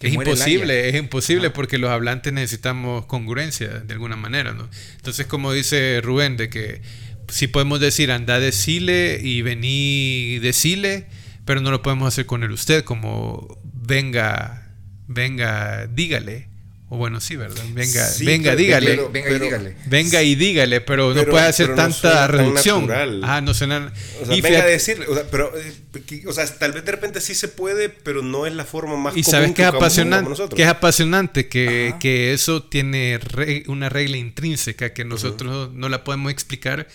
es 0.00 0.12
imposible, 0.12 0.88
es 0.88 0.96
imposible 0.96 1.50
porque 1.50 1.78
los 1.78 1.90
hablantes 1.90 2.32
necesitamos 2.32 3.06
congruencia 3.06 3.68
de 3.68 3.92
alguna 3.92 4.16
manera, 4.16 4.52
¿no? 4.52 4.68
Entonces, 4.96 5.26
como 5.26 5.52
dice 5.52 6.00
Rubén, 6.02 6.36
de 6.36 6.50
que 6.50 6.82
si 7.28 7.46
podemos 7.46 7.80
decir 7.80 8.10
anda 8.10 8.40
decile 8.40 9.20
y 9.22 9.42
vení 9.42 10.40
decile, 10.40 11.06
pero 11.44 11.60
no 11.60 11.70
lo 11.70 11.82
podemos 11.82 12.08
hacer 12.08 12.26
con 12.26 12.42
el 12.42 12.52
usted, 12.52 12.84
como 12.84 13.58
venga, 13.64 14.72
venga, 15.06 15.86
dígale. 15.86 16.48
O 16.90 16.98
bueno, 16.98 17.18
sí, 17.18 17.34
¿verdad? 17.34 17.64
Venga, 17.72 18.06
venga, 18.20 18.54
dígale. 18.54 19.08
venga 19.10 19.30
y 19.30 19.38
dígale. 19.38 19.76
Venga 19.86 20.22
y 20.22 20.34
dígale, 20.34 20.80
pero, 20.82 21.14
no 21.14 21.24
puede 21.24 21.46
hacer 21.46 21.74
tanta 21.74 22.26
reducción. 22.26 22.88
Ah, 23.22 23.40
no 23.40 23.54
suena. 23.54 23.90
O 24.22 24.26
sea, 24.26 24.42
venga 24.42 24.60
a 24.60 24.66
decirle, 24.66 25.06
o 25.06 25.14
sea, 25.14 25.24
pero, 25.30 25.50
eh, 25.56 26.24
o 26.26 26.32
sea, 26.32 26.46
tal 26.46 26.72
vez 26.72 26.84
de 26.84 26.92
repente 26.92 27.22
sí 27.22 27.34
se 27.34 27.48
puede, 27.48 27.88
pero 27.88 28.22
no 28.22 28.46
es 28.46 28.52
la 28.52 28.64
forma 28.66 28.96
más 28.96 29.16
y 29.16 29.22
común 29.22 29.30
sabes 29.30 29.52
que 29.52 29.62
es 29.62 29.68
apasionante, 29.68 30.54
que 30.54 30.62
es 30.62 30.68
apasionante, 30.68 31.48
que, 31.48 31.94
que 32.00 32.34
eso 32.34 32.62
tiene 32.62 33.18
una 33.66 33.88
regla 33.88 34.18
intrínseca 34.18 34.92
que 34.92 35.04
nosotros 35.04 35.72
no 35.72 35.88
la 35.88 36.04
podemos 36.04 36.30
explicar 36.30 36.86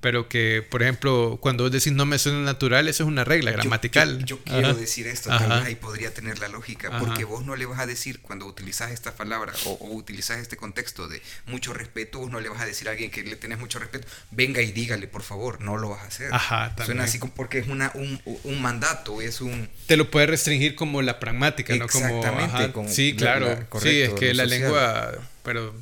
pero 0.00 0.28
que, 0.28 0.64
por 0.68 0.82
ejemplo, 0.82 1.38
cuando 1.40 1.64
vos 1.64 1.72
decís 1.72 1.92
no 1.92 2.06
me 2.06 2.18
suena 2.18 2.40
natural, 2.40 2.86
eso 2.88 3.02
es 3.02 3.08
una 3.08 3.24
regla 3.24 3.50
gramatical. 3.50 4.24
Yo, 4.24 4.38
quiero 4.44 4.74
decir 4.74 5.06
esto, 5.08 5.28
tal 5.30 5.48
vez 5.48 5.62
ahí 5.64 5.74
podría 5.74 6.14
tener 6.14 6.38
la 6.38 6.48
lógica, 6.48 6.98
porque 6.98 7.24
vos 7.24 7.44
no 7.44 7.56
le 7.56 7.66
vas 7.66 7.80
a 7.80 7.86
decir, 7.86 8.20
cuando 8.20 8.46
utilizas 8.46 8.92
esta 8.92 9.16
palabra 9.16 9.52
o, 9.64 9.78
utilizas 9.90 10.38
este 10.38 10.56
contexto 10.56 11.08
de 11.08 11.20
mucho 11.46 11.74
respeto, 11.74 12.20
vos 12.20 12.30
no 12.30 12.40
le 12.40 12.48
vas 12.48 12.60
a 12.60 12.66
decir 12.66 12.88
a 12.88 12.92
alguien 12.92 13.10
que 13.10 13.22
le 13.22 13.36
tenés 13.36 13.58
mucho 13.58 13.78
respeto, 13.78 14.06
venga 14.30 14.62
y 14.62 14.70
dígale, 14.70 15.08
por 15.08 15.22
favor, 15.22 15.60
no 15.60 15.76
lo 15.76 15.90
vas 15.90 16.02
a 16.02 16.06
hacer. 16.06 16.32
Ajá, 16.32 16.74
Suena 16.84 17.04
así 17.04 17.18
como 17.18 17.34
porque 17.34 17.58
es 17.58 17.68
una, 17.68 17.90
un, 17.94 18.20
un, 18.24 18.62
mandato, 18.62 19.20
es 19.20 19.40
un... 19.40 19.68
Te 19.86 19.96
lo 19.96 20.10
puede 20.10 20.26
restringir 20.26 20.74
como 20.74 21.02
la 21.02 21.18
pragmática, 21.18 21.74
¿no? 21.76 21.88
Como, 21.88 22.88
sí, 22.88 23.14
claro. 23.16 23.66
sí, 23.80 24.02
es 24.02 24.12
que 24.14 24.32
la 24.34 24.46
lengua, 24.46 25.12
pero 25.42 25.74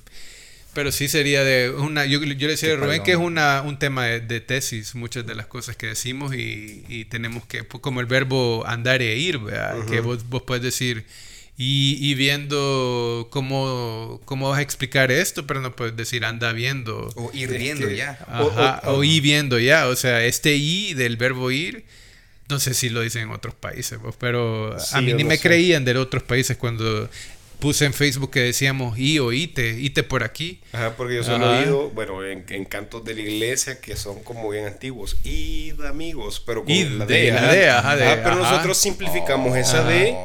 pero 0.77 0.93
sí 0.93 1.09
sería 1.09 1.43
de 1.43 1.71
una. 1.71 2.05
Yo, 2.05 2.23
yo 2.23 2.47
le 2.47 2.53
decía 2.53 2.75
a 2.75 2.77
Rubén 2.77 3.03
que 3.03 3.13
es 3.13 3.17
una, 3.17 3.63
un 3.63 3.79
tema 3.79 4.05
de, 4.05 4.41
tesis, 4.43 4.95
muchas 4.95 5.27
de 5.27 5.35
las 5.35 5.47
cosas 5.47 5.75
que 5.75 5.87
decimos 5.87 6.35
y, 6.35 6.85
y 6.87 7.07
tenemos 7.07 7.47
que. 7.47 7.65
Pues, 7.65 7.81
como 7.81 8.01
el 8.01 8.07
verbo 8.07 8.63
andar 8.67 9.01
e 9.01 9.17
ir, 9.17 9.41
Que 9.89 10.01
vos, 10.01 10.29
vos 10.29 10.43
puedes 10.43 10.63
decir. 10.63 11.07
Y, 11.57 11.97
y, 11.99 12.15
viendo 12.15 13.29
cómo, 13.31 14.21
cómo 14.27 14.51
vas 14.51 14.59
a 14.59 14.63
explicar 14.63 15.11
esto, 15.11 15.47
pero 15.47 15.63
no 15.63 15.75
puedes 15.75 15.97
decir 15.97 16.27
anda 16.27 16.53
viendo. 16.53 17.11
O 17.17 17.31
ir 17.33 17.57
viendo 17.57 17.89
ya. 17.89 18.19
o, 18.85 19.03
ir 19.03 19.23
viendo 19.23 19.59
ya. 19.59 19.89
O 19.89 19.97
sea, 19.97 20.27
este 20.27 20.57
i 20.57 20.93
del 20.93 21.17
verbo 21.17 21.51
ir. 21.51 21.87
No 22.51 22.61
sé 22.61 22.75
si 22.75 22.91
lo 22.91 23.01
dicen 23.01 23.23
en 23.23 23.31
otros 23.31 23.55
países, 23.55 23.99
pero 24.21 24.77
a 24.93 25.01
mí 25.01 25.15
ni 25.15 25.25
me 25.25 25.39
creían 25.39 25.87
de 25.87 25.97
otros 25.97 26.23
países 26.23 26.59
cuando 26.59 27.09
puse 27.59 27.85
en 27.85 27.93
Facebook 27.93 28.31
que 28.31 28.41
decíamos 28.41 28.99
y 28.99 29.19
o 29.19 29.33
ite, 29.33 29.79
ite 29.79 30.03
por 30.03 30.23
aquí. 30.23 30.61
Ajá, 30.73 30.95
porque 30.97 31.17
yo 31.17 31.25
solo 31.25 31.55
he 31.55 31.61
oído, 31.61 31.91
bueno, 31.91 32.25
en, 32.25 32.65
cantos 32.65 33.05
de 33.05 33.15
la 33.15 33.21
iglesia 33.21 33.81
que 33.81 33.97
son 33.97 34.23
como 34.23 34.51
bien 34.51 34.67
antiguos, 34.67 35.17
id 35.25 35.81
amigos, 35.83 36.43
pero 36.45 36.65
con 36.65 36.99
la 36.99 37.07
D. 37.07 37.33
La 37.33 37.53
D 37.53 37.71
ajá, 37.71 37.97
de, 37.97 38.17
pero 38.19 38.37
nosotros 38.37 38.77
simplificamos 38.77 39.57
esa 39.57 39.85
D 39.85 40.17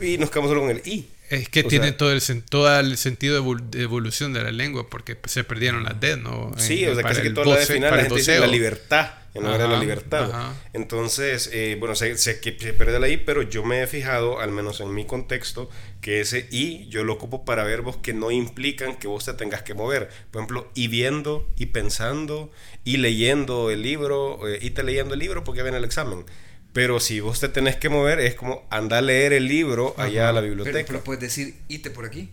y 0.00 0.18
nos 0.18 0.30
quedamos 0.30 0.50
solo 0.50 0.62
con 0.62 0.70
el 0.70 0.82
I. 0.86 1.06
Es 1.30 1.48
que 1.48 1.62
tiene 1.62 1.92
todo, 1.92 2.12
el, 2.12 2.22
todo 2.44 2.80
el 2.80 2.96
sentido 2.96 3.42
de 3.42 3.82
evolución 3.82 4.32
de 4.32 4.42
la 4.42 4.50
lengua 4.50 4.88
porque 4.88 5.18
se 5.24 5.44
perdieron 5.44 5.84
las 5.84 6.00
D, 6.00 6.16
¿no? 6.16 6.52
Sí, 6.56 6.86
o 6.86 6.94
sea, 6.94 7.02
casi 7.02 7.22
que 7.22 7.30
toda 7.30 7.58
la 7.58 7.66
final 7.66 7.90
la 7.90 8.02
gente 8.02 8.14
dice 8.16 8.38
la 8.38 8.46
libertad 8.46 9.10
en 9.34 9.42
lugar 9.42 9.60
de 9.60 9.68
la 9.68 9.78
libertad. 9.78 10.52
Entonces, 10.72 11.50
eh, 11.52 11.76
bueno, 11.78 11.94
sé, 11.94 12.16
que 12.40 12.56
se 12.58 12.72
pierde 12.72 12.98
la 12.98 13.08
I, 13.08 13.18
pero 13.18 13.42
yo 13.42 13.64
me 13.64 13.82
he 13.82 13.86
fijado, 13.86 14.40
al 14.40 14.50
menos 14.50 14.80
en 14.80 14.92
mi 14.94 15.04
contexto, 15.04 15.68
que 16.00 16.20
ese 16.20 16.48
I 16.50 16.88
yo 16.88 17.04
lo 17.04 17.14
ocupo 17.14 17.44
para 17.44 17.64
verbos 17.64 17.96
que 17.96 18.12
no 18.12 18.30
implican 18.30 18.96
que 18.96 19.08
vos 19.08 19.24
te 19.24 19.34
tengas 19.34 19.62
que 19.62 19.74
mover. 19.74 20.08
Por 20.30 20.40
ejemplo, 20.40 20.70
y 20.74 20.88
viendo, 20.88 21.46
y 21.56 21.66
pensando, 21.66 22.50
y 22.84 22.98
leyendo 22.98 23.70
el 23.70 23.82
libro, 23.82 24.48
eh, 24.48 24.58
y 24.60 24.70
te 24.70 24.82
leyendo 24.82 25.14
el 25.14 25.20
libro 25.20 25.44
porque 25.44 25.62
viene 25.62 25.78
el 25.78 25.84
examen. 25.84 26.24
Pero 26.72 27.00
si 27.00 27.20
vos 27.20 27.40
te 27.40 27.48
tenés 27.48 27.76
que 27.76 27.88
mover, 27.88 28.20
es 28.20 28.34
como 28.34 28.66
andar 28.70 28.98
a 28.98 29.02
leer 29.02 29.32
el 29.32 29.48
libro 29.48 29.94
allá 29.96 30.28
a 30.28 30.32
la 30.32 30.40
biblioteca. 30.40 30.84
Pero, 30.86 31.02
puedes 31.02 31.20
decir, 31.20 31.54
ite 31.68 31.90
por 31.90 32.04
aquí. 32.04 32.30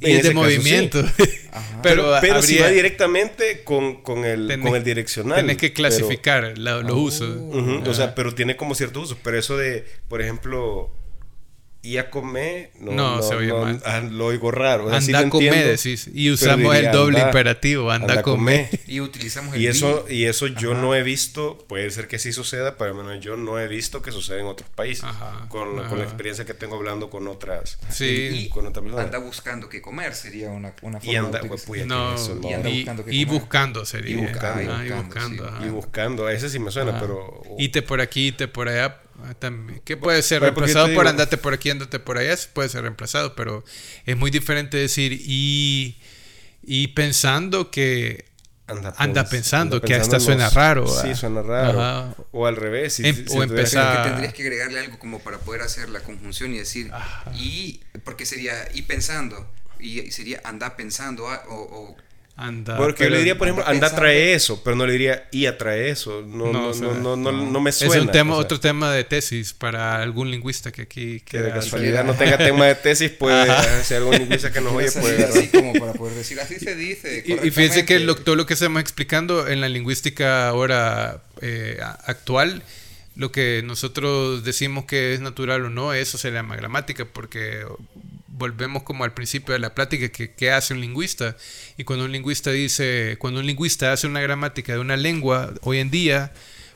Y 0.00 0.20
de 0.20 0.32
movimiento. 0.32 1.02
pero 1.82 2.14
pero 2.20 2.42
si 2.42 2.58
va 2.58 2.68
directamente 2.68 3.64
con, 3.64 4.02
con, 4.02 4.24
el, 4.24 4.60
con 4.60 4.76
el 4.76 4.84
direccional. 4.84 5.38
Tienes 5.38 5.56
que 5.56 5.72
clasificar 5.72 6.56
los 6.56 6.92
usos. 6.92 7.36
O 7.86 7.94
sea, 7.94 8.14
pero 8.14 8.34
tiene 8.34 8.56
como 8.56 8.74
ciertos 8.74 9.04
usos. 9.04 9.18
Pero 9.22 9.38
eso 9.38 9.56
de, 9.56 9.84
por 10.08 10.22
ejemplo, 10.22 10.92
y 11.82 11.96
a 11.96 12.10
comer 12.10 12.72
no, 12.78 12.92
no, 12.92 13.22
se 13.22 13.34
oye 13.34 13.52
mal. 13.52 13.80
Ah, 13.86 14.00
lo 14.00 14.26
oigo 14.26 14.50
raro. 14.50 14.92
anda 14.92 15.18
a 15.18 15.30
comer, 15.30 15.66
decís. 15.66 16.10
Y 16.12 16.30
usamos 16.30 16.74
el 16.76 16.92
doble 16.92 17.20
imperativo, 17.20 17.90
anda, 17.90 18.20
a 18.20 18.22
comer. 18.22 18.68
Y 18.86 19.00
utilizamos 19.00 19.54
el 19.54 19.62
y 19.62 19.66
eso 19.66 20.04
Y 20.08 20.24
eso 20.24 20.46
yo 20.46 20.74
no 20.74 20.94
he 20.94 21.02
visto, 21.02 21.64
puede 21.68 21.90
ser 21.90 22.08
que 22.08 22.18
sí 22.18 22.32
suceda, 22.32 22.76
pero 22.76 22.94
menos 22.94 23.24
yo 23.24 23.36
no 23.36 23.58
he 23.58 23.68
visto 23.68 24.02
que 24.02 24.12
suceda 24.12 24.40
en 24.40 24.46
otros 24.46 24.68
países. 24.68 25.06
con, 25.48 25.76
con, 25.88 25.98
la 25.98 26.04
experiencia 26.04 26.44
que 26.44 26.54
tengo 26.54 26.76
hablando 26.76 27.08
con 27.08 27.28
otras, 27.28 27.78
sí. 27.88 28.30
y, 28.32 28.48
con. 28.48 28.66
Anda 28.66 29.18
buscando 29.18 29.68
qué 29.68 29.80
comer, 29.80 30.14
sería 30.14 30.50
una, 30.50 30.74
una 30.82 31.00
forma 31.00 31.12
y 31.12 31.16
anda, 31.16 31.40
pues, 31.40 31.86
no, 31.86 32.14
y, 32.42 32.52
anda 32.52 32.68
buscando 32.68 33.04
qué 33.04 33.14
y 33.14 33.24
buscando 33.24 33.84
sería. 33.86 34.10
Y 34.10 34.16
buscando. 34.16 34.84
y 34.84 34.90
buscando, 34.90 35.66
y 35.66 35.68
buscando, 35.68 36.28
ese 36.28 36.48
sí 36.50 36.58
me 36.58 36.70
suena, 36.70 37.00
pero... 37.00 37.42
Ite 37.58 37.82
por 37.82 38.00
aquí, 38.00 38.28
ite 38.28 38.48
por 38.48 38.68
allá 38.68 39.00
también. 39.38 39.80
Que 39.84 39.96
puede 39.96 40.22
ser 40.22 40.42
reemplazado 40.42 40.92
por 40.94 41.06
andate 41.06 41.36
por 41.36 41.54
aquí, 41.54 41.70
andate 41.70 41.98
por 41.98 42.18
allá, 42.18 42.36
puede 42.52 42.68
ser 42.68 42.82
reemplazado, 42.82 43.34
pero 43.34 43.64
es 44.06 44.16
muy 44.16 44.30
diferente 44.30 44.76
decir 44.76 45.12
y, 45.12 45.98
y 46.62 46.88
pensando 46.88 47.70
que 47.70 48.30
anda, 48.66 49.28
pensando, 49.28 49.80
que 49.80 49.94
hasta 49.94 50.20
suena 50.20 50.48
raro. 50.50 50.86
Sí, 50.86 51.14
suena 51.14 51.42
raro. 51.42 52.14
O 52.30 52.46
al 52.46 52.56
revés. 52.56 53.00
Em, 53.00 53.24
o 53.30 53.42
empezar. 53.42 54.02
Que 54.02 54.08
tendrías 54.10 54.34
que 54.34 54.42
agregarle 54.42 54.80
algo 54.80 54.98
como 54.98 55.18
para 55.20 55.38
poder 55.38 55.62
hacer 55.62 55.88
la 55.88 56.00
conjunción 56.00 56.54
y 56.54 56.58
decir 56.58 56.90
y, 57.34 57.80
porque 58.04 58.26
sería 58.26 58.54
y 58.74 58.82
pensando, 58.82 59.50
y 59.78 60.10
sería 60.12 60.40
anda 60.44 60.76
pensando 60.76 61.28
ah, 61.28 61.42
o 61.48 61.96
Anda, 62.40 62.78
Porque 62.78 63.04
yo 63.04 63.10
le 63.10 63.18
diría, 63.18 63.36
por 63.36 63.48
ejemplo, 63.48 63.68
anda 63.68 63.94
trae 63.94 64.32
eso, 64.32 64.62
pero 64.64 64.74
no 64.74 64.86
le 64.86 64.92
diría 64.94 65.28
y 65.30 65.44
atrae 65.44 65.90
eso. 65.90 66.22
No, 66.26 66.50
no, 66.50 66.72
no, 66.72 67.16
no, 67.16 67.32
no, 67.32 67.60
me 67.60 67.70
suena. 67.70 67.94
Es 67.96 68.00
un 68.00 68.10
tema, 68.10 68.36
otro 68.36 68.58
tema 68.58 68.90
de 68.90 69.04
tesis 69.04 69.52
para 69.52 70.00
algún 70.02 70.30
lingüista 70.30 70.72
que 70.72 70.82
aquí... 70.82 71.20
Que 71.20 71.42
de 71.42 71.50
casualidad 71.50 72.02
no 72.02 72.14
tenga 72.14 72.38
tema 72.38 72.64
de 72.64 72.76
tesis, 72.76 73.10
puede 73.10 73.46
ser 73.84 73.98
algún 73.98 74.16
lingüista 74.16 74.50
que 74.50 74.62
nos 74.62 74.72
oye 74.72 74.90
puede... 74.90 75.24
Así 75.24 75.48
como 75.48 75.74
para 75.74 75.92
poder 75.92 76.14
decir, 76.14 76.40
así 76.40 76.58
se 76.58 76.74
dice. 76.74 77.22
Y, 77.26 77.34
y 77.34 77.50
fíjense 77.50 77.84
que 77.84 78.00
todo 78.24 78.36
lo 78.36 78.46
que 78.46 78.54
estamos 78.54 78.80
explicando 78.80 79.46
en 79.46 79.60
la 79.60 79.68
lingüística 79.68 80.48
ahora 80.48 81.22
eh, 81.42 81.78
actual 82.06 82.62
lo 83.16 83.32
que 83.32 83.62
nosotros 83.62 84.44
decimos 84.44 84.86
que 84.86 85.12
es 85.12 85.20
natural 85.20 85.66
o 85.66 85.68
no, 85.68 85.92
eso 85.92 86.16
se 86.16 86.30
llama 86.30 86.56
gramática, 86.56 87.04
porque 87.04 87.66
volvemos 88.40 88.82
como 88.82 89.04
al 89.04 89.14
principio 89.14 89.52
de 89.52 89.60
la 89.60 89.74
plática, 89.74 90.08
que 90.08 90.50
hace 90.50 90.74
un 90.74 90.80
lingüista. 90.80 91.36
Y 91.76 91.84
cuando 91.84 92.06
un 92.06 92.12
lingüista 92.12 92.50
dice, 92.50 93.16
cuando 93.20 93.38
un 93.38 93.46
lingüista 93.46 93.92
hace 93.92 94.08
una 94.08 94.20
gramática 94.20 94.72
de 94.72 94.80
una 94.80 94.96
lengua, 94.96 95.54
hoy 95.62 95.78
en 95.78 95.90
día, 95.92 96.32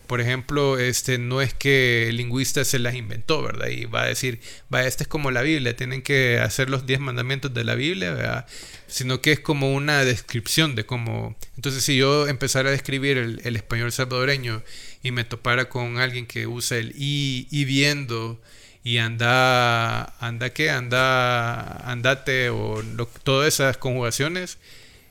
por 0.07 0.21
ejemplo, 0.21 0.79
este, 0.79 1.19
no 1.19 1.41
es 1.41 1.55
que 1.55 2.09
el 2.09 2.19
lingüista 2.19 2.65
se 2.65 2.79
las 2.79 2.95
inventó, 2.95 3.43
¿verdad? 3.43 3.69
Y 3.69 3.87
va 3.87 4.03
a 4.03 4.07
decir, 4.07 4.39
va, 4.73 4.85
esta 4.85 5.05
es 5.05 5.09
como 5.09 5.31
la 5.31 5.41
Biblia, 5.41 5.75
tienen 5.75 6.03
que 6.03 6.39
hacer 6.39 6.69
los 6.69 6.87
diez 6.87 7.01
mandamientos 7.01 7.55
de 7.55 7.65
la 7.65 7.75
Biblia, 7.75 8.13
¿verdad? 8.13 8.47
Sino 8.87 9.23
que 9.23 9.33
es 9.33 9.41
como 9.41 9.73
una 9.75 10.05
descripción 10.05 10.75
de 10.75 10.85
cómo... 10.85 11.35
Entonces, 11.57 11.83
si 11.83 11.97
yo 11.97 12.29
empezara 12.29 12.69
a 12.69 12.73
describir 12.73 13.17
el, 13.17 13.41
el 13.45 13.57
español 13.57 13.91
salvadoreño 13.93 14.63
y 15.03 15.11
me 15.11 15.25
topara 15.25 15.71
con 15.71 15.99
alguien 15.99 16.27
que 16.27 16.47
usa 16.47 16.77
el 16.77 16.93
y, 16.97 17.49
y 17.51 17.65
viendo 17.65 18.39
y 18.85 18.99
anda, 18.99 20.15
anda 20.21 20.51
qué, 20.51 20.69
anda, 20.69 21.79
andate 21.91 22.51
o 22.51 22.83
todas 23.23 23.55
esas 23.55 23.79
conjugaciones 23.79 24.59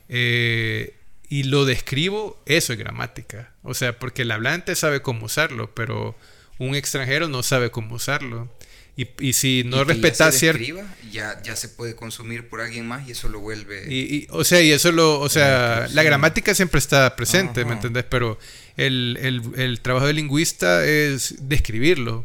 eh, 0.08 0.94
y 1.28 1.42
lo 1.42 1.64
describo, 1.64 2.40
eso 2.46 2.72
es 2.72 2.78
gramática. 2.78 3.52
O 3.64 3.74
sea, 3.74 3.98
porque 3.98 4.22
el 4.22 4.30
hablante 4.30 4.76
sabe 4.76 5.02
cómo 5.02 5.26
usarlo, 5.26 5.74
pero 5.74 6.16
un 6.58 6.76
extranjero 6.76 7.28
no 7.28 7.42
sabe 7.42 7.72
cómo 7.72 7.96
usarlo. 7.96 8.48
Y, 8.96 9.08
y 9.18 9.32
si 9.32 9.64
no 9.64 9.82
respetas 9.82 10.36
cierto 10.36 10.62
ya, 11.10 11.42
ya 11.42 11.56
se 11.56 11.68
puede 11.68 11.96
consumir 11.96 12.48
por 12.48 12.60
alguien 12.60 12.86
más 12.86 13.08
y 13.08 13.10
eso 13.10 13.28
lo 13.28 13.40
vuelve 13.40 13.92
y, 13.92 14.28
o 14.30 14.44
sea 14.44 14.62
y 14.62 14.70
eso 14.70 14.92
lo 14.92 15.18
o 15.18 15.28
sea 15.28 15.88
la 15.92 16.04
gramática 16.04 16.54
siempre 16.54 16.78
está 16.78 17.16
presente 17.16 17.64
me 17.64 17.72
entendés 17.72 18.04
pero 18.04 18.38
el, 18.76 19.18
el, 19.20 19.42
el 19.60 19.80
trabajo 19.80 20.06
del 20.06 20.14
lingüista 20.14 20.86
es 20.86 21.34
describirlo 21.40 22.24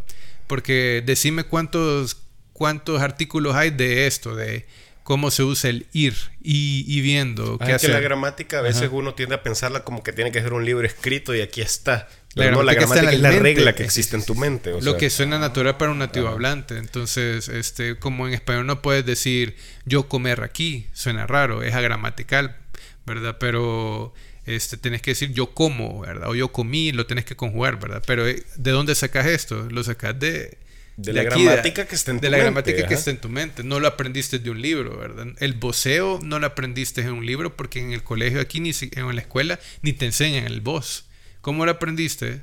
porque 0.50 1.04
decime 1.06 1.44
cuántos, 1.44 2.18
cuántos 2.54 3.02
artículos 3.04 3.56
hay 3.56 3.70
de 3.70 4.08
esto, 4.08 4.36
de 4.36 4.66
cómo 5.04 5.30
se 5.30 5.44
usa 5.44 5.70
el 5.70 5.86
ir 5.94 6.16
y, 6.42 7.02
viendo 7.02 7.60
qué 7.60 7.74
hacer. 7.74 7.92
que 7.92 7.94
la 7.94 8.00
gramática 8.00 8.58
a 8.58 8.62
veces 8.62 8.90
uno 8.92 9.14
tiende 9.14 9.36
a 9.36 9.44
pensarla 9.44 9.84
como 9.84 10.02
que 10.02 10.12
tiene 10.12 10.32
que 10.32 10.42
ser 10.42 10.54
un 10.54 10.66
libro 10.66 10.88
escrito 10.88 11.36
y 11.36 11.42
aquí 11.42 11.62
está. 11.62 12.10
La 12.34 12.48
gramática, 12.48 13.12
es 13.12 13.20
la 13.20 13.32
regla 13.32 13.74
que 13.74 13.84
existe 13.84 14.16
en 14.16 14.26
tu 14.26 14.34
mente. 14.34 14.74
lo 14.82 14.98
que 14.98 15.12
suena 15.12 15.38
natural 15.38 15.78
para 15.78 15.92
un 15.92 16.00
nativo 16.00 16.28
hablante. 16.28 16.78
Entonces, 16.78 17.48
este, 17.48 18.00
como 18.00 18.28
en 18.28 18.34
español 18.34 18.66
no 18.66 18.82
puedes 18.82 19.06
decir 19.06 19.56
yo 19.86 20.08
comer 20.08 20.42
aquí, 20.42 20.88
suena 20.94 21.28
raro, 21.28 21.62
es 21.62 21.76
agramatical, 21.76 22.58
¿verdad? 23.06 23.38
Pero 23.40 24.14
este, 24.46 24.78
tenés 24.78 25.02
que 25.02 25.12
decir 25.12 25.32
yo 25.34 25.54
como, 25.54 26.02
¿verdad? 26.02 26.30
O 26.30 26.36
yo 26.36 26.52
comí, 26.52 26.92
lo 26.92 27.06
tenés 27.06 27.26
que 27.26 27.36
conjugar, 27.36 27.80
¿verdad? 27.80 28.04
Pero 28.06 28.28
eh, 28.28 28.44
¿de 28.56 28.72
dónde 28.72 28.96
sacas 28.96 29.26
esto? 29.28 29.68
Lo 29.70 29.84
sacas 29.84 30.20
de... 30.20 30.58
De, 30.98 31.14
la 31.14 31.24
gramática 31.24 31.88
que 31.88 31.96
está 31.96 32.12
en 32.12 32.18
tu 32.18 32.24
mente. 32.24 32.28
De 32.28 32.32
la 32.32 32.44
gramática 32.44 32.86
que 32.86 32.94
está 32.94 33.10
en 33.10 33.22
tu 33.22 33.30
mente. 33.30 33.64
No 33.64 33.80
lo 33.80 33.88
aprendiste 33.88 34.38
de 34.38 34.50
un 34.50 34.62
libro, 34.62 34.98
¿verdad? 34.98 35.28
El 35.40 35.54
voceo 35.54 36.20
no 36.22 36.40
lo 36.40 36.48
aprendiste 36.48 37.00
en 37.00 37.12
un 37.12 37.26
libro 37.26 37.56
porque 37.56 37.80
en 37.80 37.94
el 37.94 38.04
colegio 38.04 38.42
aquí, 38.42 38.60
ni 38.60 38.74
en 38.82 39.16
la 39.16 39.22
escuela, 39.22 39.62
ni 39.82 39.94
te 39.94 40.06
enseñan 40.06 40.44
el 40.44 40.60
voz. 40.60 41.06
¿Cómo 41.40 41.66
lo 41.66 41.72
aprendiste? 41.72 42.42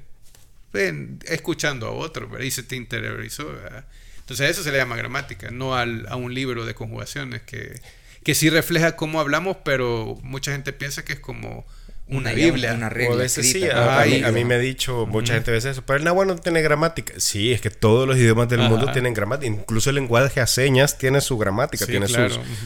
Ven, 0.72 1.18
escuchando 1.26 1.86
a 1.86 1.90
otro, 1.90 2.30
¿verdad? 2.30 2.46
Y 2.46 2.50
se 2.50 2.62
te 2.62 2.76
interiorizó, 2.76 3.46
¿verdad? 3.46 3.84
Entonces 4.20 4.50
eso 4.50 4.64
se 4.64 4.72
le 4.72 4.78
llama 4.78 4.96
gramática, 4.96 5.50
no 5.50 5.76
al, 5.76 6.06
a 6.08 6.16
un 6.16 6.34
libro 6.34 6.66
de 6.66 6.74
conjugaciones 6.74 7.42
que, 7.42 7.80
que 8.24 8.34
sí 8.34 8.50
refleja 8.50 8.96
cómo 8.96 9.20
hablamos, 9.20 9.58
pero 9.64 10.18
mucha 10.22 10.50
gente 10.50 10.72
piensa 10.72 11.04
que 11.04 11.12
es 11.12 11.20
como 11.20 11.64
una, 12.08 12.32
Biblia. 12.32 12.72
Una 12.74 12.88
regla. 12.88 13.14
a 13.14 13.18
veces 13.18 13.50
sí. 13.50 13.68
A, 13.68 14.04
mí, 14.32 14.44
me 14.44 14.54
ha 14.54 14.58
dicho 14.58 15.06
mucha 15.06 15.34
gente 15.34 15.50
a 15.50 15.54
veces 15.54 15.72
eso. 15.72 15.82
Pero 15.84 15.98
el 15.98 16.04
náhuatl 16.04 16.28
no 16.28 16.36
tiene 16.36 16.62
gramática. 16.62 17.14
Sí, 17.16 17.52
es 17.52 17.60
que 17.60 17.70
todos 17.70 18.06
los 18.06 18.16
idiomas 18.16 18.48
del 18.48 18.60
mundo 18.60 18.92
tienen 18.92 19.12
gramática. 19.12 19.48
Incluso 19.48 19.90
el 19.90 19.96
lenguaje 19.96 20.40
a 20.40 20.46
señas 20.46 20.98
tiene 20.98 21.20
su 21.20 21.36
gramática, 21.36 21.84
tiene 21.84 22.06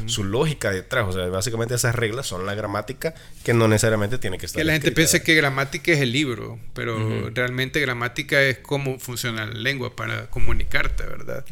su, 0.06 0.24
lógica 0.24 0.70
detrás. 0.70 1.06
O 1.08 1.12
sea, 1.12 1.26
básicamente 1.28 1.74
esas 1.74 1.94
reglas 1.94 2.26
son 2.26 2.44
la 2.44 2.54
gramática 2.54 3.14
que 3.42 3.54
no 3.54 3.66
necesariamente 3.66 4.18
tiene 4.18 4.36
que 4.36 4.46
estar. 4.46 4.60
Que 4.60 4.64
la 4.64 4.74
gente 4.74 4.92
piensa 4.92 5.22
que 5.22 5.34
gramática 5.34 5.92
es 5.92 6.00
el 6.00 6.12
libro, 6.12 6.58
pero 6.74 7.30
realmente 7.30 7.80
gramática 7.80 8.42
es 8.42 8.58
cómo 8.58 8.98
funciona 8.98 9.46
la 9.46 9.54
lengua 9.54 9.96
para 9.96 10.28
comunicarte, 10.28 11.04
¿verdad? 11.04 11.46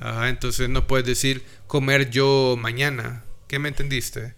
Ajá, 0.00 0.30
entonces 0.30 0.70
no 0.70 0.86
puedes 0.86 1.06
decir 1.06 1.44
comer 1.66 2.08
yo 2.08 2.56
mañana. 2.58 3.22
¿Qué 3.48 3.58
me 3.58 3.68
entendiste? 3.68 4.34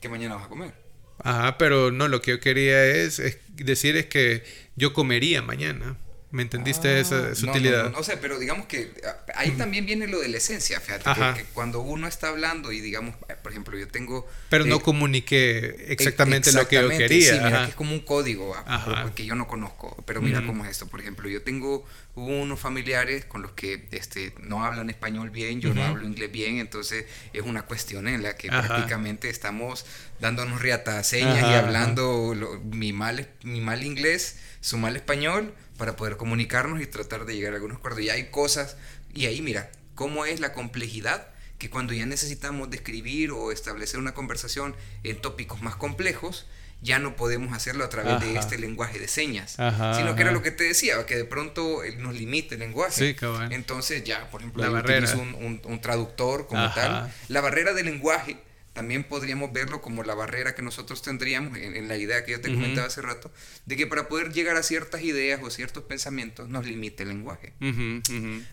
¿Qué 0.00 0.08
mañana 0.08 0.34
vas 0.34 0.46
a 0.46 0.48
comer? 0.48 0.83
Ajá, 1.24 1.58
pero 1.58 1.90
no, 1.90 2.06
lo 2.06 2.22
que 2.22 2.32
yo 2.32 2.40
quería 2.40 2.84
es, 2.84 3.20
decir 3.56 3.96
es 3.96 4.06
que 4.06 4.44
yo 4.76 4.92
comería 4.92 5.42
mañana. 5.42 5.96
¿Me 6.30 6.42
entendiste 6.42 6.88
ah, 6.88 6.98
esa 6.98 7.34
sutilidad? 7.36 7.84
No, 7.84 7.90
no, 7.90 7.98
o 7.98 8.02
sea, 8.02 8.20
pero 8.20 8.40
digamos 8.40 8.66
que 8.66 8.90
ah, 9.06 9.24
ahí 9.36 9.52
también 9.52 9.86
viene 9.86 10.08
lo 10.08 10.18
de 10.18 10.26
la 10.26 10.38
esencia, 10.38 10.80
fíjate, 10.80 11.04
que, 11.36 11.44
cuando 11.54 11.80
uno 11.80 12.08
está 12.08 12.30
hablando 12.30 12.72
y 12.72 12.80
digamos, 12.80 13.14
por 13.40 13.52
ejemplo, 13.52 13.78
yo 13.78 13.86
tengo... 13.86 14.28
Pero 14.50 14.66
no 14.66 14.76
eh, 14.76 14.82
comuniqué 14.82 15.86
exactamente, 15.90 16.50
lo 16.50 16.66
que 16.66 16.74
yo 16.74 16.88
quería. 16.88 17.34
Sí, 17.34 17.40
mira, 17.40 17.64
que 17.66 17.70
es 17.70 17.76
como 17.76 17.92
un 17.92 18.00
código 18.00 18.52
ah, 18.66 19.12
que 19.14 19.24
yo 19.24 19.36
no 19.36 19.46
conozco, 19.46 20.02
pero 20.08 20.20
mira 20.20 20.44
cómo 20.44 20.64
es 20.64 20.72
esto. 20.72 20.88
Por 20.88 21.00
ejemplo, 21.00 21.28
yo 21.28 21.40
tengo 21.42 21.86
unos 22.16 22.60
familiares 22.60 23.24
con 23.24 23.42
los 23.42 23.52
que 23.52 23.88
este, 23.90 24.34
no 24.40 24.64
hablan 24.64 24.88
español 24.88 25.30
bien, 25.30 25.60
yo 25.60 25.74
no 25.74 25.82
hablo 25.82 26.06
inglés 26.06 26.30
bien, 26.30 26.58
entonces 26.58 27.06
es 27.32 27.42
una 27.42 27.62
cuestión 27.62 28.06
en 28.06 28.22
la 28.22 28.36
que 28.36 28.48
prácticamente 28.48 29.28
estamos 29.28 29.84
dándonos 30.20 30.60
riata 30.60 31.02
señas 31.02 31.40
y 31.42 31.54
hablando 31.54 32.34
mi, 32.62 32.92
mal, 32.92 33.28
mi 33.42 33.60
mal 33.60 33.82
inglés, 33.82 34.38
su 34.60 34.78
mal 34.78 34.94
español 34.94 35.54
para 35.76 35.96
poder 35.96 36.16
comunicarnos 36.16 36.80
y 36.80 36.86
tratar 36.86 37.24
de 37.24 37.34
llegar 37.34 37.52
a 37.52 37.56
algunos 37.56 37.78
acuerdos. 37.78 38.02
Y 38.02 38.10
hay 38.10 38.30
cosas, 38.30 38.76
y 39.12 39.26
ahí 39.26 39.42
mira, 39.42 39.70
cómo 39.94 40.24
es 40.24 40.40
la 40.40 40.52
complejidad 40.52 41.28
que 41.58 41.70
cuando 41.70 41.94
ya 41.94 42.06
necesitamos 42.06 42.70
describir 42.70 43.30
o 43.32 43.50
establecer 43.50 43.98
una 43.98 44.14
conversación 44.14 44.76
en 45.02 45.20
tópicos 45.20 45.62
más 45.62 45.76
complejos, 45.76 46.46
ya 46.84 46.98
no 46.98 47.16
podemos 47.16 47.56
hacerlo 47.56 47.82
a 47.82 47.88
través 47.88 48.20
de 48.20 48.36
este 48.36 48.58
lenguaje 48.58 48.98
de 48.98 49.08
señas, 49.08 49.52
sino 49.52 50.14
que 50.14 50.22
era 50.22 50.32
lo 50.32 50.42
que 50.42 50.50
te 50.50 50.64
decía, 50.64 51.04
que 51.06 51.16
de 51.16 51.24
pronto 51.24 51.80
nos 51.98 52.14
limita 52.14 52.54
el 52.54 52.60
lenguaje. 52.60 53.16
Entonces 53.50 54.04
ya, 54.04 54.30
por 54.30 54.42
ejemplo, 54.42 54.62
la 54.62 54.70
un, 54.70 55.80
traductor 55.80 56.46
como 56.46 56.72
tal. 56.74 57.12
La 57.28 57.40
barrera 57.40 57.72
del 57.72 57.86
lenguaje 57.86 58.36
también 58.74 59.04
podríamos 59.04 59.52
verlo 59.52 59.80
como 59.80 60.02
la 60.02 60.14
barrera 60.14 60.54
que 60.54 60.60
nosotros 60.60 61.00
tendríamos 61.00 61.56
en, 61.56 61.88
la 61.88 61.96
idea 61.96 62.24
que 62.24 62.32
yo 62.32 62.40
te 62.40 62.52
comentaba 62.52 62.88
hace 62.88 63.00
rato, 63.00 63.32
de 63.66 63.76
que 63.76 63.86
para 63.86 64.08
poder 64.08 64.32
llegar 64.32 64.56
a 64.56 64.62
ciertas 64.62 65.02
ideas 65.02 65.40
o 65.42 65.50
ciertos 65.50 65.84
pensamientos 65.84 66.48
nos 66.48 66.66
limite 66.66 67.04
el 67.04 67.10
lenguaje. 67.10 67.52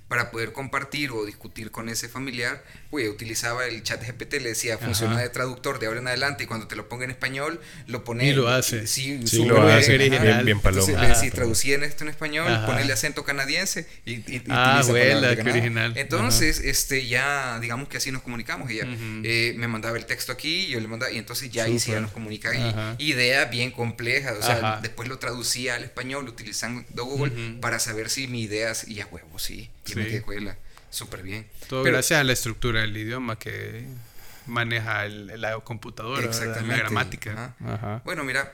Para 0.07 0.31
poder 0.31 0.53
compartir 0.53 1.11
o 1.11 1.26
discutir 1.26 1.72
con 1.72 1.89
ese 1.89 2.07
familiar, 2.07 2.64
pues 2.91 3.10
utilizaba 3.10 3.65
el 3.65 3.81
chat 3.81 4.06
GPT, 4.06 4.34
le 4.35 4.49
decía, 4.49 4.77
funciona 4.77 5.19
de 5.19 5.30
traductor 5.30 5.80
de 5.80 5.88
ahora 5.88 5.99
en 5.99 6.07
adelante 6.07 6.43
y 6.43 6.48
cuando 6.48 6.68
te 6.68 6.76
lo 6.76 6.88
ponga 6.88 7.06
en 7.06 7.11
español, 7.11 7.60
lo 7.88 8.03
pone... 8.03 8.30
Y 8.30 8.34
lo 8.34 8.48
hace. 8.48 8.85
Sí, 8.85 9.26
sí 9.26 9.43
lo 9.43 9.61
hace. 9.64 9.98
Bien, 9.98 10.45
bien, 10.45 10.60
paloma. 10.60 10.85
Entonces, 10.88 11.34
traducía 11.34 11.76
en 11.76 11.84
esto 11.84 12.03
en 12.03 12.11
español, 12.11 12.48
ponerle 12.68 12.93
acento 12.93 13.23
canadiense 13.23 13.88
y, 14.06 14.18
y 14.31 14.43
ah, 14.49 14.84
bueno, 14.88 15.27
qué 15.35 15.49
original. 15.49 15.93
Entonces, 15.95 16.60
este, 16.60 17.07
ya, 17.07 17.60
digamos 17.60 17.89
que 17.89 17.98
así 17.98 18.11
nos 18.11 18.22
comunicamos. 18.22 18.69
Ella 18.69 18.85
eh, 19.23 19.56
me 19.57 19.68
mandaba 19.68 19.98
el 19.98 20.06
texto 20.11 20.33
aquí, 20.33 20.67
yo 20.67 20.81
le 20.81 20.89
mandaba, 20.89 21.09
y 21.09 21.17
entonces 21.17 21.49
ya 21.49 21.63
ahí 21.63 21.79
sí 21.79 21.91
ya 21.91 22.01
nos 22.01 22.11
comunican. 22.11 22.95
Y, 22.97 23.13
idea 23.13 23.45
bien 23.45 23.71
compleja, 23.71 24.33
o 24.33 24.41
sea, 24.43 24.79
después 24.81 25.07
lo 25.07 25.19
traducía 25.19 25.75
al 25.75 25.85
español 25.85 26.27
utilizando 26.27 26.83
Google 27.05 27.59
para 27.61 27.79
saber 27.79 28.09
si 28.09 28.27
mi 28.27 28.41
idea, 28.41 28.73
y 28.88 28.99
a 28.99 29.05
huevo, 29.05 29.39
sí, 29.39 29.69
sí. 29.85 29.95
me 29.95 30.05
quedé 30.05 30.57
súper 30.89 31.23
bien. 31.23 31.47
Todo 31.69 31.83
gracias 31.83 32.19
a 32.19 32.25
la 32.25 32.33
estructura 32.33 32.81
del 32.81 32.97
idioma 32.97 33.39
que 33.39 33.85
maneja 34.47 35.05
el, 35.05 35.39
la 35.39 35.57
computadora, 35.61 36.29
la 36.29 36.77
gramática. 36.77 37.55
Bueno, 38.03 38.25
mira, 38.25 38.53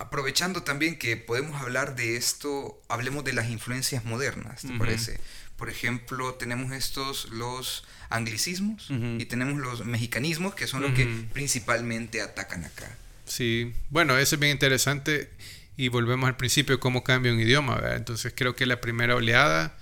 aprovechando 0.00 0.64
también 0.64 0.98
que 0.98 1.16
podemos 1.16 1.62
hablar 1.62 1.94
de 1.94 2.16
esto, 2.16 2.82
hablemos 2.88 3.22
de 3.22 3.32
las 3.32 3.48
influencias 3.48 4.04
modernas, 4.04 4.62
¿te 4.62 4.76
parece? 4.76 5.20
Por 5.60 5.68
ejemplo, 5.68 6.34
tenemos 6.36 6.72
estos, 6.72 7.28
los 7.32 7.84
anglicismos 8.08 8.88
y 9.18 9.26
tenemos 9.26 9.60
los 9.60 9.84
mexicanismos, 9.84 10.54
que 10.54 10.66
son 10.66 10.80
los 10.80 10.92
que 10.92 11.06
principalmente 11.34 12.22
atacan 12.22 12.64
acá. 12.64 12.96
Sí, 13.26 13.74
bueno, 13.90 14.16
eso 14.16 14.36
es 14.36 14.40
bien 14.40 14.52
interesante 14.52 15.28
y 15.76 15.88
volvemos 15.88 16.28
al 16.28 16.38
principio, 16.38 16.80
cómo 16.80 17.04
cambia 17.04 17.30
un 17.30 17.40
idioma, 17.40 17.74
¿verdad? 17.74 17.98
Entonces 17.98 18.32
creo 18.34 18.56
que 18.56 18.64
la 18.64 18.80
primera 18.80 19.14
oleada, 19.14 19.76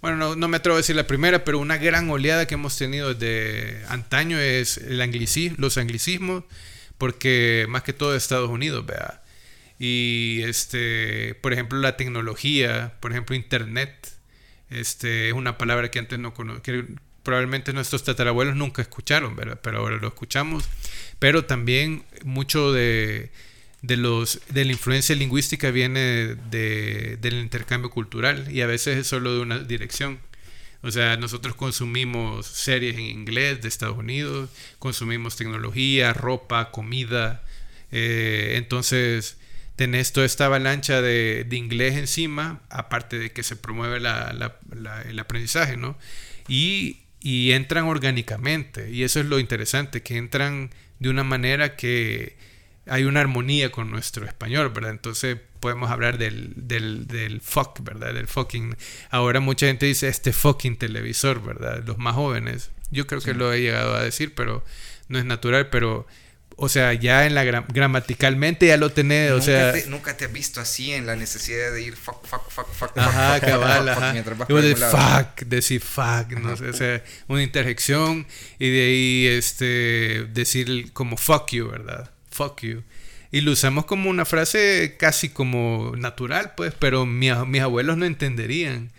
bueno, 0.00 0.36
no, 0.36 0.48
me 0.48 0.58
atrevo 0.58 0.76
a 0.76 0.78
decir 0.78 0.94
la 0.94 1.08
primera, 1.08 1.44
pero 1.44 1.58
una 1.58 1.76
gran 1.76 2.08
oleada 2.08 2.46
que 2.46 2.54
hemos 2.54 2.78
tenido 2.78 3.12
desde 3.12 3.84
antaño 3.88 4.38
es 4.38 4.78
el 4.78 5.00
anglicismo, 5.00 5.56
los 5.58 5.76
anglicismos, 5.76 6.44
porque 6.98 7.66
más 7.68 7.82
que 7.82 7.92
todo 7.92 8.14
Estados 8.14 8.48
Unidos, 8.48 8.86
¿verdad? 8.86 9.22
Y 9.80 10.42
este, 10.44 11.34
por 11.42 11.52
ejemplo, 11.52 11.80
la 11.80 11.96
tecnología, 11.96 12.94
por 13.00 13.10
ejemplo, 13.10 13.34
Internet, 13.34 14.15
este, 14.70 15.28
es 15.28 15.34
una 15.34 15.58
palabra 15.58 15.90
que 15.90 15.98
antes 15.98 16.18
no 16.18 16.34
conocía, 16.34 16.84
probablemente 17.22 17.72
nuestros 17.72 18.04
tatarabuelos 18.04 18.54
nunca 18.54 18.82
escucharon, 18.82 19.34
¿verdad? 19.34 19.58
pero 19.60 19.78
ahora 19.78 19.96
lo 19.96 20.08
escuchamos. 20.08 20.64
Pero 21.18 21.44
también 21.44 22.04
mucho 22.24 22.72
de, 22.72 23.30
de, 23.82 23.96
los, 23.96 24.40
de 24.48 24.64
la 24.64 24.72
influencia 24.72 25.16
lingüística 25.16 25.70
viene 25.70 26.36
de, 26.50 27.18
del 27.20 27.34
intercambio 27.34 27.90
cultural 27.90 28.46
y 28.50 28.60
a 28.60 28.66
veces 28.66 28.98
es 28.98 29.06
solo 29.08 29.34
de 29.34 29.40
una 29.40 29.58
dirección. 29.58 30.20
O 30.82 30.90
sea, 30.92 31.16
nosotros 31.16 31.56
consumimos 31.56 32.46
series 32.46 32.94
en 32.94 33.06
inglés 33.06 33.60
de 33.60 33.68
Estados 33.68 33.98
Unidos, 33.98 34.50
consumimos 34.78 35.34
tecnología, 35.34 36.12
ropa, 36.12 36.70
comida. 36.70 37.42
Eh, 37.90 38.54
entonces, 38.56 39.36
tenés 39.76 40.12
toda 40.12 40.26
esta 40.26 40.46
avalancha 40.46 41.00
de, 41.00 41.44
de, 41.46 41.56
inglés 41.56 41.96
encima, 41.96 42.60
aparte 42.70 43.18
de 43.18 43.32
que 43.32 43.42
se 43.42 43.56
promueve 43.56 44.00
la, 44.00 44.32
la, 44.32 45.02
el 45.02 45.18
aprendizaje, 45.18 45.76
¿no? 45.76 45.96
Y 46.48 46.98
y 47.26 47.50
entran 47.50 47.86
orgánicamente. 47.86 48.88
Y 48.92 49.02
eso 49.02 49.18
es 49.18 49.26
lo 49.26 49.40
interesante, 49.40 50.00
que 50.00 50.16
entran 50.16 50.70
de 51.00 51.08
una 51.08 51.24
manera 51.24 51.74
que 51.74 52.36
hay 52.86 53.02
una 53.02 53.20
armonía 53.20 53.72
con 53.72 53.90
nuestro 53.90 54.26
español, 54.26 54.70
¿verdad? 54.70 54.92
Entonces 54.92 55.36
podemos 55.58 55.90
hablar 55.90 56.18
del, 56.18 56.52
del, 56.54 57.08
del 57.08 57.40
fuck, 57.40 57.80
¿verdad? 57.82 58.14
Del 58.14 58.28
fucking. 58.28 58.76
Ahora 59.10 59.40
mucha 59.40 59.66
gente 59.66 59.86
dice 59.86 60.06
este 60.06 60.32
fucking 60.32 60.76
televisor, 60.76 61.42
¿verdad? 61.42 61.82
Los 61.84 61.98
más 61.98 62.14
jóvenes. 62.14 62.70
Yo 62.92 63.08
creo 63.08 63.20
que 63.20 63.34
lo 63.34 63.52
he 63.52 63.60
llegado 63.60 63.96
a 63.96 64.04
decir, 64.04 64.32
pero 64.36 64.64
no 65.08 65.18
es 65.18 65.24
natural, 65.24 65.68
pero 65.68 66.06
o 66.58 66.70
sea, 66.70 66.94
ya 66.94 67.26
en 67.26 67.34
la 67.34 67.44
gramaticalmente 67.44 68.66
ya 68.66 68.78
lo 68.78 68.90
tenés, 68.90 69.32
o 69.32 69.42
sea... 69.42 69.74
nunca 69.88 70.16
te 70.16 70.24
has 70.24 70.32
visto 70.32 70.58
así 70.58 70.92
en 70.92 71.04
la 71.04 71.14
necesidad 71.14 71.70
de 71.72 71.82
ir 71.82 71.96
fuck, 71.96 72.26
fuck, 72.26 72.50
fuck, 72.50 72.72
fuck, 72.72 72.96
ajá, 72.96 73.40
cabal, 73.40 73.86
ajá. 73.90 74.14
de 74.14 74.74
fuck, 74.74 75.42
decir 75.46 75.82
fuck, 75.82 76.30
no 76.32 76.56
sé, 76.56 76.68
o 76.68 76.72
sea, 76.72 77.04
una 77.28 77.42
interjección 77.42 78.26
y 78.58 78.70
de 78.70 78.86
ahí 78.86 79.26
este, 79.26 80.26
decir 80.32 80.92
como 80.94 81.18
fuck 81.18 81.50
you, 81.52 81.68
¿verdad? 81.68 82.10
Fuck 82.30 82.62
you. 82.62 82.82
Y 83.30 83.42
lo 83.42 83.52
usamos 83.52 83.84
como 83.84 84.08
una 84.08 84.24
frase 84.24 84.96
casi 84.98 85.28
como 85.28 85.92
natural, 85.96 86.54
pues, 86.56 86.72
pero 86.78 87.04
mis 87.04 87.60
abuelos 87.60 87.98
no 87.98 88.06
entenderían. 88.06 88.92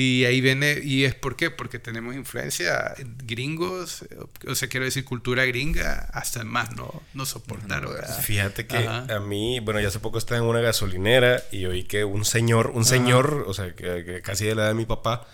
Y 0.00 0.26
ahí 0.26 0.40
viene, 0.40 0.78
¿y 0.80 1.06
es 1.06 1.16
por 1.16 1.34
qué? 1.34 1.50
Porque 1.50 1.80
tenemos 1.80 2.14
influencia 2.14 2.94
gringos, 3.24 4.04
o 4.46 4.54
sea, 4.54 4.68
quiero 4.68 4.84
decir 4.86 5.04
cultura 5.04 5.44
gringa, 5.44 6.08
hasta 6.12 6.44
más 6.44 6.76
no, 6.76 7.02
no 7.14 7.26
soportaron. 7.26 7.96
Fíjate 8.22 8.68
que 8.68 8.76
a 8.76 9.18
mí, 9.18 9.58
bueno, 9.58 9.80
ya 9.80 9.88
hace 9.88 9.98
poco 9.98 10.18
estaba 10.18 10.38
en 10.38 10.46
una 10.46 10.60
gasolinera 10.60 11.42
y 11.50 11.64
oí 11.64 11.82
que 11.82 12.04
un 12.04 12.24
señor, 12.24 12.70
un 12.76 12.84
señor, 12.84 13.42
o 13.48 13.54
sea, 13.54 13.74
que, 13.74 14.22
casi 14.22 14.44
de 14.44 14.54
la 14.54 14.62
edad 14.62 14.68
de 14.68 14.74
mi 14.76 14.86
papá, 14.86 15.26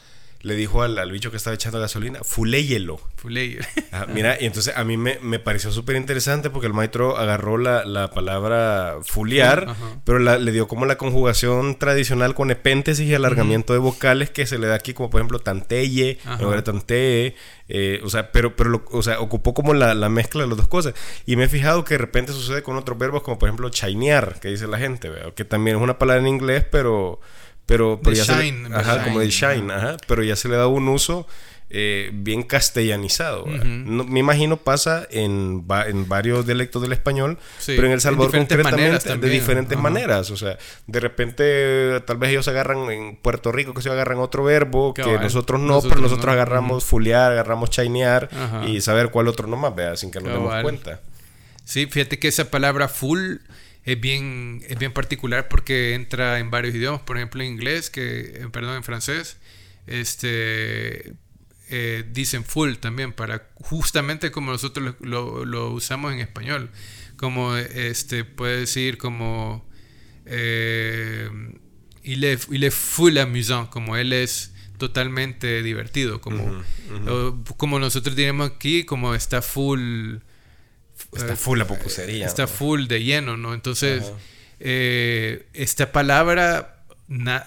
le 0.45 0.55
dijo 0.57 0.83
al, 0.83 0.99
al, 0.99 1.11
bicho 1.11 1.31
que 1.31 1.39
estaba 1.39 1.55
echando 1.55 1.81
gasolina, 1.81 2.21
fuléyelo. 2.23 3.01
Fuléyelo. 3.17 3.65
mira, 4.15 4.37
y 4.39 4.45
entonces 4.45 4.77
a 4.77 4.85
mí 4.85 4.99
me, 4.99 5.19
me 5.23 5.39
pareció 5.39 5.73
súper 5.73 5.97
interesante 5.97 6.51
porque 6.51 6.67
el 6.67 6.75
maestro 6.75 7.17
agarró 7.17 7.57
la, 7.57 7.87
la 7.87 8.11
palabra 8.11 8.99
fuliar, 9.03 9.75
pero 10.05 10.19
la, 10.19 10.39
le 10.39 10.53
dio 10.53 10.69
como 10.69 10.85
la 10.85 10.99
conjugación 10.99 11.77
tradicional 11.79 12.35
con 12.35 12.51
epéntesis 12.51 13.09
y 13.09 13.15
alargamiento 13.15 13.73
de 13.73 13.79
vocales 13.79 14.29
que 14.29 14.45
se 14.45 14.59
le 14.59 14.67
da 14.67 14.75
aquí, 14.75 14.93
como 14.93 15.09
por 15.09 15.21
ejemplo 15.21 15.39
tanteye, 15.39 16.19
lugar 16.39 16.61
tantee, 16.61 17.35
eh, 17.69 18.01
o 18.05 18.11
sea, 18.11 18.31
pero, 18.31 18.55
pero 18.55 18.85
o 18.91 19.03
sea, 19.03 19.21
ocupó 19.21 19.55
como 19.55 19.73
la, 19.73 19.95
la, 19.95 20.11
mezcla 20.11 20.43
de 20.43 20.49
las 20.49 20.59
dos 20.59 20.69
cosas. 20.69 20.93
Y 21.25 21.37
me 21.37 21.45
he 21.45 21.49
fijado 21.49 21.85
que 21.85 21.95
de 21.95 21.99
repente 21.99 22.33
sucede 22.33 22.63
con 22.63 22.77
otros 22.77 22.99
verbos, 22.99 23.23
como 23.23 23.39
por 23.39 23.49
ejemplo 23.49 23.71
chainear, 23.71 24.39
que 24.41 24.49
dice 24.49 24.67
la 24.67 24.77
gente, 24.77 25.11
que 25.35 25.47
también 25.47 25.79
es 25.79 25.83
una 25.83 25.99
palabra 25.99 26.21
en 26.21 26.29
inglés, 26.29 26.67
pero 26.71 27.21
pero, 27.67 28.01
ya 28.13 28.25
shine, 28.25 28.69
se 28.69 28.75
ajá, 28.75 29.05
como 29.05 29.21
de 29.21 29.31
shine, 29.31 29.73
ajá, 29.73 29.97
pero 30.07 30.23
ya 30.23 30.37
se 30.37 30.49
le 30.49 30.57
da 30.57 30.67
un 30.67 30.89
uso 30.89 31.27
eh, 31.71 32.11
bien 32.13 32.45
castellanizado. 32.45 33.47
me 33.47 34.21
imagino 34.21 34.59
pasa 34.59 35.09
en, 35.11 35.65
en, 35.87 36.09
varios 36.09 36.47
dialectos 36.47 36.81
del 36.83 36.93
español, 36.93 37.37
pero 37.67 37.87
en 37.87 37.93
El 37.93 38.01
Salvador 38.01 38.31
concretamente 38.31 39.17
de 39.17 39.29
diferentes 39.29 39.77
maneras. 39.77 40.31
O 40.31 40.37
sea, 40.37 40.57
de 40.87 41.01
repente 41.01 42.01
tal 42.07 42.19
vez 42.19 42.31
ellos 42.31 42.47
agarran 42.47 42.91
en 42.91 43.17
Puerto 43.17 43.51
Rico 43.51 43.75
que 43.75 43.83
se 43.83 43.91
agarran 43.91 44.19
otro 44.19 44.45
verbo 44.45 44.95
que 44.95 45.19
nosotros 45.19 45.61
no, 45.61 45.81
pero 45.83 46.01
nosotros 46.01 46.33
agarramos 46.33 46.85
fulear, 46.85 47.33
agarramos 47.33 47.71
chainear 47.71 48.29
y 48.69 48.81
saber 48.81 49.11
cuál 49.11 49.27
otro 49.27 49.49
nomás, 49.49 49.75
vea, 49.75 49.97
sin 49.97 50.11
que 50.11 50.21
nos 50.21 50.33
demos 50.33 50.63
cuenta. 50.63 51.01
Sí, 51.65 51.87
fíjate 51.87 52.19
que 52.19 52.29
esa 52.29 52.51
palabra 52.51 52.89
full 52.89 53.39
es 53.85 54.01
bien, 54.01 54.63
es 54.69 54.79
bien 54.79 54.93
particular 54.93 55.49
porque 55.49 55.95
entra 55.95 56.39
en 56.39 56.51
varios 56.51 56.75
idiomas, 56.75 57.03
por 57.03 57.17
ejemplo 57.17 57.43
en 57.43 57.53
inglés, 57.53 57.91
que, 57.91 58.49
perdón, 58.51 58.77
en 58.77 58.83
francés, 58.83 59.37
este, 59.87 61.13
eh, 61.69 62.05
dicen 62.11 62.45
full 62.45 62.75
también, 62.77 63.13
para 63.13 63.51
justamente 63.57 64.31
como 64.31 64.53
nosotros 64.53 64.95
lo, 65.01 65.45
lo, 65.45 65.71
usamos 65.71 66.13
en 66.15 66.21
español, 66.21 66.71
como 67.17 67.57
este, 67.57 68.25
puede 68.25 68.61
decir 68.61 68.97
como 68.97 69.69
eh, 70.25 71.29
il, 72.03 72.25
est, 72.25 72.51
il, 72.51 72.71
full 72.71 73.19
amusant, 73.19 73.69
como 73.69 73.97
él 73.97 74.15
es 74.15 74.55
totalmente 74.79 75.63
divertido, 75.63 76.23
como, 76.23 76.63
como 77.59 77.79
nosotros 77.79 78.17
diríamos 78.17 78.51
aquí, 78.51 78.85
como 78.85 79.15
está 79.15 79.43
full 79.43 80.17
Está 81.15 81.37
full 81.37 81.59
la 81.59 81.67
pupusería. 81.67 82.27
Está 82.27 82.47
full 82.47 82.87
de 82.87 83.03
lleno, 83.03 83.37
¿no? 83.37 83.55
Entonces, 83.55 84.13
eh, 84.61 85.47
esta 85.53 85.93
palabra, 85.93 86.85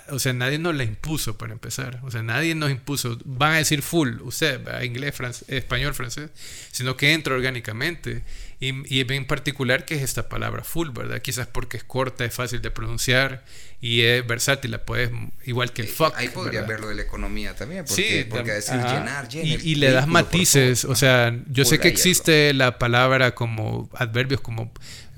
o 0.09 0.19
sea, 0.19 0.33
nadie 0.33 0.59
nos 0.59 0.75
la 0.75 0.83
impuso 0.83 1.37
para 1.37 1.53
empezar. 1.53 1.99
O 2.03 2.11
sea, 2.11 2.23
nadie 2.23 2.55
nos 2.55 2.71
impuso. 2.71 3.17
Van 3.25 3.53
a 3.53 3.57
decir 3.57 3.81
full, 3.81 4.21
usted, 4.21 4.61
inglés, 4.83 5.15
español, 5.47 5.93
francés, 5.93 6.29
sino 6.71 6.95
que 6.97 7.13
entra 7.13 7.35
orgánicamente. 7.35 8.23
Y, 8.59 8.71
y 8.91 9.05
en 9.07 9.25
particular, 9.25 9.85
¿qué 9.85 9.95
es 9.95 10.01
esta 10.01 10.29
palabra 10.29 10.63
full, 10.63 10.89
verdad? 10.89 11.21
Quizás 11.21 11.45
porque 11.45 11.77
es 11.77 11.83
corta, 11.83 12.25
es 12.25 12.33
fácil 12.33 12.59
de 12.61 12.71
pronunciar 12.71 13.45
y 13.81 14.01
es 14.01 14.25
versátil, 14.25 14.71
la 14.71 14.83
puedes, 14.83 15.11
igual 15.45 15.71
que 15.71 15.83
el 15.83 15.87
fuck. 15.87 16.15
Ahí 16.15 16.29
podría 16.29 16.63
verlo 16.63 16.87
de 16.87 16.95
la 16.95 17.03
economía 17.03 17.55
también, 17.55 17.85
porque, 17.85 18.23
sí, 18.23 18.25
porque 18.27 18.53
decir 18.53 18.77
llenar, 18.77 19.29
llenar, 19.29 19.59
y, 19.63 19.75
le 19.75 19.91
das 19.91 20.07
matices, 20.07 20.85
o 20.85 20.95
sea, 20.95 21.37
yo 21.51 21.65
sé 21.65 21.79
que 21.79 21.87
existe 21.87 22.51
la 22.55 22.79
palabra 22.79 23.35
como 23.35 23.89
adverbios 23.93 24.41
como 24.41 24.71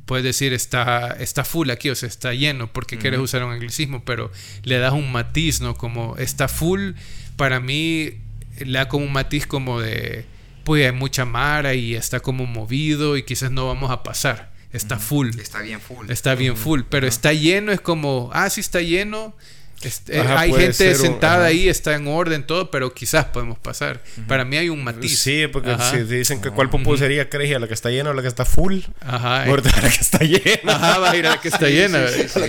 puedes 0.06 0.26
decir 0.26 0.53
está, 0.53 1.16
está 1.20 1.45
full 1.45 1.70
aquí, 1.70 1.90
o 1.91 1.95
sea, 1.95 2.10
está 2.10 2.34
lleno, 2.34 2.74
porque 2.74 2.98
quieres 2.98 3.20
usar 3.20 3.44
un 3.44 3.53
anglicismo, 3.53 4.03
pero 4.03 4.32
le 4.64 4.80
das 4.80 4.91
un 4.91 5.11
matiz, 5.11 5.61
¿no? 5.61 5.76
Como 5.76 6.18
está 6.18 6.48
full, 6.48 6.94
para 7.38 7.60
mí 7.60 8.16
le 8.57 8.80
da 8.80 8.90
como 8.90 9.06
un 9.06 9.14
matiz 9.14 9.45
como 9.45 9.80
de, 9.80 10.26
pues 10.70 10.86
hay 10.86 10.91
mucha 10.91 11.26
mara 11.26 11.74
y 11.74 11.96
está 11.96 12.20
como 12.20 12.46
movido 12.46 13.18
y 13.18 13.24
quizás 13.24 13.50
no 13.50 13.66
vamos 13.66 13.90
a 13.90 14.04
pasar 14.04 14.52
está 14.72 15.00
full. 15.00 15.30
Está 15.40 15.64
bien 15.64 15.82
full. 15.82 16.12
Está 16.12 16.36
bien 16.36 16.56
full, 16.56 16.82
pero 16.88 17.08
está 17.08 17.34
lleno, 17.34 17.72
es 17.72 17.82
como, 17.82 18.30
ah, 18.34 18.48
sí 18.52 18.62
está 18.62 18.80
lleno, 18.80 19.36
este, 19.81 20.19
hay 20.19 20.51
gente 20.53 20.95
sentada 20.95 21.45
ahí, 21.45 21.69
está 21.69 21.95
en 21.95 22.07
orden 22.07 22.45
todo, 22.45 22.69
pero 22.69 22.93
quizás 22.93 23.26
podemos 23.26 23.57
pasar. 23.57 24.01
Para 24.27 24.43
mí 24.43 24.57
hay 24.57 24.69
un 24.69 24.84
matiz. 24.84 25.19
Sí, 25.19 25.47
porque 25.51 25.76
si 25.91 26.03
dicen 26.03 26.41
que 26.41 26.51
cuál 26.51 26.69
pupusería 26.69 26.99
sería 26.99 27.30
crees 27.30 27.56
a 27.56 27.60
la 27.60 27.68
que 27.68 27.73
está 27.73 27.89
llena 27.89 28.10
o 28.10 28.14
la 28.14 28.22
que 28.22 28.27
está 28.27 28.45
full. 28.45 28.80
Ajá. 29.01 29.43
a 29.43 29.47
la 29.47 29.61
que 29.61 29.88
está 29.88 30.19
llena. 30.19 30.76
Ajá, 30.76 30.99
va 30.99 31.11
a 31.11 31.15
ir 31.15 31.26
a 31.27 31.31
la 31.31 31.41
que 31.41 31.47
está 31.47 31.69
llena. 31.69 32.06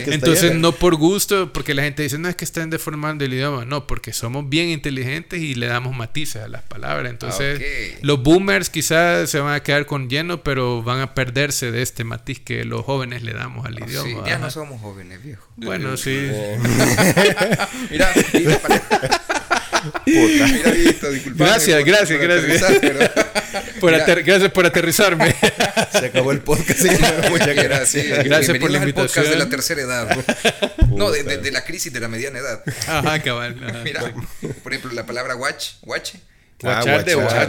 Entonces, 0.06 0.54
no 0.54 0.72
por 0.72 0.96
gusto, 0.96 1.52
porque 1.52 1.74
la 1.74 1.82
gente 1.82 2.02
dice, 2.02 2.18
no 2.18 2.28
es 2.28 2.36
que 2.36 2.44
estén 2.44 2.70
deformando 2.70 3.24
el 3.24 3.32
idioma. 3.32 3.64
No, 3.64 3.86
porque 3.86 4.12
somos 4.12 4.48
bien 4.48 4.68
inteligentes 4.68 5.40
y 5.40 5.54
le 5.54 5.66
damos 5.66 5.96
matices 5.96 6.42
a 6.42 6.48
las 6.48 6.62
palabras. 6.62 7.10
Entonces, 7.10 7.60
ah, 7.60 7.98
los 8.02 8.22
boomers 8.22 8.70
quizás 8.70 9.30
se 9.30 9.38
van 9.40 9.54
a 9.54 9.60
quedar 9.60 9.86
con 9.86 10.08
lleno, 10.08 10.42
pero 10.42 10.82
van 10.82 11.00
a 11.00 11.14
perderse 11.14 11.70
de 11.70 11.82
este 11.82 12.04
matiz 12.04 12.40
que 12.40 12.64
los 12.64 12.84
jóvenes 12.84 13.22
le 13.22 13.32
damos 13.32 13.66
al 13.66 13.76
ah, 13.80 13.86
idioma. 13.86 14.26
ya 14.26 14.38
no 14.38 14.50
somos 14.50 14.80
jóvenes, 14.80 15.22
viejo. 15.22 15.46
Bueno, 15.56 15.96
sí. 15.96 16.16
Eh. 16.16 16.58
mira, 17.90 18.12
mira, 18.32 18.60
Puta. 19.80 20.46
Mira, 20.46 20.70
disculpa. 20.72 21.44
Gracias, 21.44 21.84
gracias, 21.84 22.20
gracias. 22.20 22.72
por 23.80 23.92
gracias 23.92 24.50
por 24.50 24.66
aterrizarme. 24.66 25.34
Se 25.92 26.06
acabó 26.06 26.32
el 26.32 26.40
podcast. 26.40 26.84
Muchas 27.30 27.54
gracias. 27.54 28.24
Gracias 28.24 28.58
por 28.58 28.70
la 28.70 28.78
invitación. 28.78 29.06
podcast 29.06 29.28
de 29.28 29.36
la 29.36 29.48
tercera 29.48 29.80
edad. 29.80 30.18
No, 30.88 31.10
de, 31.10 31.22
de, 31.22 31.50
la 31.50 31.64
crisis 31.64 31.92
de 31.92 32.00
la 32.00 32.08
mediana 32.08 32.38
edad. 32.38 32.62
Ajá, 32.86 33.20
cabal. 33.20 33.56
Mira, 33.84 34.12
por 34.62 34.72
ejemplo, 34.72 34.92
la 34.92 35.06
palabra 35.06 35.36
watch, 35.36 35.72
watch 35.82 36.14
Guachar 36.62 37.04
de 37.04 37.14
guachar. 37.14 37.48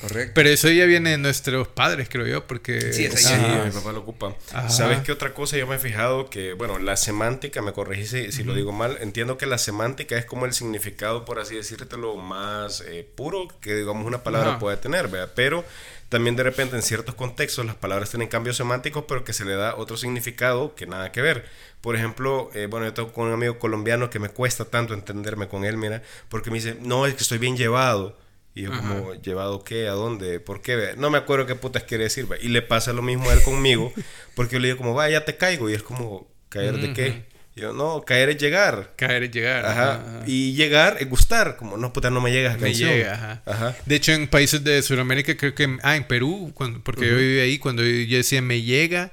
Correcto. 0.00 0.32
Pero 0.34 0.48
eso 0.48 0.68
ya 0.70 0.84
viene 0.84 1.10
de 1.10 1.18
nuestros 1.18 1.68
padres, 1.68 2.08
creo 2.08 2.26
yo, 2.26 2.46
porque... 2.46 2.92
Sí, 2.92 3.08
sí 3.10 3.34
mi 3.64 3.70
papá 3.70 3.92
lo 3.92 4.00
ocupa. 4.00 4.34
¿Sabes 4.68 5.00
qué 5.00 5.12
otra 5.12 5.34
cosa? 5.34 5.56
Yo 5.56 5.66
me 5.66 5.76
he 5.76 5.78
fijado 5.78 6.30
que, 6.30 6.52
bueno, 6.52 6.78
la 6.78 6.96
semántica, 6.96 7.62
me 7.62 7.72
corregí 7.72 8.06
si, 8.06 8.44
lo 8.44 8.54
digo 8.54 8.72
mal, 8.72 8.98
entiendo 9.00 9.38
que 9.38 9.46
la 9.46 9.58
semántica 9.58 10.16
es 10.16 10.24
como 10.24 10.46
el 10.46 10.52
significado, 10.52 11.24
por 11.24 11.38
así 11.38 11.56
lo 11.96 12.16
más 12.16 12.82
eh, 12.86 13.06
puro 13.14 13.48
que, 13.60 13.74
digamos, 13.74 14.06
una 14.06 14.22
palabra 14.22 14.58
puede 14.58 14.76
tener, 14.76 15.08
¿verdad? 15.08 15.32
Pero 15.34 15.64
también 16.10 16.34
de 16.34 16.42
repente 16.42 16.74
en 16.76 16.82
ciertos 16.82 17.14
contextos 17.14 17.64
las 17.64 17.76
palabras 17.76 18.10
tienen 18.10 18.28
cambios 18.28 18.56
semánticos, 18.56 19.04
pero 19.06 19.22
que 19.24 19.32
se 19.32 19.44
le 19.44 19.54
da 19.54 19.76
otro 19.76 19.96
significado 19.96 20.74
que 20.74 20.86
nada 20.86 21.12
que 21.12 21.22
ver. 21.22 21.46
Por 21.80 21.94
ejemplo, 21.94 22.50
eh, 22.52 22.66
bueno, 22.66 22.86
yo 22.86 22.92
tengo 22.92 23.12
con 23.12 23.28
un 23.28 23.32
amigo 23.32 23.60
colombiano 23.60 24.10
que 24.10 24.18
me 24.18 24.28
cuesta 24.28 24.64
tanto 24.64 24.92
entenderme 24.92 25.46
con 25.46 25.64
él, 25.64 25.76
mira, 25.76 26.02
porque 26.28 26.50
me 26.50 26.56
dice, 26.56 26.76
no, 26.80 27.06
es 27.06 27.14
que 27.14 27.22
estoy 27.22 27.38
bien 27.38 27.56
llevado. 27.56 28.18
Y 28.56 28.62
yo 28.62 28.72
como, 28.72 29.14
¿llevado 29.14 29.62
qué? 29.62 29.86
¿A 29.86 29.92
dónde? 29.92 30.40
¿Por 30.40 30.60
qué? 30.60 30.94
No 30.96 31.10
me 31.10 31.18
acuerdo 31.18 31.46
qué 31.46 31.54
putas 31.54 31.84
quiere 31.84 32.04
decir. 32.04 32.26
Y 32.42 32.48
le 32.48 32.62
pasa 32.62 32.92
lo 32.92 33.02
mismo 33.02 33.30
a 33.30 33.32
él 33.32 33.42
conmigo, 33.44 33.92
porque 34.34 34.56
yo 34.56 34.58
le 34.58 34.66
digo 34.68 34.78
como, 34.78 34.94
vaya, 34.94 35.20
ya 35.20 35.24
te 35.24 35.36
caigo. 35.36 35.70
Y 35.70 35.74
es 35.74 35.84
como, 35.84 36.28
¿caer 36.48 36.78
de 36.78 36.92
qué? 36.92 37.29
Yo, 37.60 37.74
no, 37.74 38.02
caer 38.06 38.30
es 38.30 38.38
llegar. 38.38 38.92
Caer 38.96 39.24
es 39.24 39.30
llegar. 39.30 39.66
Ajá. 39.66 40.00
Y 40.26 40.54
llegar 40.54 40.96
es 40.98 41.08
gustar. 41.10 41.56
Como, 41.56 41.76
no, 41.76 41.92
puta, 41.92 42.08
no 42.08 42.20
me 42.20 42.32
llegas 42.32 42.58
Me 42.58 42.72
llega, 42.72 43.42
ajá. 43.44 43.76
De 43.84 43.96
hecho, 43.96 44.12
en 44.12 44.28
países 44.28 44.64
de 44.64 44.82
Sudamérica, 44.82 45.36
creo 45.36 45.54
que... 45.54 45.78
Ah, 45.82 45.96
en 45.96 46.04
Perú, 46.04 46.52
porque 46.82 47.06
yo 47.06 47.16
viví 47.16 47.40
ahí, 47.40 47.58
cuando 47.58 47.84
yo 47.84 48.16
decía 48.16 48.40
me 48.40 48.62
llega 48.62 49.12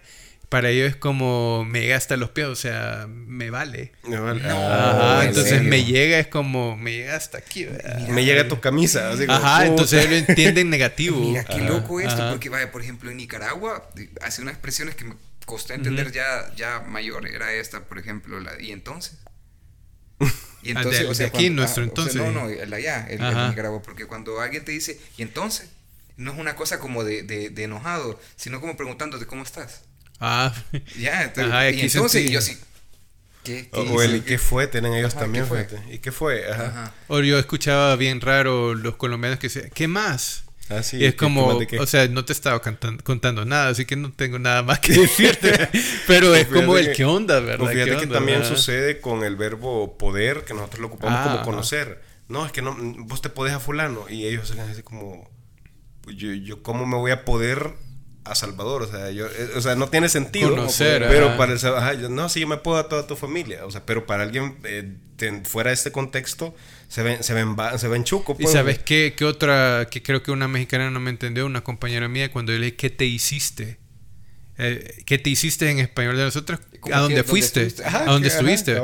para 0.50 0.70
ellos 0.70 0.90
es 0.90 0.96
como 0.96 1.66
me 1.66 1.82
llega 1.82 1.98
hasta 1.98 2.16
los 2.16 2.30
pies, 2.30 2.48
o 2.48 2.56
sea, 2.56 3.06
me 3.10 3.50
vale. 3.50 3.92
Me 4.08 4.18
vale. 4.18 4.42
Ajá, 4.50 5.26
entonces 5.26 5.62
me 5.62 5.84
llega 5.84 6.20
es 6.20 6.28
como 6.28 6.78
me 6.78 6.94
llega 6.94 7.18
hasta 7.18 7.38
aquí. 7.38 7.68
me 8.10 8.24
llega 8.24 8.48
tu 8.48 8.60
camisa. 8.60 9.12
Así 9.12 9.26
como, 9.26 9.38
Ajá, 9.38 9.66
entonces 9.66 10.06
ellos 10.06 10.22
lo 10.22 10.28
entienden 10.28 10.70
negativo. 10.70 11.20
Mira, 11.20 11.44
qué 11.44 11.60
loco 11.60 12.00
esto, 12.00 12.30
porque 12.30 12.50
vaya, 12.50 12.72
por 12.72 12.82
ejemplo, 12.82 13.12
en 13.12 13.18
Nicaragua 13.18 13.90
hace 14.22 14.42
unas 14.42 14.54
expresiones 14.54 14.96
que 14.96 15.04
me 15.04 15.16
costó 15.48 15.74
entender 15.74 16.12
ya, 16.12 16.54
ya 16.56 16.82
mayor. 16.82 17.26
Era 17.26 17.54
esta, 17.54 17.86
por 17.86 17.98
ejemplo, 17.98 18.40
la 18.40 18.62
y 18.62 18.72
entonces. 18.72 19.18
Y 20.64 20.72
ah, 20.72 20.80
entonces, 20.80 21.06
o 21.08 21.14
sea, 21.14 21.28
aquí, 21.28 21.50
nuestro 21.50 21.84
entonces. 21.84 22.16
no, 22.16 22.32
no, 22.32 22.50
el 22.50 22.74
allá, 22.74 23.06
el, 23.08 23.22
el 23.22 23.50
Nicaragua, 23.50 23.82
porque 23.84 24.06
cuando 24.06 24.42
alguien 24.42 24.66
te 24.66 24.72
dice, 24.72 25.00
¿y 25.16 25.22
entonces? 25.22 25.70
No 26.18 26.34
es 26.34 26.40
una 26.40 26.56
cosa 26.56 26.80
como 26.80 27.04
de, 27.04 27.22
de, 27.22 27.52
de 27.52 27.64
enojado, 27.64 28.20
sino 28.36 28.60
como 28.60 28.76
preguntándote 28.76 29.28
cómo 29.28 29.44
estás. 29.44 29.84
Ah, 30.20 30.54
ya, 30.98 31.24
entonces, 31.24 31.76
y 31.76 31.82
entonces 31.82 32.32
yo 32.32 32.42
sí. 32.42 32.58
¿Qué, 33.44 33.70
o 33.72 34.02
el 34.02 34.26
qué 34.26 34.40
fue, 34.40 34.68
tienen 34.68 34.94
ellos 34.94 35.14
también, 35.14 35.46
¿Y 35.90 36.00
qué 36.00 36.12
fue? 36.12 36.52
Ajá. 36.52 36.92
O 37.08 37.22
yo 37.22 37.40
escuchaba 37.40 37.96
bien 37.96 38.20
raro 38.20 38.74
los 38.74 38.98
colombianos 38.98 39.40
que 39.40 39.48
decían, 39.48 39.70
¿qué 39.74 39.88
más? 39.88 40.47
Ah, 40.70 40.84
sí, 40.84 40.98
y 40.98 41.06
es 41.06 41.16
como, 41.16 41.48
o 41.80 41.86
sea, 41.86 42.08
no 42.08 42.26
te 42.26 42.34
estaba 42.34 42.62
contando 42.62 43.46
nada, 43.46 43.70
así 43.70 43.86
que 43.86 43.96
no 43.96 44.12
tengo 44.12 44.38
nada 44.38 44.64
más 44.64 44.80
que 44.80 44.94
decirte. 45.02 45.70
pero 46.08 46.36
es 46.36 46.48
como 46.48 46.78
el 46.78 46.94
qué 46.94 47.06
onda, 47.06 47.40
¿verdad? 47.40 47.70
Fíjate 47.70 47.98
que 47.98 48.08
también 48.08 48.44
sucede 48.44 49.00
con 49.00 49.24
el 49.24 49.36
verbo 49.36 49.98
poder, 49.98 50.44
que 50.44 50.54
nosotros 50.54 50.82
lo 50.82 50.88
ocupamos 50.88 51.20
como 51.22 51.40
ah, 51.40 51.44
conocer. 51.44 52.02
No, 52.28 52.46
es 52.46 52.52
que 52.52 52.62
no, 52.62 52.76
vos 53.00 53.22
te 53.22 53.30
podés 53.30 53.54
a 53.54 53.60
fulano. 53.60 54.06
Y 54.10 54.26
ellos 54.26 54.50
se 54.50 54.60
así 54.60 54.84
como, 54.84 55.30
yo, 56.08 56.34
yo, 56.34 56.62
¿cómo 56.62 56.86
me 56.86 56.98
voy 56.98 57.12
a 57.12 57.24
poder 57.24 57.74
a 58.30 58.36
Salvador, 58.36 58.84
o 58.84 58.88
sea, 58.88 59.10
yo, 59.12 59.26
eh, 59.26 59.52
o 59.56 59.62
sea, 59.62 59.76
no 59.76 59.90
tiene 59.90 60.10
sentido. 60.10 60.50
Conocer, 60.50 61.06
pero 61.08 61.38
para 61.38 61.54
el 61.54 61.66
ajá, 61.66 61.94
no, 62.10 62.30
sí, 62.30 62.42
yo 62.42 62.48
me 62.48 62.58
puedo 62.58 62.78
a 62.78 62.90
toda 62.90 63.08
tu 63.08 63.16
familia, 63.16 63.66
o 63.66 63.72
sea, 63.72 63.86
pero 63.86 64.06
para 64.06 64.24
alguien 64.24 64.58
eh, 64.64 64.98
fuera 65.46 65.70
de 65.70 65.76
este 65.76 65.92
contexto 65.92 66.54
se 66.88 67.04
ven, 67.04 67.24
se 67.24 67.34
ven, 67.34 67.56
se 67.78 67.88
ven 67.88 68.04
chuco. 68.04 68.36
Pues, 68.36 68.50
¿Y 68.50 68.52
sabes 68.52 68.80
qué, 68.80 69.14
qué, 69.16 69.26
otra, 69.26 69.88
que 69.92 70.02
creo 70.02 70.24
que 70.24 70.32
una 70.32 70.48
mexicana 70.48 70.90
no 70.90 71.00
me 71.00 71.10
entendió, 71.10 71.46
una 71.46 71.64
compañera 71.64 72.08
mía, 72.08 72.32
cuando 72.32 72.54
yo 72.54 72.60
le 72.60 72.66
dije, 72.66 72.78
¿qué 72.78 72.90
te 72.90 73.06
hiciste? 73.06 73.78
Eh, 74.58 75.04
¿Qué 75.06 75.18
te 75.18 75.30
hiciste 75.30 75.70
en 75.70 75.80
español 75.80 76.18
de 76.18 76.24
nosotros? 76.24 76.60
¿A 76.92 77.00
dónde 77.00 77.24
fuiste? 77.24 77.68
¿A 77.86 78.06
dónde 78.06 78.30
estuviste? 78.30 78.82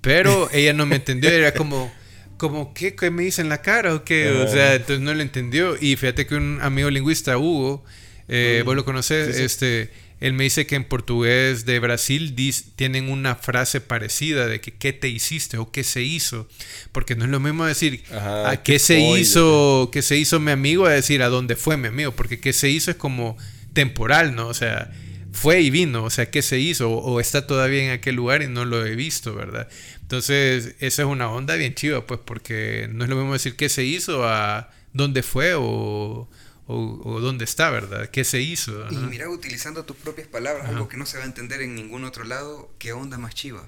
Pero 0.00 0.50
ella 0.52 0.72
no 0.72 0.84
me 0.86 0.96
entendió, 0.96 1.30
era 1.30 1.52
como 1.54 1.92
como 2.36 2.74
¿qué, 2.74 2.94
¿qué, 2.94 3.10
me 3.10 3.22
dice 3.22 3.40
en 3.40 3.48
la 3.48 3.62
cara 3.62 3.94
o 3.94 4.04
qué? 4.04 4.30
O 4.30 4.48
sea, 4.48 4.74
entonces 4.74 5.00
no 5.00 5.14
lo 5.14 5.22
entendió. 5.22 5.76
Y 5.80 5.96
fíjate 5.96 6.26
que 6.26 6.34
un 6.34 6.58
amigo 6.60 6.90
lingüista, 6.90 7.38
Hugo, 7.38 7.84
eh, 8.28 8.62
vos 8.64 8.74
lo 8.74 8.84
conoces, 8.84 9.38
este, 9.38 9.90
él 10.20 10.32
me 10.32 10.44
dice 10.44 10.66
que 10.66 10.76
en 10.76 10.84
portugués 10.84 11.66
de 11.66 11.78
Brasil 11.80 12.34
tienen 12.76 13.10
una 13.10 13.34
frase 13.34 13.80
parecida 13.80 14.46
de 14.46 14.60
que 14.60 14.72
qué 14.72 14.92
te 14.92 15.08
hiciste 15.08 15.58
o 15.58 15.70
qué 15.70 15.84
se 15.84 16.02
hizo, 16.02 16.48
porque 16.92 17.16
no 17.16 17.24
es 17.24 17.30
lo 17.30 17.40
mismo 17.40 17.64
decir 17.64 18.02
a 18.10 18.62
qué, 18.62 18.78
se 18.78 19.00
hizo, 19.00 19.90
qué 19.92 20.02
se 20.02 20.16
hizo 20.16 20.40
mi 20.40 20.52
amigo 20.52 20.86
a 20.86 20.90
decir 20.90 21.22
a 21.22 21.28
dónde 21.28 21.56
fue 21.56 21.76
mi 21.76 21.88
amigo, 21.88 22.12
porque 22.12 22.40
qué 22.40 22.52
se 22.52 22.70
hizo 22.70 22.90
es 22.90 22.96
como 22.96 23.36
temporal, 23.72 24.34
¿no? 24.34 24.48
O 24.48 24.54
sea, 24.54 24.90
fue 25.32 25.60
y 25.60 25.70
vino, 25.70 26.04
o 26.04 26.10
sea, 26.10 26.30
qué 26.30 26.42
se 26.42 26.60
hizo 26.60 26.90
o, 26.90 27.20
está 27.20 27.46
todavía 27.46 27.84
en 27.84 27.90
aquel 27.90 28.14
lugar 28.14 28.42
y 28.42 28.48
no 28.48 28.64
lo 28.64 28.86
he 28.86 28.94
visto, 28.94 29.34
¿verdad? 29.34 29.68
Entonces, 30.00 30.76
esa 30.78 31.02
es 31.02 31.08
una 31.08 31.28
onda 31.28 31.56
bien 31.56 31.74
chiva, 31.74 32.06
pues, 32.06 32.20
porque 32.24 32.88
no 32.92 33.04
es 33.04 33.10
lo 33.10 33.16
mismo 33.16 33.32
decir 33.32 33.56
qué 33.56 33.68
se 33.68 33.84
hizo 33.84 34.26
a 34.26 34.70
dónde 34.92 35.22
fue 35.22 35.54
o 35.54 36.30
o, 36.66 37.20
dónde 37.20 37.44
está, 37.44 37.70
¿verdad? 37.70 38.08
¿Qué 38.10 38.24
se 38.24 38.40
hizo? 38.40 38.86
Y 38.90 38.96
mira, 38.96 39.28
utilizando 39.28 39.84
tus 39.84 39.96
propias 39.96 40.28
palabras, 40.28 40.68
algo 40.68 40.88
que 40.88 40.96
no 40.96 41.06
se 41.06 41.18
va 41.18 41.24
a 41.24 41.26
entender 41.26 41.60
en 41.60 41.74
ningún 41.74 42.04
otro 42.04 42.24
lado, 42.24 42.70
¿qué 42.78 42.92
onda 42.92 43.18
más 43.18 43.34
chiva? 43.34 43.64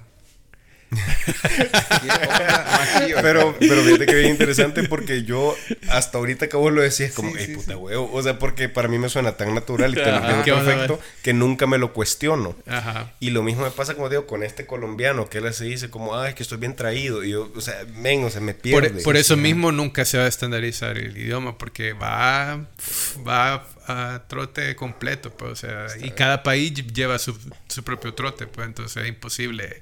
pero, 3.21 3.55
pero 3.59 3.83
fíjate 3.83 4.05
que 4.05 4.23
es 4.23 4.29
interesante 4.29 4.83
porque 4.89 5.23
yo 5.23 5.55
hasta 5.89 6.17
ahorita 6.17 6.47
que 6.47 6.57
vos 6.57 6.71
lo 6.71 6.81
decías 6.81 7.13
como, 7.13 7.35
sí, 7.35 7.55
puta 7.55 7.77
huevo. 7.77 8.09
O 8.11 8.23
sea, 8.23 8.39
porque 8.39 8.69
para 8.69 8.87
mí 8.87 8.97
me 8.97 9.09
suena 9.09 9.33
tan 9.33 9.53
natural 9.53 9.93
y 9.93 9.95
tan 9.95 10.43
perfecto 10.43 10.99
que 11.23 11.33
nunca 11.33 11.67
me 11.67 11.77
lo 11.77 11.93
cuestiono. 11.93 12.55
Y 13.19 13.31
lo 13.31 13.43
mismo 13.43 13.63
me 13.63 13.71
pasa, 13.71 13.95
como 13.95 14.09
digo, 14.09 14.27
con 14.27 14.43
este 14.43 14.65
colombiano 14.65 15.29
que 15.29 15.39
él 15.39 15.53
se 15.53 15.65
dice 15.65 15.89
como, 15.89 16.15
ah, 16.15 16.29
es 16.29 16.35
que 16.35 16.43
estoy 16.43 16.57
bien 16.57 16.75
traído. 16.75 17.23
Y 17.23 17.31
yo, 17.31 17.51
o 17.55 17.61
sea, 17.61 17.75
ven, 18.01 18.23
o 18.23 18.29
sea, 18.29 18.41
me 18.41 18.53
pierde. 18.53 19.01
Por, 19.01 19.17
eso 19.17 19.35
mismo 19.35 19.71
nunca 19.71 20.05
se 20.05 20.17
va 20.17 20.25
a 20.25 20.27
estandarizar 20.27 20.97
el 20.97 21.17
idioma 21.17 21.57
porque 21.57 21.93
va, 21.93 22.67
va 23.27 23.65
a 23.87 24.23
trote 24.27 24.75
completo, 24.75 25.31
pues, 25.31 25.51
o 25.51 25.55
sea, 25.55 25.87
y 26.01 26.11
cada 26.11 26.43
país 26.43 26.73
lleva 26.93 27.17
su, 27.17 27.37
su 27.67 27.83
propio 27.83 28.13
trote, 28.13 28.45
pues 28.45 28.67
entonces 28.67 29.01
es 29.01 29.09
imposible 29.09 29.81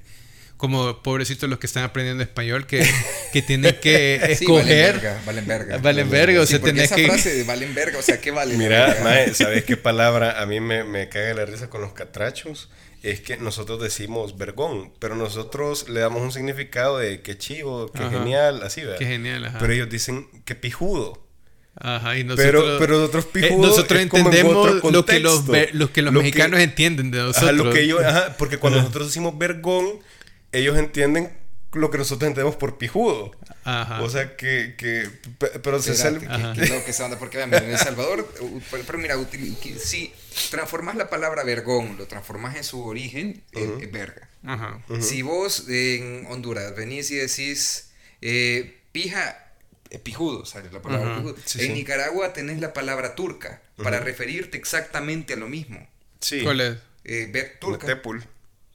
como 0.56 1.02
pobrecitos 1.02 1.48
los 1.48 1.58
que 1.58 1.66
están 1.66 1.84
aprendiendo 1.84 2.22
español 2.22 2.66
que, 2.66 2.86
que 3.32 3.42
tienen 3.42 3.76
que 3.80 4.16
escoger. 4.32 5.00
valen 5.26 5.46
verga, 5.46 5.78
valen 5.78 6.10
verga. 6.10 6.40
o 6.40 6.46
sea, 6.46 6.60
tenés 6.60 6.90
esa 6.90 6.96
frase 6.96 7.34
de 7.34 7.44
valen 7.44 7.74
verga, 7.74 7.98
o 7.98 8.02
sea, 8.02 8.20
¿qué 8.20 8.30
vale? 8.30 8.56
Mira, 8.56 8.98
mae, 9.02 9.34
¿sabes 9.34 9.64
qué 9.64 9.76
palabra 9.76 10.40
a 10.40 10.46
mí 10.46 10.60
me, 10.60 10.84
me 10.84 11.08
caga 11.08 11.34
la 11.34 11.44
risa 11.44 11.68
con 11.68 11.80
los 11.80 11.92
catrachos? 11.92 12.70
Es 13.02 13.20
que 13.20 13.36
nosotros 13.36 13.80
decimos 13.80 14.36
vergón, 14.36 14.92
pero 14.98 15.14
nosotros 15.14 15.88
le 15.88 16.00
damos 16.00 16.22
un 16.22 16.32
significado 16.32 16.98
de 16.98 17.20
que 17.20 17.38
chivo, 17.38 17.92
que 17.92 18.02
genial, 18.08 18.62
así, 18.62 18.80
¿verdad? 18.80 18.98
Qué 18.98 19.06
genial, 19.06 19.44
ajá. 19.44 19.58
Pero 19.60 19.72
ellos 19.74 19.90
dicen 19.90 20.28
que 20.44 20.54
pijudo. 20.54 21.22
Ajá, 21.78 22.16
y 22.16 22.24
nosotros, 22.24 22.64
pero, 22.64 22.78
pero 22.78 22.98
nosotros 22.98 23.26
eh, 23.34 23.54
nosotros 23.56 24.00
entendemos 24.00 24.82
lo 24.82 25.04
que 25.04 25.20
los, 25.20 25.44
lo 25.72 25.92
que 25.92 26.00
los 26.00 26.12
mexicanos 26.14 26.58
entienden 26.60 27.10
de 27.10 27.18
nosotros. 27.18 27.42
Ajá, 27.42 27.52
lo 27.52 27.70
que 27.70 27.82
ellos, 27.82 28.02
ajá, 28.02 28.34
porque 28.38 28.56
cuando 28.56 28.78
nosotros 28.78 29.08
decimos 29.08 29.36
vergón, 29.36 30.00
ellos 30.52 30.78
entienden 30.78 31.30
lo 31.72 31.90
que 31.90 31.98
nosotros 31.98 32.28
entendemos 32.28 32.56
por 32.56 32.78
pijudo. 32.78 33.32
Ajá. 33.64 34.02
O 34.02 34.08
sea 34.08 34.36
que, 34.36 34.74
que 34.76 35.08
pero 35.62 35.82
se 35.82 35.94
sale 35.94 36.20
que, 36.20 36.26
que, 36.26 36.84
que 36.84 36.92
se 36.92 37.04
anda 37.04 37.18
porque 37.18 37.40
en 37.42 37.52
El 37.52 37.78
Salvador 37.78 38.32
pero, 38.70 38.98
mira 38.98 39.16
si 39.78 40.12
transformas 40.50 40.94
la 40.94 41.10
palabra 41.10 41.42
vergón 41.44 41.96
lo 41.98 42.06
transformas 42.06 42.56
en 42.56 42.64
su 42.64 42.84
origen 42.84 43.42
es 43.52 43.90
verga 43.90 44.28
Ajá. 44.44 44.80
si 45.00 45.22
vos 45.22 45.68
en 45.68 46.26
Honduras 46.28 46.76
venís 46.76 47.10
y 47.10 47.16
decís 47.16 47.90
eh, 48.22 48.78
pija 48.92 49.52
eh, 49.90 49.98
pijudo 49.98 50.46
sale 50.46 50.70
la 50.70 50.80
palabra 50.80 51.16
pijudo. 51.16 51.36
en 51.58 51.74
Nicaragua 51.74 52.32
tenés 52.32 52.60
la 52.60 52.72
palabra 52.72 53.16
turca 53.16 53.60
para 53.82 53.98
referirte 53.98 54.56
exactamente 54.56 55.32
a 55.32 55.36
lo 55.36 55.48
mismo 55.48 55.84
sí 56.20 56.42
¿cuál 56.44 56.60
es? 56.60 56.78
Eh, 57.04 57.28
ver, 57.32 57.56
turca 57.60 58.00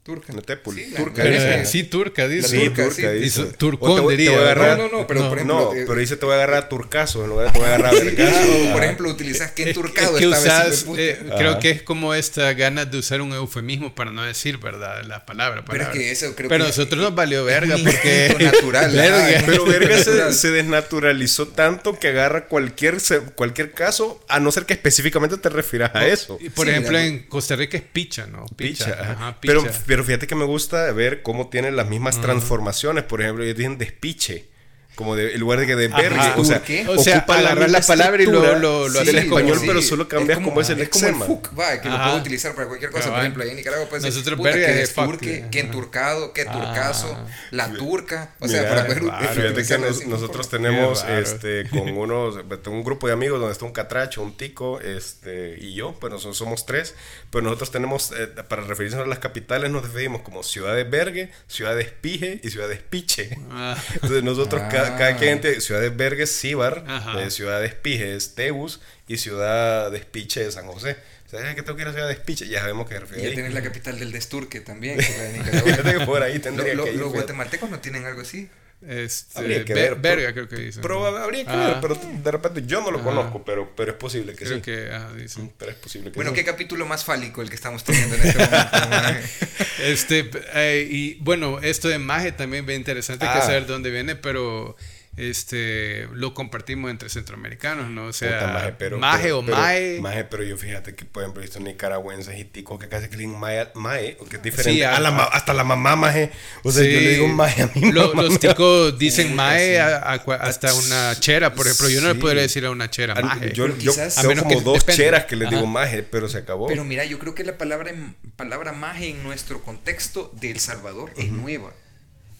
Turca. 0.03 0.33
No 0.33 0.41
Sí, 0.41 0.93
turca. 0.95 1.65
sí, 1.65 1.83
turca, 1.83 2.27
dice. 2.27 2.47
Sí, 2.47 2.69
turca, 2.71 3.11
dice. 3.11 3.43
Turcón, 3.55 4.07
diría. 4.07 4.35
Agarrar, 4.35 4.75
no, 4.79 4.89
no, 4.89 4.97
no, 5.01 5.07
pero 5.07 5.29
por 5.29 5.37
ejemplo... 5.37 5.71
No, 5.71 5.73
eh, 5.75 5.83
pero 5.87 5.99
dice 5.99 6.17
te 6.17 6.25
voy 6.25 6.33
a 6.33 6.37
agarrar 6.37 6.63
a 6.63 6.69
turcazo, 6.69 7.23
en 7.23 7.29
lugar 7.29 7.47
de 7.47 7.51
te 7.53 7.59
voy 7.59 7.67
a 7.67 7.75
agarrar 7.75 7.95
a 7.95 8.03
vergazo. 8.03 8.69
o 8.69 8.73
por 8.73 8.83
ejemplo, 8.83 9.09
utilizas 9.09 9.51
que 9.51 9.73
turcado 9.75 10.17
es 10.17 10.21
que 10.21 10.27
usas, 10.27 10.85
eh, 10.97 11.19
Creo 11.37 11.59
que 11.59 11.69
es 11.69 11.83
como 11.83 12.15
esta 12.15 12.51
ganas 12.53 12.89
de 12.89 12.97
usar 12.97 13.21
un 13.21 13.31
eufemismo 13.33 13.93
para 13.93 14.11
no 14.11 14.23
decir, 14.23 14.57
¿verdad? 14.57 15.03
La 15.03 15.23
palabra. 15.27 15.63
Pero 15.65 15.83
es 15.83 15.89
que 15.89 16.11
eso 16.11 16.33
creo 16.35 16.49
Pero 16.49 16.65
nosotros 16.65 16.99
nos 16.99 17.13
valió 17.13 17.45
verga 17.45 17.77
porque... 17.77 18.35
natural. 18.39 18.91
verga. 18.95 19.43
Pero 19.45 19.65
verga 19.65 20.03
se, 20.03 20.33
se, 20.33 20.49
desnaturalizó 20.49 21.49
tanto 21.49 21.99
que 21.99 22.07
agarra 22.07 22.47
cualquier, 22.47 22.97
cualquier 23.35 23.71
caso, 23.73 24.25
a 24.27 24.39
no 24.39 24.51
ser 24.51 24.65
que 24.65 24.73
específicamente 24.73 25.37
te 25.37 25.49
refieras 25.49 25.91
a 25.93 26.07
eso. 26.07 26.39
Por 26.55 26.67
ejemplo, 26.67 26.97
en 26.97 27.27
Costa 27.27 27.55
Rica 27.55 27.77
es 27.77 27.83
picha, 27.83 28.25
¿no? 28.25 28.47
Picha. 28.55 28.97
Ajá, 28.99 29.39
picha. 29.39 29.53
Pero 29.53 29.71
pero 29.91 30.05
fíjate 30.05 30.25
que 30.25 30.35
me 30.35 30.45
gusta 30.45 30.89
ver 30.93 31.21
cómo 31.21 31.49
tienen 31.49 31.75
las 31.75 31.89
mismas 31.89 32.21
transformaciones. 32.21 33.03
Por 33.03 33.19
ejemplo, 33.19 33.43
ellos 33.43 33.57
tienen 33.57 33.77
despiche. 33.77 34.47
Como 34.95 35.15
de, 35.15 35.33
en 35.33 35.39
lugar 35.39 35.59
de 35.59 35.67
que 35.67 35.75
de. 35.75 35.87
O 36.35 36.43
sea, 36.45 36.61
o 36.87 36.97
sea 36.97 37.25
agarrar 37.27 37.69
la, 37.69 37.81
palabra 37.81 38.21
y 38.21 38.25
lo, 38.25 38.59
lo, 38.59 38.89
lo 38.89 39.03
del 39.03 39.17
español, 39.17 39.59
pero 39.65 39.81
solo 39.81 40.07
cambias 40.07 40.39
como, 40.39 40.61
es 40.61 40.69
el 40.69 40.81
es 40.81 40.89
como 40.89 41.07
el 41.07 41.15
fuck, 41.15 41.57
va, 41.57 41.81
que 41.81 41.89
lo 41.89 41.97
puedo 41.97 42.17
utilizar 42.17 42.53
para 42.53 42.67
cualquier 42.67 42.91
cosa. 42.91 43.09
Por 43.09 43.19
ejemplo, 43.19 43.43
ahí 43.43 43.49
en 43.49 43.55
Nicaragua 43.55 43.87
puede 43.87 44.01
ser 44.01 44.11
Nosotros 44.11 44.41
verga 44.41 44.67
que 44.67 44.73
desturque, 44.73 45.45
que 45.49 45.59
enturcado, 45.59 46.33
que 46.33 46.45
turcaso, 46.45 47.17
la 47.51 47.71
turca. 47.73 48.35
O 48.39 48.47
sea, 48.47 48.67
para 48.67 48.85
poder 48.85 49.01
Fíjate 49.01 49.65
que 49.65 50.07
nosotros 50.07 50.49
tenemos 50.49 51.03
este 51.05 51.67
con 51.69 51.89
unos, 51.89 52.35
un 52.67 52.83
grupo 52.83 53.07
de 53.07 53.13
amigos 53.13 53.39
donde 53.39 53.53
está 53.53 53.65
un 53.65 53.71
catracho, 53.71 54.21
un 54.21 54.35
tico, 54.35 54.79
este, 54.81 55.57
y 55.59 55.73
yo, 55.73 55.95
pues 55.99 56.11
nosotros 56.11 56.37
somos 56.37 56.65
tres, 56.65 56.95
pero 57.29 57.43
nosotros 57.43 57.71
tenemos, 57.71 58.11
eh, 58.11 58.27
para 58.47 58.63
referirnos 58.63 59.01
a 59.01 59.07
las 59.07 59.19
capitales, 59.19 59.71
nos 59.71 59.83
definimos 59.83 60.21
como 60.21 60.43
ciudad 60.43 60.75
de 60.75 60.83
Vergue, 60.83 61.31
ciudad 61.47 61.75
de 61.75 61.83
Espije 61.83 62.39
y 62.43 62.49
ciudad 62.49 62.67
de 62.67 62.75
Espiche. 62.75 63.37
Ah. 63.49 63.75
Entonces 63.95 64.23
nosotros 64.23 64.61
cada, 64.69 64.80
quien 65.17 65.61
Ciudad 65.61 65.81
de 65.81 65.89
Vergue 65.89 66.23
es 66.23 66.39
Cibar, 66.39 66.83
eh, 67.17 67.31
Ciudad 67.31 67.59
de 67.59 67.67
Espije 67.67 68.15
es 68.15 68.35
Teus 68.35 68.81
y 69.07 69.17
Ciudad 69.17 69.91
de 69.91 69.97
Espiche 69.97 70.45
es 70.45 70.53
San 70.55 70.67
José. 70.67 70.97
¿Sabes 71.29 71.55
que 71.55 71.61
tengo 71.63 71.77
que 71.77 71.83
ir 71.83 71.87
a 71.87 71.93
Ciudad 71.93 72.07
de 72.07 72.13
Espiche? 72.13 72.47
Ya 72.47 72.59
sabemos 72.59 72.89
que 72.89 72.99
refiere. 72.99 73.23
Y 73.23 73.29
ya 73.29 73.35
tenés 73.35 73.53
la 73.53 73.61
capital 73.61 73.97
del 73.97 74.11
Desturque 74.11 74.59
también, 74.59 74.97
que 74.99 75.05
es 75.05 75.83
la 75.83 75.91
de 75.91 76.05
por 76.05 76.21
ahí 76.23 76.39
tendría 76.39 76.75
que 76.75 76.91
ir, 76.91 76.99
Los 76.99 77.13
guatemaltecos 77.13 77.69
no 77.69 77.79
tienen 77.79 78.05
algo 78.05 78.21
así. 78.21 78.49
Este, 78.87 79.37
habría 79.37 79.63
que 79.63 79.73
ver, 79.75 79.95
verga, 79.95 80.33
creo 80.33 80.47
que 80.47 80.55
dice. 80.55 80.79
Pero 80.81 81.05
habría 81.05 81.45
que 81.45 81.55
ver, 81.55 81.77
pero 81.81 81.95
de 81.95 82.31
repente 82.31 82.63
yo 82.65 82.81
no 82.81 82.89
lo 82.89 83.03
conozco, 83.03 83.43
pero, 83.43 83.75
pero 83.75 83.91
es 83.91 83.97
posible 83.97 84.33
que 84.33 84.45
creo 84.45 84.55
sí. 84.57 84.61
Que, 84.61 84.91
dice. 85.17 85.41
Mm, 85.41 85.49
pero 85.57 85.71
es 85.71 85.77
posible 85.77 86.11
que 86.11 86.15
bueno, 86.15 86.33
¿qué 86.33 86.43
capítulo 86.43 86.85
más 86.85 87.05
fálico 87.05 87.41
el 87.41 87.49
que 87.49 87.55
estamos 87.55 87.83
teniendo 87.83 88.15
en 88.15 88.21
este 88.23 88.39
momento? 88.39 89.27
este, 89.83 90.31
eh, 90.55 90.87
y 90.89 91.13
bueno, 91.15 91.59
esto 91.59 91.89
de 91.89 91.99
Maje 91.99 92.31
también 92.31 92.65
ve 92.65 92.75
interesante, 92.75 93.25
que 93.25 93.31
ah. 93.31 93.41
saber 93.41 93.67
dónde 93.67 93.91
viene, 93.91 94.15
pero 94.15 94.75
este 95.17 96.07
lo 96.13 96.33
compartimos 96.33 96.89
entre 96.89 97.09
centroamericanos, 97.09 97.89
¿no? 97.89 98.05
O 98.05 98.13
sea, 98.13 98.47
maje, 98.47 98.75
pero, 98.77 98.97
maje 98.97 99.31
o 99.33 99.41
mae. 99.41 99.99
Maje, 99.99 100.23
pero 100.23 100.43
yo 100.43 100.55
fíjate 100.57 100.95
que, 100.95 101.03
por 101.03 101.23
ejemplo, 101.23 101.41
he 101.41 101.45
visto 101.45 101.59
nicaragüenses 101.59 102.39
y 102.39 102.45
ticos 102.45 102.79
que 102.79 102.87
casi 102.87 103.09
que 103.09 103.17
le 103.17 103.27
mae, 103.27 103.67
mae 103.75 104.17
que 104.29 104.37
es 104.37 104.43
diferente. 104.43 104.85
a 104.85 104.99
la, 104.99 105.09
hasta 105.25 105.53
la 105.53 105.65
mamá 105.65 105.97
maje. 105.97 106.31
O 106.63 106.71
sea, 106.71 106.83
yo 106.83 106.99
le 106.99 107.09
digo 107.09 107.27
maje 107.27 107.63
a 107.63 107.71
mi 107.75 107.91
mamá. 107.91 108.21
los 108.21 108.39
ticos 108.39 108.97
dicen 108.97 109.35
mae 109.35 109.79
hasta 109.79 110.73
una 110.73 111.19
chera, 111.19 111.53
por 111.53 111.67
ejemplo. 111.67 111.89
Yo 111.89 112.01
no 112.01 112.13
le 112.13 112.15
podría 112.15 112.43
decir 112.43 112.65
a 112.65 112.71
una 112.71 112.89
chera 112.89 113.15
maje. 113.15 113.51
Yo, 113.51 113.67
yo 113.77 113.93
tengo 114.21 114.43
como 114.43 114.61
dos 114.61 114.85
cheras 114.85 115.25
que 115.25 115.35
le 115.35 115.47
digo 115.47 115.65
maje, 115.65 116.03
pero 116.03 116.29
se 116.29 116.37
acabó. 116.37 116.67
Pero 116.67 116.85
mira, 116.85 117.03
yo 117.03 117.19
creo 117.19 117.35
que 117.35 117.43
la 117.43 117.57
palabra, 117.57 117.91
palabra 118.37 118.71
maje 118.71 119.09
en 119.09 119.23
nuestro 119.23 119.61
contexto 119.61 120.31
de 120.39 120.51
El 120.51 120.59
Salvador 120.59 121.11
es 121.17 121.31
nueva 121.31 121.73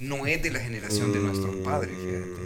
no 0.02 0.26
es 0.28 0.42
de 0.44 0.52
la 0.52 0.60
generación 0.60 1.14
de 1.14 1.20
nuestros 1.20 1.56
padres, 1.58 1.92
fíjate. 1.98 2.42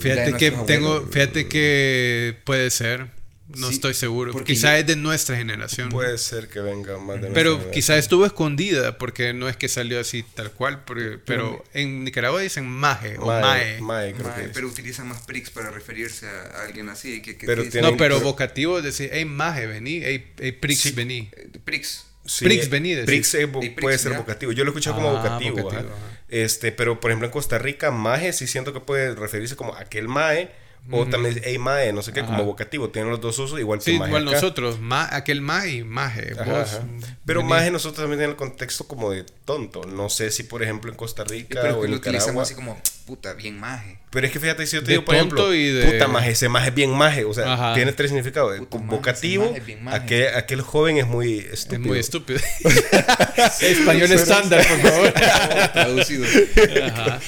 Fíjate 0.00 0.32
que 0.38 0.50
tengo, 0.66 1.06
fíjate 1.06 1.46
que 1.48 2.36
puede 2.44 2.70
ser, 2.70 3.08
No 3.56 3.66
Sí, 3.66 3.74
estoy 3.74 3.94
seguro. 3.94 4.30
porque 4.30 4.52
Quizá 4.52 4.78
es 4.78 4.86
de 4.86 4.94
nuestra 4.94 5.36
generación. 5.36 5.88
Puede 5.88 6.16
ser 6.18 6.46
que 6.46 6.60
venga 6.60 6.98
más 6.98 7.20
de 7.20 7.30
pero 7.30 7.68
quizá 7.72 7.98
estuvo 7.98 8.24
escondida 8.24 8.96
porque 8.96 9.32
no 9.34 9.48
es 9.48 9.56
que 9.56 9.68
salió 9.68 9.98
así 9.98 10.22
tal 10.22 10.52
cual. 10.52 10.84
porque- 10.84 11.18
pero 11.26 11.64
en 11.74 12.04
Nicaragua 12.04 12.40
dicen 12.40 12.68
maje 12.68 13.16
o 13.18 13.26
mae. 13.26 13.40
Mae, 13.42 13.80
mae, 13.80 14.12
creo 14.14 14.28
Mae, 14.28 14.42
que 14.42 14.48
pero 14.50 14.68
utilizan 14.68 15.08
más 15.08 15.22
prix 15.22 15.50
para 15.50 15.70
referirse 15.72 16.28
a 16.28 16.62
alguien 16.62 16.88
así. 16.90 17.20
Que, 17.22 17.36
que- 17.36 17.44
Pero 17.46 17.64
que- 17.64 17.70
tienen- 17.70 17.90
No, 17.90 17.96
pero 17.96 18.18
pero- 18.18 18.24
vocativo 18.24 18.78
es 18.78 18.84
decir, 18.84 19.10
hey 19.12 19.24
maje, 19.24 19.66
vení, 19.66 20.00
hey, 20.00 20.30
hey 20.38 20.52
prix, 20.52 20.78
Sí. 20.78 20.92
vení. 20.92 21.28
eh, 21.32 21.48
Prix. 21.64 22.04
Sí, 22.30 22.44
Prix 22.44 22.68
vení, 22.70 22.94
decís. 22.94 23.06
Prix 23.06 23.34
es 23.34 23.48
puede 23.80 23.98
ser 23.98 24.12
vocativo. 24.14 24.52
Yo 24.52 24.64
lo 24.64 24.70
he 24.70 24.72
escuchado 24.72 24.96
como 24.96 25.08
Ah, 25.10 25.12
vocativo. 25.22 25.56
vocativo, 25.62 25.90
ajá. 25.92 25.96
ajá. 25.96 26.20
Este, 26.28 26.70
pero 26.70 27.00
por 27.00 27.10
ejemplo 27.10 27.26
en 27.26 27.32
Costa 27.32 27.58
Rica, 27.58 27.90
maje 27.90 28.32
sí 28.32 28.46
siento 28.46 28.72
que 28.72 28.78
puede 28.80 29.14
referirse 29.16 29.56
como 29.56 29.74
aquel 29.74 30.06
mae. 30.08 30.50
O 30.92 31.06
también, 31.06 31.38
hey 31.44 31.58
mae, 31.58 31.92
no 31.92 32.00
sé 32.02 32.12
qué, 32.12 32.24
como 32.24 32.42
vocativo. 32.44 32.88
Tienen 32.88 33.10
los 33.10 33.20
dos 33.20 33.38
usos, 33.38 33.60
igual 33.60 33.80
que 33.80 33.84
Sí, 33.84 33.98
maje 33.98 34.10
igual 34.10 34.22
acá. 34.26 34.34
nosotros, 34.36 34.80
ma, 34.80 35.06
aquel 35.14 35.42
maje 35.42 35.70
y 35.72 35.84
maje. 35.84 36.32
Ajá, 36.38 36.44
vos, 36.44 36.72
ajá. 36.74 36.84
Pero 37.26 37.42
maje 37.42 37.70
nosotros 37.70 38.00
también 38.02 38.22
en 38.22 38.30
el 38.30 38.36
contexto 38.36 38.86
como 38.88 39.10
de 39.10 39.24
tonto. 39.44 39.82
No 39.84 40.08
sé 40.08 40.30
si 40.30 40.44
por 40.44 40.62
ejemplo 40.62 40.90
en 40.90 40.96
Costa 40.96 41.24
Sí, 41.28 41.34
Rica 41.34 41.60
pero 41.62 41.76
o 41.76 41.80
que 41.80 41.84
en 41.86 41.90
lo 41.90 41.96
utilizamos 41.98 42.26
Nicaragua. 42.26 42.42
así 42.44 42.54
como, 42.54 42.80
puta, 43.10 43.32
bien 43.34 43.58
maje. 43.58 43.98
Pero 44.10 44.24
es 44.26 44.32
que 44.32 44.38
fíjate, 44.38 44.64
si 44.66 44.76
yo 44.76 44.82
te 44.82 44.86
De 44.86 44.92
digo, 44.94 45.04
por 45.04 45.14
ejemplo, 45.16 45.52
y 45.52 45.66
de- 45.72 45.92
puta 45.92 46.06
maje, 46.06 46.30
ese 46.30 46.48
maje 46.48 46.68
es 46.68 46.74
bien 46.76 46.90
maje. 46.96 47.24
O 47.24 47.34
sea, 47.34 47.52
Ajá. 47.54 47.74
tiene 47.74 47.92
tres 47.92 48.10
significados. 48.10 48.56
Puta 48.58 48.78
maje, 48.78 48.90
vocativo, 48.90 49.46
maje 49.46 49.58
es 49.58 49.66
bien 49.66 49.82
maje. 49.84 49.96
aquel, 49.96 50.34
aquel 50.36 50.60
joven 50.62 50.96
es 50.98 51.06
muy 51.08 51.38
Es 51.40 51.52
estúpido. 51.52 51.88
muy 51.88 51.98
estúpido. 51.98 52.38
Español 53.60 54.12
estándar, 54.12 54.64
por 54.66 54.78
favor. 54.90 55.12
Traducido. 55.72 56.24
Ajá. 56.86 57.20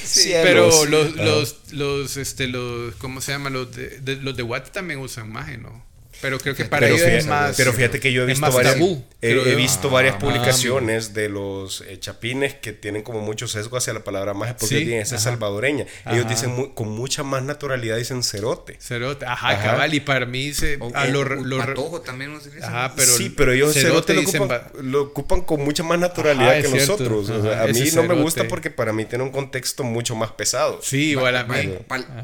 Pero 0.42 0.84
los, 0.86 1.16
los, 1.16 1.56
los, 1.72 2.16
este, 2.16 2.46
los, 2.46 2.94
¿cómo 2.96 3.20
se 3.20 3.32
llama? 3.32 3.50
Los 3.50 3.74
de, 3.74 3.98
de- 4.00 4.16
los 4.16 4.36
de 4.36 4.42
Watt 4.44 4.70
también 4.70 5.00
usan 5.00 5.32
maje, 5.32 5.59
¿no? 5.59 5.84
Pero 6.23 6.39
creo 6.39 6.55
que 6.55 6.65
para 6.65 6.86
pero, 6.86 6.94
ellos 6.94 7.01
fíjate, 7.05 7.19
es 7.19 7.27
más. 7.27 7.57
pero 7.57 7.73
fíjate 7.73 7.99
que 7.99 8.12
yo 8.12 8.23
he 8.23 8.27
visto 8.27 8.51
varias, 8.53 8.74
tabú, 8.74 9.05
he, 9.20 9.55
visto 9.57 9.89
Ah, 9.89 9.90
varias 9.90 10.15
ah, 10.15 10.19
publicaciones 10.20 11.15
de 11.15 11.28
los 11.28 11.81
eh, 11.81 11.99
chapines 11.99 12.55
que 12.55 12.73
tienen 12.73 13.03
como 13.03 13.20
mucho 13.20 13.49
sesgo 13.49 13.77
hacia 13.77 13.93
la 13.93 14.05
palabra 14.05 14.32
maje 14.32 14.55
porque 14.55 14.78
Sí, 14.78 14.85
tienen 14.85 15.01
esa 15.03 15.16
ajá. 15.16 15.24
salvadoreña. 15.24 15.85
Ellos 16.07 16.20
Ajá. 16.27 16.28
dicen 16.28 16.66
con 16.74 16.90
mucha 16.90 17.24
más 17.24 17.43
naturalidad 17.43 17.97
dicen 17.97 18.23
cerote. 18.23 18.77
Cerote. 18.81 19.27
Ajá, 19.27 19.51
Ajá. 19.51 19.62
cabal. 19.62 19.94
Y 19.94 19.99
para 19.99 20.24
mí 20.24 20.55
se. 20.55 20.77
O, 20.78 20.93
a 20.94 21.07
lo, 21.07 21.23
o 21.23 21.24
lo- 21.24 21.59
patojo 21.59 22.01
también 22.03 22.31
lo 22.31 22.39
utilizan. 22.39 22.73
Ajá, 22.73 22.94
pero. 22.94 23.11
sí, 23.11 23.28
pero 23.28 23.53
ellos 23.53 23.74
cerote, 23.74 24.15
lo, 24.15 24.20
ocupan, 24.23 25.40
lo 25.40 25.44
con 25.44 25.65
mucha 25.65 25.82
más 25.82 25.99
naturalidad 25.99 26.53
Ajá, 26.53 26.62
que 26.62 26.69
nosotros. 26.69 27.31
O 27.31 27.43
sea, 27.43 27.53
Ajá, 27.55 27.65
a 27.65 27.66
mí 27.66 27.90
no 27.94 28.05
me 28.05 28.15
gusta 28.15 28.47
porque 28.47 28.70
para 28.70 28.93
mí 28.93 29.07
tiene 29.07 29.24
un 29.24 29.32
contexto 29.32 29.82
mucho 29.82 30.15
más 30.15 30.31
pesado. 30.31 30.78
Sí, 30.82 31.11
igual 31.11 31.36
a 31.36 31.43
mí. 31.43 31.74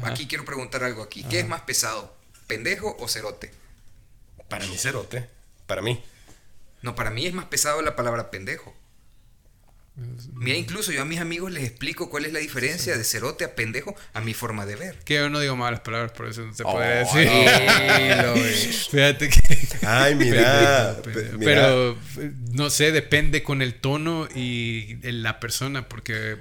Aquí 0.03 0.25
quiero 0.25 0.45
preguntar 0.45 0.85
algo 0.85 1.03
aquí. 1.03 1.25
¿Qué 1.25 1.41
es 1.41 1.47
más 1.49 1.61
pesado? 1.63 2.15
¿Pendejo 2.47 2.95
o 2.97 3.07
cerote? 3.09 3.58
Para 4.49 4.65
mí 4.65 4.77
cerote. 4.77 5.27
Para 5.67 5.81
mí. 5.81 6.01
No, 6.81 6.95
para 6.95 7.09
mí 7.11 7.25
es 7.25 7.33
más 7.33 7.45
pesado 7.45 7.81
la 7.81 7.95
palabra 7.95 8.31
pendejo. 8.31 8.75
Mira, 10.33 10.57
incluso 10.57 10.93
yo 10.93 11.01
a 11.01 11.05
mis 11.05 11.19
amigos 11.19 11.51
les 11.51 11.65
explico 11.65 12.09
cuál 12.09 12.23
es 12.25 12.31
la 12.31 12.39
diferencia 12.39 12.95
de 12.95 13.03
cerote 13.03 13.43
a 13.43 13.53
pendejo 13.55 13.93
a 14.13 14.21
mi 14.21 14.33
forma 14.33 14.65
de 14.65 14.77
ver. 14.77 14.97
Que 15.03 15.15
yo 15.15 15.29
no 15.29 15.41
digo 15.41 15.57
malas 15.57 15.81
palabras, 15.81 16.13
por 16.13 16.27
eso 16.27 16.45
no 16.45 16.53
se 16.53 16.63
puede 16.63 17.03
Oh, 17.03 18.33
decir. 18.33 18.73
Fíjate 18.91 19.27
que. 19.29 19.85
Ay, 19.85 20.15
mira. 20.15 20.95
Pero 21.39 21.91
eh, 22.17 22.31
no 22.53 22.69
sé, 22.69 22.93
depende 22.93 23.43
con 23.43 23.61
el 23.61 23.73
tono 23.75 24.29
y 24.33 24.99
la 25.03 25.41
persona, 25.41 25.89
porque 25.89 26.37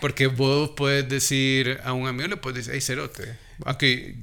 porque 0.00 0.28
vos 0.28 0.70
puedes 0.76 1.08
decir 1.08 1.80
a 1.82 1.94
un 1.94 2.06
amigo 2.06 2.28
le 2.28 2.36
puedes 2.36 2.58
decir, 2.58 2.74
hey 2.74 2.80
cerote, 2.80 3.36
aunque 3.64 4.14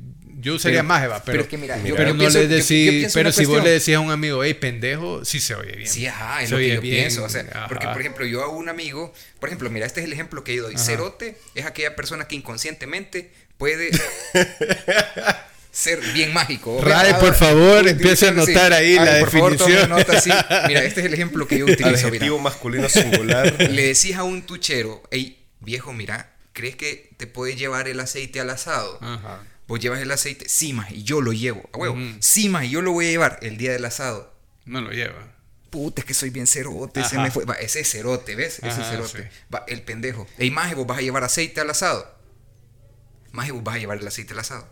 yo 0.42 0.56
usaría 0.56 0.80
Pero- 0.80 0.88
más, 0.88 1.04
va, 1.04 1.24
pero, 1.24 1.24
pero 1.26 1.42
es 1.44 1.48
que 1.50 1.58
mira, 1.58 1.78
yo- 1.84 1.96
pero 1.96 2.10
yo 2.10 2.14
no 2.16 2.20
pienso- 2.20 2.40
le 2.40 2.48
decís, 2.48 3.12
pero 3.14 3.32
si 3.32 3.46
vos 3.46 3.64
le 3.64 3.70
decís 3.70 3.96
a 3.96 4.00
un 4.00 4.12
amigo, 4.12 4.44
hey 4.44 4.54
pendejo, 4.56 5.24
sí 5.24 5.40
se 5.40 5.56
oye 5.56 5.74
bien. 5.76 5.88
Sí, 5.90 6.06
ajá, 6.08 6.42
es 6.42 6.50
Se 6.50 6.56
lo 6.56 6.60
que 6.60 6.66
oye 6.66 6.76
yo 6.76 6.82
bien, 6.82 6.96
pienso. 6.96 7.24
O 7.24 7.30
sea, 7.30 7.46
porque, 7.68 7.88
por 7.88 8.00
ejemplo, 8.02 8.26
yo 8.26 8.44
a 8.44 8.48
un 8.50 8.68
amigo, 8.70 9.14
por 9.40 9.50
ejemplo, 9.50 9.70
mira, 9.70 9.86
este 9.86 10.00
es 10.02 10.06
el 10.08 10.14
ejemplo 10.14 10.44
que 10.44 10.56
yo 10.56 10.64
doy. 10.64 10.76
Ajá. 10.76 10.84
Cerote 10.84 11.38
es 11.56 11.66
aquella 11.66 11.96
persona 11.96 12.28
que 12.28 12.36
inconscientemente 12.36 13.32
puede 13.58 13.92
ser 15.72 16.00
bien 16.14 16.34
mágico. 16.34 16.82
Ray, 16.82 17.14
por 17.20 17.34
favor, 17.36 17.88
empiece 17.88 18.26
a 18.28 18.30
sí. 18.34 18.36
anotar 18.36 18.74
ahí 18.74 18.98
Ay, 18.98 19.06
la 19.06 19.20
por 19.20 19.30
favor, 19.32 19.52
definición. 19.58 19.90
nota, 19.90 20.20
sí. 20.20 20.30
Mira, 20.68 20.84
este 20.84 21.00
es 21.02 21.06
el 21.06 21.14
ejemplo 21.14 21.48
que 21.48 21.60
yo 21.60 21.66
utilizo. 21.66 22.08
Adjetivo 22.08 22.38
Mira. 22.38 22.44
masculino 22.50 22.90
singular. 22.90 23.56
Le 23.70 23.84
decís 23.88 24.16
a 24.16 24.24
un 24.24 24.42
tuchero, 24.42 25.02
hey, 25.12 25.38
viejo, 25.62 25.94
mira, 25.94 26.34
¿crees 26.54 26.76
que 26.76 27.10
te 27.18 27.28
puede 27.28 27.56
llevar 27.56 27.88
el 27.88 28.00
aceite 28.00 28.40
al 28.42 28.50
asado? 28.50 28.98
Ajá. 29.02 29.44
Vos 29.72 29.80
llevas 29.80 30.02
el 30.02 30.12
aceite, 30.12 30.50
sí, 30.50 30.74
más, 30.74 30.92
y 30.92 31.04
yo 31.04 31.22
lo 31.22 31.32
llevo. 31.32 31.70
A 31.72 31.78
huevo, 31.78 31.96
sí, 32.20 32.50
más, 32.50 32.66
y 32.66 32.72
yo 32.72 32.82
lo 32.82 32.92
voy 32.92 33.06
a 33.06 33.10
llevar 33.12 33.40
el 33.42 33.56
día 33.56 33.72
del 33.72 33.86
asado. 33.86 34.36
No 34.66 34.82
lo 34.82 34.92
lleva. 34.92 35.34
Puta, 35.70 36.02
es 36.02 36.06
que 36.06 36.14
soy 36.14 36.30
bien 36.30 36.46
cerote, 36.46 37.02
se 37.06 37.16
Ajá. 37.16 37.24
me 37.24 37.32
fue. 37.32 37.46
Va, 37.46 37.54
ese 37.54 37.80
es 37.80 37.90
cerote, 37.90 38.36
¿ves? 38.36 38.58
Ese 38.58 38.68
es 38.68 38.74
Ajá, 38.74 38.92
cerote. 38.92 39.24
sí. 39.24 39.46
Va, 39.56 39.64
el 39.70 39.82
pendejo. 39.84 40.28
Ey, 40.38 40.52
maje, 40.52 40.76
vos 40.76 40.86
vas 40.86 40.98
a 40.98 41.02
llevar 41.02 41.24
aceite 41.24 41.62
al 41.62 41.70
asado. 41.70 42.14
Maje, 43.32 43.54
vos 43.54 43.64
vas 43.64 43.76
a 43.76 43.80
llevar 43.80 43.98
el 43.98 44.06
aceite 44.06 44.34
al 44.34 44.40
asado. 44.40 44.68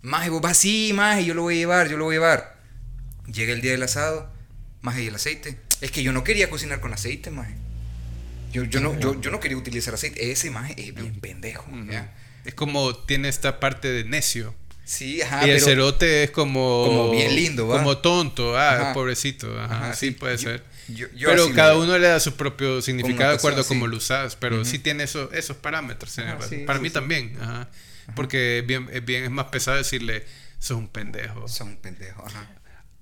Maje, 0.00 0.30
vos 0.30 0.40
vas, 0.40 0.56
sí, 0.56 0.92
maje, 0.94 1.26
yo 1.26 1.34
lo 1.34 1.42
voy 1.42 1.56
a 1.56 1.58
llevar, 1.58 1.88
yo 1.90 1.98
lo 1.98 2.04
voy 2.04 2.14
a 2.14 2.20
llevar. 2.20 2.62
Llega 3.26 3.52
el 3.52 3.60
día 3.60 3.72
del 3.72 3.82
asado, 3.82 4.32
maje, 4.80 5.02
y 5.02 5.08
el 5.08 5.14
aceite. 5.14 5.58
Es 5.82 5.90
que 5.90 6.02
yo 6.02 6.14
no 6.14 6.24
quería 6.24 6.48
cocinar 6.48 6.80
con 6.80 6.94
aceite, 6.94 7.30
maje. 7.30 7.54
Yo, 8.50 8.64
yo, 8.64 8.80
no, 8.80 8.98
yo, 8.98 9.20
yo 9.20 9.30
no 9.30 9.40
quería 9.40 9.58
utilizar 9.58 9.92
aceite. 9.92 10.30
Ese 10.32 10.50
maje 10.50 10.74
es 10.78 10.94
bien 10.94 11.20
pendejo. 11.20 11.66
¿ya? 11.90 12.14
Es 12.44 12.54
como 12.54 12.94
tiene 12.94 13.28
esta 13.28 13.58
parte 13.60 13.88
de 13.90 14.04
necio. 14.04 14.54
Sí, 14.84 15.22
ajá. 15.22 15.46
y 15.46 15.50
el 15.50 15.56
pero- 15.56 15.64
cerote 15.66 16.24
es 16.24 16.30
como. 16.30 16.84
Como 16.86 17.10
bien 17.12 17.34
lindo, 17.34 17.66
¿va? 17.68 17.78
Como 17.78 17.98
tonto, 17.98 18.56
ah, 18.56 18.74
Ajá. 18.80 18.92
pobrecito. 18.92 19.58
Ajá, 19.58 19.74
Ajá, 19.86 19.94
sí, 19.94 20.08
sí, 20.08 20.12
puede 20.12 20.36
yo- 20.36 20.42
ser. 20.42 20.62
yo- 20.88 21.06
yo 21.14 21.28
pero 21.30 21.50
cada 21.54 21.76
uno 21.78 21.96
le 21.98 22.06
da 22.06 22.20
su 22.20 22.34
propio 22.36 22.82
significado 22.82 23.30
de 23.30 23.36
acuerdo 23.36 23.62
a 23.62 23.64
sí. 23.64 23.68
lo 23.88 23.96
usas. 23.96 24.36
Pero 24.36 24.62
sí 24.66 24.78
tiene 24.78 25.04
esos, 25.04 25.32
esos 25.32 25.56
parámetros. 25.56 26.18
Ajá, 26.18 26.38
sí, 26.46 26.58
Para 26.66 26.78
mí 26.80 26.90
también. 26.90 27.36
Ajá. 27.40 27.68
Porque 28.14 28.58
es 28.58 28.66
bien, 28.66 28.90
bien, 29.06 29.24
es 29.24 29.30
más 29.30 29.46
pesado 29.46 29.78
decirle, 29.78 30.26
sos 30.58 30.76
un 30.76 30.88
pendejo. 30.88 31.48
Son 31.48 31.76
pendejos, 31.76 32.26
ajá. 32.34 32.50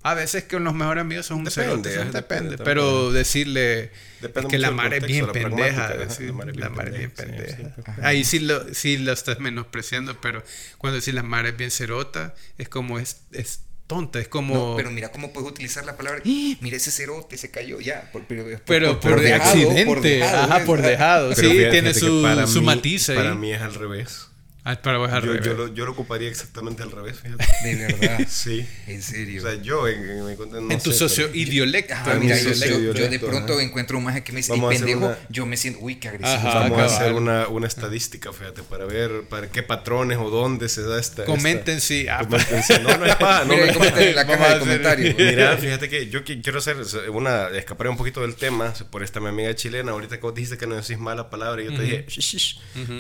A 0.05 0.15
veces 0.15 0.45
que 0.45 0.59
los 0.59 0.75
mejores 0.75 1.01
amigos 1.03 1.27
son 1.27 1.39
un 1.39 1.45
Depende, 1.45 1.71
cerote, 1.71 1.89
depende, 1.91 2.13
depende 2.19 2.57
también. 2.57 2.65
Pero 2.65 3.13
decirle 3.13 3.91
Depende 4.21 4.49
que 4.51 4.59
la 4.59 4.71
mar 4.73 4.93
es 4.95 5.01
contexto, 5.01 5.07
bien 5.07 5.27
la 5.27 5.33
pendeja. 5.33 5.89
decir, 5.95 6.27
la 6.27 6.33
mar 6.33 6.49
es 6.51 6.57
la 6.57 6.67
bien 6.69 6.77
mar 6.77 6.89
es 6.89 6.99
bien 6.99 7.11
pendeja, 7.13 7.57
sí, 7.57 7.63
sí. 7.87 7.93
Ahí 8.03 8.25
sí 8.25 8.39
lo, 8.41 8.75
sí 8.75 8.99
lo 8.99 9.13
estás 9.13 9.39
menospreciando, 9.39 10.21
pero 10.21 10.43
cuando 10.79 10.99
decís 10.99 11.15
la 11.15 11.23
mar 11.23 11.47
es 11.47 11.57
bien 11.57 11.71
cerota, 11.71 12.35
es 12.59 12.69
como 12.69 12.99
es, 12.99 13.19
es 13.33 13.61
tonta, 13.87 14.19
es 14.21 14.27
como... 14.29 14.55
No, 14.55 14.77
pero 14.77 14.91
mira 14.91 15.11
cómo 15.13 15.33
puedes 15.33 15.51
utilizar 15.51 15.85
la 15.85 15.97
palabra. 15.97 16.21
¡Ah! 16.27 16.57
Mira 16.61 16.77
ese 16.79 16.91
cerote, 16.91 17.37
se 17.37 17.51
cayó 17.51 17.79
ya. 17.81 18.11
Por, 18.11 18.25
pero 18.25 18.45
pero 18.65 18.99
por, 18.99 19.21
dejado, 19.21 19.43
accidente, 19.45 19.85
por 19.87 20.01
dejado, 20.01 20.43
ajá, 20.55 20.65
por 20.65 20.83
dejado. 20.83 21.33
Pero 21.37 21.49
sí, 21.49 21.57
fíjate 21.57 21.71
tiene 21.71 21.95
su, 21.95 22.25
su 22.49 22.61
mí- 22.61 22.67
matiz 22.67 23.09
ahí. 23.11 23.17
Para 23.17 23.35
mí 23.35 23.53
es 23.53 23.61
al 23.63 23.75
revés. 23.75 24.29
Ah, 24.65 24.77
para 24.81 24.99
vos 24.99 25.11
al 25.11 25.23
Yo, 25.25 25.33
revés. 25.33 25.45
yo 25.45 25.55
lo, 25.55 25.75
yo 25.75 25.85
lo 25.87 25.91
ocuparía 25.91 26.29
exactamente 26.29 26.85
al 26.85 26.93
revés, 26.93 27.19
fíjate. 27.21 27.45
De 27.65 27.75
verdad. 27.75 28.19
Sí. 28.29 28.65
En 28.87 29.03
serio. 29.03 29.43
O 29.43 29.45
sea, 29.51 29.61
yo 29.61 29.89
en, 29.89 30.09
en 30.29 30.37
cuenta- 30.37 30.61
no 30.61 30.71
en 30.71 30.81
tu 30.81 30.93
sé, 30.93 30.99
socio 30.99 31.27
pero- 31.27 31.37
idiolecto. 31.39 31.95
Ajá, 31.95 32.13
en 32.13 32.21
mira, 32.21 32.37
mi 32.37 32.43
yo, 32.45 32.49
socio 32.55 32.79
yo- 32.81 32.95
yo 32.95 33.09
de 33.09 33.19
pronto 33.19 33.55
ajá. 33.55 33.63
encuentro 33.63 33.99
un 33.99 34.05
maje 34.05 34.23
que 34.23 34.31
me 34.33 34.37
dice, 34.37 34.53
Vamos 34.53 34.71
a 34.71 34.73
"Ey, 34.73 34.77
hacer 34.77 34.87
pendejo, 34.89 35.07
una- 35.13 35.19
yo 35.31 35.47
me 35.47 35.57
siento, 35.57 35.81
uy, 35.81 35.97
qué 35.97 36.09
agresivo. 36.09 36.33
Ajá, 36.49 36.61
Vamos 36.61 36.79
a 36.79 36.85
hacer 36.85 37.13
una, 37.13 37.49
una 37.49 37.67
estadística, 37.67 38.33
fíjate, 38.33 38.63
para 38.63 38.85
ver 38.85 39.23
para 39.29 39.49
qué 39.51 39.65
patrones 39.65 40.19
o 40.19 40.31
dónde 40.31 40.69
se 40.69 40.83
da 40.83 41.01
esta. 41.01 41.25
Comenten 41.25 41.79
esta- 41.79 41.87
si... 41.89 42.07
ah, 42.07 42.19
comenten 42.21 42.63
si- 42.63 42.75
No, 42.75 42.97
no 42.99 43.05
es 43.05 43.17
paja, 43.17 43.45
no, 43.45 43.55
Mira, 43.57 43.75
comenten 43.75 44.09
en 44.11 44.15
la 44.15 44.27
caja 44.27 44.55
de 44.55 44.61
comentarios. 44.61 45.17
Mira, 45.19 45.57
fíjate 45.57 45.89
que 45.89 46.09
yo 46.09 46.23
qui- 46.25 46.41
quiero 46.41 46.59
hacer 46.61 46.77
una, 47.11 47.49
escapar 47.49 47.89
un 47.89 47.97
poquito 47.97 48.21
del 48.21 48.37
tema 48.37 48.73
por 48.91 49.03
esta 49.03 49.19
mi 49.19 49.27
amiga 49.29 49.53
chilena. 49.57 49.91
Ahorita 49.91 50.17
que 50.17 50.23
vos 50.23 50.35
dijiste 50.37 50.57
que 50.57 50.69
no 50.69 50.77
decís 50.77 50.99
mala 50.99 51.31
palabra, 51.31 51.63
y 51.63 51.65
yo 51.67 51.75
te 51.77 51.83
dije, 51.83 52.07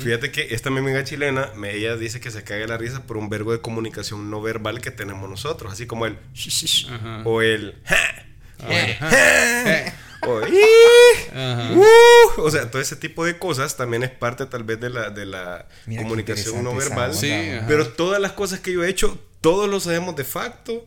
fíjate 0.00 0.32
que 0.32 0.48
esta 0.54 0.70
mi 0.70 0.78
amiga 0.78 1.04
chilena, 1.04 1.51
me, 1.54 1.74
ella 1.74 1.96
dice 1.96 2.20
que 2.20 2.30
se 2.30 2.44
caga 2.44 2.66
la 2.66 2.78
risa 2.78 3.02
por 3.04 3.16
un 3.16 3.28
verbo 3.28 3.52
de 3.52 3.60
comunicación 3.60 4.30
no 4.30 4.40
verbal 4.42 4.80
que 4.80 4.90
tenemos 4.90 5.28
nosotros, 5.28 5.72
así 5.72 5.86
como 5.86 6.06
el 6.06 6.18
"shish, 6.34 6.64
shish", 6.64 6.90
Ajá. 6.90 7.22
o 7.24 7.42
el 7.42 7.76
"Ja", 7.84 8.24
eh, 8.68 9.92
o 10.26 10.40
"Ih", 10.46 11.30
ajá. 11.36 11.72
"Uh", 11.74 12.40
o 12.42 12.50
sea, 12.50 12.70
todo 12.70 12.80
ese 12.80 12.96
tipo 12.96 13.24
de 13.24 13.38
cosas 13.38 13.76
también 13.76 14.02
es 14.02 14.10
parte 14.10 14.46
tal 14.46 14.64
vez 14.64 14.80
de 14.80 14.90
la, 14.90 15.10
de 15.10 15.26
la 15.26 15.66
Mira 15.86 16.02
comunicación 16.02 16.62
no 16.62 16.74
verbal. 16.74 17.14
Sí. 17.14 17.32
Pero 17.68 17.88
todas 17.88 18.20
las 18.20 18.32
cosas 18.32 18.60
que 18.60 18.72
yo 18.72 18.84
he 18.84 18.88
hecho, 18.88 19.18
todos 19.40 19.68
lo 19.68 19.80
sabemos 19.80 20.14
de 20.16 20.24
facto. 20.24 20.86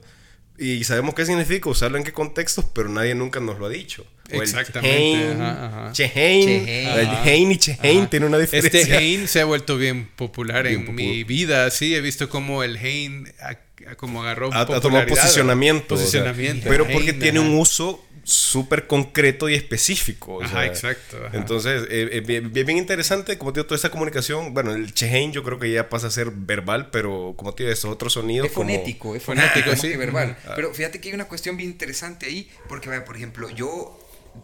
Y 0.58 0.86
sabemos 0.86 1.14
qué 1.16 1.26
significa, 1.26 1.70
usarlo 1.70 1.98
en 1.98 2.06
qué 2.06 2.14
contextos, 2.14 2.64
pero 2.74 2.88
nadie 2.88 3.14
nunca 3.14 3.42
nos 3.42 3.60
lo 3.60 3.66
ha 3.66 3.70
dicho. 3.70 4.06
O 4.34 4.41
Exactamente, 4.41 5.34
ajá, 5.34 5.65
ajá. 5.68 5.93
El 5.97 7.10
Hein 7.27 7.52
y 7.52 7.57
Chehein 7.57 7.99
Ajá. 8.02 8.10
tiene 8.10 8.26
una 8.26 8.38
diferencia. 8.39 8.80
Este 8.81 8.97
Hein 8.97 9.27
se 9.27 9.41
ha 9.41 9.45
vuelto 9.45 9.77
bien 9.77 10.07
popular 10.15 10.64
Bien 10.64 10.80
en 10.80 10.85
popular. 10.88 11.07
mi 11.10 11.23
vida, 11.23 11.69
sí, 11.69 11.93
he 11.95 12.02
visto 12.02 12.27
como 12.30 12.64
el 12.64 12.77
Hein 12.77 13.31
a- 13.39 13.57
a- 13.91 13.95
como 13.95 14.23
agarró 14.23 14.52
ha, 14.52 14.61
ha 14.61 14.65
tomado 14.65 14.81
popularidad, 14.81 15.15
posicionamiento. 15.22 15.93
o 15.93 15.97
sea, 15.97 16.06
posicionamiento. 16.06 16.68
pero 16.69 16.88
porque 16.88 17.14
tiene 17.14 17.39
ajá. 17.39 17.47
un 17.49 17.56
uso 17.60 18.03
súper 18.23 18.88
concreto 18.88 19.47
y 19.47 19.53
específico. 19.53 20.38
o 20.38 20.41
Ajá, 20.41 20.61
sea, 20.61 20.65
exacto. 20.65 21.18
ajá. 21.27 21.38
Entonces, 21.38 21.84
eh, 21.91 22.10
eh, 22.14 22.22
bien, 22.22 22.52
bien- 22.52 22.72
interesante, 22.72 23.38
como 23.38 23.53
te 23.53 23.60
digo, 23.60 23.68
toda 23.68 23.77
esa 23.77 23.91
comunicación. 23.91 24.56
Bueno, 24.56 24.73
el 24.73 24.91
chehein 24.95 25.31
yo 25.31 25.43
creo 25.43 25.60
que 25.60 25.72
ya 25.72 25.88
pasa 25.89 26.07
a 26.07 26.10
ser 26.10 26.31
verbal, 26.31 26.89
pero 26.89 27.35
como 27.38 27.53
te 27.53 27.61
digo, 27.61 27.73
estos 27.73 27.91
otros 27.91 28.14
sonidos. 28.14 28.47
Es 28.47 28.53
como- 28.53 28.72
fonético, 28.72 29.15
es 29.15 29.22
Fonético, 29.22 29.69
más 29.69 29.80
sí. 29.81 29.89
que 29.89 29.97
verbal. 29.97 30.35
Pero 30.56 30.73
fíjate 30.73 30.99
que 30.99 31.10
hay 31.10 31.14
una 31.14 31.26
cuestión 31.26 31.56
bien 31.57 31.69
interesante 31.69 32.26
ahí, 32.26 32.49
porque, 32.68 32.89
vaya, 32.89 33.06
por 33.06 33.15
ejemplo, 33.15 33.47
yo 33.52 33.99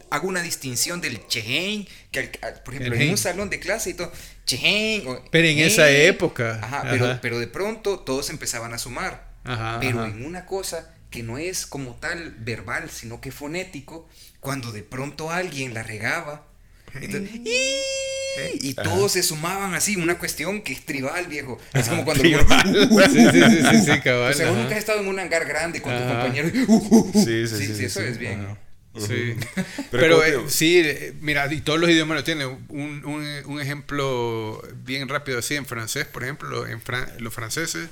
hago 0.10 0.28
una 0.28 0.42
distinción 0.42 1.02
del 1.02 1.26
chehein, 1.28 1.88
que 2.12 2.20
al- 2.20 2.32
al- 2.42 2.64
por 2.64 2.74
ejemplo, 2.76 2.96
en 3.00 3.10
un 3.12 3.18
salón 3.18 3.50
de 3.50 3.60
clase 3.60 3.92
y 3.92 3.94
todo, 3.94 4.12
chehein. 4.46 5.08
o 5.08 5.24
Pero 5.32 5.48
en 5.48 5.60
esa 5.60 5.90
época, 5.90 6.60
Ajá, 6.62 6.78
ajá. 6.82 6.92
Pero, 6.92 7.20
pero 7.22 7.40
de 7.40 7.48
pronto 7.48 8.00
todos 8.00 8.30
empezaban 8.30 8.74
a 8.74 8.78
sumar. 8.78 9.30
Ajá, 9.44 9.78
pero 9.80 10.00
ajá. 10.02 10.10
en 10.10 10.26
una 10.26 10.46
cosa 10.46 10.94
que 11.10 11.24
no 11.24 11.38
es 11.38 11.66
como 11.66 11.96
tal 11.96 12.36
verbal, 12.40 12.90
sino 12.90 13.20
que 13.22 13.32
fonético, 13.32 14.08
cuando 14.40 14.72
de 14.72 14.84
pronto 14.84 15.30
alguien 15.32 15.74
la 15.74 15.84
regaba. 15.84 16.48
entonces, 16.94 17.32
¡ii! 17.36 18.60
y 18.62 18.74
todos 18.76 19.12
se 19.12 19.24
sumaban 19.24 19.74
así, 19.74 19.98
una 19.98 20.18
cuestión 20.18 20.62
que 20.62 20.72
es 20.72 20.86
tribal, 20.86 21.28
viejo. 21.28 21.60
Es 21.74 21.90
como 21.90 22.06
cuando 22.06 22.24
Sí, 22.24 22.34
sí, 22.34 23.28
sí, 23.32 23.42
sí, 23.72 23.82
sí, 23.92 24.00
cabal. 24.02 24.32
o 24.32 24.34
sea, 24.34 24.46
vos 24.48 24.54
ajá. 24.56 24.62
nunca 24.64 24.76
has 24.76 24.80
estado 24.80 25.02
en 25.02 25.08
un 25.08 25.20
hangar 25.20 25.46
grande 25.46 25.82
con 25.82 25.92
tus 25.94 26.02
Ajá. 26.04 26.22
compañeros. 26.22 26.52
Sí, 27.14 27.48
sí, 27.48 27.48
sí, 27.48 27.66
sí, 27.68 27.76
sí, 27.76 27.86
eso 27.86 28.00
sí. 28.00 28.06
es 28.08 28.18
bien. 28.18 28.46
Ajá. 28.46 28.58
Sí. 28.98 29.36
Pero 29.92 30.22
Pero, 30.22 30.24
eh, 30.26 30.40
sí, 30.50 30.80
eh, 30.84 31.14
mira, 31.22 31.52
y 31.54 31.62
todos 31.62 31.80
los 31.80 31.90
idiomas 31.90 32.18
lo 32.18 32.24
tienen. 32.24 32.66
Un, 32.70 33.04
un, 33.06 33.26
un 33.46 33.62
ejemplo 33.62 34.62
bien 34.84 35.08
rápido 35.08 35.40
así, 35.40 35.56
en 35.56 35.66
francés, 35.66 36.06
por 36.06 36.24
ejemplo, 36.24 36.68
en 36.68 36.82
Fran- 36.84 37.18
los 37.20 37.34
franceses, 37.34 37.88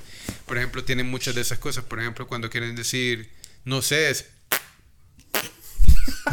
por 0.45 0.57
ejemplo, 0.57 0.84
tienen 0.84 1.09
muchas 1.09 1.35
de 1.35 1.41
esas 1.41 1.59
cosas. 1.59 1.85
Por 1.85 1.99
ejemplo, 2.01 2.27
cuando 2.27 2.49
quieren 2.49 2.76
decir, 2.76 3.30
no 3.65 3.81
sé, 3.81 4.09
es... 4.09 4.26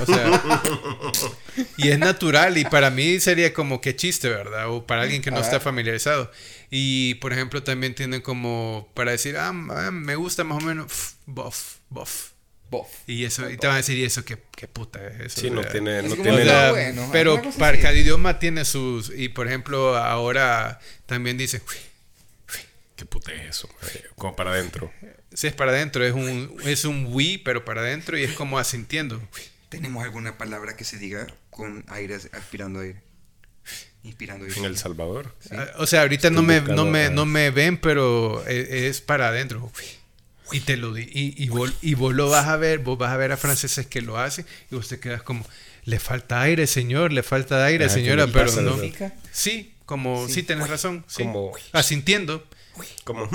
O 0.01 0.05
sea, 0.07 0.43
y 1.77 1.89
es 1.89 1.99
natural 1.99 2.59
y 2.59 2.65
para 2.65 2.91
mí 2.91 3.19
sería 3.21 3.53
como 3.55 3.81
que 3.81 3.97
chiste, 3.97 4.29
¿verdad? 4.29 4.69
O 4.71 4.87
para 4.87 5.03
alguien 5.03 5.23
que 5.23 5.31
no 5.31 5.41
está 5.41 5.61
familiarizado. 5.61 6.31
Y 6.71 7.15
por 7.15 7.33
ejemplo 7.33 7.63
también 7.63 7.95
tienen 7.95 8.21
como 8.21 8.91
para 8.95 9.13
decir, 9.13 9.37
ah, 9.39 9.53
ah, 9.71 9.91
me 9.91 10.17
gusta 10.17 10.45
más 10.45 10.63
o 10.63 10.67
menos, 10.67 10.87
pf, 10.87 11.15
bof, 11.27 12.31
Y 13.07 13.25
eso, 13.25 13.49
y 13.51 13.57
te 13.57 13.67
van 13.67 13.75
a 13.75 13.79
decir, 13.79 13.97
¿y 13.99 14.05
eso 14.05 14.25
qué, 14.25 14.39
qué 14.57 14.67
puta 14.69 15.07
es 15.07 15.21
eso? 15.21 15.41
Sí, 15.41 15.51
no 15.51 15.63
sea, 15.63 15.73
tiene. 15.73 16.03
No 16.03 16.15
tiene 16.17 16.45
sea, 16.45 16.71
bueno, 16.73 17.09
pero 17.13 17.41
para 17.59 17.79
cada 17.81 17.95
idioma 17.95 18.39
tiene 18.39 18.65
sus. 18.65 19.11
Y 19.15 19.29
por 19.29 19.47
ejemplo, 19.47 19.97
ahora 19.97 20.81
también 21.07 21.37
dicen, 21.39 21.63
"Uy, 21.69 21.77
¿Qué 22.97 23.05
puta 23.05 23.33
es 23.33 23.51
eso? 23.51 23.69
Como 24.15 24.35
para 24.35 24.53
adentro. 24.53 24.91
si 25.35 25.47
es 25.47 25.53
para 25.53 25.71
adentro, 25.71 26.03
es 26.03 26.15
un, 26.15 26.57
es 26.65 26.87
un 26.87 27.09
we, 27.11 27.39
pero 27.45 27.63
para 27.65 27.83
adentro 27.83 28.17
y 28.19 28.25
es 28.25 28.33
como 28.33 28.59
asintiendo. 28.59 29.21
¿Tenemos 29.69 30.03
alguna 30.03 30.39
palabra 30.39 30.77
que 30.77 30.85
se 30.85 30.97
diga 30.97 31.27
con 31.51 31.85
aire, 31.89 32.15
aspirando 32.33 32.81
aire? 32.81 33.03
Inspirando 34.03 34.47
aire. 34.47 34.57
En 34.59 34.65
El 34.65 34.79
Salvador. 34.79 35.35
Ah, 35.51 35.67
O 35.77 35.87
sea, 35.87 36.03
ahorita 36.03 36.31
no 36.31 36.41
me, 36.43 36.63
no, 36.63 36.87
me, 36.87 37.11
no 37.11 37.27
me 37.27 37.51
ven, 37.51 37.77
pero 37.77 38.43
e- 38.47 38.87
es, 38.89 39.03
para 39.03 39.29
adentro. 39.29 39.71
Uy, 39.77 39.85
Y 40.53 40.61
te 40.61 40.77
lo 40.77 40.93
di. 40.95 41.03
Y, 41.13 41.43
y, 41.43 41.49
vos, 41.49 41.73
y 41.83 41.95
vos 41.95 42.15
lo 42.15 42.29
vas 42.31 42.47
a 42.47 42.57
ver, 42.57 42.79
vos 42.81 42.97
vas 42.99 43.13
a 43.13 43.17
ver 43.17 43.33
a 43.33 43.37
franceses 43.37 43.87
que 43.87 44.01
lo 44.03 44.19
hacen 44.19 44.47
y 44.71 44.75
vos 44.77 44.89
te 44.89 45.01
quedas 45.01 45.23
como, 45.23 45.45
le 45.85 45.99
falta 45.99 46.41
aire, 46.43 46.67
señor, 46.67 47.13
le 47.13 47.23
falta 47.23 47.65
aire, 47.65 47.85
¿qué 47.87 47.91
señora, 47.91 48.27
pero 48.27 48.51
no. 48.63 48.77
verdad? 48.77 49.13
Sí, 49.33 49.75
como, 49.87 50.27
sí, 50.29 50.35
Sí. 50.35 50.43
tenés 50.45 50.69
razón. 50.69 51.05
Sí. 51.09 51.23
Como- 51.25 51.53
Asintiendo. 51.73 52.47
Como. 53.05 53.29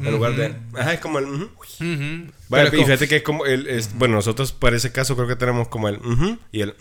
En 0.00 0.10
lugar 0.10 0.34
de. 0.34 0.56
Ajá, 0.74 0.94
es 0.94 1.00
como 1.00 1.18
el. 1.20 1.26
ujú. 1.26 1.44
Ujú. 1.44 2.32
Vale, 2.48 2.70
Pero 2.70 2.76
y 2.82 2.84
fíjate 2.84 3.06
que 3.08 3.16
es 3.16 3.22
como 3.22 3.46
el. 3.46 3.68
es- 3.68 3.94
Bueno, 3.94 4.14
nosotros 4.16 4.52
para 4.52 4.76
ese 4.76 4.90
caso 4.90 5.14
creo 5.14 5.28
que 5.28 5.36
tenemos 5.36 5.68
como 5.68 5.88
el. 5.88 5.96
ujú 5.96 6.38
y 6.50 6.62
el. 6.62 6.74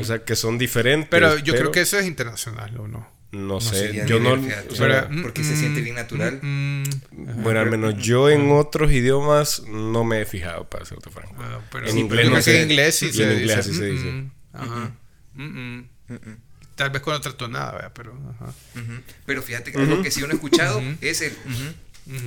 O 0.00 0.04
sea, 0.04 0.24
que 0.24 0.34
son 0.34 0.58
diferentes. 0.58 1.08
Pero 1.10 1.36
yo 1.38 1.54
creo 1.54 1.70
que 1.70 1.82
eso 1.82 1.98
es 1.98 2.06
internacional, 2.06 2.76
¿o 2.80 2.88
no? 2.88 3.06
No 3.30 3.40
No 3.54 3.60
sé. 3.60 3.76
sería 3.76 4.06
yo 4.06 4.20
no. 4.20 4.32
o 4.34 4.74
sea, 4.74 5.08
Mm, 5.10 5.22
porque 5.22 5.44
se 5.44 5.54
siente 5.56 5.80
bien 5.82 5.96
natural. 5.96 6.38
Mm, 6.42 6.82
mm, 7.12 7.42
bueno, 7.42 7.60
al 7.60 7.70
menos 7.70 7.96
yo 7.98 8.30
en 8.30 8.50
otros 8.52 8.90
idiomas 8.90 9.62
no 9.68 10.02
me 10.04 10.22
he 10.22 10.26
fijado, 10.26 10.68
para 10.68 10.84
serte 10.86 11.10
franco. 11.10 11.34
ah, 11.38 11.60
pero 11.70 11.86
En 11.86 11.92
sí, 11.92 12.00
inglés 12.00 12.24
pero 12.24 12.36
no 12.36 12.42
sé. 12.42 12.62
en 12.62 12.70
inglés 12.70 12.94
sí 12.96 13.12
se 13.12 13.22
en 13.24 13.28
dice. 13.30 13.40
inglés 13.42 13.66
sí 13.66 13.74
se 13.74 13.82
mm, 13.82 13.90
dice. 13.94 14.04
mm, 14.12 14.30
Ajá. 14.54 14.92
Mm, 15.34 15.78
mm. 15.78 15.88
Tal 16.74 16.90
vez 16.90 17.02
con 17.02 17.12
otra 17.14 17.32
tonada, 17.36 17.72
¿verdad? 17.72 17.92
pero 17.94 18.12
ajá. 18.40 18.54
Pero 19.26 19.42
fíjate 19.42 19.72
que 19.72 19.78
algo 19.78 20.00
que 20.02 20.10
sí 20.10 20.22
uno 20.22 20.32
ha 20.32 20.34
escuchado 20.36 20.80
es 21.00 21.20
el. 21.22 21.36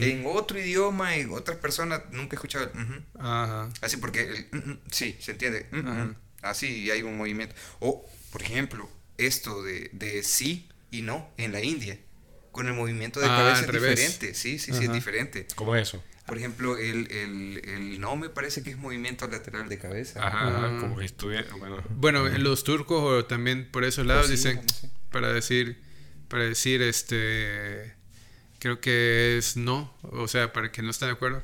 En 0.01 0.23
otro 0.27 0.59
idioma, 0.59 1.15
en 1.15 1.31
otras 1.31 1.57
personas, 1.57 2.01
nunca 2.11 2.35
he 2.35 2.37
escuchado 2.37 2.65
el. 2.65 3.03
Ajá. 3.19 3.69
Así 3.81 3.97
porque 3.97 4.21
el 4.53 4.79
sí, 4.91 5.15
se 5.19 5.31
entiende. 5.31 5.65
Así 6.43 6.67
y 6.83 6.91
hay 6.91 7.01
un 7.01 7.17
movimiento. 7.17 7.55
O, 7.79 8.05
por 8.31 8.41
ejemplo, 8.43 8.89
esto 9.17 9.63
de, 9.63 9.89
de 9.93 10.21
sí 10.23 10.67
y 10.91 11.01
no 11.01 11.29
en 11.37 11.51
la 11.53 11.63
India. 11.63 11.97
Con 12.51 12.67
el 12.67 12.73
movimiento 12.73 13.19
de 13.21 13.27
Ah, 13.27 13.29
cabeza 13.29 13.59
al 13.59 13.63
es 13.65 13.71
revés. 13.71 13.95
diferente. 13.99 14.33
Sí, 14.35 14.59
sí, 14.59 14.73
sí, 14.73 14.83
es 14.85 14.91
diferente. 14.93 15.47
¿Cómo 15.55 15.75
es 15.75 15.87
eso? 15.87 16.03
Por 16.27 16.37
ejemplo, 16.37 16.77
el, 16.77 17.09
el, 17.11 17.61
el 17.65 17.99
no 18.01 18.15
me 18.17 18.29
parece 18.29 18.61
que 18.61 18.69
es 18.71 18.77
movimiento 18.77 19.27
lateral 19.27 19.67
de 19.69 19.77
cabeza. 19.77 20.25
Ajá, 20.25 20.39
Ah. 20.65 20.77
como 20.79 20.97
que 20.97 21.05
estuviera. 21.05 21.47
Bueno. 21.57 21.81
Bueno, 21.89 22.27
en 22.27 22.43
los 22.43 22.63
turcos 22.63 23.01
o 23.03 23.25
también 23.25 23.69
por 23.71 23.83
esos 23.85 24.05
lados 24.05 24.27
sí, 24.27 24.33
dicen 24.33 24.61
para 25.11 25.31
decir 25.33 25.81
para 26.27 26.43
decir 26.43 26.81
este 26.81 27.93
creo 28.59 28.79
que 28.79 29.37
es 29.37 29.57
no, 29.57 29.93
o 30.03 30.27
sea, 30.27 30.53
para 30.53 30.71
que 30.71 30.81
no 30.81 30.91
estén 30.91 31.07
de 31.07 31.13
acuerdo. 31.13 31.41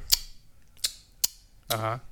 Ajá. 1.70 2.04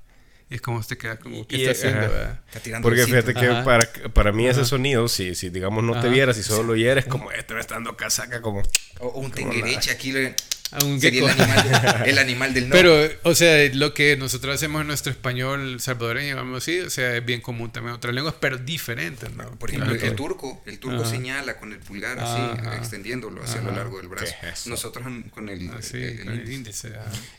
Y 0.48 0.54
es 0.54 0.60
como 0.60 0.80
te 0.82 0.96
queda 0.96 1.18
como 1.18 1.46
¿qué 1.46 1.56
Y- 1.56 1.64
está 1.66 1.72
haciendo? 1.72 2.06
ajá. 2.06 2.42
Está 2.54 2.80
Porque 2.80 3.04
fíjate 3.04 3.34
que 3.34 3.46
Ajá. 3.48 3.64
para, 3.64 3.88
para 4.14 4.30
mí 4.32 4.46
ese 4.46 4.64
sonido, 4.64 5.08
si, 5.08 5.34
si 5.34 5.50
digamos 5.50 5.82
no 5.82 6.00
te 6.00 6.08
vieras, 6.08 6.36
si 6.36 6.42
solo 6.44 6.62
lo 6.62 6.72
oyeras, 6.74 7.04
como 7.06 7.32
este 7.32 7.54
me 7.54 7.60
está 7.60 7.74
dando 7.74 7.96
casaca, 7.96 8.40
como. 8.42 8.62
O, 9.00 9.06
o 9.08 9.18
un 9.20 9.32
tenguereche 9.32 9.90
aquí. 9.90 10.12
lo- 10.12 10.30
A 10.76 10.84
un 10.84 11.00
sería 11.00 11.22
el 11.22 11.40
animal, 11.40 12.02
el 12.06 12.18
animal 12.18 12.54
del 12.54 12.68
no. 12.68 12.74
Pero, 12.74 13.08
o 13.22 13.34
sea, 13.34 13.68
lo 13.74 13.94
que 13.94 14.16
nosotros 14.16 14.54
hacemos 14.54 14.82
en 14.82 14.86
nuestro 14.88 15.10
español 15.10 15.80
salvadoreño, 15.80 16.36
vamos 16.36 16.62
así, 16.62 16.80
o 16.80 16.90
sea, 16.90 17.16
es 17.16 17.24
bien 17.24 17.40
común 17.40 17.72
también 17.72 17.90
en 17.90 17.96
otras 17.96 18.14
lenguas, 18.14 18.34
pero 18.38 18.58
diferentes, 18.58 19.30
¿no? 19.34 19.50
Por 19.52 19.70
ejemplo, 19.70 19.92
Claro. 19.94 20.06
el 20.10 20.14
turco, 20.16 20.62
el 20.66 20.78
turco 20.78 21.00
Ajá. 21.02 21.10
señala 21.10 21.56
con 21.58 21.72
el 21.72 21.78
pulgar 21.78 22.18
así, 22.18 22.40
Ajá. 22.60 22.76
extendiéndolo 22.76 23.42
hacia 23.42 23.60
lo 23.62 23.68
Ajá. 23.70 23.78
largo 23.78 23.98
del 23.98 24.08
brazo. 24.08 24.32
Nosotros 24.66 25.04
con 25.30 25.48
el, 25.48 25.70
Así, 25.70 25.96
el- 25.96 26.02
el 26.04 26.24
con 26.24 26.34
el 26.34 26.52
índice. 26.52 26.92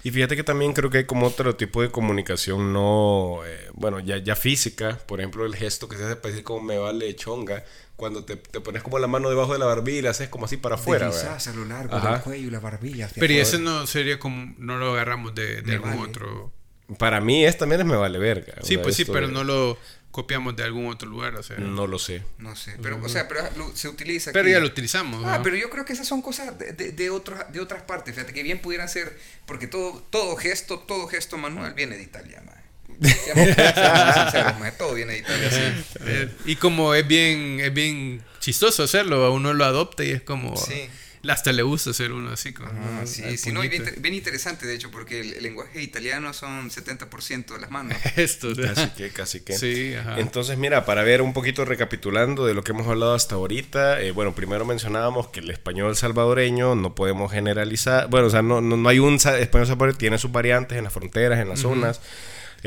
Y 0.03 0.11
fíjate 0.11 0.35
que 0.35 0.43
también 0.43 0.73
creo 0.73 0.89
que 0.89 0.99
hay 0.99 1.05
como 1.05 1.27
otro 1.27 1.55
tipo 1.55 1.81
de 1.81 1.89
comunicación 1.91 2.73
no, 2.73 3.41
eh, 3.45 3.67
bueno, 3.73 3.99
ya, 3.99 4.17
ya 4.17 4.35
física, 4.35 4.97
por 5.05 5.19
ejemplo, 5.19 5.45
el 5.45 5.55
gesto 5.55 5.87
que 5.87 5.97
se 5.97 6.03
hace 6.05 6.15
para 6.15 6.29
decir 6.31 6.43
como 6.43 6.61
me 6.61 6.77
vale 6.77 7.15
chonga, 7.15 7.63
cuando 7.97 8.23
te, 8.23 8.35
te 8.37 8.61
pones 8.61 8.81
como 8.83 8.99
la 8.99 9.07
mano 9.07 9.27
debajo 9.29 9.51
de 9.53 9.59
la 9.59 9.65
barbilla 9.65 9.97
y 9.97 10.01
la 10.03 10.11
haces 10.11 10.29
como 10.29 10.45
así 10.45 10.55
para 10.55 10.75
afuera, 10.75 11.07
a 11.09 11.53
lo 11.53 11.65
largo 11.65 11.95
Ajá. 11.97 12.11
del 12.13 12.21
cuello 12.21 12.47
y 12.47 12.51
la 12.51 12.59
barbilla. 12.59 13.09
Pero 13.15 13.33
y 13.33 13.39
ese 13.39 13.59
no 13.59 13.85
sería 13.87 14.19
como, 14.19 14.53
no 14.59 14.77
lo 14.77 14.93
agarramos 14.93 15.33
de, 15.35 15.57
algún 15.67 15.89
vale. 15.89 16.01
otro. 16.03 16.53
Para 16.99 17.19
mí 17.19 17.43
es 17.43 17.57
también 17.57 17.81
es 17.81 17.87
me 17.87 17.97
vale 17.97 18.17
verga. 18.19 18.53
Sí, 18.63 18.77
pues 18.77 18.95
sí, 18.95 19.01
esto 19.01 19.11
pero 19.13 19.27
de- 19.27 19.33
no 19.33 19.43
lo 19.43 19.77
copiamos 20.11 20.55
de 20.55 20.63
algún 20.63 20.87
otro 20.87 21.09
lugar, 21.09 21.35
o 21.35 21.43
sea. 21.43 21.57
No 21.57 21.85
lo 21.87 21.99
sé. 21.99 22.23
No 22.37 22.55
sé, 22.55 22.75
pero, 22.81 22.99
o 23.03 23.09
sea, 23.09 23.27
pero 23.27 23.41
lo- 23.57 23.75
se 23.75 23.89
utiliza. 23.89 24.31
Pero 24.31 24.45
aquí. 24.45 24.51
ya 24.53 24.59
lo 24.59 24.67
utilizamos. 24.67 25.23
Ah, 25.25 25.37
¿no? 25.39 25.43
pero 25.43 25.55
yo 25.57 25.69
creo 25.71 25.83
que 25.83 25.93
esas 25.93 26.07
son 26.07 26.21
cosas 26.21 26.57
de, 26.57 26.73
de, 26.73 26.91
de, 26.91 27.09
otros- 27.09 27.51
de 27.51 27.59
otras 27.59 27.81
partes. 27.81 28.13
Fíjate 28.15 28.31
que 28.31 28.41
bien 28.43 28.61
pudieran 28.61 28.87
ser, 28.89 29.17
porque 29.47 29.65
todo, 29.67 30.01
todo 30.11 30.35
gesto, 30.37 30.79
todo 30.79 31.07
gesto 31.07 31.37
manual 31.37 31.73
viene 31.73 31.97
de 31.97 32.03
Italia, 32.03 32.41
mae. 32.45 32.55
Seamos, 33.01 33.55
seamos 33.55 34.15
sinceros, 34.15 34.59
mae, 34.59 34.71
todo 34.71 34.93
viene 34.93 35.13
de 35.13 35.19
Italia, 35.19 35.51
sí. 35.51 35.83
Eh, 36.05 36.29
y 36.45 36.55
como 36.55 36.93
es 36.93 37.07
bien, 37.07 37.59
es 37.59 37.73
bien 37.73 38.21
chistoso 38.39 38.83
hacerlo, 38.83 39.25
a 39.25 39.31
uno 39.31 39.53
lo 39.53 39.65
adopta 39.65 40.03
y 40.03 40.11
es 40.11 40.21
como. 40.21 40.55
Sí. 40.57 40.89
Hasta 41.27 41.51
le 41.51 41.61
gusta 41.63 41.89
hacer 41.89 42.13
uno 42.13 42.31
así. 42.31 42.53
Con, 42.53 42.67
Ah, 42.67 43.01
sí, 43.05 43.37
sí, 43.37 43.51
no, 43.51 43.63
y 43.63 43.67
bien, 43.67 43.83
bien 43.97 44.13
interesante, 44.13 44.65
de 44.65 44.75
hecho, 44.75 44.91
porque 44.91 45.19
el, 45.19 45.33
el 45.33 45.43
lenguaje 45.43 45.81
italiano 45.81 46.31
son 46.31 46.69
70% 46.69 47.53
de 47.53 47.59
las 47.59 47.69
manos. 47.69 47.97
Esto, 48.15 48.49
Casi 48.55 48.89
que, 48.91 49.09
casi 49.09 49.41
que. 49.41 49.57
Sí, 49.57 49.93
ajá. 49.95 50.19
Entonces, 50.19 50.57
mira, 50.57 50.85
para 50.85 51.03
ver 51.03 51.21
un 51.21 51.33
poquito 51.33 51.65
recapitulando 51.65 52.45
de 52.45 52.53
lo 52.53 52.63
que 52.63 52.71
hemos 52.71 52.87
hablado 52.87 53.13
hasta 53.13 53.35
ahorita, 53.35 53.99
eh, 54.01 54.11
bueno, 54.11 54.35
primero 54.35 54.63
mencionábamos 54.63 55.27
que 55.27 55.41
el 55.41 55.49
español 55.49 55.97
salvadoreño 55.97 56.75
no 56.75 56.95
podemos 56.95 57.31
generalizar, 57.31 58.07
bueno, 58.07 58.27
o 58.27 58.29
sea, 58.29 58.41
no, 58.41 58.61
no, 58.61 58.77
no 58.77 58.87
hay 58.87 58.99
un 58.99 59.15
español 59.15 59.67
salvadoreño, 59.67 59.97
tiene 59.97 60.17
sus 60.17 60.31
variantes 60.31 60.77
en 60.77 60.85
las 60.85 60.93
fronteras, 60.93 61.39
en 61.39 61.49
las 61.49 61.59
zonas. 61.59 61.99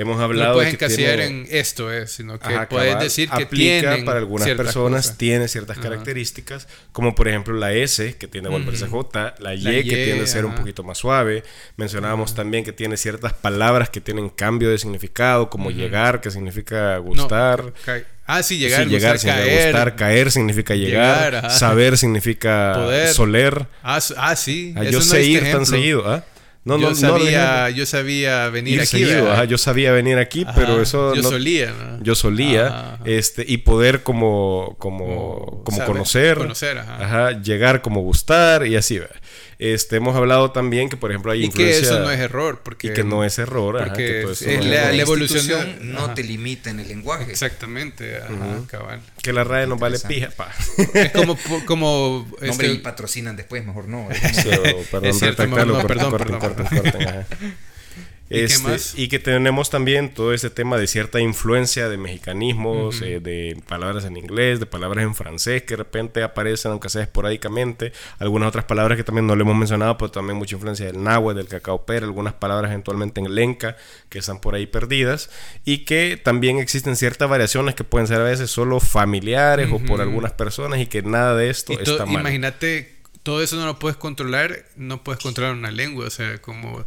Hemos 0.00 0.16
no 0.16 0.22
hablado 0.24 0.54
puedes 0.54 0.72
de 0.72 0.78
que 0.78 0.84
encasillar 0.86 1.16
tiene- 1.18 1.42
en 1.42 1.46
esto, 1.50 1.92
es, 1.92 2.10
sino 2.12 2.38
que 2.38 2.48
Ajá, 2.54 2.68
puedes 2.68 2.88
cabal, 2.92 3.04
decir 3.04 3.28
que 3.28 3.42
aplica 3.42 3.96
para 4.04 4.18
algunas 4.18 4.48
personas 4.48 5.02
cosas. 5.04 5.18
tiene 5.18 5.46
ciertas 5.48 5.78
Ajá. 5.78 5.88
características 5.88 6.68
como 6.92 7.14
por 7.14 7.28
ejemplo 7.28 7.54
la 7.54 7.72
S 7.74 8.16
que 8.16 8.26
tiende 8.28 8.48
a 8.48 8.52
volverse 8.52 8.84
Ujú. 8.84 9.02
J 9.04 9.34
la 9.38 9.54
Y 9.54 9.60
La 9.62 9.70
que 9.72 9.78
Y, 9.80 9.82
tiende 10.04 10.24
a 10.24 10.26
ser 10.26 10.44
un 10.44 10.52
ajá. 10.52 10.60
poquito 10.60 10.82
más 10.82 10.98
suave 10.98 11.42
mencionábamos 11.76 12.34
también 12.34 12.64
que 12.64 12.72
tiene 12.72 12.96
ciertas 12.96 13.32
palabras 13.32 13.90
que 13.90 14.00
tienen 14.00 14.28
cambio 14.30 14.70
de 14.70 14.78
significado 14.78 15.50
como 15.50 15.70
llegar 15.70 16.20
que 16.20 16.30
significa 16.30 16.96
No, 16.96 17.02
gustar 17.02 17.72
ca- 17.84 18.02
ah, 18.26 18.42
sí, 18.42 18.58
llegar, 18.58 18.84
Sí, 18.84 18.90
llegar 18.90 19.18
significa 19.18 19.44
caer. 19.44 19.66
gustar 19.72 19.96
caer 19.96 20.30
significa 20.30 20.74
llegar, 20.74 21.32
Llegar, 21.34 21.50
saber 21.50 21.98
significa 21.98 22.72
Poder. 22.74 23.08
soler 23.08 23.66
Ah, 23.82 24.00
ah, 24.16 24.36
sí. 24.36 24.74
Ah, 24.76 24.84
yo 24.84 24.92
no 24.98 25.00
sé 25.04 25.22
ir 25.24 25.38
tan 25.40 25.46
ejemplo. 25.48 25.66
seguido 25.66 26.08
¿ah? 26.08 26.24
No, 26.62 26.78
yo, 26.78 26.90
no, 26.90 26.94
sabía, 26.94 27.70
yo 27.70 27.86
sabía 27.86 28.50
venir 28.50 28.82
aquí. 28.82 29.02
yo 29.48 29.56
sabía 29.56 29.92
venir 29.92 30.18
aquí, 30.18 30.46
pero 30.54 30.82
eso. 30.82 31.14
Yo 31.14 31.22
solía, 31.22 31.98
Yo 32.02 32.14
solía. 32.14 32.98
este 33.04 33.44
Y 33.48 33.58
poder 33.58 34.02
como, 34.02 34.76
como, 34.78 35.62
como 35.64 35.84
conocer. 35.84 36.36
Conocer, 36.36 36.82
llegar 37.42 37.80
como 37.80 38.02
gustar 38.02 38.66
y 38.66 38.76
así. 38.76 39.00
Este, 39.60 39.96
hemos 39.96 40.16
hablado 40.16 40.52
también 40.52 40.88
que, 40.88 40.96
por 40.96 41.10
ejemplo, 41.10 41.32
hay 41.32 41.44
y 41.44 41.50
que 41.50 41.78
eso 41.78 42.00
no 42.00 42.10
es 42.10 42.18
error. 42.18 42.62
Porque, 42.64 42.86
y 42.86 42.92
que 42.94 43.04
no 43.04 43.24
es 43.24 43.38
error. 43.38 43.76
Porque 43.78 44.24
la, 44.62 44.94
evolución 44.94 45.92
no 45.92 46.14
te 46.14 46.24
limita 46.24 46.70
en 46.70 46.80
el 46.80 46.88
lenguaje. 46.88 47.30
Exactamente. 47.30 48.16
Ajá, 48.16 48.62
cabal. 48.68 49.02
Que 49.22 49.34
la 49.34 49.44
RAE 49.44 49.66
nos 49.66 49.78
vale 49.78 49.98
pija, 49.98 50.30
pa. 50.30 50.50
Es 50.94 51.12
como... 51.12 51.36
como 51.66 52.26
este... 52.40 52.68
y 52.68 52.78
patrocinan 52.78 53.36
después, 53.36 53.62
mejor 53.66 53.86
no. 53.86 54.08
perdón, 54.90 55.04
es 55.04 55.18
cierto, 55.18 55.46
no, 55.46 55.86
perdón, 55.86 56.16
perdón. 56.16 57.26
Este, 58.30 58.78
¿Y, 58.94 59.08
que 59.08 59.18
tenemos 59.18 59.70
también 59.70 60.14
todo 60.14 60.32
ese 60.32 60.50
tema 60.50 60.78
de 60.78 60.86
cierta 60.86 61.18
influencia 61.18 61.88
de 61.88 61.98
mexicanismos, 61.98 63.02
eh, 63.02 63.18
de 63.18 63.60
palabras 63.66 64.04
en 64.04 64.16
inglés, 64.16 64.60
de 64.60 64.66
palabras 64.66 65.04
en 65.04 65.16
francés 65.16 65.62
que 65.62 65.70
de 65.70 65.78
repente 65.78 66.22
aparecen, 66.22 66.70
aunque 66.70 66.88
sea 66.88 67.02
esporádicamente. 67.02 67.92
Algunas 68.20 68.48
otras 68.48 68.66
palabras 68.66 68.96
que 68.96 69.02
también 69.02 69.26
no 69.26 69.34
le 69.34 69.42
hemos 69.42 69.56
mencionado, 69.56 69.98
pero 69.98 70.12
también 70.12 70.38
mucha 70.38 70.54
influencia 70.54 70.86
del 70.86 71.02
náhuatl, 71.02 71.38
del 71.38 71.48
cacao 71.48 71.84
pera, 71.84 72.06
algunas 72.06 72.34
palabras 72.34 72.70
eventualmente 72.70 73.20
en 73.20 73.34
lenca 73.34 73.76
que 74.08 74.20
están 74.20 74.40
por 74.40 74.54
ahí 74.54 74.66
perdidas. 74.66 75.28
Y 75.64 75.78
que 75.78 76.16
también 76.16 76.58
existen 76.58 76.94
ciertas 76.94 77.28
variaciones 77.28 77.74
que 77.74 77.82
pueden 77.82 78.06
ser 78.06 78.20
a 78.20 78.24
veces 78.24 78.48
solo 78.48 78.78
familiares 78.78 79.70
o 79.72 79.80
por 79.80 80.00
algunas 80.00 80.32
personas 80.32 80.78
y 80.78 80.86
que 80.86 81.02
nada 81.02 81.34
de 81.34 81.50
esto 81.50 81.72
está 81.72 82.06
mal. 82.06 82.20
Imagínate 82.20 83.00
todo 83.22 83.42
eso 83.42 83.56
no 83.56 83.66
lo 83.66 83.78
puedes 83.78 83.96
controlar, 83.96 84.64
no 84.76 85.04
puedes 85.04 85.22
controlar 85.22 85.54
una 85.54 85.70
lengua. 85.70 86.06
O 86.06 86.10
sea, 86.10 86.40
como 86.40 86.84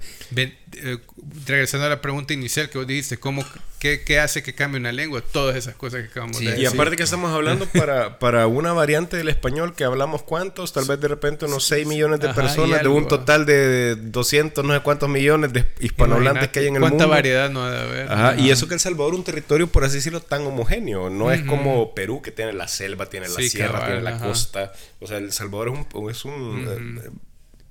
eh, 0.77 0.97
regresando 1.45 1.85
a 1.85 1.89
la 1.89 2.01
pregunta 2.01 2.33
inicial 2.33 2.69
que 2.69 2.77
vos 2.77 2.87
dijiste, 2.87 3.17
¿cómo, 3.17 3.45
qué, 3.79 4.19
hace 4.19 4.43
que 4.43 4.53
cambie 4.53 4.79
una 4.79 4.91
lengua? 4.91 5.21
Todas 5.21 5.55
esas 5.55 5.75
cosas 5.75 6.01
que 6.01 6.07
acabamos 6.07 6.39
de 6.39 6.45
decir. 6.45 6.63
Y 6.63 6.65
aparte 6.65 6.95
que 6.95 7.03
estamos 7.03 7.31
hablando 7.31 7.65
para, 7.73 8.19
para 8.19 8.47
una 8.47 8.73
variante 8.73 9.17
del 9.17 9.29
español 9.29 9.75
que 9.75 9.83
hablamos 9.83 10.23
cuántos, 10.23 10.73
tal 10.73 10.85
vez 10.85 10.99
de 10.99 11.07
repente 11.07 11.45
unos 11.45 11.65
6 11.65 11.87
millones 11.87 12.19
de 12.19 12.33
personas 12.33 12.81
de 12.81 12.87
un 12.87 13.07
total 13.07 13.45
de 13.45 13.95
200, 13.95 14.63
no 14.63 14.73
sé 14.73 14.79
cuántos 14.81 15.09
millones 15.09 15.53
de 15.53 15.65
hispanohablantes 15.79 16.49
que 16.49 16.59
hay 16.59 16.67
en 16.67 16.75
el 16.75 16.81
mundo. 16.81 16.97
¿Cuánta 16.97 17.13
variedad 17.13 17.49
no 17.49 17.69
debe 17.69 17.81
haber? 17.81 18.11
Ajá, 18.11 18.35
y 18.37 18.49
eso 18.51 18.67
que 18.67 18.73
El 18.75 18.79
Salvador 18.79 19.13
es 19.13 19.19
un 19.19 19.25
territorio, 19.25 19.67
por 19.67 19.83
así 19.83 19.95
decirlo, 19.95 20.21
tan 20.21 20.45
homogéneo. 20.45 21.09
No 21.09 21.31
es 21.31 21.41
como 21.43 21.93
Perú 21.93 22.21
que 22.21 22.31
tiene 22.31 22.53
la 22.53 22.67
selva, 22.67 23.07
tiene 23.07 23.27
la 23.27 23.41
sierra, 23.41 23.85
tiene 23.85 24.01
la 24.01 24.19
costa. 24.19 24.71
O 24.99 25.07
sea, 25.07 25.17
El 25.17 25.31
Salvador 25.31 25.69
es 25.69 25.73
un... 25.73 26.09
Es 26.09 26.25
un 26.25 27.01
eh, 27.03 27.09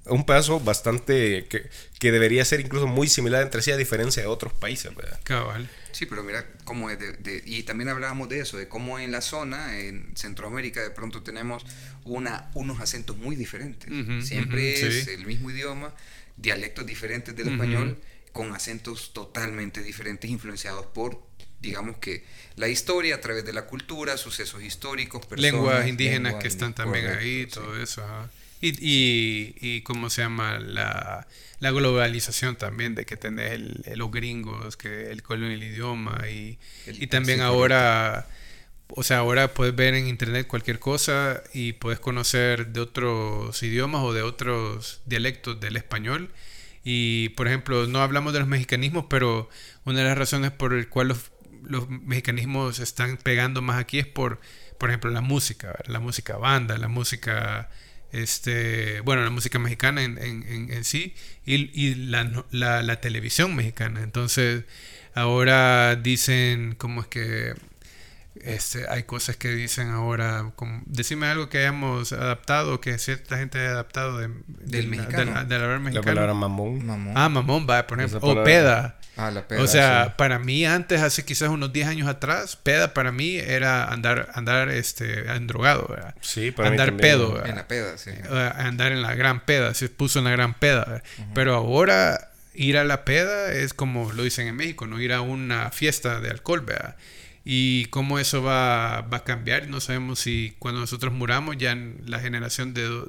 un 0.07 0.25
pedazo 0.27 0.59
bastante 0.61 1.47
que, 1.49 1.69
que, 1.99 2.13
debería 2.13 2.45
ser 2.45 2.61
incluso 2.61 2.87
muy 2.87 3.09
similar 3.09 3.43
entre 3.43 3.63
sí 3.63 3.71
a 3.71 3.77
diferencia 3.77 4.23
de 4.23 4.29
otros 4.29 4.53
países, 4.53 4.95
¿verdad? 4.95 5.21
Cabal. 5.23 5.69
Sí, 5.93 6.07
pero 6.07 6.25
mira 6.25 6.47
cómo 6.65 6.91
es 6.91 6.99
de, 6.99 7.43
y 7.47 7.63
también 7.63 7.89
hablábamos 7.89 8.29
de 8.29 8.41
eso, 8.41 8.57
de 8.57 8.67
cómo 8.67 8.99
en 8.99 9.13
la 9.13 9.21
zona, 9.21 9.79
en 9.79 10.17
Centroamérica, 10.17 10.83
de 10.83 10.91
pronto 10.91 11.23
tenemos 11.23 11.65
una, 12.05 12.51
unos 12.55 12.81
acentos 12.81 13.17
muy 13.17 13.37
diferentes. 13.37 13.91
Siempre 14.27 14.73
es 14.73 15.07
el 15.09 15.27
mismo 15.27 15.51
idioma, 15.51 15.95
dialectos 16.37 16.87
diferentes 16.87 17.37
del 17.37 17.49
español, 17.49 17.99
con 18.33 18.55
acentos 18.55 19.13
totalmente 19.13 19.83
diferentes, 19.83 20.31
influenciados 20.31 20.87
por 20.87 21.31
digamos 21.61 21.99
que 21.99 22.25
la 22.57 22.67
historia 22.67 23.15
a 23.15 23.21
través 23.21 23.45
de 23.45 23.53
la 23.53 23.67
cultura, 23.67 24.17
sucesos 24.17 24.65
históricos, 24.65 25.25
personas, 25.27 25.53
lenguas 25.53 25.87
indígenas 25.87 26.35
que 26.35 26.49
están 26.49 26.75
también 26.75 27.07
ahí, 27.07 27.47
todo 27.47 27.81
eso. 27.81 28.03
Y, 28.63 28.69
y, 28.81 29.57
y, 29.61 29.83
cómo 29.83 30.09
se 30.09 30.23
llama 30.23 30.61
la, 30.61 31.27
la 31.59 31.71
globalización 31.73 32.55
también, 32.55 32.95
de 32.95 33.05
que 33.05 33.17
tenés 33.17 33.51
el, 33.53 33.83
los 33.97 34.13
gringos, 34.13 34.77
que 34.77 35.11
el 35.11 35.21
el 35.29 35.63
idioma 35.65 36.29
y, 36.31 36.61
y 36.87 37.09
también 37.09 37.41
ahora, 37.41 38.29
o 38.89 39.03
sea, 39.03 39.19
ahora 39.19 39.53
puedes 39.53 39.75
ver 39.75 39.95
en 39.95 40.07
internet 40.07 40.47
cualquier 40.47 40.79
cosa 40.79 41.43
y 41.53 41.73
puedes 41.73 41.99
conocer 41.99 42.69
de 42.69 42.79
otros 42.79 43.61
idiomas 43.65 44.03
o 44.03 44.13
de 44.13 44.23
otros 44.23 45.01
dialectos 45.07 45.59
del 45.59 45.77
español. 45.77 46.31
Y, 46.85 47.31
por 47.31 47.49
ejemplo, 47.49 47.89
no 47.89 48.01
hablamos 48.01 48.33
de 48.33 48.39
los 48.39 48.49
mexicanismos, 48.49 49.07
pero 49.11 49.49
una 49.85 49.99
de 50.01 50.05
las 50.05 50.19
razones 50.19 50.53
por 50.53 50.73
el 50.73 50.89
cual 50.89 51.09
los, 51.09 51.33
los 51.65 51.89
mexicanismos 51.89 52.79
están 52.79 53.17
pegando 53.17 53.61
más 53.61 53.81
aquí 53.81 53.99
es 53.99 54.07
por, 54.07 54.41
por 54.79 54.91
ejemplo, 54.91 55.11
la 55.11 55.21
música, 55.21 55.77
la 55.87 55.99
música 55.99 56.37
banda, 56.37 56.79
la 56.79 56.89
música 56.89 57.71
este, 58.13 59.01
bueno, 59.01 59.25
la 59.25 59.31
música 59.31 59.59
mexicana 59.59 60.03
en, 60.03 60.19
en, 60.19 60.71
en, 60.71 60.85
sí 60.85 61.15
y, 61.45 61.71
y 61.73 61.95
la, 61.95 62.45
la, 62.51 62.83
la, 62.83 63.01
televisión 63.01 63.57
mexicana. 63.57 64.03
Entonces, 64.03 64.65
ahora 65.15 65.97
dicen 65.97 66.75
como 66.77 67.01
es 67.01 67.07
que 67.09 67.55
este, 68.37 68.87
hay 68.89 69.03
cosas 69.05 69.37
que 69.37 69.49
dicen 69.49 69.91
ahora, 69.91 70.53
como, 70.57 70.83
decime 70.87 71.27
algo 71.27 71.49
que 71.49 71.59
hayamos 71.59 72.13
adaptado, 72.13 72.81
que 72.81 72.99
cierta 72.99 73.37
gente 73.37 73.59
haya 73.59 73.71
adaptado 73.71 74.19
de, 74.19 74.31
del 74.47 74.89
mexicano. 74.89 75.45
De, 75.45 75.59
la, 75.59 75.79
mexicana. 75.79 75.93
La 75.93 76.03
palabra 76.03 76.35
mamón. 76.35 76.85
mamón. 76.85 77.13
Ah, 77.17 77.29
mamón, 77.29 77.67
va, 77.69 77.87
por 77.87 78.01
ejemplo. 78.01 78.21
O 78.23 78.45
peda. 78.45 78.99
Ah, 79.17 79.31
la 79.31 79.47
peda. 79.47 79.63
O 79.63 79.67
sea, 79.67 80.17
para 80.17 80.39
mí 80.39 80.65
antes, 80.65 81.03
hace 81.03 81.25
quizás 81.25 81.51
unos 81.51 81.73
10 81.73 81.89
años 81.89 82.09
atrás, 82.09 82.57
peda 82.57 82.95
para 82.95 83.13
mí 83.13 83.37
era 83.37 83.85
andar, 83.85 84.31
andar 84.35 84.71
este, 84.71 85.25
drogado, 85.41 85.87
¿verdad? 85.89 86.15
Sí, 86.21 86.51
para 86.51 86.71
andar 86.71 86.97
pedo. 86.97 87.45
En 87.45 87.57
la 87.57 87.69
peda, 87.69 87.99
sí. 87.99 88.11
Andar 88.57 88.93
en 88.93 89.03
la 89.03 89.15
gran 89.15 89.45
peda, 89.45 89.75
se 89.75 89.89
puso 89.89 90.19
en 90.21 90.25
la 90.25 90.31
gran 90.31 90.55
peda. 90.55 91.03
Pero 91.35 91.55
ahora 91.55 92.31
ir 92.55 92.79
a 92.79 92.85
la 92.85 93.05
peda 93.05 93.53
es 93.53 93.75
como 93.75 94.13
lo 94.13 94.23
dicen 94.23 94.47
en 94.47 94.57
México, 94.57 94.87
no 94.87 95.01
ir 95.01 95.13
a 95.13 95.21
una 95.21 95.71
fiesta 95.71 96.21
de 96.21 96.31
alcohol, 96.31 96.63
¿verdad? 96.63 96.97
y 97.45 97.87
cómo 97.87 98.19
eso 98.19 98.43
va, 98.43 99.03
va, 99.03 99.19
a 99.19 99.25
cambiar. 99.25 99.69
No 99.69 99.81
sabemos 99.81 100.21
si 100.21 100.55
cuando 100.59 100.81
nosotros 100.81 101.13
muramos 101.13 101.57
ya 101.59 101.73
en 101.73 102.01
la 102.07 102.21
generación 102.21 102.73
de, 102.73 103.05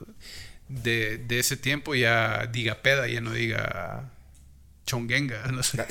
de, 0.70 1.18
de 1.20 1.40
ese 1.40 1.56
tiempo 1.56 1.94
ya 1.94 2.48
diga 2.52 2.82
peda, 2.82 3.08
ya 3.08 3.22
no 3.22 3.32
diga 3.32 4.13
chongenga. 4.86 5.44
No 5.52 5.64
sé. 5.64 5.78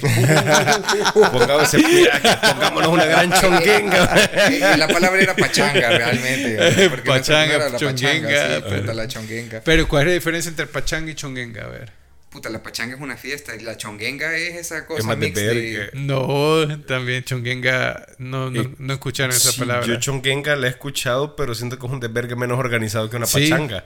pongámonos 1.14 2.88
una 2.88 3.04
gran 3.04 3.32
chongenga. 3.32 4.76
la 4.76 4.88
palabra 4.88 5.20
era 5.20 5.34
pachanga 5.34 5.88
realmente. 5.88 6.90
Pachanga, 7.04 7.76
chongenga. 7.76 8.62
pero, 8.68 8.92
la 8.92 9.08
chongenga. 9.08 9.60
Pero 9.64 9.88
¿cuál 9.88 10.02
es 10.02 10.08
la 10.08 10.14
diferencia 10.14 10.50
entre 10.50 10.66
pachanga 10.66 11.10
y 11.10 11.14
chongenga? 11.14 11.64
A 11.64 11.68
ver 11.68 12.01
puta, 12.32 12.48
la 12.48 12.62
pachanga 12.62 12.94
es 12.94 13.00
una 13.00 13.16
fiesta 13.16 13.54
y 13.54 13.60
la 13.60 13.76
chonguenga 13.76 14.34
es 14.36 14.56
esa 14.56 14.86
cosa 14.86 15.14
de 15.14 15.90
No, 15.92 16.78
también 16.86 17.22
chonguenga, 17.24 18.06
no, 18.18 18.50
no, 18.50 18.72
no 18.78 18.92
escucharon 18.94 19.36
esa 19.36 19.52
palabra. 19.52 19.86
Yo 19.86 19.96
chonguenga 19.96 20.56
la 20.56 20.66
he 20.66 20.70
escuchado, 20.70 21.36
pero 21.36 21.54
siento 21.54 21.78
que 21.78 21.86
es 21.86 21.92
un 21.92 22.00
desvergue 22.00 22.34
menos 22.34 22.58
organizado 22.58 23.10
que 23.10 23.16
una 23.16 23.26
pachanga. 23.26 23.84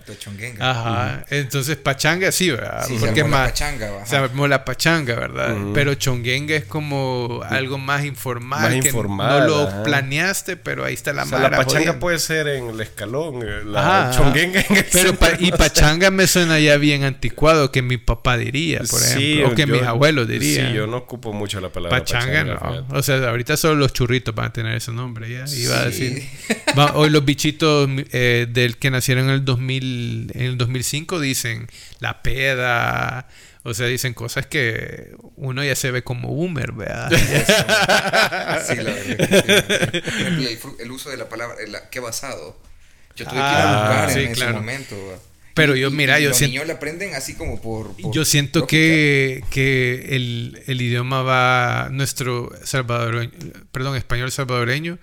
Ajá, 0.61 1.27
entonces 1.29 1.77
pachanga 1.77 2.31
sí, 2.31 2.51
¿verdad? 2.51 2.87
Porque 3.01 3.21
es 3.21 3.27
más... 3.27 3.51
Pachanga, 3.51 4.07
Sabemos 4.07 4.49
la 4.49 4.65
pachanga, 4.65 5.17
¿verdad? 5.17 5.57
Pero 5.75 5.95
chonguenga 5.95 6.55
es 6.55 6.65
como 6.65 7.43
algo 7.49 7.79
más 7.79 8.05
informal. 8.05 8.61
Más 8.61 8.83
que 8.83 8.89
informal. 8.89 9.41
No 9.41 9.47
lo 9.47 9.83
planeaste, 9.83 10.57
pero 10.57 10.85
ahí 10.85 10.95
está 10.95 11.13
la 11.13 11.25
o 11.25 11.39
La 11.39 11.51
pachanga 11.51 11.99
puede 11.99 12.21
ser 12.21 12.47
en 12.47 12.69
el 12.69 12.81
escalón, 12.81 13.43
eh, 13.43 13.63
la 13.65 14.13
chonguenga 14.17 14.61
en 14.61 14.77
el 14.77 14.87
pero 14.93 15.17
Y 15.41 15.51
pachanga 15.51 16.13
me 16.13 16.29
suena 16.29 16.61
ya 16.61 16.77
bien 16.77 17.03
anticuado, 17.03 17.73
que 17.73 17.83
mi 17.83 17.97
papá 17.97 18.36
diría, 18.37 18.81
por 18.91 19.03
ejemplo. 19.03 19.49
o 19.49 19.55
que 19.55 19.67
mis 19.67 19.83
abuelos 19.83 20.29
dirían. 20.29 20.69
Sí, 20.69 20.75
yo 20.75 20.87
no 20.87 20.99
ocupo 20.99 21.33
mucho 21.33 21.61
la 21.61 21.71
palabra 21.71 21.99
pachanga. 21.99 22.45
no. 22.45 22.87
O 22.91 23.03
sea, 23.03 23.17
ahorita 23.29 23.57
solo 23.57 23.77
los 23.77 23.93
churritos 23.93 24.35
van 24.35 24.47
a 24.47 24.53
tener 24.53 24.77
ese 24.77 24.93
nombre 24.93 25.31
ya. 25.31 25.45
Iba 25.57 25.81
a 25.81 25.85
decir. 25.87 26.23
hoy 26.95 27.11
los 27.11 27.25
bichitos 27.25 27.89
eh, 28.13 28.47
del 28.49 28.77
que 28.79 28.91
nacieron 28.91 29.25
en 29.25 29.31
el 29.31 29.45
2000, 29.45 30.33
en 30.35 30.43
el 30.43 30.59
2005 30.59 31.21
dicen 31.21 31.69
la 32.01 32.23
peda. 32.23 33.29
O 33.69 33.75
sea, 33.75 33.89
dicen 33.89 34.15
cosas 34.15 34.47
que 34.47 35.17
uno 35.35 35.65
ya 35.65 35.75
se 35.75 35.91
ve 35.91 36.05
como 36.05 36.29
boomer, 36.29 36.71
¿verdad? 36.71 37.11
sí, 38.65 38.77
la 38.77 38.93
verdad. 38.95 40.79
El, 40.79 40.91
uso 40.93 41.11
de 41.11 41.17
la 41.17 41.29
palabra, 41.29 41.57
¿qué 41.91 41.99
basado? 41.99 42.57
Yo 43.17 43.25
tuve 43.25 43.35
que 43.35 43.39
ir 43.39 43.43
a 43.43 43.73
ah, 43.73 44.07
buscar 44.07 44.19
en 44.19 44.31
ese 44.31 44.53
momento. 44.53 44.95
Pero 45.57 45.75
yo, 45.75 45.91
mira, 45.91 46.21
yo 46.21 46.35
siento... 46.35 46.43
Los 46.45 46.51
niños 46.51 46.67
le 46.67 46.73
aprenden 46.75 47.15
así 47.15 47.33
como 47.35 47.61
por... 47.63 47.97
yo 48.13 48.27
siento 48.27 48.67
que, 48.67 49.43
que 49.51 50.15
el, 50.15 50.63
el, 50.67 50.83
idioma 50.83 51.23
va... 51.23 51.89
Nuestro 51.91 52.53
salvadoreño... 52.63 53.33
Perdón, 53.73 53.97
español 53.97 54.31
salvadoreño 54.31 54.99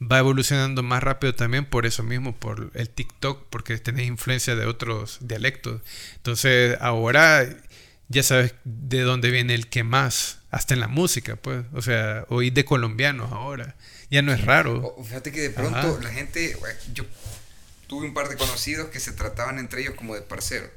va 0.00 0.20
evolucionando 0.20 0.84
más 0.84 1.02
rápido 1.02 1.34
también 1.34 1.64
por 1.64 1.86
eso 1.86 2.04
mismo, 2.04 2.36
por 2.36 2.70
el 2.74 2.88
TikTok, 2.88 3.46
porque 3.50 3.76
tenés 3.78 4.06
influencia 4.06 4.54
de 4.54 4.66
otros 4.66 5.18
dialectos. 5.22 5.82
Entonces, 6.16 6.76
ahora 6.80 7.44
ya 8.08 8.22
sabes 8.22 8.54
de 8.64 9.00
dónde 9.00 9.30
viene 9.30 9.54
el 9.54 9.66
que 9.66 9.82
más, 9.82 10.38
hasta 10.50 10.74
en 10.74 10.80
la 10.80 10.88
música, 10.88 11.34
pues. 11.34 11.64
O 11.72 11.82
sea, 11.82 12.26
oír 12.28 12.52
de 12.52 12.64
colombianos 12.64 13.32
ahora. 13.32 13.74
Ya 14.08 14.22
no 14.22 14.32
es 14.32 14.44
raro. 14.44 14.94
Fíjate 15.04 15.32
que 15.32 15.40
de 15.40 15.50
pronto 15.50 15.98
la 16.00 16.10
gente, 16.10 16.56
yo 16.94 17.04
tuve 17.86 18.06
un 18.06 18.14
par 18.14 18.28
de 18.28 18.36
conocidos 18.36 18.88
que 18.88 19.00
se 19.00 19.12
trataban 19.12 19.58
entre 19.58 19.82
ellos 19.82 19.94
como 19.94 20.14
de 20.14 20.22
parceros. 20.22 20.70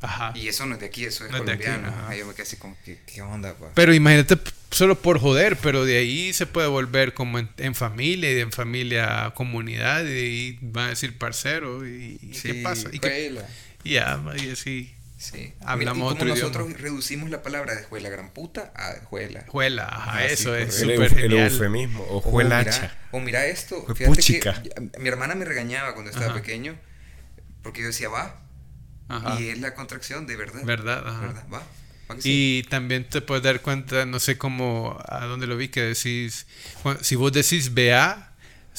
Ajá. 0.00 0.32
Y 0.36 0.46
eso 0.46 0.64
no 0.66 0.74
es 0.74 0.80
de 0.80 0.86
aquí, 0.86 1.04
eso 1.04 1.24
es 1.24 1.30
colombiano. 1.32 1.92
yo 2.16 2.26
me 2.26 2.32
quedé 2.32 2.42
así 2.42 2.56
como, 2.56 2.76
¿qué, 2.84 2.98
qué 3.04 3.20
onda? 3.22 3.54
Pa? 3.54 3.72
Pero 3.74 3.92
imagínate 3.92 4.38
solo 4.70 5.00
por 5.00 5.18
joder, 5.18 5.56
pero 5.56 5.84
de 5.84 5.98
ahí 5.98 6.32
se 6.32 6.46
puede 6.46 6.68
volver 6.68 7.14
como 7.14 7.38
en, 7.38 7.74
familia 7.74 8.32
y 8.32 8.40
en 8.40 8.52
familia 8.52 9.32
comunidad 9.34 10.02
y 10.02 10.12
de 10.12 10.20
ahí 10.20 10.58
van 10.60 10.86
a 10.86 10.88
decir 10.90 11.18
parcero 11.18 11.86
y, 11.86 12.18
¿qué 12.42 12.54
pasa? 12.62 12.90
Y, 12.92 13.00
y 13.82 13.92
ya, 13.94 14.22
y 14.36 14.50
así. 14.50 14.94
Sí. 15.18 15.52
Hablamos 15.64 16.14
y 16.14 16.18
como 16.18 16.30
nosotros 16.30 16.80
reducimos 16.80 17.28
la 17.28 17.42
palabra 17.42 17.74
de 17.74 17.82
juela 17.82 18.08
gran 18.08 18.30
puta 18.30 18.72
a 18.76 19.04
juela. 19.04 19.44
Juela, 19.48 19.88
ajá, 19.88 20.18
ah, 20.18 20.24
eso 20.24 20.54
es 20.54 20.76
súper 20.76 21.18
El, 21.18 21.32
eufemismo, 21.32 22.06
o 22.08 22.20
juelacha. 22.20 22.96
O 23.10 23.18
mira, 23.18 23.44
esto, 23.46 23.84
fíjate 23.94 24.40
que 24.40 24.52
mi 25.00 25.08
hermana 25.08 25.34
me 25.34 25.44
regañaba 25.44 25.94
cuando 25.94 26.12
estaba 26.12 26.34
pequeño 26.34 26.78
porque 27.62 27.80
yo 27.82 27.88
decía 27.88 28.08
va. 28.08 28.40
Y 29.38 29.48
es 29.48 29.58
la 29.58 29.74
contracción 29.74 30.26
de 30.26 30.36
verdad. 30.36 30.62
Verdad, 30.64 31.06
ajá. 31.06 31.46
Va. 31.52 31.62
Y 32.24 32.62
también 32.64 33.08
te 33.08 33.20
puedes 33.20 33.44
dar 33.44 33.60
cuenta, 33.60 34.06
no 34.06 34.18
sé 34.18 34.38
cómo, 34.38 34.98
a 35.06 35.26
dónde 35.26 35.46
lo 35.46 35.56
vi, 35.56 35.68
que 35.68 35.82
decís, 35.82 36.46
si 37.02 37.16
vos 37.16 37.32
decís 37.32 37.74
vea, 37.74 38.27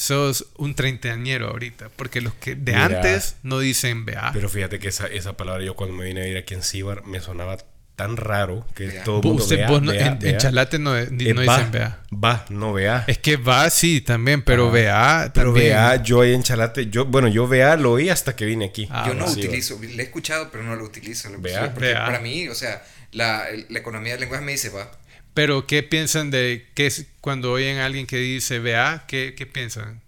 sos 0.00 0.46
un 0.56 0.74
treintañero 0.74 1.48
ahorita, 1.48 1.90
porque 1.94 2.22
los 2.22 2.32
que 2.32 2.54
de 2.54 2.74
antes 2.74 3.36
no 3.42 3.58
dicen 3.58 4.06
vea. 4.06 4.30
Pero 4.32 4.48
fíjate 4.48 4.78
que 4.78 4.88
esa, 4.88 5.06
esa 5.06 5.36
palabra 5.36 5.62
yo 5.62 5.76
cuando 5.76 5.94
me 5.94 6.06
vine 6.06 6.22
a 6.22 6.26
ir 6.26 6.38
aquí 6.38 6.54
en 6.54 6.62
Cibar 6.62 7.04
me 7.04 7.20
sonaba 7.20 7.58
tan 7.96 8.16
raro 8.16 8.66
que 8.74 8.88
todo 9.04 9.20
el 9.20 9.26
mundo 9.26 9.42
Usted, 9.42 9.56
vea, 9.58 9.68
no, 9.68 9.92
en, 9.92 10.38
Chalate 10.38 10.78
no, 10.78 10.94
no 10.94 11.04
dicen 11.04 11.70
vea. 11.70 12.00
Va, 12.12 12.46
no 12.48 12.72
vea. 12.72 13.04
Es 13.08 13.18
que 13.18 13.36
va 13.36 13.68
sí 13.68 14.00
también, 14.00 14.40
pero 14.40 14.70
vea 14.70 15.30
Pero 15.34 15.52
vea, 15.52 16.02
yo 16.02 16.22
ahí 16.22 16.32
en 16.32 16.42
Chalate, 16.42 16.86
yo, 16.86 17.04
bueno, 17.04 17.28
yo 17.28 17.46
vea 17.46 17.76
lo 17.76 17.92
oí 17.92 18.08
hasta 18.08 18.34
que 18.34 18.46
vine 18.46 18.64
aquí. 18.64 18.88
Ah, 18.90 19.04
yo 19.06 19.12
no 19.12 19.26
utilizo, 19.26 19.78
le 19.82 20.02
he 20.02 20.06
escuchado, 20.06 20.48
pero 20.50 20.64
no 20.64 20.76
lo 20.76 20.84
utilizo. 20.84 21.28
vea. 21.40 21.74
Para 21.74 22.20
mí, 22.20 22.48
o 22.48 22.54
sea, 22.54 22.82
la, 23.12 23.44
la 23.68 23.78
economía 23.78 24.12
del 24.12 24.20
lenguaje 24.20 24.44
me 24.46 24.52
dice 24.52 24.70
va. 24.70 24.90
Pero, 25.34 25.66
¿qué 25.66 25.82
piensan 25.82 26.30
de 26.30 26.66
qué 26.74 26.86
es 26.86 27.06
cuando 27.20 27.52
oyen 27.52 27.78
a 27.78 27.86
alguien 27.86 28.06
que 28.06 28.16
dice 28.16 28.58
vea? 28.58 29.04
¿Qué, 29.06 29.34
qué 29.36 29.46
piensan? 29.46 30.00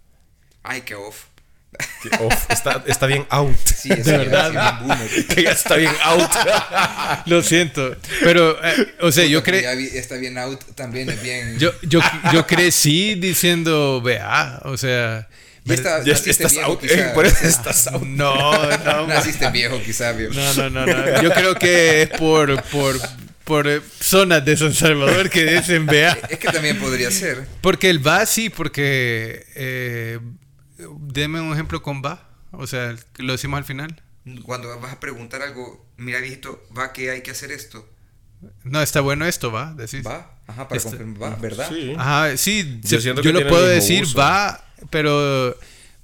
Ay, 0.62 0.82
qué 0.82 0.94
off. 0.94 1.26
off. 2.20 2.50
Está, 2.50 2.82
está, 2.86 3.06
bien 3.06 3.26
out. 3.30 3.56
Sí, 3.76 3.88
de 3.88 4.18
verdad. 4.18 4.80
que 5.34 5.42
ya 5.42 5.52
está 5.52 5.76
bien 5.76 5.92
out. 6.02 6.30
Lo 7.26 7.42
siento. 7.42 7.96
Pero, 8.22 8.62
eh, 8.64 8.94
o 9.00 9.10
sea, 9.12 9.24
yo 9.26 9.42
creo. 9.42 9.68
Está 9.70 10.16
bien 10.16 10.38
out 10.38 10.60
también 10.74 11.08
es 11.08 11.22
bien. 11.22 11.58
Yo, 11.58 11.72
yo, 11.82 12.00
yo 12.32 12.46
crecí 12.46 13.14
diciendo 13.14 14.00
vea. 14.02 14.60
O 14.64 14.76
sea. 14.76 15.28
Ya, 15.64 15.74
está, 15.74 16.02
ya 16.02 16.14
estás 16.14 16.52
viejo, 16.52 16.72
out, 16.72 16.80
quizá, 16.80 17.14
por 17.14 17.24
eso 17.24 17.46
estás 17.46 17.86
out. 17.86 18.02
No, 18.02 18.76
no. 18.78 19.06
Naciste 19.06 19.48
viejo, 19.50 19.80
quizá, 19.80 20.10
viejo. 20.10 20.34
No, 20.34 20.54
no, 20.54 20.70
no, 20.70 20.86
no. 20.86 21.22
Yo 21.22 21.30
creo 21.30 21.54
que 21.54 22.02
es 22.02 22.08
por, 22.08 22.60
por 22.64 23.00
por 23.44 23.68
eh, 23.68 23.80
zonas 24.00 24.44
de 24.44 24.56
San 24.56 24.72
Salvador 24.72 25.30
que 25.30 25.44
dicen 25.44 25.86
vea. 25.86 26.18
Es 26.30 26.38
que 26.38 26.48
también 26.48 26.78
podría 26.78 27.10
ser. 27.10 27.46
Porque 27.60 27.90
el 27.90 28.06
va 28.06 28.24
sí, 28.26 28.50
porque... 28.50 29.46
Eh, 29.54 30.18
deme 31.00 31.40
un 31.40 31.52
ejemplo 31.52 31.82
con 31.82 32.02
va. 32.02 32.28
O 32.52 32.66
sea, 32.66 32.94
lo 33.16 33.32
decimos 33.32 33.58
al 33.58 33.64
final. 33.64 34.00
Cuando 34.44 34.78
vas 34.80 34.92
a 34.92 35.00
preguntar 35.00 35.42
algo, 35.42 35.84
mira 35.96 36.20
viejito, 36.20 36.62
va 36.76 36.92
que 36.92 37.10
hay 37.10 37.22
que 37.22 37.32
hacer 37.32 37.50
esto. 37.50 37.88
No, 38.64 38.82
está 38.82 39.00
bueno 39.00 39.26
esto, 39.26 39.50
va, 39.52 39.72
decís. 39.74 40.04
Va, 40.06 40.38
ajá, 40.46 40.68
para 40.68 40.80
este, 40.80 40.96
va, 40.96 41.30
¿verdad? 41.36 41.68
Sí. 41.68 41.94
Ajá, 41.96 42.36
sí, 42.36 42.80
yo, 42.82 42.98
yo 42.98 43.32
lo 43.32 43.48
puedo 43.48 43.66
decir, 43.66 44.04
va, 44.18 44.64
pero 44.90 45.56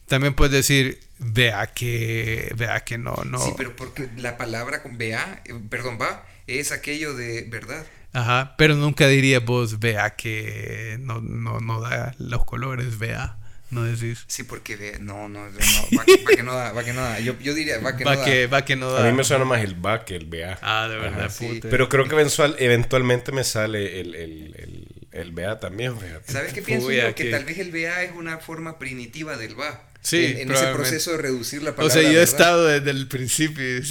también 0.06 0.34
puedes 0.34 0.52
decir, 0.52 1.00
vea 1.18 1.66
que, 1.68 2.52
vea 2.56 2.80
que 2.84 2.98
no, 2.98 3.14
no. 3.24 3.38
Sí, 3.38 3.52
pero 3.56 3.74
porque 3.74 4.08
la 4.16 4.36
palabra 4.36 4.82
con 4.82 4.98
vea, 4.98 5.42
eh, 5.44 5.54
perdón, 5.68 5.98
va, 6.00 6.24
es 6.48 6.72
aquello 6.72 7.14
de 7.14 7.42
verdad. 7.48 7.86
Ajá, 8.12 8.54
pero 8.56 8.74
nunca 8.74 9.06
diría 9.06 9.40
vos, 9.40 9.78
vea 9.78 10.16
que 10.16 10.96
no, 11.00 11.20
no, 11.20 11.60
no 11.60 11.80
da 11.80 12.14
los 12.18 12.44
colores, 12.44 12.98
vea. 12.98 13.36
No 13.70 13.84
decís. 13.84 14.24
Sí, 14.28 14.44
porque 14.44 14.76
ve, 14.76 14.96
no, 14.98 15.28
no, 15.28 15.46
no 15.46 15.58
va, 15.98 16.04
que 16.34 16.42
no 16.42 16.54
da, 16.54 16.72
va 16.72 16.84
que 16.84 16.94
no 16.94 17.02
da. 17.02 17.20
Yo, 17.20 17.38
yo 17.38 17.52
diría, 17.52 17.78
va 17.80 17.96
que 17.98 18.04
no 18.04 18.16
da. 18.16 18.46
va 18.46 18.64
que 18.64 18.76
no 18.76 18.90
da. 18.90 19.06
A 19.06 19.10
mí 19.10 19.14
me 19.14 19.24
suena 19.24 19.44
más 19.44 19.62
el 19.62 19.84
va 19.84 20.06
que 20.06 20.16
el 20.16 20.24
vea. 20.24 20.58
Ah, 20.62 20.88
de 20.88 20.96
verdad, 20.96 21.30
Pero 21.62 21.90
creo 21.90 22.08
que 22.08 22.14
eventual, 22.14 22.56
eventualmente 22.58 23.30
me 23.30 23.44
sale 23.44 24.00
el, 24.00 24.14
el, 24.14 24.54
el, 24.56 24.87
el 25.12 25.32
vea 25.32 25.58
también, 25.58 25.94
¿Sabes 26.26 26.52
qué 26.52 26.62
pienso 26.62 26.92
yo? 26.92 27.14
Que, 27.14 27.24
que 27.24 27.30
tal 27.30 27.44
vez 27.44 27.58
el 27.58 27.70
vea 27.70 28.02
es 28.02 28.12
una 28.12 28.38
forma 28.38 28.78
primitiva 28.78 29.36
del 29.36 29.58
va. 29.58 29.84
Sí, 30.00 30.36
en, 30.38 30.50
ese 30.50 30.68
proceso 30.68 31.12
de 31.12 31.18
reducir 31.18 31.62
la 31.62 31.74
palabra. 31.74 31.92
O 31.92 32.02
sea, 32.02 32.10
yo 32.10 32.20
he 32.20 32.22
estado 32.22 32.66
desde 32.66 32.90
el 32.90 33.08
principio. 33.08 33.62
en 33.64 33.82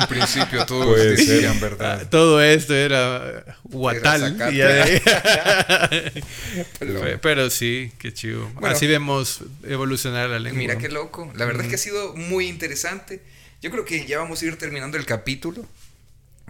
un 0.00 0.06
principio 0.08 0.66
todos 0.66 0.96
decían 0.96 1.60
verdad. 1.60 2.08
Todo 2.08 2.42
esto 2.42 2.74
era 2.74 3.44
guatal. 3.64 4.36
pero, 7.22 7.50
sí, 7.50 7.92
qué 7.98 8.12
chido. 8.12 8.50
Así 8.62 8.86
vemos 8.86 9.42
evolucionar 9.64 10.30
la 10.30 10.38
lengua. 10.38 10.58
Mira 10.58 10.78
qué 10.78 10.88
loco. 10.88 11.30
La 11.36 11.44
verdad 11.44 11.64
es 11.64 11.68
que 11.68 11.74
ha 11.74 11.78
sido 11.78 12.16
muy 12.16 12.48
interesante. 12.48 13.20
Yo 13.62 13.70
creo 13.70 13.84
que 13.84 14.06
ya 14.06 14.18
vamos 14.18 14.42
a 14.42 14.46
ir 14.46 14.56
terminando 14.56 14.96
el 14.96 15.04
capítulo, 15.04 15.66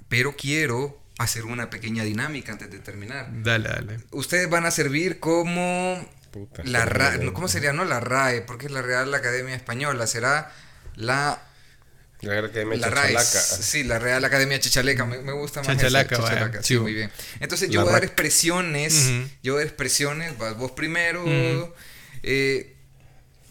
pero 0.08 0.36
quiero 0.36 0.96
hacer 1.20 1.44
una 1.44 1.68
pequeña 1.68 2.02
dinámica 2.02 2.52
antes 2.52 2.70
de 2.70 2.78
terminar. 2.78 3.28
Dale, 3.42 3.68
dale. 3.68 4.00
Ustedes 4.10 4.48
van 4.48 4.64
a 4.64 4.70
servir 4.70 5.20
como 5.20 6.02
la 6.64 6.86
RAE, 6.86 7.32
¿cómo 7.32 7.46
sería? 7.46 7.72
No 7.74 7.84
la 7.84 8.00
RAE, 8.00 8.40
porque 8.40 8.66
es 8.66 8.72
la 8.72 8.80
Real 8.80 9.12
Academia 9.14 9.54
Española, 9.54 10.06
será 10.06 10.50
la... 10.96 11.42
La 12.22 12.32
Real 12.32 12.44
Academia 12.46 12.76
la 12.76 13.20
Sí, 13.22 13.82
la 13.84 13.98
Real 13.98 14.24
Academia 14.24 14.60
Chichaleca, 14.60 15.06
me, 15.06 15.18
me 15.18 15.32
gusta 15.32 15.62
más. 15.62 15.68
Chachalaca, 15.76 16.62
sí, 16.62 16.78
muy 16.78 16.92
bien. 16.92 17.10
Entonces 17.40 17.70
yo 17.70 17.80
voy 17.80 17.90
a 17.90 17.92
dar 17.92 18.04
expresiones, 18.04 19.10
yo 19.42 19.54
voy 19.54 19.60
a 19.60 19.64
dar 19.64 19.68
expresiones, 19.68 20.36
vas 20.38 20.56
vos 20.56 20.72
primero, 20.72 21.24
eh, 22.22 22.76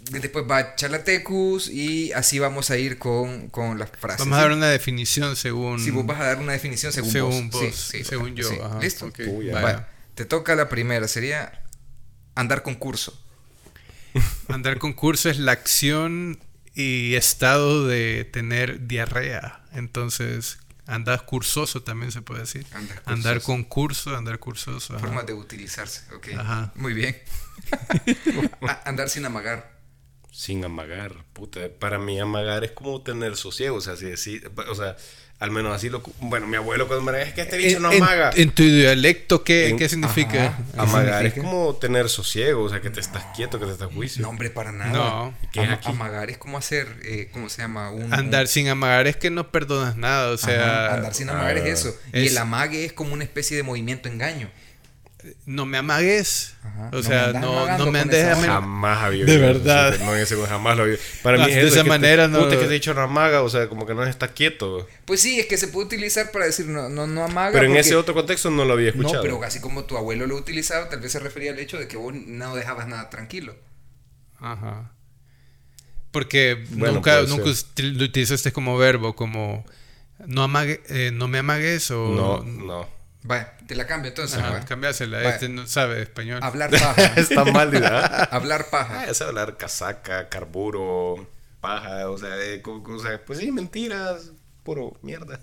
después 0.09 0.45
va 0.49 0.75
Chalatecus 0.75 1.69
y 1.69 2.11
así 2.13 2.39
vamos 2.39 2.69
a 2.69 2.77
ir 2.77 2.97
con, 2.97 3.49
con 3.49 3.79
las 3.79 3.89
frases. 3.91 4.19
Vamos 4.19 4.39
a 4.39 4.41
dar 4.41 4.51
una 4.51 4.69
definición 4.69 5.35
según... 5.35 5.79
Sí, 5.79 5.91
vos 5.91 6.05
vas 6.05 6.19
a 6.19 6.25
dar 6.25 6.39
una 6.39 6.53
definición 6.53 6.91
según, 6.91 7.11
según 7.11 7.49
vos. 7.49 7.75
sí, 7.75 8.03
según 8.03 8.35
yo. 8.35 8.49
¿Listo? 8.81 9.11
te 10.15 10.25
toca 10.25 10.55
la 10.55 10.67
primera, 10.67 11.07
sería 11.07 11.63
Andar 12.39 12.63
con 12.63 12.75
curso. 12.75 13.21
Andar 14.47 14.79
con 14.79 14.93
curso 14.93 15.29
es 15.29 15.39
la 15.39 15.51
acción 15.51 16.39
y 16.73 17.15
estado 17.15 17.85
de 17.85 18.23
tener 18.23 18.87
diarrea. 18.87 19.65
Entonces, 19.73 20.59
andar 20.85 21.25
cursoso 21.25 21.83
también 21.83 22.13
se 22.13 22.21
puede 22.21 22.41
decir. 22.41 22.65
Andar, 23.03 23.41
con 23.41 23.65
curso, 23.65 24.15
andar 24.15 24.39
cursoso. 24.39 24.97
Forma 24.99 25.23
de 25.23 25.33
utilizarse, 25.33 26.03
ok. 26.15 26.27
Muy 26.75 26.93
bien. 26.93 27.21
andar 28.85 29.09
sin 29.09 29.25
amagar. 29.25 29.78
Sin 30.31 30.63
amagar, 30.63 31.13
puta. 31.33 31.61
Para 31.79 31.99
mí 31.99 32.19
amagar 32.19 32.63
es 32.63 32.71
como 32.71 33.01
tener 33.01 33.35
sosiego, 33.35 33.77
o 33.77 33.81
sea, 33.81 33.95
si, 33.95 34.41
o 34.69 34.75
sea, 34.75 34.95
al 35.39 35.51
menos 35.51 35.73
así 35.73 35.89
lo... 35.89 36.03
Bueno, 36.19 36.47
mi 36.47 36.57
abuelo 36.57 36.87
cuando 36.87 37.03
me 37.03 37.13
decía, 37.13 37.29
es 37.29 37.33
que 37.33 37.41
este 37.41 37.57
bicho 37.57 37.79
no 37.79 37.89
amaga. 37.89 38.31
En, 38.35 38.51
tu 38.51 38.63
dialecto, 38.63 39.43
¿qué, 39.43 39.73
¿qué 39.77 39.87
significa? 39.87 40.57
Amagar 40.77 41.25
es 41.25 41.33
como 41.33 41.75
tener 41.75 42.09
sosiego, 42.09 42.63
o 42.63 42.69
sea, 42.69 42.81
que 42.81 42.89
te 42.89 42.99
estás 42.99 43.23
quieto, 43.35 43.57
que 43.57 43.65
te 43.65 43.71
estás 43.71 43.91
juicio. 43.93 44.21
No, 44.21 44.29
hombre, 44.29 44.49
para 44.49 44.73
nada. 44.73 44.91
No. 44.91 45.33
¿Qué 45.53 45.63
es 45.63 45.85
Amagar 45.85 46.29
es 46.29 46.37
como 46.37 46.57
hacer, 46.57 46.87
eh, 47.03 47.29
¿cómo 47.31 47.49
se 47.49 47.61
llama? 47.61 47.89
Un, 47.89 48.13
andar 48.13 48.47
sin 48.47 48.67
amagar 48.67 49.07
es 49.07 49.15
que 49.15 49.29
no 49.29 49.49
perdonas 49.49 49.95
nada, 49.95 50.31
o 50.31 50.37
sea... 50.37 50.93
andar 50.93 51.13
sin 51.13 51.29
amagar 51.29 51.57
es 51.57 51.79
eso. 51.79 51.97
Y 52.13 52.27
el 52.27 52.37
amague 52.37 52.85
es 52.85 52.91
como 52.91 53.13
una 53.13 53.23
especie 53.23 53.55
de 53.55 53.63
movimiento 53.63 54.09
engaño 54.09 54.51
no 55.45 55.65
me 55.65 55.77
amagues. 55.77 56.55
O 56.93 57.03
sea, 57.03 57.33
no, 57.33 57.77
no 57.77 57.91
me 57.91 57.99
andes 57.99 58.37
Jamás 58.37 59.03
había 59.03 59.25
De 59.25 59.37
verdad. 59.37 59.99
No, 59.99 60.15
ese 60.15 60.35
jamás 60.45 60.77
lo 60.77 60.83
había. 60.83 60.97
Para 61.23 61.45
mí 61.45 61.51
de 61.51 61.67
esa 61.67 61.83
manera 61.83 62.27
no. 62.27 62.47
que 62.47 62.55
te 62.55 62.65
he 62.65 62.69
dicho 62.69 62.93
no 62.93 63.01
amaga, 63.01 63.41
o 63.41 63.49
sea, 63.49 63.67
como 63.67 63.85
que 63.85 63.93
no 63.93 64.03
está 64.05 64.29
quieto. 64.29 64.87
Pues 65.05 65.21
sí, 65.21 65.39
es 65.39 65.47
que 65.47 65.57
se 65.57 65.67
puede 65.67 65.87
utilizar 65.87 66.31
para 66.31 66.45
decir 66.45 66.67
no, 66.67 66.89
no, 66.89 67.05
no 67.05 67.25
amaga. 67.25 67.51
Pero 67.51 67.65
en 67.65 67.75
ese 67.75 67.95
otro 67.95 68.13
contexto 68.13 68.49
no 68.49 68.63
lo 68.65 68.73
había 68.73 68.89
escuchado. 68.89 69.15
No, 69.15 69.21
pero 69.21 69.43
así 69.43 69.59
como 69.59 69.83
tu 69.83 69.97
abuelo 69.97 70.25
lo 70.25 70.35
utilizaba, 70.35 70.89
tal 70.89 71.01
vez 71.01 71.11
se 71.11 71.19
refería 71.19 71.51
al 71.51 71.59
hecho 71.59 71.77
de 71.77 71.87
que 71.87 71.97
vos 71.97 72.13
no 72.13 72.55
dejabas 72.55 72.87
nada 72.87 73.09
tranquilo. 73.09 73.55
Ajá. 74.39 74.91
Porque 76.11 76.65
nunca, 76.71 77.21
nunca 77.23 77.43
lo 77.43 78.03
utilizaste 78.05 78.51
como 78.51 78.77
verbo, 78.77 79.15
como 79.15 79.65
no, 80.25 80.43
amague, 80.43 80.81
eh, 80.89 81.11
no 81.13 81.27
me 81.27 81.39
amagues 81.39 81.91
o. 81.91 82.09
No, 82.09 82.43
no. 82.43 82.98
Te 83.67 83.75
la 83.75 83.85
cambio 83.85 84.09
entonces. 84.09 84.39
Ajá, 84.39 84.65
cambiásela, 84.65 85.21
este 85.29 85.49
no 85.49 85.67
sabe 85.67 86.01
español. 86.01 86.39
Hablar 86.41 86.71
paja. 86.71 87.13
Está 87.17 87.43
mal, 87.45 87.69
¿verdad? 87.69 88.29
hablar 88.31 88.69
paja. 88.69 89.01
Ah, 89.01 89.05
es 89.09 89.21
hablar 89.21 89.57
casaca, 89.57 90.29
carburo, 90.29 91.29
paja, 91.59 92.09
o 92.09 92.17
sea, 92.17 92.35
o 92.65 92.99
sea, 92.99 93.25
pues 93.25 93.39
sí, 93.39 93.51
mentiras, 93.51 94.31
puro 94.63 94.97
mierda. 95.01 95.39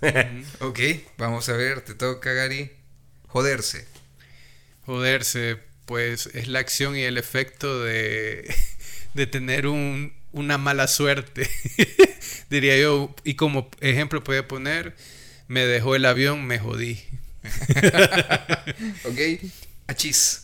ok, 0.60 0.80
vamos 1.18 1.48
a 1.48 1.52
ver, 1.52 1.82
te 1.82 1.94
toca, 1.94 2.32
Gary. 2.32 2.72
Joderse. 3.28 3.86
Joderse, 4.86 5.58
pues 5.84 6.26
es 6.32 6.48
la 6.48 6.60
acción 6.60 6.96
y 6.96 7.02
el 7.02 7.18
efecto 7.18 7.82
de, 7.84 8.52
de 9.14 9.26
tener 9.26 9.66
un, 9.66 10.14
una 10.32 10.58
mala 10.58 10.88
suerte. 10.88 11.48
diría 12.50 12.78
yo. 12.78 13.14
Y 13.24 13.34
como 13.34 13.70
ejemplo 13.80 14.24
puede 14.24 14.42
poner, 14.42 14.96
me 15.48 15.66
dejó 15.66 15.94
el 15.94 16.04
avión, 16.04 16.46
me 16.46 16.58
jodí. 16.58 16.98
ok, 19.04 19.50
achis. 19.86 20.42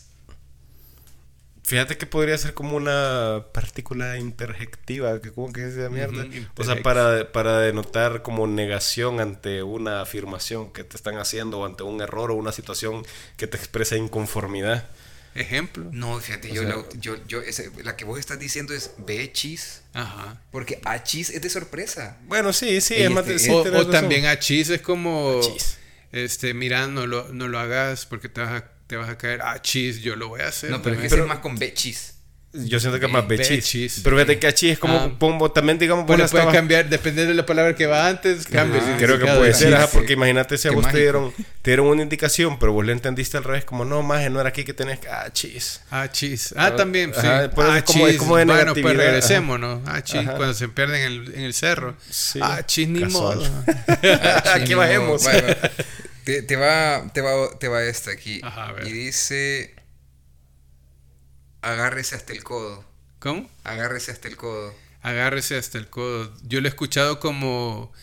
Fíjate 1.65 1.97
que 1.97 2.05
podría 2.05 2.37
ser 2.37 2.53
como 2.53 2.75
una 2.75 3.45
partícula 3.53 4.17
interjectiva, 4.17 5.21
que 5.21 5.31
como 5.31 5.53
que 5.53 5.61
es 5.65 5.73
esa 5.75 5.89
mierda. 5.89 6.25
O 6.57 6.63
sea, 6.65 6.83
para, 6.83 7.31
para 7.31 7.59
denotar 7.59 8.21
como 8.21 8.45
negación 8.47 9.21
ante 9.21 9.63
una 9.63 10.01
afirmación 10.01 10.73
que 10.73 10.83
te 10.83 10.97
están 10.97 11.17
haciendo 11.17 11.59
o 11.59 11.65
ante 11.65 11.83
un 11.83 12.01
error 12.01 12.31
o 12.31 12.35
una 12.35 12.51
situación 12.51 13.05
que 13.37 13.47
te 13.47 13.55
expresa 13.55 13.95
inconformidad. 13.95 14.89
Ejemplo. 15.35 15.85
No, 15.93 16.19
fíjate, 16.19 16.49
yo, 16.53 16.61
sea- 16.63 16.75
la, 16.75 16.83
yo, 16.99 17.15
yo 17.27 17.41
ese- 17.41 17.71
la 17.81 17.95
que 17.95 18.03
vos 18.05 18.19
estás 18.19 18.37
diciendo 18.39 18.73
es 18.73 18.91
bechis. 18.97 19.81
Ajá. 19.93 20.41
Porque 20.51 20.79
achis 20.83 21.29
es 21.29 21.41
de 21.41 21.49
sorpresa. 21.49 22.17
Bueno, 22.27 22.51
sí, 22.51 22.81
sí, 22.81 22.95
Y 22.95 23.03
es 23.03 23.09
más 23.09 23.25
este- 23.25 23.39
sí, 23.39 23.49
o 23.51 23.87
también 23.87 24.25
achis 24.25 24.69
es 24.69 24.81
como, 24.81 25.39
Achis. 25.39 25.77
Este, 26.13 26.53
mira, 26.53 26.87
no 26.87 27.07
lo, 27.07 27.27
no 27.33 27.47
lo 27.47 27.59
hagas 27.59 28.05
porque 28.05 28.29
te 28.29 28.39
vas 28.39 28.51
a, 28.51 28.71
te 28.87 28.95
vas 28.95 29.09
a 29.09 29.17
caer. 29.17 29.41
Achis, 29.41 30.01
yo 30.01 30.15
lo 30.15 30.29
voy 30.29 30.41
a 30.41 30.47
hacer. 30.47 30.69
No, 30.69 30.81
pero 30.81 30.95
es 30.95 31.01
que 31.01 31.09
también. 31.09 31.21
ese 31.21 31.21
es 31.23 31.27
más 31.27 31.39
con 31.39 31.57
bechis. 31.57 32.12
Yo 32.55 32.79
siento 32.79 32.99
que 32.99 33.07
es 33.07 33.11
más 33.11 33.27
Be- 33.27 33.37
bechis. 33.37 33.49
bechis. 33.57 34.01
Pero 34.03 34.15
fíjate 34.15 34.37
que 34.37 34.45
achis 34.45 34.71
es 34.73 34.79
como, 34.79 34.95
Ah. 34.95 35.11
como 35.19 35.51
también 35.51 35.79
digamos, 35.79 36.05
Bueno, 36.05 36.23
puede 36.27 36.51
cambiar, 36.51 36.87
dependiendo 36.87 37.31
de 37.31 37.35
la 37.35 37.45
palabra 37.47 37.73
que 37.75 37.87
va 37.87 38.07
antes, 38.07 38.45
cambia. 38.45 38.79
Ah, 38.85 38.95
Creo 38.99 39.17
que 39.17 39.25
puede 39.25 39.47
de 39.47 39.53
ser, 39.55 39.73
ajá, 39.73 39.87
porque 39.87 40.13
imagínate 40.13 40.57
si 40.59 40.67
a 40.67 40.71
Qué 40.71 40.75
vos 40.75 40.87
te 40.91 40.99
dieron, 40.99 41.33
te 41.63 41.71
dieron 41.71 41.87
una 41.87 42.03
indicación, 42.03 42.59
pero 42.59 42.71
vos 42.71 42.85
le 42.85 42.91
entendiste 42.91 43.37
al 43.37 43.43
revés, 43.43 43.65
como 43.65 43.85
no, 43.85 44.03
más 44.03 44.29
no 44.29 44.39
era 44.39 44.49
aquí 44.49 44.63
que 44.63 44.73
tenés 44.75 44.99
que. 44.99 45.07
Ah, 45.09 45.29
chis. 45.33 45.81
Ah, 45.89 46.07
chis. 46.11 46.53
Ah, 46.55 46.75
también, 46.75 47.11
sí. 47.13 47.25
Ajá, 47.25 47.49
pues 47.49 47.67
ah, 47.67 47.77
es 47.79 47.83
como- 47.85 48.07
es 48.07 48.17
como 48.17 48.37
de 48.37 48.45
bueno, 48.45 48.73
pues 48.75 48.97
regresemos, 48.97 49.59
¿no? 49.59 49.81
Ah, 49.87 50.03
chis, 50.03 50.19
Ajá. 50.19 50.35
cuando 50.35 50.53
se 50.53 50.67
pierden 50.69 51.01
en 51.01 51.05
el, 51.11 51.33
en 51.33 51.41
el 51.45 51.53
cerro. 51.55 51.95
Sí, 52.07 52.37
ah, 52.41 52.61
chis, 52.63 52.87
ni 52.87 53.01
casual. 53.01 53.37
modo. 53.39 53.49
Aquí 54.53 54.75
bajemos. 54.75 55.23
te 56.23 56.55
va, 56.55 57.03
te, 57.13 57.21
va, 57.21 57.57
te 57.59 57.67
va 57.67 57.83
esta 57.83 58.11
aquí. 58.11 58.39
Ajá, 58.43 58.69
a 58.69 58.71
ver. 58.73 58.87
y 58.87 58.91
dice: 58.91 59.73
Agárrese 61.63 62.15
hasta 62.15 62.33
el 62.33 62.43
codo. 62.43 62.85
¿Cómo? 63.19 63.49
Agárrese 63.63 64.11
hasta 64.11 64.27
el 64.27 64.35
codo. 64.35 64.75
Agárrese 65.01 65.57
hasta 65.57 65.77
el 65.77 65.89
codo. 65.89 66.33
Yo 66.43 66.59
lo 66.59 66.67
he 66.67 66.69
escuchado 66.69 67.21
como 67.21 67.93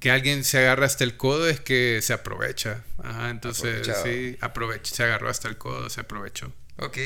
que 0.00 0.10
alguien 0.10 0.44
se 0.44 0.58
agarra 0.58 0.84
hasta 0.84 1.02
el 1.02 1.16
codo 1.16 1.48
es 1.48 1.58
que 1.58 2.00
se 2.02 2.12
aprovecha. 2.12 2.84
Ajá, 3.02 3.30
entonces 3.30 3.88
sí, 4.04 4.36
aprovecha. 4.42 4.94
Se 4.94 5.02
agarró 5.02 5.30
hasta 5.30 5.48
el 5.48 5.56
codo, 5.56 5.88
se 5.88 6.02
aprovechó. 6.02 6.52
Ok. 6.76 6.98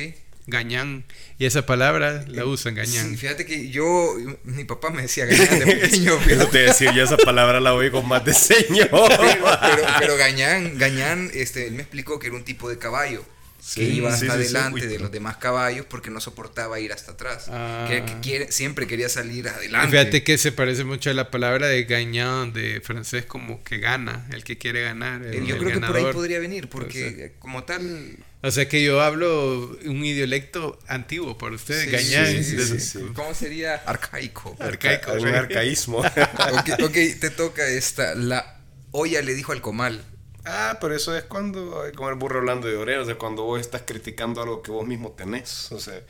Gañán. 0.48 1.04
Y 1.38 1.46
esa 1.46 1.64
palabra 1.64 2.24
la 2.26 2.44
usan, 2.44 2.74
gañán. 2.74 3.10
Sí, 3.10 3.16
fíjate 3.16 3.46
que 3.46 3.68
yo, 3.68 4.16
mi 4.42 4.64
papá 4.64 4.90
me 4.90 5.02
decía 5.02 5.26
gañán 5.26 5.60
de 5.60 5.66
pequeño, 5.66 6.18
pero, 6.24 6.48
te 6.48 6.58
decía, 6.58 6.92
yo 6.92 7.04
esa 7.04 7.16
palabra 7.16 7.60
la 7.60 7.72
con 7.92 8.08
más 8.08 8.24
de 8.24 8.34
señor. 8.34 8.88
pero, 8.90 9.44
pero, 9.60 9.82
pero 10.00 10.16
gañán, 10.16 10.76
gañán, 10.76 11.30
este, 11.34 11.68
él 11.68 11.74
me 11.74 11.82
explicó 11.82 12.18
que 12.18 12.26
era 12.26 12.36
un 12.36 12.44
tipo 12.44 12.68
de 12.68 12.78
caballo. 12.78 13.24
Que 13.60 13.66
Sí, 13.66 13.82
iba 13.92 14.08
sí, 14.08 14.24
hasta 14.26 14.38
sí, 14.38 14.48
sí. 14.48 14.56
adelante 14.56 14.80
Uy, 14.86 14.86
de 14.86 14.98
los 14.98 15.12
demás 15.12 15.36
caballos 15.36 15.84
porque 15.88 16.10
no 16.10 16.20
soportaba 16.20 16.80
ir 16.80 16.92
hasta 16.92 17.12
atrás. 17.12 17.46
Ah. 17.50 17.84
Que, 17.88 18.04
que 18.04 18.20
quiere, 18.20 18.50
siempre 18.50 18.86
quería 18.86 19.08
salir 19.10 19.44
Y 19.44 19.48
adelante. 19.48 19.90
Fíjate 19.90 20.24
que 20.24 20.38
se 20.38 20.50
parece 20.50 20.84
mucho 20.84 21.10
a 21.10 21.14
la 21.14 21.30
palabra 21.30 21.66
de 21.68 21.84
gañán 21.84 22.52
de 22.54 22.80
francés 22.80 23.26
como 23.26 23.62
que 23.62 23.78
gana, 23.78 24.26
el 24.32 24.44
que 24.44 24.56
quiere 24.58 24.82
ganar. 24.82 25.22
el- 25.22 25.34
Eh, 25.34 25.42
Yo 25.46 25.56
el 25.56 25.60
creo 25.60 25.72
que 25.74 25.80
por 25.80 25.88
ahí 25.88 25.92
ganador. 26.02 26.14
podría 26.14 26.38
venir, 26.38 26.68
porque 26.68 27.34
como 27.38 27.64
tal... 27.64 28.16
O 28.42 28.50
sea 28.50 28.66
que 28.70 28.82
yo 28.82 29.02
hablo 29.02 29.78
un 29.84 30.02
idiolecto 30.02 30.78
antiguo 30.88 31.36
para 31.36 31.54
ustedes, 31.54 31.84
sí, 32.00 32.06
sí, 32.08 32.42
sí, 32.42 32.56
sí, 32.56 32.64
sí. 32.66 32.80
sí. 32.80 32.98
¿Cómo 33.14 33.34
sería? 33.34 33.74
Arcaico. 33.84 34.56
Arcaico, 34.58 35.12
Un 35.12 35.20
sí. 35.20 35.26
arcaísmo. 35.26 35.98
ok, 35.98 36.70
ok, 36.84 36.92
te 37.20 37.28
toca 37.28 37.66
esta. 37.68 38.14
La 38.14 38.56
olla 38.92 39.20
le 39.20 39.34
dijo 39.34 39.52
al 39.52 39.60
comal. 39.60 40.02
Ah, 40.44 40.78
pero 40.80 40.94
eso 40.94 41.16
es 41.16 41.24
cuando, 41.24 41.84
como 41.94 42.08
el 42.08 42.16
burro 42.16 42.38
hablando 42.38 42.68
de 42.68 42.76
oreo, 42.76 43.02
o 43.02 43.04
sea, 43.04 43.16
cuando 43.16 43.44
vos 43.44 43.60
estás 43.60 43.82
criticando 43.86 44.42
algo 44.42 44.62
que 44.62 44.70
vos 44.70 44.86
mismo 44.86 45.12
tenés, 45.12 45.70
o 45.72 45.80
sea, 45.80 46.00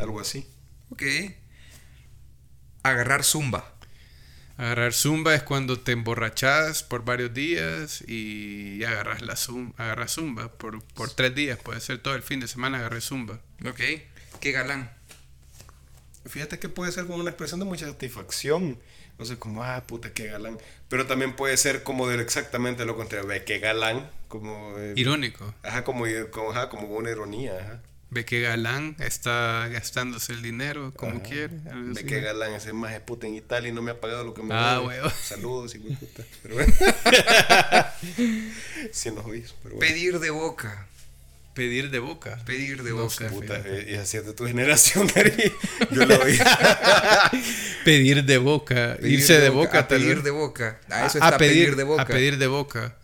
algo 0.00 0.20
así. 0.20 0.46
Ok. 0.90 1.02
Agarrar 2.82 3.24
zumba. 3.24 3.74
Agarrar 4.56 4.92
zumba 4.92 5.34
es 5.34 5.42
cuando 5.42 5.80
te 5.80 5.92
emborrachas 5.92 6.82
por 6.82 7.04
varios 7.04 7.32
días 7.32 8.02
y 8.06 8.84
agarras 8.84 9.22
la 9.22 9.36
zumba, 9.36 9.74
agarras 9.78 10.12
zumba 10.12 10.52
por, 10.52 10.82
por 10.84 11.10
tres 11.10 11.34
días, 11.34 11.58
puede 11.58 11.80
ser 11.80 11.98
todo 11.98 12.14
el 12.14 12.22
fin 12.22 12.40
de 12.40 12.48
semana 12.48 12.78
agarré 12.78 13.00
zumba. 13.00 13.40
Ok. 13.66 13.80
Qué 14.40 14.52
galán. 14.52 14.90
Fíjate 16.26 16.58
que 16.58 16.68
puede 16.68 16.92
ser 16.92 17.06
como 17.06 17.18
una 17.18 17.30
expresión 17.30 17.60
de 17.60 17.66
mucha 17.66 17.86
satisfacción. 17.86 18.78
No 19.20 19.26
sé, 19.26 19.38
como, 19.38 19.62
ah, 19.62 19.82
puta, 19.86 20.14
qué 20.14 20.28
galán. 20.28 20.56
Pero 20.88 21.06
también 21.06 21.36
puede 21.36 21.54
ser 21.58 21.82
como 21.82 22.08
de 22.08 22.20
exactamente 22.22 22.86
lo 22.86 22.96
contrario, 22.96 23.28
ve, 23.28 23.44
qué 23.44 23.58
galán. 23.58 24.10
Como, 24.28 24.78
eh, 24.78 24.94
Irónico. 24.96 25.54
ajá, 25.62 25.84
como, 25.84 26.06
como, 26.30 26.52
ajá, 26.52 26.70
como 26.70 26.88
una 26.88 27.10
ironía, 27.10 27.58
ajá. 27.58 27.82
Ve 28.12 28.24
que 28.24 28.40
Galán 28.40 28.96
está 28.98 29.68
gastándose 29.68 30.32
el 30.32 30.42
dinero 30.42 30.92
como 30.96 31.18
Ajá. 31.18 31.22
quiere. 31.22 31.54
Ve 31.64 32.04
qué 32.04 32.20
galán, 32.20 32.54
ese 32.54 32.72
más 32.72 32.92
de 32.92 33.00
puta 33.00 33.28
en 33.28 33.36
Italia 33.36 33.68
y 33.68 33.72
no 33.72 33.82
me 33.82 33.92
ha 33.92 34.00
pagado 34.00 34.24
lo 34.24 34.34
que 34.34 34.42
me 34.42 34.52
Ah, 34.52 34.80
huevo. 34.84 35.08
Saludos, 35.22 35.74
de 35.74 35.78
puta. 35.94 36.24
Pero 36.42 36.54
bueno. 36.56 36.72
sí 38.90 39.10
nos 39.12 39.24
oís, 39.26 39.54
pero 39.62 39.76
bueno. 39.76 39.88
Pedir 39.92 40.18
de 40.18 40.30
boca. 40.30 40.88
Pedir 41.54 41.90
de 41.90 41.98
boca. 41.98 42.38
Pedir 42.46 42.82
de 42.82 42.92
boca. 42.92 43.28
Puta, 43.28 43.60
eh, 43.64 43.88
y 43.90 43.94
así 43.96 44.16
es 44.16 44.24
de 44.24 44.32
tu 44.34 44.46
generación, 44.46 45.06
Gary. 45.14 45.52
Yo 45.90 46.06
lo 46.06 46.16
oí. 46.22 46.38
Pedir 47.84 48.24
de 48.24 48.38
boca. 48.38 48.96
Pedir 49.00 49.18
Irse 49.20 49.40
de 49.40 49.48
boca. 49.50 49.80
A 49.80 49.88
tal 49.88 49.98
pedir 50.00 50.16
vez. 50.16 50.24
de 50.24 50.30
boca. 50.30 50.80
A 50.88 51.02
A- 51.02 51.06
eso 51.06 51.18
a 51.22 51.26
está 51.26 51.38
pedir, 51.38 51.76
de 51.76 51.82
boca. 51.84 52.02
A 52.02 52.06
pedir 52.06 52.38
de 52.38 52.46
boca. 52.46 52.96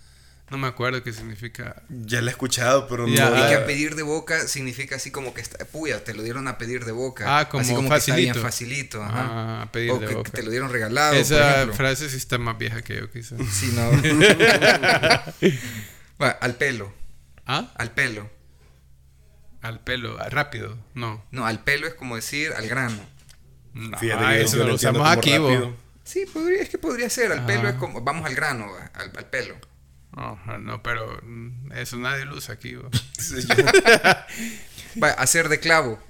No 0.48 0.58
me 0.58 0.68
acuerdo 0.68 1.02
qué 1.02 1.12
significa. 1.12 1.82
ya 1.88 2.20
lo 2.22 2.28
he 2.28 2.30
escuchado, 2.30 2.86
pero 2.86 3.08
Ya, 3.08 3.30
no. 3.30 3.36
Y 3.36 3.48
que 3.48 3.54
la- 3.56 3.62
a 3.62 3.66
pedir 3.66 3.96
de 3.96 4.04
boca 4.04 4.46
significa 4.46 4.94
así 4.94 5.10
como 5.10 5.34
que 5.34 5.40
está, 5.40 5.64
puya, 5.64 6.04
te 6.04 6.14
lo 6.14 6.22
dieron 6.22 6.46
a 6.46 6.56
pedir 6.56 6.84
de 6.84 6.92
boca. 6.92 7.40
Ah, 7.40 7.48
como 7.48 7.62
así 7.62 7.74
como 7.74 7.88
que 7.90 7.96
está 7.96 8.12
facilito. 8.12 8.32
bien 8.34 8.44
facilito. 8.44 9.02
Ajá. 9.02 9.12
Ah, 9.18 9.62
a 9.62 9.72
pedir 9.72 9.90
o 9.90 9.98
de 9.98 10.06
que, 10.06 10.14
boca. 10.14 10.30
que 10.30 10.36
te 10.36 10.44
lo 10.44 10.50
dieron 10.52 10.70
regalado. 10.70 11.14
Esa 11.16 11.66
frase 11.72 12.08
sí 12.08 12.16
está 12.16 12.38
más 12.38 12.56
vieja 12.58 12.80
que 12.82 12.94
yo, 12.96 13.10
quizás. 13.10 13.40
Sí, 13.52 13.72
no. 13.74 13.90
Va, 16.22 16.28
al 16.30 16.54
pelo. 16.54 16.92
¿Ah? 17.44 17.72
Al 17.76 17.90
pelo. 17.92 18.30
Al 19.62 19.80
pelo. 19.80 20.16
ah, 20.20 20.28
Rápido. 20.28 20.76
No. 20.94 21.24
No, 21.30 21.46
al 21.46 21.64
pelo 21.64 21.86
es 21.86 21.94
como 21.94 22.16
decir 22.16 22.52
al 22.52 22.68
grano. 22.68 22.98
No, 23.74 23.98
Fíjate 23.98 24.24
ah, 24.24 24.30
que 24.32 24.42
eso 24.42 24.56
lo 24.58 24.68
lo 24.68 24.74
usamos 24.74 25.02
como 25.02 25.10
aquí, 25.10 25.38
vos. 25.38 25.70
Sí, 26.04 26.24
podría, 26.32 26.62
es 26.62 26.68
que 26.68 26.78
podría 26.78 27.10
ser. 27.10 27.32
Al 27.32 27.38
Ajá. 27.38 27.46
pelo 27.46 27.68
es 27.68 27.74
como. 27.76 28.00
Vamos 28.00 28.26
al 28.26 28.34
grano, 28.34 28.66
al, 28.94 29.12
al 29.16 29.26
pelo. 29.26 29.56
No, 30.16 30.38
no, 30.58 30.82
pero 30.82 31.20
mm, 31.22 31.72
eso 31.72 31.98
nadie 31.98 32.24
lo 32.24 32.36
usa 32.36 32.54
aquí, 32.54 32.74
Va, 35.02 35.10
hacer 35.10 35.50
de 35.50 35.60
clavo. 35.60 36.02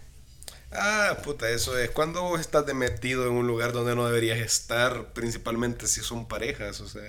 Ah, 0.71 1.19
puta, 1.25 1.49
eso 1.51 1.77
es 1.79 1.91
cuando 1.91 2.23
vos 2.23 2.41
estás 2.41 2.65
de 2.67 2.75
metido 2.75 3.27
en 3.27 3.33
un 3.33 3.49
lugar 3.49 3.73
donde 3.73 3.97
no 3.97 4.07
deberías 4.07 4.39
estar, 4.39 5.13
principalmente 5.13 5.89
si 5.89 6.03
son 6.03 6.29
parejas, 6.29 6.81
o 6.81 6.89
sea, 6.89 7.03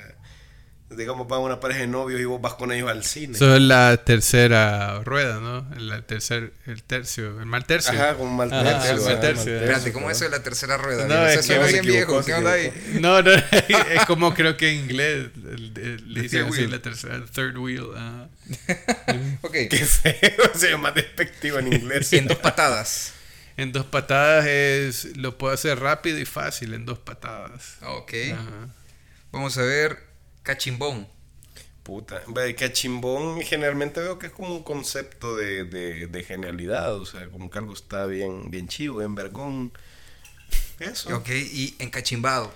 digamos, 0.89 1.27
va 1.30 1.38
una 1.39 1.59
pareja 1.59 1.81
de 1.81 1.88
novios 1.88 2.22
y 2.22 2.26
vos 2.26 2.39
vas 2.41 2.53
con 2.53 2.72
ellos 2.72 2.89
al 2.89 3.03
cine. 3.03 3.34
Eso 3.35 3.55
es 3.55 3.61
la 3.61 3.97
tercera 4.05 5.01
rueda, 5.03 5.39
¿no? 5.39 5.68
El 5.76 6.03
tercer, 6.05 6.53
el 6.65 6.81
tercio, 6.84 7.39
el 7.41 7.45
mal 7.45 7.65
tercio. 7.65 7.91
Ajá, 7.93 8.15
con 8.15 8.34
mal 8.35 8.51
Ajá, 8.53 8.81
tercio. 8.81 9.03
mal 9.05 9.19
tercio. 9.19 9.55
Espérate, 9.59 9.91
¿cómo 9.91 10.09
eso 10.09 10.23
de 10.23 10.30
la 10.31 10.41
tercera 10.43 10.77
rueda? 10.77 11.05
No, 11.05 11.27
Eso 11.27 11.39
es 11.41 11.47
que 11.47 11.53
suena 11.53 11.65
se 11.68 11.81
bien 11.81 11.84
equivocó, 11.85 12.14
viejo. 12.14 12.26
¿Qué 12.26 12.34
onda 12.34 12.53
ahí? 12.53 12.99
No, 13.01 13.22
no, 13.22 13.31
es 13.91 14.05
como 14.07 14.34
creo 14.34 14.55
que 14.55 14.69
en 14.72 14.80
inglés 14.85 15.27
le 15.35 16.22
dicen 16.22 16.30
third 16.45 16.49
así 16.53 16.61
wheel. 16.61 16.72
la 16.72 16.81
tercera, 16.81 17.15
el 17.15 17.30
third 17.30 17.57
wheel. 17.57 17.88
ajá. 17.95 18.30
Ok. 19.41 19.53
Qué 19.69 19.85
feo, 19.85 20.51
se 20.55 20.69
llama 20.72 20.91
despectivo 20.91 21.59
en 21.59 21.73
inglés. 21.73 22.14
En 22.14 22.27
dos 22.27 22.38
patadas. 22.38 23.14
En 23.57 23.72
dos 23.72 23.85
patadas 23.85 24.45
es, 24.45 25.18
lo 25.18 25.38
puedo 25.38 25.53
hacer 25.53 25.80
rápido 25.80 26.18
y 26.19 26.26
fácil 26.26 26.73
en 26.73 26.85
dos 26.85 26.99
patadas. 26.99 27.77
Ok. 27.81 28.14
Ajá. 28.34 28.69
Vamos 29.31 29.57
a 29.57 29.64
ver. 29.64 30.07
Cachimbón. 30.48 31.06
Puta, 31.84 32.22
cachimbón 32.57 33.41
generalmente 33.41 33.99
veo 33.99 34.18
que 34.18 34.28
es 34.28 34.32
como 34.32 34.56
un 34.56 34.64
concepto 34.64 35.36
de, 35.36 35.65
de, 35.65 36.07
de 36.07 36.24
genialidad, 36.24 36.95
o 36.95 37.06
sea, 37.06 37.28
como 37.28 37.49
que 37.49 37.60
algo 37.60 37.74
está 37.74 38.06
bien, 38.06 38.49
bien 38.49 38.69
chivo, 38.69 38.99
bien 38.99 39.14
vergón. 39.14 39.74
Eso. 40.80 41.18
Ok. 41.18 41.30
Y 41.32 41.76
encachimbado. 41.80 42.53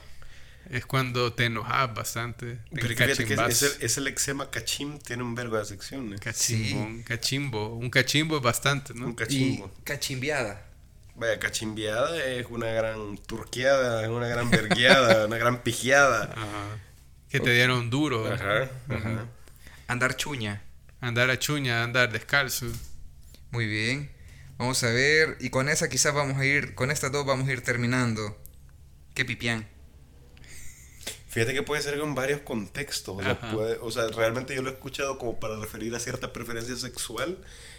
Es 0.69 0.85
cuando 0.85 1.33
te 1.33 1.45
enojas 1.45 1.93
bastante. 1.93 2.55
Te 2.55 2.61
Pero 2.71 2.87
fíjate 2.87 3.25
que 3.25 3.33
es, 3.33 3.61
el, 3.61 3.71
es 3.81 3.97
el 3.97 4.07
eczema 4.07 4.49
cachim, 4.49 4.97
tiene 4.99 5.23
un 5.23 5.35
vergo 5.35 5.57
de 5.57 5.65
secciones. 5.65 6.21
Cachimbón, 6.21 7.03
cachimbo. 7.03 7.75
Un 7.75 7.89
cachimbo 7.89 8.37
es 8.37 8.41
bastante, 8.41 8.93
¿no? 8.93 9.07
Un 9.07 9.15
cachimbo. 9.15 9.69
Y 9.79 9.83
cachimbiada. 9.83 10.65
Vaya, 11.15 11.39
cachimbiada 11.39 12.23
es 12.25 12.47
una 12.49 12.67
gran 12.67 13.17
turqueada, 13.17 14.03
es 14.03 14.09
una 14.09 14.29
gran 14.29 14.49
vergueada, 14.49 15.25
una 15.27 15.37
gran 15.37 15.61
pijeada. 15.61 16.33
Ajá. 16.33 16.90
Que 17.31 17.39
te 17.39 17.53
dieron 17.53 17.89
duro. 17.89 18.31
Ajá, 18.31 18.69
ajá. 18.89 19.25
Andar 19.87 20.15
chuña. 20.15 20.61
Andar 20.99 21.29
a 21.29 21.39
chuña, 21.39 21.83
andar 21.83 22.11
descalzo. 22.11 22.67
Muy 23.51 23.65
bien. 23.65 24.11
Vamos 24.57 24.83
a 24.83 24.89
ver. 24.89 25.37
Y 25.39 25.49
con 25.49 25.69
esa 25.69 25.89
quizás 25.89 26.13
vamos 26.13 26.37
a 26.37 26.45
ir. 26.45 26.75
Con 26.75 26.91
estas 26.91 27.11
dos 27.11 27.25
vamos 27.25 27.47
a 27.47 27.51
ir 27.53 27.61
terminando. 27.61 28.37
¿Qué 29.15 29.25
pipián? 29.25 29.67
Fíjate 31.29 31.53
que 31.53 31.63
puede 31.63 31.81
ser 31.81 31.97
en 31.97 32.13
varios 32.13 32.41
contextos. 32.41 33.17
O 33.17 33.23
sea, 33.23 33.39
puede- 33.39 33.77
o 33.81 33.89
sea, 33.89 34.07
realmente 34.09 34.53
yo 34.53 34.61
lo 34.61 34.69
he 34.69 34.73
escuchado 34.73 35.17
como 35.17 35.39
para 35.39 35.57
referir 35.57 35.95
a 35.95 35.99
cierta 35.99 36.33
preferencia 36.33 36.75
sexual 36.75 37.37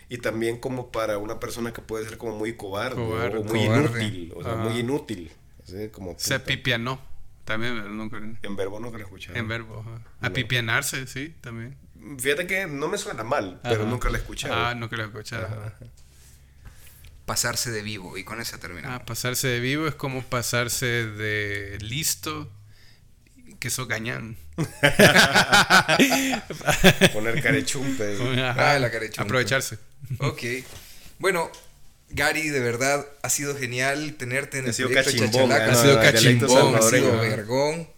y 0.08 0.18
también 0.18 0.58
como 0.58 0.90
para 0.90 1.18
una 1.18 1.38
persona 1.38 1.72
que 1.74 1.82
puede 1.82 2.06
ser 2.08 2.16
como 2.16 2.36
muy 2.36 2.56
cobarde, 2.56 2.96
Cobarde. 2.96 3.38
o 3.38 3.44
muy 3.44 3.66
Cobarde. 3.66 4.04
inútil. 4.04 4.32
O 4.34 4.42
sea, 4.42 4.52
Ajá. 4.52 4.62
muy 4.62 4.78
inútil. 4.80 5.32
Así 5.62 5.88
como 5.90 6.14
Se 6.18 6.40
pipianó. 6.40 7.00
También, 7.44 7.97
nunca- 7.97 8.19
En 8.43 8.56
verbo 8.56 8.78
no 8.81 8.90
que 8.93 8.98
lo 8.98 9.05
he 9.05 9.06
escuchado. 9.06 9.39
en 9.39 9.48
verbo. 9.48 9.81
ajá. 9.81 9.98
No. 10.20 10.28
Apipianarse, 10.28 11.06
sí, 11.06 11.35
también. 11.40 11.77
Fíjate 12.19 12.47
que 12.47 12.66
no 12.66 12.89
me 12.89 12.98
suena 12.98 13.23
mal, 13.24 13.60
pero 13.62 13.86
nunca 13.86 14.09
lo 14.10 14.16
he 14.16 14.19
escuchado. 14.19 14.55
Ah, 14.55 14.74
nunca 14.74 14.97
lo 14.97 15.05
he 15.05 15.06
escuchado. 15.06 15.47
Ajá. 15.47 15.74
Pasarse 17.27 17.70
de 17.70 17.82
vivo 17.82 18.19
y 18.19 18.24
con 18.24 18.40
eso 18.40 18.59
terminamos. 18.59 19.01
Ah, 19.01 19.05
pasarse 19.05 19.47
de 19.48 19.60
vivo 19.60 19.86
es 19.86 19.94
como 19.94 20.23
pasarse 20.23 20.86
de 20.86 21.78
listo 21.81 22.51
que 23.60 23.70
sos 23.70 23.86
gañán. 23.86 24.36
Poner 27.12 27.43
carechumpe. 27.43 28.16
Ajá, 28.43 28.73
Ah, 28.74 28.78
la 28.78 28.90
carechumpa. 28.90 29.23
Aprovecharse. 29.23 29.78
Ok. 30.19 30.43
Bueno, 31.19 31.51
Gary, 32.14 32.48
de 32.48 32.60
verdad 32.60 33.06
ha 33.22 33.30
sido 33.30 33.56
genial 33.56 34.14
tenerte 34.18 34.59
en 34.59 34.64
Ha 34.64 34.68
el 34.68 34.74
sido 34.74 34.89
proyecto 34.90 35.10
cachimbón, 35.12 35.51
Chachalaca. 35.51 35.66
¿eh? 35.66 35.70
Ha 35.70 35.82
sido 35.82 36.01
cachimbón, 36.01 36.74
ha 36.74 36.82
sido 36.82 37.18
vergón. 37.18 37.89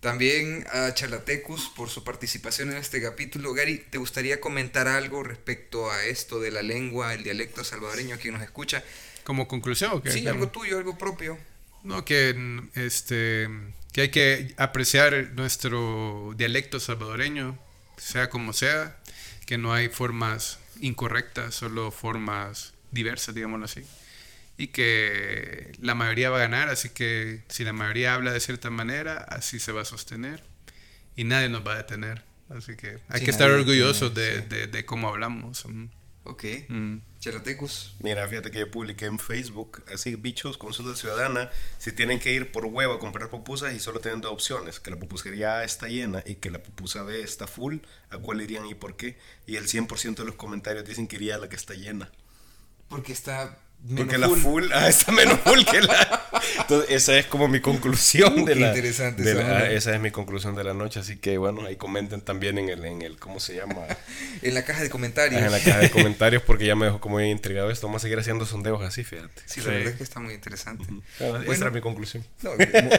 También 0.00 0.66
a 0.72 0.92
Chalatecus 0.92 1.70
por 1.76 1.88
su 1.88 2.02
participación 2.02 2.72
en 2.72 2.78
este 2.78 3.00
capítulo. 3.00 3.54
Gary, 3.54 3.78
¿te 3.78 3.98
gustaría 3.98 4.40
comentar 4.40 4.88
algo 4.88 5.22
respecto 5.22 5.92
a 5.92 6.04
esto 6.04 6.40
de 6.40 6.50
la 6.50 6.62
lengua, 6.62 7.14
el 7.14 7.22
dialecto 7.22 7.62
salvadoreño, 7.62 8.18
quien 8.18 8.34
nos 8.34 8.42
escucha? 8.42 8.82
Como 9.22 9.46
conclusión, 9.46 9.92
¿o 9.92 10.02
qué? 10.02 10.10
Sí, 10.10 10.26
algo 10.26 10.48
tuyo, 10.48 10.78
algo 10.78 10.98
propio. 10.98 11.38
No, 11.84 12.04
que, 12.04 12.34
este, 12.74 13.48
que 13.92 14.00
hay 14.00 14.08
que 14.10 14.54
apreciar 14.56 15.30
nuestro 15.34 16.32
dialecto 16.36 16.80
salvadoreño, 16.80 17.56
sea 17.96 18.28
como 18.28 18.52
sea, 18.52 18.96
que 19.46 19.56
no 19.56 19.72
hay 19.72 19.88
formas 19.88 20.58
incorrectas, 20.80 21.54
solo 21.54 21.92
formas 21.92 22.74
diversas, 22.92 23.34
digámoslo 23.34 23.64
así. 23.64 23.82
Y 24.56 24.68
que 24.68 25.72
la 25.80 25.94
mayoría 25.94 26.30
va 26.30 26.36
a 26.36 26.40
ganar, 26.40 26.68
así 26.68 26.90
que 26.90 27.42
si 27.48 27.64
la 27.64 27.72
mayoría 27.72 28.14
habla 28.14 28.32
de 28.32 28.40
cierta 28.40 28.70
manera, 28.70 29.16
así 29.16 29.58
se 29.58 29.72
va 29.72 29.82
a 29.82 29.84
sostener. 29.84 30.42
Y 31.16 31.24
nadie 31.24 31.48
nos 31.48 31.66
va 31.66 31.72
a 31.74 31.76
detener. 31.78 32.22
Así 32.48 32.76
que 32.76 32.98
hay 33.08 33.20
Sí, 33.20 33.24
que 33.24 33.30
estar 33.30 33.50
orgullosos 33.50 34.14
detiene, 34.14 34.46
de, 34.46 34.56
de- 34.58 34.66
de 34.66 34.84
cómo 34.84 35.08
hablamos. 35.08 35.64
Ok. 36.24 36.44
Mm. 36.68 36.98
Chalatecus. 37.18 37.94
Mira, 38.00 38.28
fíjate 38.28 38.50
que 38.50 38.58
yo 38.60 38.70
publiqué 38.70 39.06
en 39.06 39.18
Facebook, 39.18 39.82
así, 39.92 40.14
bichos, 40.16 40.58
consulta 40.58 40.94
ciudadana, 40.96 41.50
si 41.78 41.92
tienen 41.92 42.20
que 42.20 42.32
ir 42.32 42.52
por 42.52 42.66
huevo 42.66 42.94
a 42.94 42.98
comprar 42.98 43.30
pupusas 43.30 43.74
y 43.74 43.80
solo 43.80 44.00
tienen 44.00 44.20
dos 44.20 44.32
opciones, 44.32 44.80
que 44.80 44.90
la 44.90 44.96
pupusería 44.98 45.58
A 45.58 45.64
está 45.64 45.88
llena 45.88 46.22
y 46.26 46.36
que 46.36 46.50
la 46.50 46.62
pupusa 46.62 47.02
B 47.04 47.22
está 47.22 47.46
full, 47.46 47.78
¿a 48.10 48.18
cuál 48.18 48.40
irían 48.42 48.66
y 48.66 48.74
por 48.74 48.96
qué? 48.96 49.16
Y 49.46 49.56
el 49.56 49.66
100% 49.66 50.22
de 50.22 50.24
los 50.24 50.34
comentarios 50.36 50.84
dicen 50.84 51.06
que 51.08 51.16
iría 51.16 51.36
a 51.36 51.38
la 51.38 51.48
que 51.48 51.56
está 51.56 51.74
llena. 51.74 52.10
Porque 52.92 53.12
está. 53.12 53.58
Porque 53.96 54.16
menos 54.16 54.30
la 54.30 54.36
full, 54.36 54.64
ah, 54.72 54.88
está 54.88 55.10
menos 55.10 55.40
full 55.40 55.64
que 55.64 55.80
la... 55.80 56.22
Entonces, 56.60 56.88
esa 56.92 57.18
es 57.18 57.26
como 57.26 57.48
mi 57.48 57.58
conclusión 57.60 58.38
Uh, 58.42 58.44
de 58.44 58.54
qué 58.54 58.60
la... 58.60 58.68
interesante 58.68 59.22
de 59.24 59.32
esa 59.32 59.40
la- 59.40 59.44
onda. 59.46 59.58
ah, 59.58 59.70
esa 59.72 59.92
es 59.92 60.00
mi 60.00 60.12
conclusión 60.12 60.54
de 60.54 60.62
la 60.62 60.72
noche, 60.72 61.00
así 61.00 61.16
que 61.16 61.36
bueno, 61.36 61.66
ahí 61.66 61.74
comenten 61.74 62.20
también 62.20 62.58
en 62.58 62.68
el, 62.68 62.84
en 62.84 63.02
el 63.02 63.18
¿cómo 63.18 63.40
se 63.40 63.56
llama? 63.56 63.80
En 64.42 64.54
la 64.54 64.64
caja 64.64 64.84
de 64.84 64.88
comentarios. 64.88 65.42
en 65.42 65.50
la 65.50 65.58
caja 65.58 65.78
de 65.80 65.90
comentarios 65.98 66.44
porque 66.44 66.64
ya 66.66 66.76
me 66.76 66.86
dejó 66.86 67.00
como 67.00 67.16
bien 67.16 67.30
intrigado 67.30 67.72
esto. 67.72 67.88
Vamos 67.88 68.02
a 68.02 68.04
seguir 68.04 68.20
haciendo 68.20 68.46
sondeos 68.46 68.80
así, 68.82 69.02
fíjate. 69.02 69.42
Sí, 69.46 69.58
la 69.62 69.64
Sí. 69.66 69.70
verdad 69.72 69.88
es 69.88 69.96
que 69.96 70.04
está 70.04 70.20
muy 70.20 70.34
interesante. 70.34 70.84
Ah, 71.20 71.40
Esa 71.44 71.54
era 71.64 71.70
mi 71.72 71.80
conclusión. 71.80 72.24
No, 72.42 72.52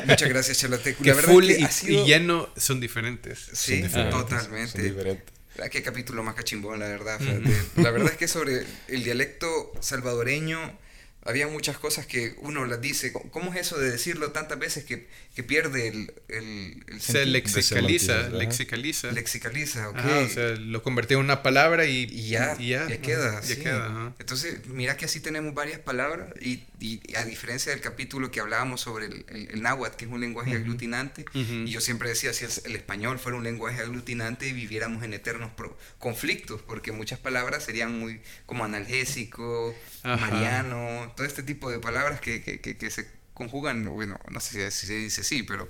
muchas 0.06 0.28
gracias, 0.28 0.58
Chalatecus. 0.58 1.02
Que 1.02 1.10
La 1.12 1.16
verdad 1.16 1.32
full 1.32 1.46
es 1.50 1.56
que 1.56 1.62
y, 1.62 1.64
ha 1.64 1.72
sido- 1.72 2.04
y 2.04 2.08
lleno 2.08 2.50
son 2.58 2.82
diferentes. 2.82 3.40
Sí, 3.54 3.76
Son 3.80 3.84
diferentes, 3.84 4.20
totalmente. 4.20 4.72
son 4.74 4.82
diferentes. 4.84 5.34
Ah, 5.62 5.70
Qué 5.70 5.84
capítulo 5.84 6.24
más 6.24 6.36
cachimbón, 6.36 6.80
la 6.80 6.88
verdad. 6.88 7.20
fíjate. 7.20 7.82
La 7.82 7.92
verdad 7.92 8.12
es 8.12 8.18
que 8.18 8.28
sobre 8.28 8.66
el 8.88 9.04
dialecto 9.04 9.72
salvadoreño 9.80 10.78
había 11.26 11.48
muchas 11.48 11.78
cosas 11.78 12.06
que 12.06 12.36
uno 12.40 12.66
las 12.66 12.82
dice. 12.82 13.14
¿Cómo 13.14 13.54
es 13.54 13.60
eso 13.62 13.80
de 13.80 13.92
decirlo 13.92 14.32
tantas 14.32 14.60
veces 14.60 14.84
que, 14.84 15.08
que 15.36 15.44
pierde 15.44 15.88
el, 15.88 16.14
el, 16.28 16.84
el 16.88 17.02
Se 17.02 17.26
lexicaliza, 17.26 18.30
lexicaliza. 18.30 19.12
Lexicaliza, 19.12 19.90
ok. 19.90 19.98
Ajá, 19.98 20.20
o 20.20 20.30
sea, 20.30 20.50
lo 20.56 20.84
convertí 20.84 21.14
en 21.14 21.22
una 21.22 21.44
palabra 21.44 21.86
y, 21.86 22.04
y 22.12 22.30
ya, 22.30 22.58
ya, 22.58 22.88
queda. 23.02 23.42
Ya 23.42 23.48
sí. 23.56 23.62
queda, 23.62 23.86
ajá. 23.86 24.16
Entonces, 24.20 24.66
mira 24.68 24.98
que 24.98 25.06
así 25.06 25.20
tenemos 25.20 25.54
varias 25.54 25.80
palabras 25.80 26.30
y, 26.42 26.64
y 26.80 27.02
a 27.16 27.26
diferencia 27.26 27.72
del 27.72 27.82
capítulo 27.82 28.30
que 28.32 28.40
hablábamos 28.40 28.82
sobre 28.82 29.06
el, 29.06 29.26
el, 29.30 29.50
el 29.52 29.62
náhuatl, 29.62 29.96
que 29.96 30.06
es 30.06 30.12
un 30.12 30.22
lenguaje 30.22 30.56
aglutinante, 30.56 31.26
y 31.34 31.66
yo 31.70 31.80
siempre 31.82 32.10
decía, 32.10 32.34
si 32.34 32.46
el, 32.46 32.52
el 32.66 32.76
español 32.76 33.20
fuera 33.20 33.38
un 33.38 33.44
lenguaje 33.44 33.82
aglutinante, 33.82 34.52
viviéramos 34.52 35.04
en 35.04 35.14
eternos 35.14 35.52
pro- 35.54 35.78
conflictos, 36.00 36.62
porque 36.62 36.92
muchas 36.92 37.20
palabras 37.20 37.64
serían 37.64 37.98
muy 37.98 38.22
como 38.46 38.66
analgésico, 38.66 39.76
Ajá. 40.04 40.18
mariano, 40.18 41.13
todo 41.16 41.26
este 41.28 41.44
tipo 41.44 41.70
de 41.72 41.80
palabras 41.80 42.20
que, 42.22 42.42
que, 42.44 42.60
que, 42.62 42.78
que 42.78 42.90
se 42.92 43.08
conjugan, 43.34 43.86
bueno, 43.86 44.20
no 44.30 44.40
sé 44.40 44.70
si 44.72 44.88
se 44.88 44.94
dice 44.96 45.24
sí, 45.24 45.44
pero 45.44 45.68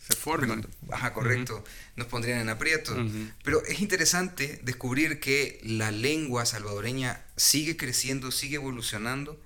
Se 0.00 0.16
forman. 0.16 0.66
Ajá, 0.90 1.12
correcto. 1.12 1.62
Nos 1.96 2.06
pondrían 2.06 2.40
en 2.40 2.48
aprietos. 2.48 2.96
Ujú. 2.96 3.30
Pero 3.44 3.62
es 3.66 3.80
interesante 3.80 4.58
descubrir 4.62 5.20
que 5.20 5.60
la 5.62 5.90
lengua 5.90 6.46
salvadoreña 6.46 7.22
sigue 7.36 7.76
creciendo, 7.76 8.30
sigue 8.32 8.56
evolucionando 8.56 9.38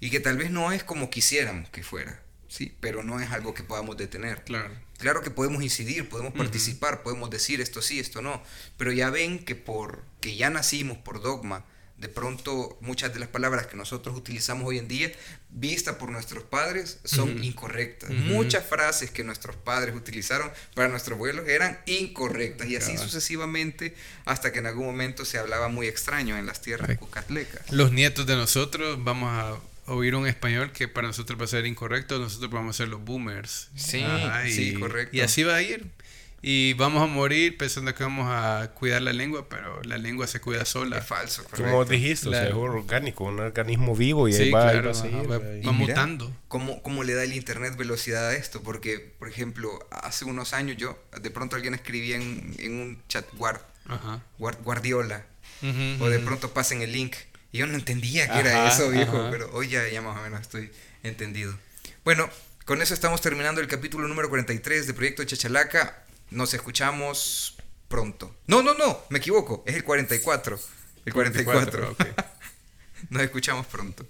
y 0.00 0.10
que 0.10 0.20
tal 0.20 0.36
vez 0.38 0.50
no 0.50 0.72
es 0.72 0.84
como 0.84 1.10
quisiéramos 1.10 1.68
que 1.70 1.82
fuera, 1.82 2.22
¿sí? 2.48 2.74
Pero 2.80 3.02
no 3.02 3.20
es 3.20 3.30
algo 3.32 3.52
que 3.52 3.62
podamos 3.64 3.96
detener. 3.96 4.44
Claro. 4.44 4.72
Claro 4.98 5.22
que 5.22 5.30
podemos 5.30 5.62
incidir, 5.62 6.08
podemos 6.08 6.32
participar, 6.32 7.02
podemos 7.02 7.28
decir 7.28 7.60
esto 7.60 7.82
sí, 7.82 8.00
esto 8.00 8.22
no, 8.22 8.42
pero 8.78 8.92
ya 8.92 9.10
ven 9.10 9.44
que 9.44 9.54
por 9.54 10.02
que 10.20 10.36
ya 10.36 10.48
nacimos 10.48 10.96
por 10.96 11.20
dogma, 11.20 11.66
de 11.98 12.08
pronto 12.08 12.76
muchas 12.80 13.14
de 13.14 13.20
las 13.20 13.28
palabras 13.28 13.66
que 13.66 13.76
nosotros 13.76 14.16
utilizamos 14.16 14.68
hoy 14.68 14.78
en 14.78 14.86
día, 14.86 15.10
vistas 15.48 15.96
por 15.96 16.10
nuestros 16.10 16.44
padres, 16.44 16.98
son 17.04 17.42
incorrectas. 17.42 18.10
Muchas 18.10 18.64
frases 18.66 19.10
que 19.10 19.24
nuestros 19.24 19.56
padres 19.56 19.94
utilizaron 19.94 20.50
para 20.74 20.88
nuestros 20.88 21.16
abuelos 21.16 21.48
eran 21.48 21.78
incorrectas 21.86 22.68
y 22.68 22.76
así 22.76 22.98
sucesivamente 22.98 23.94
hasta 24.26 24.52
que 24.52 24.58
en 24.58 24.66
algún 24.66 24.86
momento 24.86 25.24
se 25.24 25.38
hablaba 25.38 25.68
muy 25.68 25.86
extraño 25.86 26.36
en 26.36 26.46
las 26.46 26.60
tierras 26.60 26.90
Ay. 26.90 26.96
cucatlecas. 26.96 27.70
Los 27.70 27.92
nietos 27.92 28.26
de 28.26 28.36
nosotros 28.36 29.02
vamos 29.02 29.30
a 29.32 29.58
oír 29.86 30.14
un 30.14 30.26
español 30.26 30.72
que 30.72 30.88
para 30.88 31.06
nosotros 31.06 31.40
va 31.40 31.44
a 31.44 31.48
ser 31.48 31.64
incorrecto, 31.64 32.18
nosotros 32.18 32.50
vamos 32.50 32.76
a 32.76 32.78
ser 32.78 32.88
los 32.88 33.02
boomers. 33.02 33.68
Sí, 33.74 34.04
sí, 34.50 34.74
correcto. 34.74 35.16
Y 35.16 35.20
así 35.20 35.44
va 35.44 35.56
a 35.56 35.62
ir. 35.62 35.86
Y 36.42 36.74
vamos 36.74 37.02
a 37.02 37.06
morir 37.06 37.56
pensando 37.58 37.92
que 37.94 38.04
vamos 38.04 38.28
a 38.30 38.70
cuidar 38.74 39.02
la 39.02 39.12
lengua, 39.12 39.48
pero 39.48 39.82
la 39.82 39.96
lengua 39.98 40.26
se 40.26 40.40
cuida 40.40 40.64
sola. 40.64 40.98
Es 40.98 41.06
falso, 41.06 41.42
correcto. 41.44 41.64
Como 41.64 41.84
dijiste, 41.84 42.28
o 42.28 42.32
sea, 42.32 42.42
es 42.42 42.46
Claro. 42.50 42.60
orgánico, 42.62 43.24
un 43.24 43.40
organismo 43.40 43.96
vivo 43.96 44.28
y 44.28 44.34
ahí 44.34 44.44
Sí, 44.44 44.50
va, 44.50 44.68
ahí 44.68 44.72
claro, 44.74 44.90
va 44.90 44.90
a 44.90 45.00
ajá, 45.00 45.02
seguir, 45.10 45.30
va- 45.32 45.38
va 45.38 45.44
ahí. 45.46 45.60
Y 45.62 45.66
va 45.66 45.72
mira, 45.72 45.94
mutando. 45.94 46.36
¿Cómo, 46.48 46.82
¿Cómo 46.82 47.02
le 47.04 47.14
da 47.14 47.24
el 47.24 47.32
Internet 47.32 47.76
velocidad 47.76 48.28
a 48.28 48.34
esto? 48.36 48.62
Porque, 48.62 48.98
por 49.18 49.28
ejemplo, 49.28 49.78
hace 49.90 50.24
unos 50.24 50.52
años 50.52 50.76
yo, 50.76 51.02
de 51.20 51.30
pronto 51.30 51.56
alguien 51.56 51.74
escribía 51.74 52.16
en, 52.16 52.54
en 52.58 52.72
un 52.80 53.02
chat 53.08 53.26
guard, 53.34 53.60
guard- 54.38 54.62
Guardiola, 54.62 55.24
Ujú, 55.62 56.04
o 56.04 56.08
de 56.10 56.18
pronto 56.20 56.52
pasen 56.52 56.82
el 56.82 56.92
link. 56.92 57.16
Y 57.50 57.58
yo 57.58 57.66
no 57.66 57.74
entendía 57.74 58.28
qué 58.30 58.40
era 58.40 58.66
Ajá, 58.66 58.74
eso, 58.74 58.90
viejo, 58.90 59.16
ajá. 59.18 59.30
pero 59.30 59.50
hoy 59.52 59.68
ya, 59.68 59.88
ya 59.88 60.02
más 60.02 60.16
o 60.18 60.22
menos 60.22 60.42
estoy 60.42 60.70
entendido. 61.02 61.56
Bueno, 62.04 62.28
con 62.66 62.82
eso 62.82 62.92
estamos 62.94 63.20
terminando 63.20 63.60
el 63.60 63.66
capítulo 63.68 64.06
número 64.06 64.28
43 64.28 64.86
de 64.86 64.94
Proyecto 64.94 65.24
Chachalaca. 65.24 66.02
Nos 66.30 66.54
escuchamos 66.54 67.56
pronto. 67.88 68.34
No, 68.46 68.62
no, 68.62 68.74
no, 68.74 69.00
me 69.10 69.18
equivoco, 69.18 69.62
es 69.66 69.76
el 69.76 69.84
44. 69.84 70.58
El 71.04 71.12
44. 71.12 71.94
44, 71.94 72.12
ok. 72.14 72.26
Nos 73.10 73.22
escuchamos 73.22 73.66
pronto. 73.66 74.06